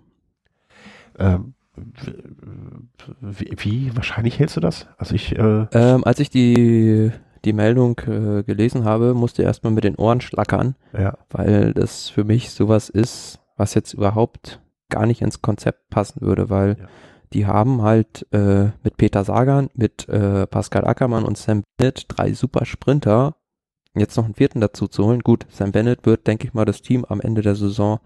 Ähm, 1.18 1.54
wie, 3.22 3.52
wie, 3.58 3.96
wahrscheinlich 3.96 4.40
hältst 4.40 4.58
du 4.58 4.62
das? 4.62 4.88
Also 4.98 5.16
ich, 5.16 5.38
äh 5.38 5.68
ähm, 5.72 6.04
als 6.04 6.20
ich 6.20 6.30
die 6.30 7.12
die 7.44 7.54
Meldung 7.54 7.98
äh, 8.06 8.44
gelesen 8.44 8.86
habe, 8.86 9.16
musste 9.16 9.42
erstmal 9.42 9.74
mit 9.74 9.84
den 9.84 9.96
Ohren 9.96 10.22
schlackern, 10.22 10.76
ja. 10.94 11.18
weil 11.32 11.74
das 11.74 12.08
für 12.08 12.24
mich 12.24 12.52
sowas 12.52 12.88
ist, 12.88 13.40
was 13.58 13.74
jetzt 13.74 13.94
überhaupt 13.94 14.62
gar 14.90 15.08
nicht 15.08 15.24
ins 15.24 15.42
Konzept 15.42 15.90
passen 15.90 16.22
würde, 16.22 16.52
weil 16.52 16.78
ja 16.80 16.88
die 17.34 17.46
haben 17.46 17.82
halt 17.82 18.28
äh, 18.32 18.66
mit 18.84 18.98
Peter 18.98 19.24
Sagan, 19.24 19.70
mit 19.74 20.08
äh, 20.10 20.48
Pascal 20.48 20.86
Ackermann 20.86 21.24
und 21.24 21.38
Sam 21.38 21.64
Bennett 21.78 22.06
drei 22.08 22.34
super 22.34 22.66
Sprinter. 22.66 23.36
Jetzt 23.96 24.16
noch 24.16 24.26
einen 24.26 24.36
vierten 24.36 24.62
dazu 24.62 24.88
zu 24.88 25.06
holen. 25.06 25.20
Gut, 25.20 25.46
Sam 25.50 25.72
Bennett 25.72 26.06
wird, 26.06 26.28
denke 26.28 26.48
ich 26.48 26.54
mal, 26.54 26.66
das 26.66 26.82
Team 26.82 27.06
am 27.06 27.20
Ende 27.20 27.42
der 27.42 27.56
Saison 27.56 28.00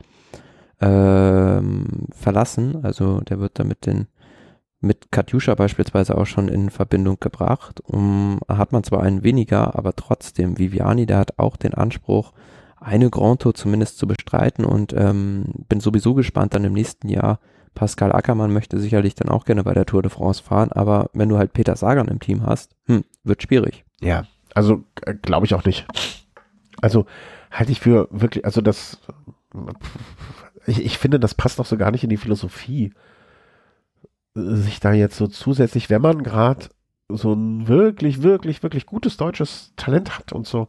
ähm, 0.82 2.08
verlassen. 2.12 2.84
Also 2.84 3.22
der 3.22 3.40
wird 3.40 3.60
damit 3.60 3.86
den 3.86 4.08
mit 4.82 5.12
Katjuscha 5.12 5.56
beispielsweise 5.56 6.18
auch 6.18 6.26
schon 6.26 6.48
in 6.48 6.70
Verbindung 6.70 7.18
gebracht. 7.20 7.82
Um, 7.82 8.40
hat 8.48 8.72
man 8.72 8.84
zwar 8.84 9.02
einen 9.04 9.24
weniger, 9.24 9.76
aber 9.76 9.96
trotzdem, 9.96 10.58
Viviani, 10.58 11.06
der 11.06 11.18
hat 11.18 11.40
auch 11.40 11.58
den 11.58 11.74
Anspruch, 11.74 12.34
eine 12.80 13.10
Grand 13.10 13.42
Tour 13.42 13.56
zumindest 13.56 13.98
zu 13.98 14.08
bestreiten 14.08 14.64
und 14.64 14.94
ähm, 14.94 15.46
bin 15.68 15.80
sowieso 15.80 16.14
gespannt 16.14 16.54
dann 16.54 16.66
im 16.66 16.74
nächsten 16.74 17.10
Jahr, 17.10 17.40
Pascal 17.74 18.12
Ackermann 18.12 18.54
möchte 18.54 18.80
sicherlich 18.80 19.16
dann 19.16 19.30
auch 19.30 19.46
gerne 19.46 19.64
bei 19.64 19.74
der 19.74 19.86
Tour 19.86 20.02
de 20.02 20.12
France 20.12 20.42
fahren, 20.42 20.72
aber 20.72 21.10
wenn 21.14 21.30
du 21.30 21.38
halt 21.38 21.54
Peter 21.54 21.76
Sagan 21.76 22.08
im 22.08 22.20
Team 22.20 22.46
hast, 22.46 22.76
hm, 22.86 23.04
wird 23.24 23.42
schwierig. 23.42 23.86
Ja, 24.02 24.26
also 24.56 24.84
äh, 25.04 25.14
glaube 25.14 25.46
ich 25.46 25.54
auch 25.54 25.64
nicht. 25.66 25.86
Also 26.82 27.06
halte 27.52 27.72
ich 27.72 27.80
für 27.80 28.08
wirklich, 28.10 28.46
also 28.46 28.62
das, 28.62 29.00
ich, 30.66 30.84
ich 30.84 30.98
finde, 30.98 31.20
das 31.20 31.36
passt 31.36 31.60
doch 31.60 31.66
so 31.66 31.78
gar 31.78 31.92
nicht 31.92 32.04
in 32.04 32.10
die 32.10 32.18
Philosophie, 32.18 32.94
sich 34.34 34.80
da 34.80 34.92
jetzt 34.92 35.16
so 35.16 35.28
zusätzlich, 35.28 35.90
wenn 35.90 36.02
man 36.02 36.24
gerade 36.24 36.68
so 37.08 37.34
ein 37.34 37.68
wirklich, 37.68 38.24
wirklich, 38.24 38.64
wirklich 38.64 38.86
gutes 38.86 39.18
deutsches 39.18 39.74
Talent 39.76 40.18
hat 40.18 40.34
und 40.34 40.48
so, 40.48 40.68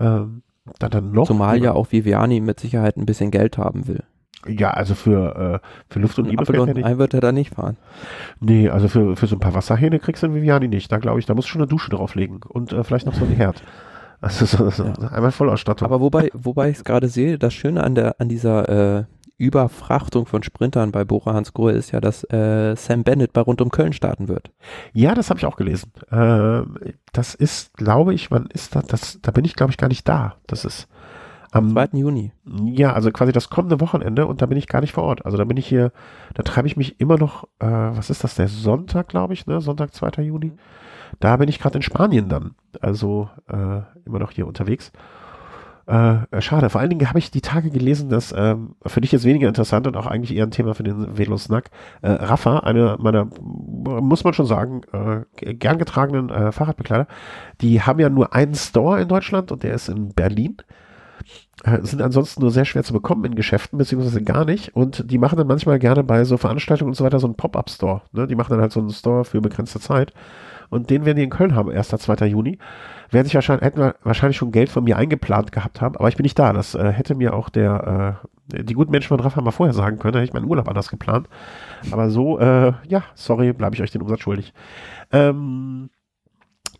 ähm, 0.00 0.42
dann, 0.78 0.90
dann 0.90 1.12
noch. 1.12 1.26
Zumal 1.26 1.62
ja 1.62 1.72
auch 1.72 1.92
Viviani 1.92 2.40
mit 2.40 2.58
Sicherheit 2.60 2.96
ein 2.96 3.06
bisschen 3.06 3.30
Geld 3.30 3.58
haben 3.58 3.86
will. 3.86 4.04
Ja, 4.46 4.70
also 4.70 4.94
für, 4.94 5.60
äh, 5.62 5.92
für 5.92 5.98
Luft 5.98 6.18
und 6.18 6.26
fällt 6.26 6.58
und 6.58 6.84
ein 6.84 6.98
wird 6.98 7.14
er 7.14 7.20
da 7.20 7.32
nicht 7.32 7.54
fahren. 7.54 7.76
Nee, 8.40 8.68
also 8.68 8.88
für, 8.88 9.16
für 9.16 9.26
so 9.26 9.36
ein 9.36 9.40
paar 9.40 9.54
Wasserhähne 9.54 9.98
kriegst 9.98 10.22
du 10.22 10.28
in 10.28 10.34
Viviani 10.34 10.68
nicht. 10.68 10.92
Da 10.92 10.98
glaube 10.98 11.18
ich, 11.18 11.26
da 11.26 11.34
musst 11.34 11.48
du 11.48 11.52
schon 11.52 11.60
eine 11.62 11.68
Dusche 11.68 11.90
drauflegen 11.90 12.40
und 12.48 12.72
äh, 12.72 12.84
vielleicht 12.84 13.06
noch 13.06 13.14
so 13.14 13.24
ein 13.24 13.32
Herd. 13.32 13.62
Also 14.20 14.46
so, 14.46 14.68
so, 14.70 14.82
ja. 14.82 15.12
einmal 15.12 15.30
Vollausstattung. 15.30 15.86
Aber 15.86 16.00
wobei, 16.00 16.30
wobei 16.34 16.70
ich 16.70 16.78
es 16.78 16.82
gerade 16.82 17.06
sehe, 17.06 17.38
das 17.38 17.54
Schöne 17.54 17.84
an 17.84 17.94
der 17.94 18.20
an 18.20 18.28
dieser 18.28 18.98
äh, 18.98 19.04
Überfrachtung 19.38 20.26
von 20.26 20.42
Sprintern 20.42 20.90
bei 20.90 21.04
Bora 21.04 21.32
Hansgrohe 21.32 21.70
ist 21.70 21.92
ja, 21.92 22.00
dass 22.00 22.24
äh, 22.24 22.74
Sam 22.74 23.04
Bennett 23.04 23.32
bei 23.32 23.40
rund 23.40 23.60
um 23.60 23.70
Köln 23.70 23.92
starten 23.92 24.26
wird. 24.26 24.50
Ja, 24.92 25.14
das 25.14 25.30
habe 25.30 25.38
ich 25.38 25.46
auch 25.46 25.54
gelesen. 25.54 25.92
Äh, 26.10 26.62
das 27.12 27.36
ist, 27.36 27.72
glaube 27.74 28.12
ich, 28.12 28.32
wann 28.32 28.46
ist 28.46 28.74
das? 28.74 28.86
das 28.86 29.18
da 29.22 29.30
bin 29.30 29.44
ich, 29.44 29.54
glaube 29.54 29.70
ich, 29.70 29.78
gar 29.78 29.86
nicht 29.86 30.08
da. 30.08 30.34
Das 30.48 30.64
ist 30.64 30.88
am 31.58 31.72
2. 31.72 31.88
Juni. 31.98 32.32
Ja, 32.64 32.92
also 32.92 33.10
quasi 33.10 33.32
das 33.32 33.50
kommende 33.50 33.80
Wochenende 33.80 34.26
und 34.26 34.42
da 34.42 34.46
bin 34.46 34.58
ich 34.58 34.68
gar 34.68 34.80
nicht 34.80 34.92
vor 34.92 35.04
Ort. 35.04 35.24
Also 35.24 35.36
da 35.36 35.44
bin 35.44 35.56
ich 35.56 35.66
hier, 35.66 35.92
da 36.34 36.42
treibe 36.42 36.68
ich 36.68 36.76
mich 36.76 37.00
immer 37.00 37.18
noch, 37.18 37.44
äh, 37.58 37.66
was 37.66 38.10
ist 38.10 38.24
das, 38.24 38.34
der 38.34 38.48
Sonntag, 38.48 39.08
glaube 39.08 39.34
ich, 39.34 39.46
ne? 39.46 39.60
Sonntag, 39.60 39.94
2. 39.94 40.22
Juni. 40.22 40.52
Da 41.20 41.36
bin 41.36 41.48
ich 41.48 41.58
gerade 41.58 41.78
in 41.78 41.82
Spanien 41.82 42.28
dann. 42.28 42.54
Also 42.80 43.28
äh, 43.48 43.80
immer 44.04 44.18
noch 44.18 44.30
hier 44.30 44.46
unterwegs. 44.46 44.92
Äh, 45.88 46.42
schade. 46.42 46.68
Vor 46.68 46.82
allen 46.82 46.90
Dingen 46.90 47.08
habe 47.08 47.18
ich 47.18 47.30
die 47.30 47.40
Tage 47.40 47.70
gelesen, 47.70 48.10
dass 48.10 48.34
ähm, 48.36 48.74
für 48.84 49.00
dich 49.00 49.10
jetzt 49.10 49.24
weniger 49.24 49.48
interessant 49.48 49.86
und 49.86 49.96
auch 49.96 50.06
eigentlich 50.06 50.36
eher 50.36 50.44
ein 50.44 50.50
Thema 50.50 50.74
für 50.74 50.82
den 50.82 51.16
Velo-Snack. 51.16 51.70
Äh, 52.02 52.10
Rafa, 52.10 52.58
eine 52.58 52.96
meiner, 53.00 53.26
muss 53.40 54.22
man 54.22 54.34
schon 54.34 54.44
sagen, 54.44 54.82
äh, 54.92 55.54
gern 55.54 55.78
getragenen 55.78 56.28
äh, 56.28 56.52
Fahrradbekleider, 56.52 57.06
die 57.62 57.80
haben 57.80 58.00
ja 58.00 58.10
nur 58.10 58.34
einen 58.34 58.54
Store 58.54 59.00
in 59.00 59.08
Deutschland 59.08 59.50
und 59.50 59.62
der 59.62 59.72
ist 59.72 59.88
in 59.88 60.10
Berlin. 60.10 60.58
Äh, 61.64 61.80
sind 61.82 62.02
ansonsten 62.02 62.40
nur 62.40 62.50
sehr 62.50 62.64
schwer 62.64 62.84
zu 62.84 62.92
bekommen 62.92 63.24
in 63.24 63.34
Geschäften, 63.34 63.78
beziehungsweise 63.78 64.22
gar 64.22 64.44
nicht. 64.44 64.74
Und 64.76 65.10
die 65.10 65.18
machen 65.18 65.36
dann 65.36 65.46
manchmal 65.46 65.78
gerne 65.78 66.04
bei 66.04 66.24
so 66.24 66.36
Veranstaltungen 66.36 66.90
und 66.90 66.94
so 66.94 67.04
weiter 67.04 67.18
so 67.18 67.26
einen 67.26 67.36
Pop-Up-Store. 67.36 68.02
Ne? 68.12 68.26
Die 68.26 68.36
machen 68.36 68.50
dann 68.50 68.60
halt 68.60 68.72
so 68.72 68.80
einen 68.80 68.90
Store 68.90 69.24
für 69.24 69.40
begrenzte 69.40 69.80
Zeit. 69.80 70.12
Und 70.70 70.90
den 70.90 71.04
werden 71.04 71.16
die 71.16 71.24
in 71.24 71.30
Köln 71.30 71.54
haben, 71.54 71.70
1. 71.70 71.88
2. 71.88 72.26
Juni. 72.26 72.58
Werden 73.10 73.24
sich 73.24 73.34
wahrscheinlich, 73.34 73.64
hätten 73.64 73.92
wahrscheinlich 74.02 74.36
schon 74.36 74.52
Geld 74.52 74.68
von 74.68 74.84
mir 74.84 74.98
eingeplant 74.98 75.50
gehabt 75.50 75.80
haben, 75.80 75.96
aber 75.96 76.08
ich 76.08 76.16
bin 76.16 76.24
nicht 76.24 76.38
da. 76.38 76.52
Das 76.52 76.74
äh, 76.74 76.92
hätte 76.92 77.14
mir 77.14 77.32
auch 77.32 77.48
der, 77.48 78.20
äh, 78.52 78.62
die 78.62 78.74
guten 78.74 78.90
Menschen 78.90 79.08
von 79.08 79.20
Rafa 79.20 79.40
mal 79.40 79.50
vorher 79.50 79.72
sagen 79.72 79.98
können, 79.98 80.12
da 80.12 80.18
hätte 80.18 80.28
ich 80.28 80.34
meinen 80.34 80.48
Urlaub 80.48 80.68
anders 80.68 80.90
geplant. 80.90 81.26
Aber 81.90 82.10
so, 82.10 82.38
äh, 82.38 82.74
ja, 82.86 83.02
sorry, 83.14 83.54
bleibe 83.54 83.74
ich 83.74 83.82
euch 83.82 83.90
den 83.90 84.02
Umsatz 84.02 84.20
schuldig. 84.20 84.52
Ähm, 85.10 85.88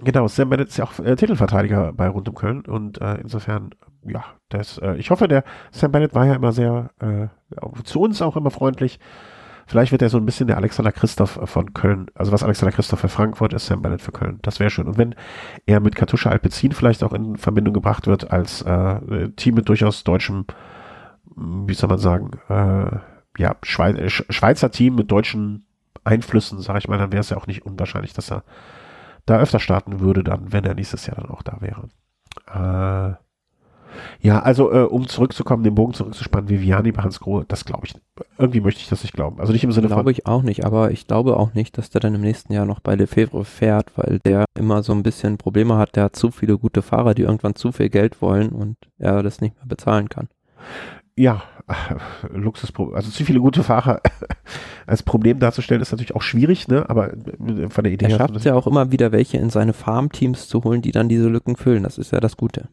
Genau, 0.01 0.29
Sam 0.29 0.49
Bennett 0.49 0.69
ist 0.69 0.77
ja 0.77 0.85
auch 0.85 0.99
äh, 1.01 1.17
Titelverteidiger 1.17 1.93
bei 1.93 2.09
Rund 2.09 2.29
um 2.29 2.35
Köln 2.35 2.61
und 2.67 3.01
äh, 3.01 3.17
insofern, 3.17 3.71
ja, 4.05 4.25
das, 4.49 4.79
äh, 4.79 4.95
ich 4.95 5.11
hoffe, 5.11 5.27
der 5.27 5.43
Sam 5.73 5.91
Bennett 5.91 6.15
war 6.15 6.25
ja 6.25 6.35
immer 6.35 6.53
sehr, 6.53 6.91
äh, 7.01 7.27
zu 7.83 8.01
uns 8.01 8.23
auch 8.23 8.37
immer 8.37 8.51
freundlich. 8.51 9.01
Vielleicht 9.67 9.93
wird 9.93 10.01
er 10.01 10.09
so 10.09 10.17
ein 10.17 10.25
bisschen 10.25 10.47
der 10.47 10.57
Alexander 10.57 10.93
Christoph 10.93 11.41
von 11.45 11.75
Köln, 11.75 12.07
also 12.15 12.33
was 12.33 12.43
Alexander 12.43 12.73
Christoph 12.73 13.01
für 13.01 13.09
Frankfurt 13.09 13.53
ist, 13.53 13.67
Sam 13.67 13.83
Bennett 13.83 14.01
für 14.01 14.13
Köln. 14.13 14.39
Das 14.43 14.61
wäre 14.61 14.71
schön. 14.71 14.87
Und 14.87 14.97
wenn 14.97 15.15
er 15.67 15.81
mit 15.81 15.95
Katusha 15.95 16.31
Alpezin 16.31 16.73
vielleicht 16.73 17.03
auch 17.03 17.13
in 17.13 17.37
Verbindung 17.37 17.75
gebracht 17.75 18.07
wird 18.07 18.31
als 18.31 18.63
äh, 18.63 19.29
Team 19.37 19.57
mit 19.57 19.69
durchaus 19.69 20.05
deutschem, 20.05 20.47
wie 21.37 21.75
soll 21.75 21.91
man 21.91 21.99
sagen, 21.99 22.31
äh, 22.49 22.99
ja, 23.37 23.57
Schweiz, 23.63 24.11
Schweizer 24.31 24.71
Team 24.71 24.95
mit 24.95 25.11
deutschen 25.11 25.67
Einflüssen, 26.03 26.61
sage 26.61 26.79
ich 26.79 26.89
mal, 26.89 26.99
dann 26.99 27.13
wäre 27.13 27.21
es 27.21 27.31
ja 27.31 27.37
auch 27.37 27.47
nicht 27.47 27.67
unwahrscheinlich, 27.67 28.15
dass 28.15 28.31
er 28.31 28.45
da 29.29 29.39
öfter 29.39 29.61
starten 29.61 30.01
würde, 30.01 30.25
dann, 30.25 30.53
wenn 30.53 30.65
er 30.65 30.75
nächstes 30.75 31.07
Jahr 31.07 31.17
dann 31.17 31.31
auch 31.31 31.43
da 31.43 31.61
wäre. 31.61 31.89
Äh, 32.47 33.17
Ja, 34.21 34.41
also 34.41 34.73
äh, 34.73 34.83
um 34.85 35.09
zurückzukommen, 35.09 35.65
den 35.65 35.75
Bogen 35.75 35.95
zurückzuspannen, 35.95 36.49
Viviani 36.49 36.93
bei 36.93 37.03
Hans 37.03 37.21
Grohe, 37.21 37.45
das 37.49 37.65
glaube 37.65 37.87
ich. 37.87 37.95
Irgendwie 38.37 38.61
möchte 38.61 38.81
ich 38.81 38.89
das 38.89 39.03
nicht 39.03 39.15
glauben. 39.15 39.41
Also 39.41 39.53
nicht 39.53 39.65
im 39.65 39.73
Sinne 39.73 39.89
glaube 39.89 40.05
von. 40.05 40.13
ich 40.13 40.27
auch 40.27 40.43
nicht, 40.43 40.65
aber 40.65 40.91
ich 40.91 41.07
glaube 41.07 41.37
auch 41.37 41.55
nicht, 41.55 41.79
dass 41.79 41.91
der 41.91 42.01
dann 42.01 42.15
im 42.15 42.21
nächsten 42.21 42.53
Jahr 42.53 42.67
noch 42.67 42.81
bei 42.81 42.95
Lefebvre 42.95 43.45
fährt, 43.45 43.97
weil 43.97 44.19
der 44.21 44.45
immer 44.57 44.83
so 44.83 44.93
ein 44.93 45.03
bisschen 45.03 45.39
Probleme 45.39 45.77
hat. 45.79 45.97
Der 45.97 46.05
hat 46.05 46.17
zu 46.17 46.31
viele 46.31 46.59
gute 46.59 46.83
Fahrer, 46.83 47.15
die 47.15 47.23
irgendwann 47.23 47.55
zu 47.55 47.73
viel 47.73 47.89
Geld 47.89 48.21
wollen 48.23 48.51
und 48.51 48.77
er 48.99 49.23
das 49.23 49.41
nicht 49.41 49.57
mehr 49.57 49.67
bezahlen 49.67 50.09
kann. 50.09 50.29
Ja, 51.19 51.43
Luxusproblem. 52.33 52.95
Also 52.97 53.11
zu 53.11 53.25
viele 53.25 53.41
gute 53.41 53.63
Fahrer 53.63 54.01
als 54.87 55.03
Problem 55.03 55.39
darzustellen, 55.39 55.83
ist 55.83 55.91
natürlich 55.91 56.15
auch 56.15 56.23
schwierig, 56.23 56.69
ne? 56.69 56.89
Aber 56.89 57.13
von 57.69 57.85
der 57.85 57.93
Idee 57.93 58.07
Er 58.07 58.11
her. 58.11 58.19
schafft 58.19 58.37
es 58.37 58.45
ja 58.45 58.55
auch 58.55 58.67
immer 58.67 58.93
wieder 58.93 59.13
welche 59.13 59.37
in 59.39 59.51
seine 59.51 59.73
Farmteams 59.73 60.49
zu 60.49 60.63
holen, 60.65 60.81
die 60.81 60.93
dann 60.93 61.09
diese 61.09 61.29
Lücken 61.29 61.57
füllen. 61.57 61.83
Das 61.83 61.99
ist 61.99 62.13
ja 62.13 62.21
das 62.21 62.37
Gute. 62.37 62.69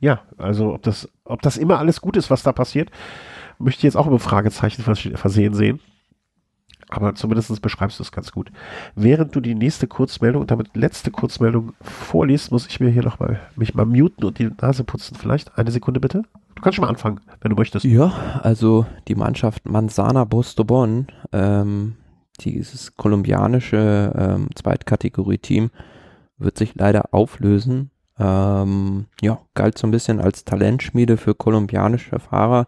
Ja, 0.00 0.20
also 0.36 0.74
ob 0.74 0.82
das, 0.82 1.08
ob 1.24 1.42
das 1.42 1.56
immer 1.56 1.78
alles 1.78 2.00
gut 2.00 2.16
ist, 2.16 2.30
was 2.30 2.42
da 2.42 2.52
passiert, 2.52 2.90
möchte 3.58 3.80
ich 3.80 3.84
jetzt 3.84 3.96
auch 3.96 4.06
über 4.06 4.20
Fragezeichen 4.20 4.82
vers 4.82 5.00
versehen 5.14 5.54
sehen. 5.54 5.80
Aber 6.90 7.14
zumindest 7.14 7.60
beschreibst 7.60 7.98
du 7.98 8.02
es 8.02 8.12
ganz 8.12 8.32
gut. 8.32 8.50
Während 8.94 9.34
du 9.34 9.40
die 9.40 9.54
nächste 9.54 9.86
Kurzmeldung 9.86 10.40
und 10.42 10.50
damit 10.50 10.74
letzte 10.74 11.10
Kurzmeldung 11.10 11.72
vorliest, 11.82 12.50
muss 12.50 12.66
ich 12.66 12.80
mir 12.80 12.88
hier 12.88 13.02
nochmal 13.02 13.40
mich 13.56 13.74
mal 13.74 13.84
muten 13.84 14.24
und 14.24 14.38
die 14.38 14.50
Nase 14.60 14.84
putzen. 14.84 15.16
Vielleicht 15.16 15.58
eine 15.58 15.70
Sekunde 15.70 16.00
bitte. 16.00 16.22
Du 16.58 16.62
kannst 16.62 16.74
schon 16.74 16.82
mal 16.82 16.88
anfangen, 16.88 17.20
wenn 17.40 17.50
du 17.50 17.56
möchtest. 17.56 17.84
Ja, 17.84 18.40
also 18.42 18.84
die 19.06 19.14
Mannschaft 19.14 19.68
Manzana 19.68 20.24
Bostobon, 20.24 21.06
ähm, 21.30 21.94
dieses 22.40 22.96
kolumbianische 22.96 24.12
ähm, 24.18 24.48
Zweitkategorie-Team, 24.56 25.70
wird 26.36 26.58
sich 26.58 26.74
leider 26.74 27.14
auflösen. 27.14 27.92
Ähm, 28.18 29.06
ja, 29.20 29.38
galt 29.54 29.78
so 29.78 29.86
ein 29.86 29.92
bisschen 29.92 30.18
als 30.18 30.44
Talentschmiede 30.44 31.16
für 31.16 31.36
kolumbianische 31.36 32.18
Fahrer, 32.18 32.66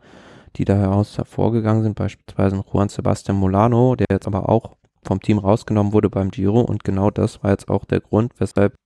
die 0.54 0.64
da 0.64 0.76
heraus 0.76 1.18
hervorgegangen 1.18 1.82
sind, 1.82 1.96
beispielsweise 1.96 2.62
Juan 2.72 2.90
Sebastian 2.90 3.38
Molano, 3.38 3.96
der 3.96 4.06
jetzt 4.08 4.28
aber 4.28 4.48
auch 4.48 4.76
vom 5.02 5.20
Team 5.20 5.38
rausgenommen 5.38 5.92
wurde 5.92 6.10
beim 6.10 6.30
Giro 6.30 6.60
und 6.60 6.84
genau 6.84 7.10
das 7.10 7.42
war 7.42 7.50
jetzt 7.50 7.68
auch 7.68 7.84
der 7.86 7.98
Grund, 7.98 8.34
weshalb 8.38 8.76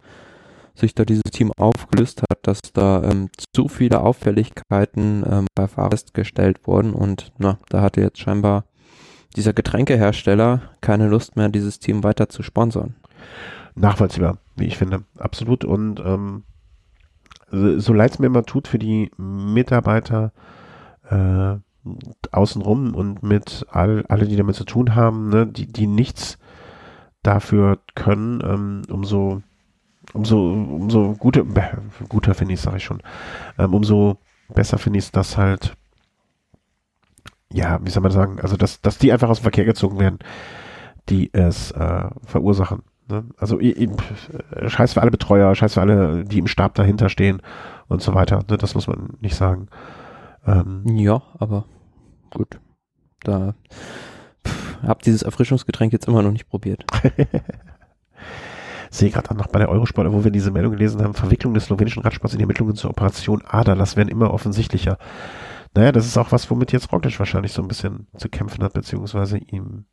sich 0.75 0.95
da 0.95 1.05
dieses 1.05 1.23
Team 1.31 1.53
aufgelöst 1.57 2.23
hat, 2.23 2.39
dass 2.43 2.61
da 2.73 3.03
ähm, 3.05 3.29
zu 3.55 3.69
viele 3.69 4.01
Auffälligkeiten 4.01 5.25
ähm, 5.29 5.47
bei 5.55 5.69
Fahrern 5.69 5.93
festgestellt 5.93 6.67
wurden 6.67 6.93
und 6.93 7.33
na, 7.39 7.59
da 7.69 7.81
hatte 7.81 8.01
jetzt 8.01 8.19
scheinbar 8.19 8.65
dieser 9.37 9.53
Getränkehersteller 9.53 10.63
keine 10.81 11.09
Lust 11.09 11.37
mehr, 11.37 11.49
dieses 11.49 11.79
Team 11.79 12.05
weiter 12.05 12.29
zu 12.29 12.43
sponsern. 12.43 12.95
Nachvollziehbar, 13.75 14.39
wie 14.57 14.67
ich 14.67 14.77
finde, 14.77 15.05
absolut. 15.19 15.65
Und 15.65 16.01
ähm, 16.01 16.45
so, 17.51 17.79
so 17.79 17.93
leid 17.93 18.13
es 18.13 18.19
mir 18.19 18.27
immer 18.27 18.45
tut 18.45 18.69
für 18.69 18.79
die 18.79 19.11
Mitarbeiter 19.17 20.33
äh, 21.09 21.57
außenrum 22.33 22.95
und 22.95 23.23
mit 23.23 23.67
all, 23.71 24.05
alle, 24.09 24.27
die 24.27 24.37
damit 24.37 24.55
zu 24.57 24.65
tun 24.65 24.95
haben, 24.95 25.29
ne, 25.29 25.47
die, 25.47 25.67
die 25.67 25.87
nichts 25.87 26.39
dafür 27.23 27.81
können, 27.95 28.41
ähm, 28.45 28.83
umso 28.89 29.43
umso, 30.15 30.53
umso 30.53 31.13
guter, 31.15 31.45
guter 32.09 32.35
finde 32.35 32.55
ich 32.55 32.61
es, 32.61 32.65
sage 32.65 32.79
ich 32.79 32.85
schon, 32.85 33.03
ähm, 33.59 33.75
umso 33.75 34.19
besser 34.55 34.79
finde 34.79 34.99
ich 34.99 35.07
es, 35.07 35.13
dass 35.13 35.37
halt, 35.37 35.77
ja, 37.53 37.79
wie 37.83 37.91
soll 37.91 38.03
man 38.03 38.13
sagen, 38.13 38.41
also 38.41 38.57
dass, 38.57 38.81
dass 38.81 38.99
die 38.99 39.13
einfach 39.13 39.29
aus 39.29 39.41
dem 39.41 39.45
Verkehr 39.45 39.65
gezogen 39.65 39.99
werden, 39.99 40.19
die 41.09 41.31
es 41.33 41.71
äh, 41.73 42.09
verursachen. 42.25 42.83
Ne? 43.09 43.25
Also 43.37 43.61
eben, 43.61 43.97
scheiß 44.67 44.95
für 44.95 45.03
alle 45.03 45.11
Betreuer, 45.11 45.55
scheiß 45.55 45.75
für 45.75 45.81
alle, 45.81 46.25
die 46.25 46.39
im 46.39 46.47
Stab 46.47 46.75
dahinter 46.75 47.09
stehen 47.09 47.43
und 47.89 48.01
so 48.01 48.15
weiter. 48.15 48.41
Ne? 48.49 48.57
Das 48.57 48.75
muss 48.75 48.87
man 48.87 49.11
nicht 49.21 49.37
sagen. 49.37 49.69
Ähm, 50.47 50.85
ja, 50.87 51.23
aber 51.39 51.67
gut. 52.31 52.59
Da 53.21 53.55
hab 54.83 55.03
dieses 55.03 55.23
Erfrischungsgetränk 55.23 55.93
jetzt 55.93 56.09
immer 56.09 56.23
noch 56.23 56.33
nicht 56.33 56.49
probiert. 56.49 56.85
sehe 58.95 59.11
gerade 59.11 59.35
noch 59.35 59.49
bei 59.49 59.59
der 59.59 59.69
Eurosport, 59.69 60.11
wo 60.13 60.25
wir 60.25 60.31
diese 60.31 60.51
Meldung 60.51 60.73
gelesen 60.73 61.03
haben, 61.03 61.15
Verwicklung 61.15 61.55
des 61.55 61.65
slowenischen 61.65 62.03
Radsports 62.03 62.35
in 62.35 62.39
die 62.39 62.45
Ermittlungen 62.45 62.77
zur 62.77 62.91
Operation 62.91 63.43
Ader, 63.47 63.75
das 63.75 63.97
werden 63.97 64.09
immer 64.09 64.33
offensichtlicher. 64.33 64.99
Naja, 65.75 65.91
das 65.91 66.07
ist 66.07 66.17
auch 66.17 66.31
was, 66.31 66.49
womit 66.51 66.71
jetzt 66.73 66.93
Roglic 66.93 67.19
wahrscheinlich 67.19 67.53
so 67.53 67.61
ein 67.61 67.69
bisschen 67.69 68.07
zu 68.17 68.29
kämpfen 68.29 68.63
hat, 68.63 68.73
beziehungsweise 68.73 69.39
ihm. 69.39 69.87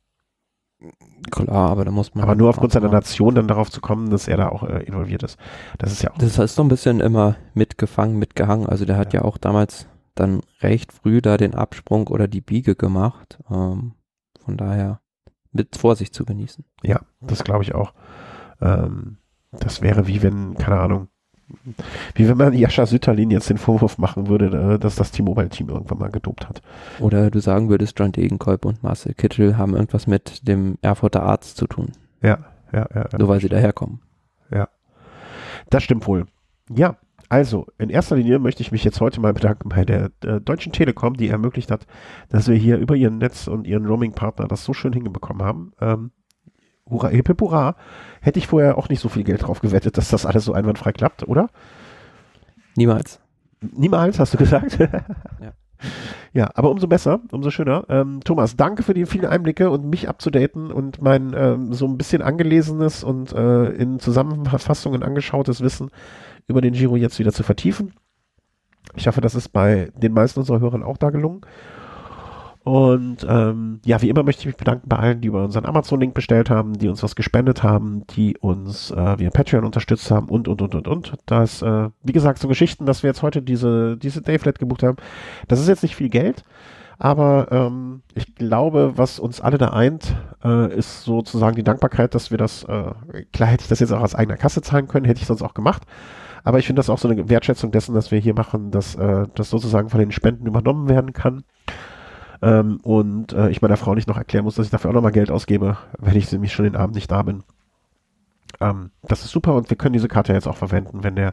Klar, 1.30 1.70
aber 1.70 1.84
da 1.84 1.90
muss 1.90 2.14
man. 2.14 2.24
Aber 2.24 2.34
nur 2.34 2.48
aufgrund 2.48 2.72
seiner 2.72 2.88
Nation 2.88 3.34
dann 3.34 3.48
darauf 3.48 3.70
zu 3.70 3.80
kommen, 3.80 4.10
dass 4.10 4.28
er 4.28 4.36
da 4.36 4.48
auch 4.48 4.62
äh, 4.62 4.82
involviert 4.84 5.22
ist. 5.22 5.38
Das 5.78 5.92
ist 5.92 6.02
ja 6.02 6.10
auch. 6.10 6.18
Das 6.18 6.38
ist 6.38 6.54
so 6.54 6.62
ein 6.62 6.68
bisschen 6.68 7.00
immer 7.00 7.36
mitgefangen, 7.54 8.18
mitgehangen. 8.18 8.66
Also 8.66 8.84
der 8.84 8.96
hat 8.96 9.12
ja, 9.12 9.20
ja 9.20 9.24
auch 9.24 9.38
damals 9.38 9.86
dann 10.14 10.42
recht 10.60 10.92
früh 10.92 11.20
da 11.20 11.36
den 11.36 11.54
Absprung 11.54 12.08
oder 12.08 12.28
die 12.28 12.40
Biege 12.40 12.74
gemacht. 12.74 13.38
Ähm, 13.50 13.94
von 14.44 14.56
daher 14.56 15.00
mit 15.52 15.76
Vorsicht 15.76 16.14
zu 16.14 16.24
genießen. 16.24 16.64
Ja, 16.82 17.00
das 17.20 17.44
glaube 17.44 17.62
ich 17.62 17.74
auch. 17.74 17.92
Ähm, 18.62 19.16
das 19.52 19.82
wäre 19.82 20.06
wie 20.06 20.22
wenn, 20.22 20.54
keine 20.54 20.80
Ahnung, 20.80 21.08
wie 22.14 22.28
wenn 22.28 22.36
man 22.36 22.54
Jascha 22.54 22.86
Sütterlin 22.86 23.30
jetzt 23.30 23.50
den 23.50 23.58
Vorwurf 23.58 23.98
machen 23.98 24.28
würde, 24.28 24.46
äh, 24.74 24.78
dass 24.78 24.96
das 24.96 25.10
T-Mobile-Team 25.10 25.68
irgendwann 25.68 25.98
mal 25.98 26.10
gedopt 26.10 26.48
hat. 26.48 26.62
Oder 26.98 27.30
du 27.30 27.40
sagen 27.40 27.68
würdest, 27.68 27.98
John 27.98 28.12
Degenkolb 28.12 28.64
und 28.64 28.82
Marcel 28.82 29.14
Kittel 29.14 29.58
haben 29.58 29.74
irgendwas 29.74 30.06
mit 30.06 30.46
dem 30.48 30.78
Erfurter 30.80 31.22
Arzt 31.22 31.56
zu 31.56 31.66
tun. 31.66 31.92
Ja, 32.22 32.38
ja, 32.72 32.86
ja. 32.94 33.08
Nur 33.18 33.28
weil 33.28 33.40
sie 33.40 33.48
daherkommen. 33.48 34.00
Ja. 34.50 34.68
Das 35.68 35.82
stimmt 35.82 36.06
wohl. 36.06 36.26
Ja, 36.70 36.96
also 37.28 37.66
in 37.78 37.90
erster 37.90 38.16
Linie 38.16 38.38
möchte 38.38 38.62
ich 38.62 38.72
mich 38.72 38.84
jetzt 38.84 39.00
heute 39.00 39.20
mal 39.20 39.32
bedanken 39.32 39.70
bei 39.70 39.84
der 39.84 40.10
äh, 40.24 40.40
Deutschen 40.40 40.72
Telekom, 40.72 41.16
die 41.16 41.28
ermöglicht 41.28 41.70
hat, 41.70 41.86
dass 42.28 42.48
wir 42.48 42.56
hier 42.56 42.78
über 42.78 42.94
ihren 42.94 43.18
Netz 43.18 43.46
und 43.46 43.66
ihren 43.66 43.86
Roaming-Partner 43.86 44.48
das 44.48 44.64
so 44.64 44.72
schön 44.72 44.92
hingebekommen 44.92 45.42
haben. 45.42 45.72
Ähm, 45.80 46.10
hurra, 46.88 47.08
hip, 47.08 47.28
hip, 47.28 47.40
hurra. 47.40 47.76
Hätte 48.20 48.38
ich 48.38 48.46
vorher 48.46 48.78
auch 48.78 48.88
nicht 48.88 49.00
so 49.00 49.08
viel 49.08 49.24
Geld 49.24 49.42
drauf 49.42 49.60
gewettet, 49.60 49.96
dass 49.98 50.08
das 50.08 50.26
alles 50.26 50.44
so 50.44 50.52
einwandfrei 50.52 50.92
klappt, 50.92 51.26
oder? 51.28 51.48
Niemals. 52.76 53.20
Niemals, 53.60 54.18
hast 54.18 54.34
du 54.34 54.38
gesagt? 54.38 54.78
ja. 54.78 55.52
Ja, 56.32 56.50
aber 56.54 56.70
umso 56.70 56.86
besser, 56.86 57.20
umso 57.30 57.50
schöner. 57.50 57.84
Ähm, 57.88 58.20
Thomas, 58.24 58.56
danke 58.56 58.82
für 58.82 58.94
die 58.94 59.04
vielen 59.04 59.26
Einblicke 59.26 59.70
und 59.70 59.84
mich 59.84 60.08
abzudaten 60.08 60.70
und 60.70 61.02
mein 61.02 61.34
ähm, 61.36 61.74
so 61.74 61.86
ein 61.86 61.98
bisschen 61.98 62.22
angelesenes 62.22 63.04
und 63.04 63.32
äh, 63.32 63.66
in 63.70 63.98
Zusammenfassungen 63.98 65.02
angeschautes 65.02 65.60
Wissen 65.60 65.90
über 66.46 66.60
den 66.60 66.72
Giro 66.72 66.96
jetzt 66.96 67.18
wieder 67.18 67.32
zu 67.32 67.42
vertiefen. 67.42 67.94
Ich 68.94 69.06
hoffe, 69.06 69.20
das 69.20 69.34
ist 69.34 69.50
bei 69.50 69.90
den 69.94 70.12
meisten 70.12 70.40
unserer 70.40 70.60
Hörern 70.60 70.82
auch 70.82 70.96
da 70.96 71.10
gelungen. 71.10 71.42
Und 72.64 73.26
ähm, 73.28 73.80
ja, 73.84 74.00
wie 74.02 74.08
immer 74.08 74.22
möchte 74.22 74.40
ich 74.40 74.46
mich 74.46 74.56
bedanken 74.56 74.88
bei 74.88 74.96
allen, 74.96 75.20
die 75.20 75.28
über 75.28 75.42
unseren 75.42 75.66
Amazon-Link 75.66 76.14
bestellt 76.14 76.48
haben, 76.48 76.74
die 76.78 76.88
uns 76.88 77.02
was 77.02 77.16
gespendet 77.16 77.64
haben, 77.64 78.06
die 78.08 78.38
uns 78.38 78.92
äh, 78.92 79.18
via 79.18 79.30
Patreon 79.30 79.64
unterstützt 79.64 80.10
haben 80.12 80.28
und, 80.28 80.46
und, 80.46 80.62
und, 80.62 80.74
und, 80.76 80.86
und. 80.86 81.12
Das, 81.26 81.62
äh, 81.62 81.88
wie 82.04 82.12
gesagt, 82.12 82.38
so 82.38 82.46
Geschichten, 82.46 82.86
dass 82.86 83.02
wir 83.02 83.08
jetzt 83.08 83.22
heute 83.22 83.42
diese, 83.42 83.96
diese 83.96 84.22
Dayflat 84.22 84.60
gebucht 84.60 84.84
haben, 84.84 84.96
das 85.48 85.58
ist 85.58 85.66
jetzt 85.66 85.82
nicht 85.82 85.96
viel 85.96 86.08
Geld, 86.08 86.44
aber 87.00 87.48
ähm, 87.50 88.02
ich 88.14 88.32
glaube, 88.36 88.92
was 88.94 89.18
uns 89.18 89.40
alle 89.40 89.58
da 89.58 89.70
eint, 89.70 90.14
äh, 90.44 90.72
ist 90.72 91.02
sozusagen 91.02 91.56
die 91.56 91.64
Dankbarkeit, 91.64 92.14
dass 92.14 92.30
wir 92.30 92.38
das, 92.38 92.62
äh, 92.62 92.92
klar 93.32 93.48
hätte 93.48 93.62
ich 93.62 93.68
das 93.68 93.80
jetzt 93.80 93.92
auch 93.92 94.02
aus 94.02 94.14
eigener 94.14 94.36
Kasse 94.36 94.62
zahlen 94.62 94.86
können, 94.86 95.06
hätte 95.06 95.20
ich 95.20 95.26
sonst 95.26 95.42
auch 95.42 95.54
gemacht. 95.54 95.82
Aber 96.44 96.60
ich 96.60 96.66
finde 96.66 96.78
das 96.78 96.90
auch 96.90 96.98
so 96.98 97.08
eine 97.08 97.28
Wertschätzung 97.28 97.72
dessen, 97.72 97.92
dass 97.92 98.12
wir 98.12 98.20
hier 98.20 98.34
machen, 98.34 98.70
dass 98.70 98.94
äh, 98.94 99.26
das 99.34 99.50
sozusagen 99.50 99.88
von 99.88 99.98
den 99.98 100.12
Spenden 100.12 100.46
übernommen 100.46 100.88
werden 100.88 101.12
kann. 101.12 101.42
Ähm, 102.42 102.80
und 102.82 103.32
äh, 103.32 103.50
ich 103.50 103.62
meiner 103.62 103.76
Frau 103.76 103.94
nicht 103.94 104.08
noch 104.08 104.18
erklären 104.18 104.44
muss, 104.44 104.56
dass 104.56 104.66
ich 104.66 104.72
dafür 104.72 104.90
auch 104.90 104.94
nochmal 104.94 105.12
Geld 105.12 105.30
ausgebe, 105.30 105.78
wenn 105.98 106.16
ich 106.16 106.30
nämlich 106.32 106.52
schon 106.52 106.64
den 106.64 106.76
Abend 106.76 106.96
nicht 106.96 107.10
da 107.10 107.22
bin. 107.22 107.44
Ähm, 108.60 108.90
das 109.02 109.24
ist 109.24 109.30
super 109.30 109.54
und 109.54 109.70
wir 109.70 109.76
können 109.76 109.92
diese 109.92 110.08
Karte 110.08 110.32
jetzt 110.32 110.48
auch 110.48 110.56
verwenden, 110.56 111.04
wenn 111.04 111.16
der 111.16 111.32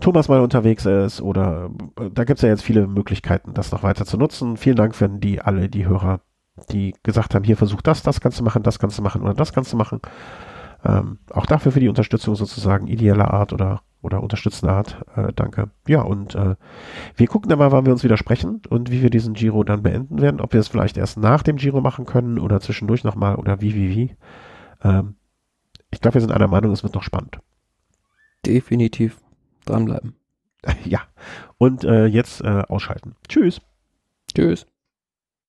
Thomas 0.00 0.28
mal 0.28 0.40
unterwegs 0.40 0.84
ist 0.86 1.20
oder 1.20 1.70
äh, 2.00 2.10
da 2.12 2.24
gibt 2.24 2.38
es 2.38 2.42
ja 2.42 2.48
jetzt 2.48 2.64
viele 2.64 2.88
Möglichkeiten, 2.88 3.54
das 3.54 3.70
noch 3.70 3.84
weiter 3.84 4.04
zu 4.04 4.16
nutzen. 4.16 4.56
Vielen 4.56 4.76
Dank 4.76 4.96
für 4.96 5.08
die 5.08 5.40
alle, 5.40 5.68
die 5.68 5.86
Hörer, 5.86 6.20
die 6.70 6.94
gesagt 7.04 7.34
haben, 7.34 7.44
hier 7.44 7.56
versuch 7.56 7.80
das, 7.80 8.02
das 8.02 8.18
du 8.18 8.42
machen, 8.42 8.64
das 8.64 8.78
du 8.78 9.02
machen 9.02 9.22
oder 9.22 9.34
das 9.34 9.52
du 9.52 9.76
machen. 9.76 10.00
Ähm, 10.84 11.18
auch 11.30 11.46
dafür 11.46 11.70
für 11.72 11.80
die 11.80 11.88
Unterstützung 11.88 12.34
sozusagen 12.34 12.88
ideeller 12.88 13.32
Art 13.32 13.52
oder 13.52 13.82
oder 14.04 14.22
unterstützende 14.22 14.72
Art. 14.72 15.04
Äh, 15.16 15.32
danke. 15.34 15.70
Ja, 15.88 16.02
und 16.02 16.34
äh, 16.34 16.56
wir 17.16 17.26
gucken 17.26 17.48
dann 17.48 17.58
mal, 17.58 17.72
wann 17.72 17.86
wir 17.86 17.92
uns 17.92 18.04
wieder 18.04 18.16
sprechen 18.16 18.62
und 18.68 18.90
wie 18.90 19.02
wir 19.02 19.10
diesen 19.10 19.34
Giro 19.34 19.64
dann 19.64 19.82
beenden 19.82 20.20
werden. 20.20 20.40
Ob 20.40 20.52
wir 20.52 20.60
es 20.60 20.68
vielleicht 20.68 20.96
erst 20.96 21.16
nach 21.16 21.42
dem 21.42 21.56
Giro 21.56 21.80
machen 21.80 22.06
können 22.06 22.38
oder 22.38 22.60
zwischendurch 22.60 23.04
nochmal 23.04 23.36
oder 23.36 23.60
wie, 23.60 23.74
wie, 23.74 23.90
wie. 23.90 24.16
Ähm, 24.82 25.16
ich 25.90 26.00
glaube, 26.00 26.14
wir 26.14 26.20
sind 26.20 26.32
einer 26.32 26.48
Meinung, 26.48 26.72
es 26.72 26.82
wird 26.82 26.94
noch 26.94 27.02
spannend. 27.02 27.38
Definitiv 28.46 29.18
dranbleiben. 29.64 30.14
Ja, 30.86 31.00
und 31.58 31.84
äh, 31.84 32.06
jetzt 32.06 32.40
äh, 32.40 32.62
ausschalten. 32.68 33.16
Tschüss. 33.28 33.60
Tschüss. 34.34 34.66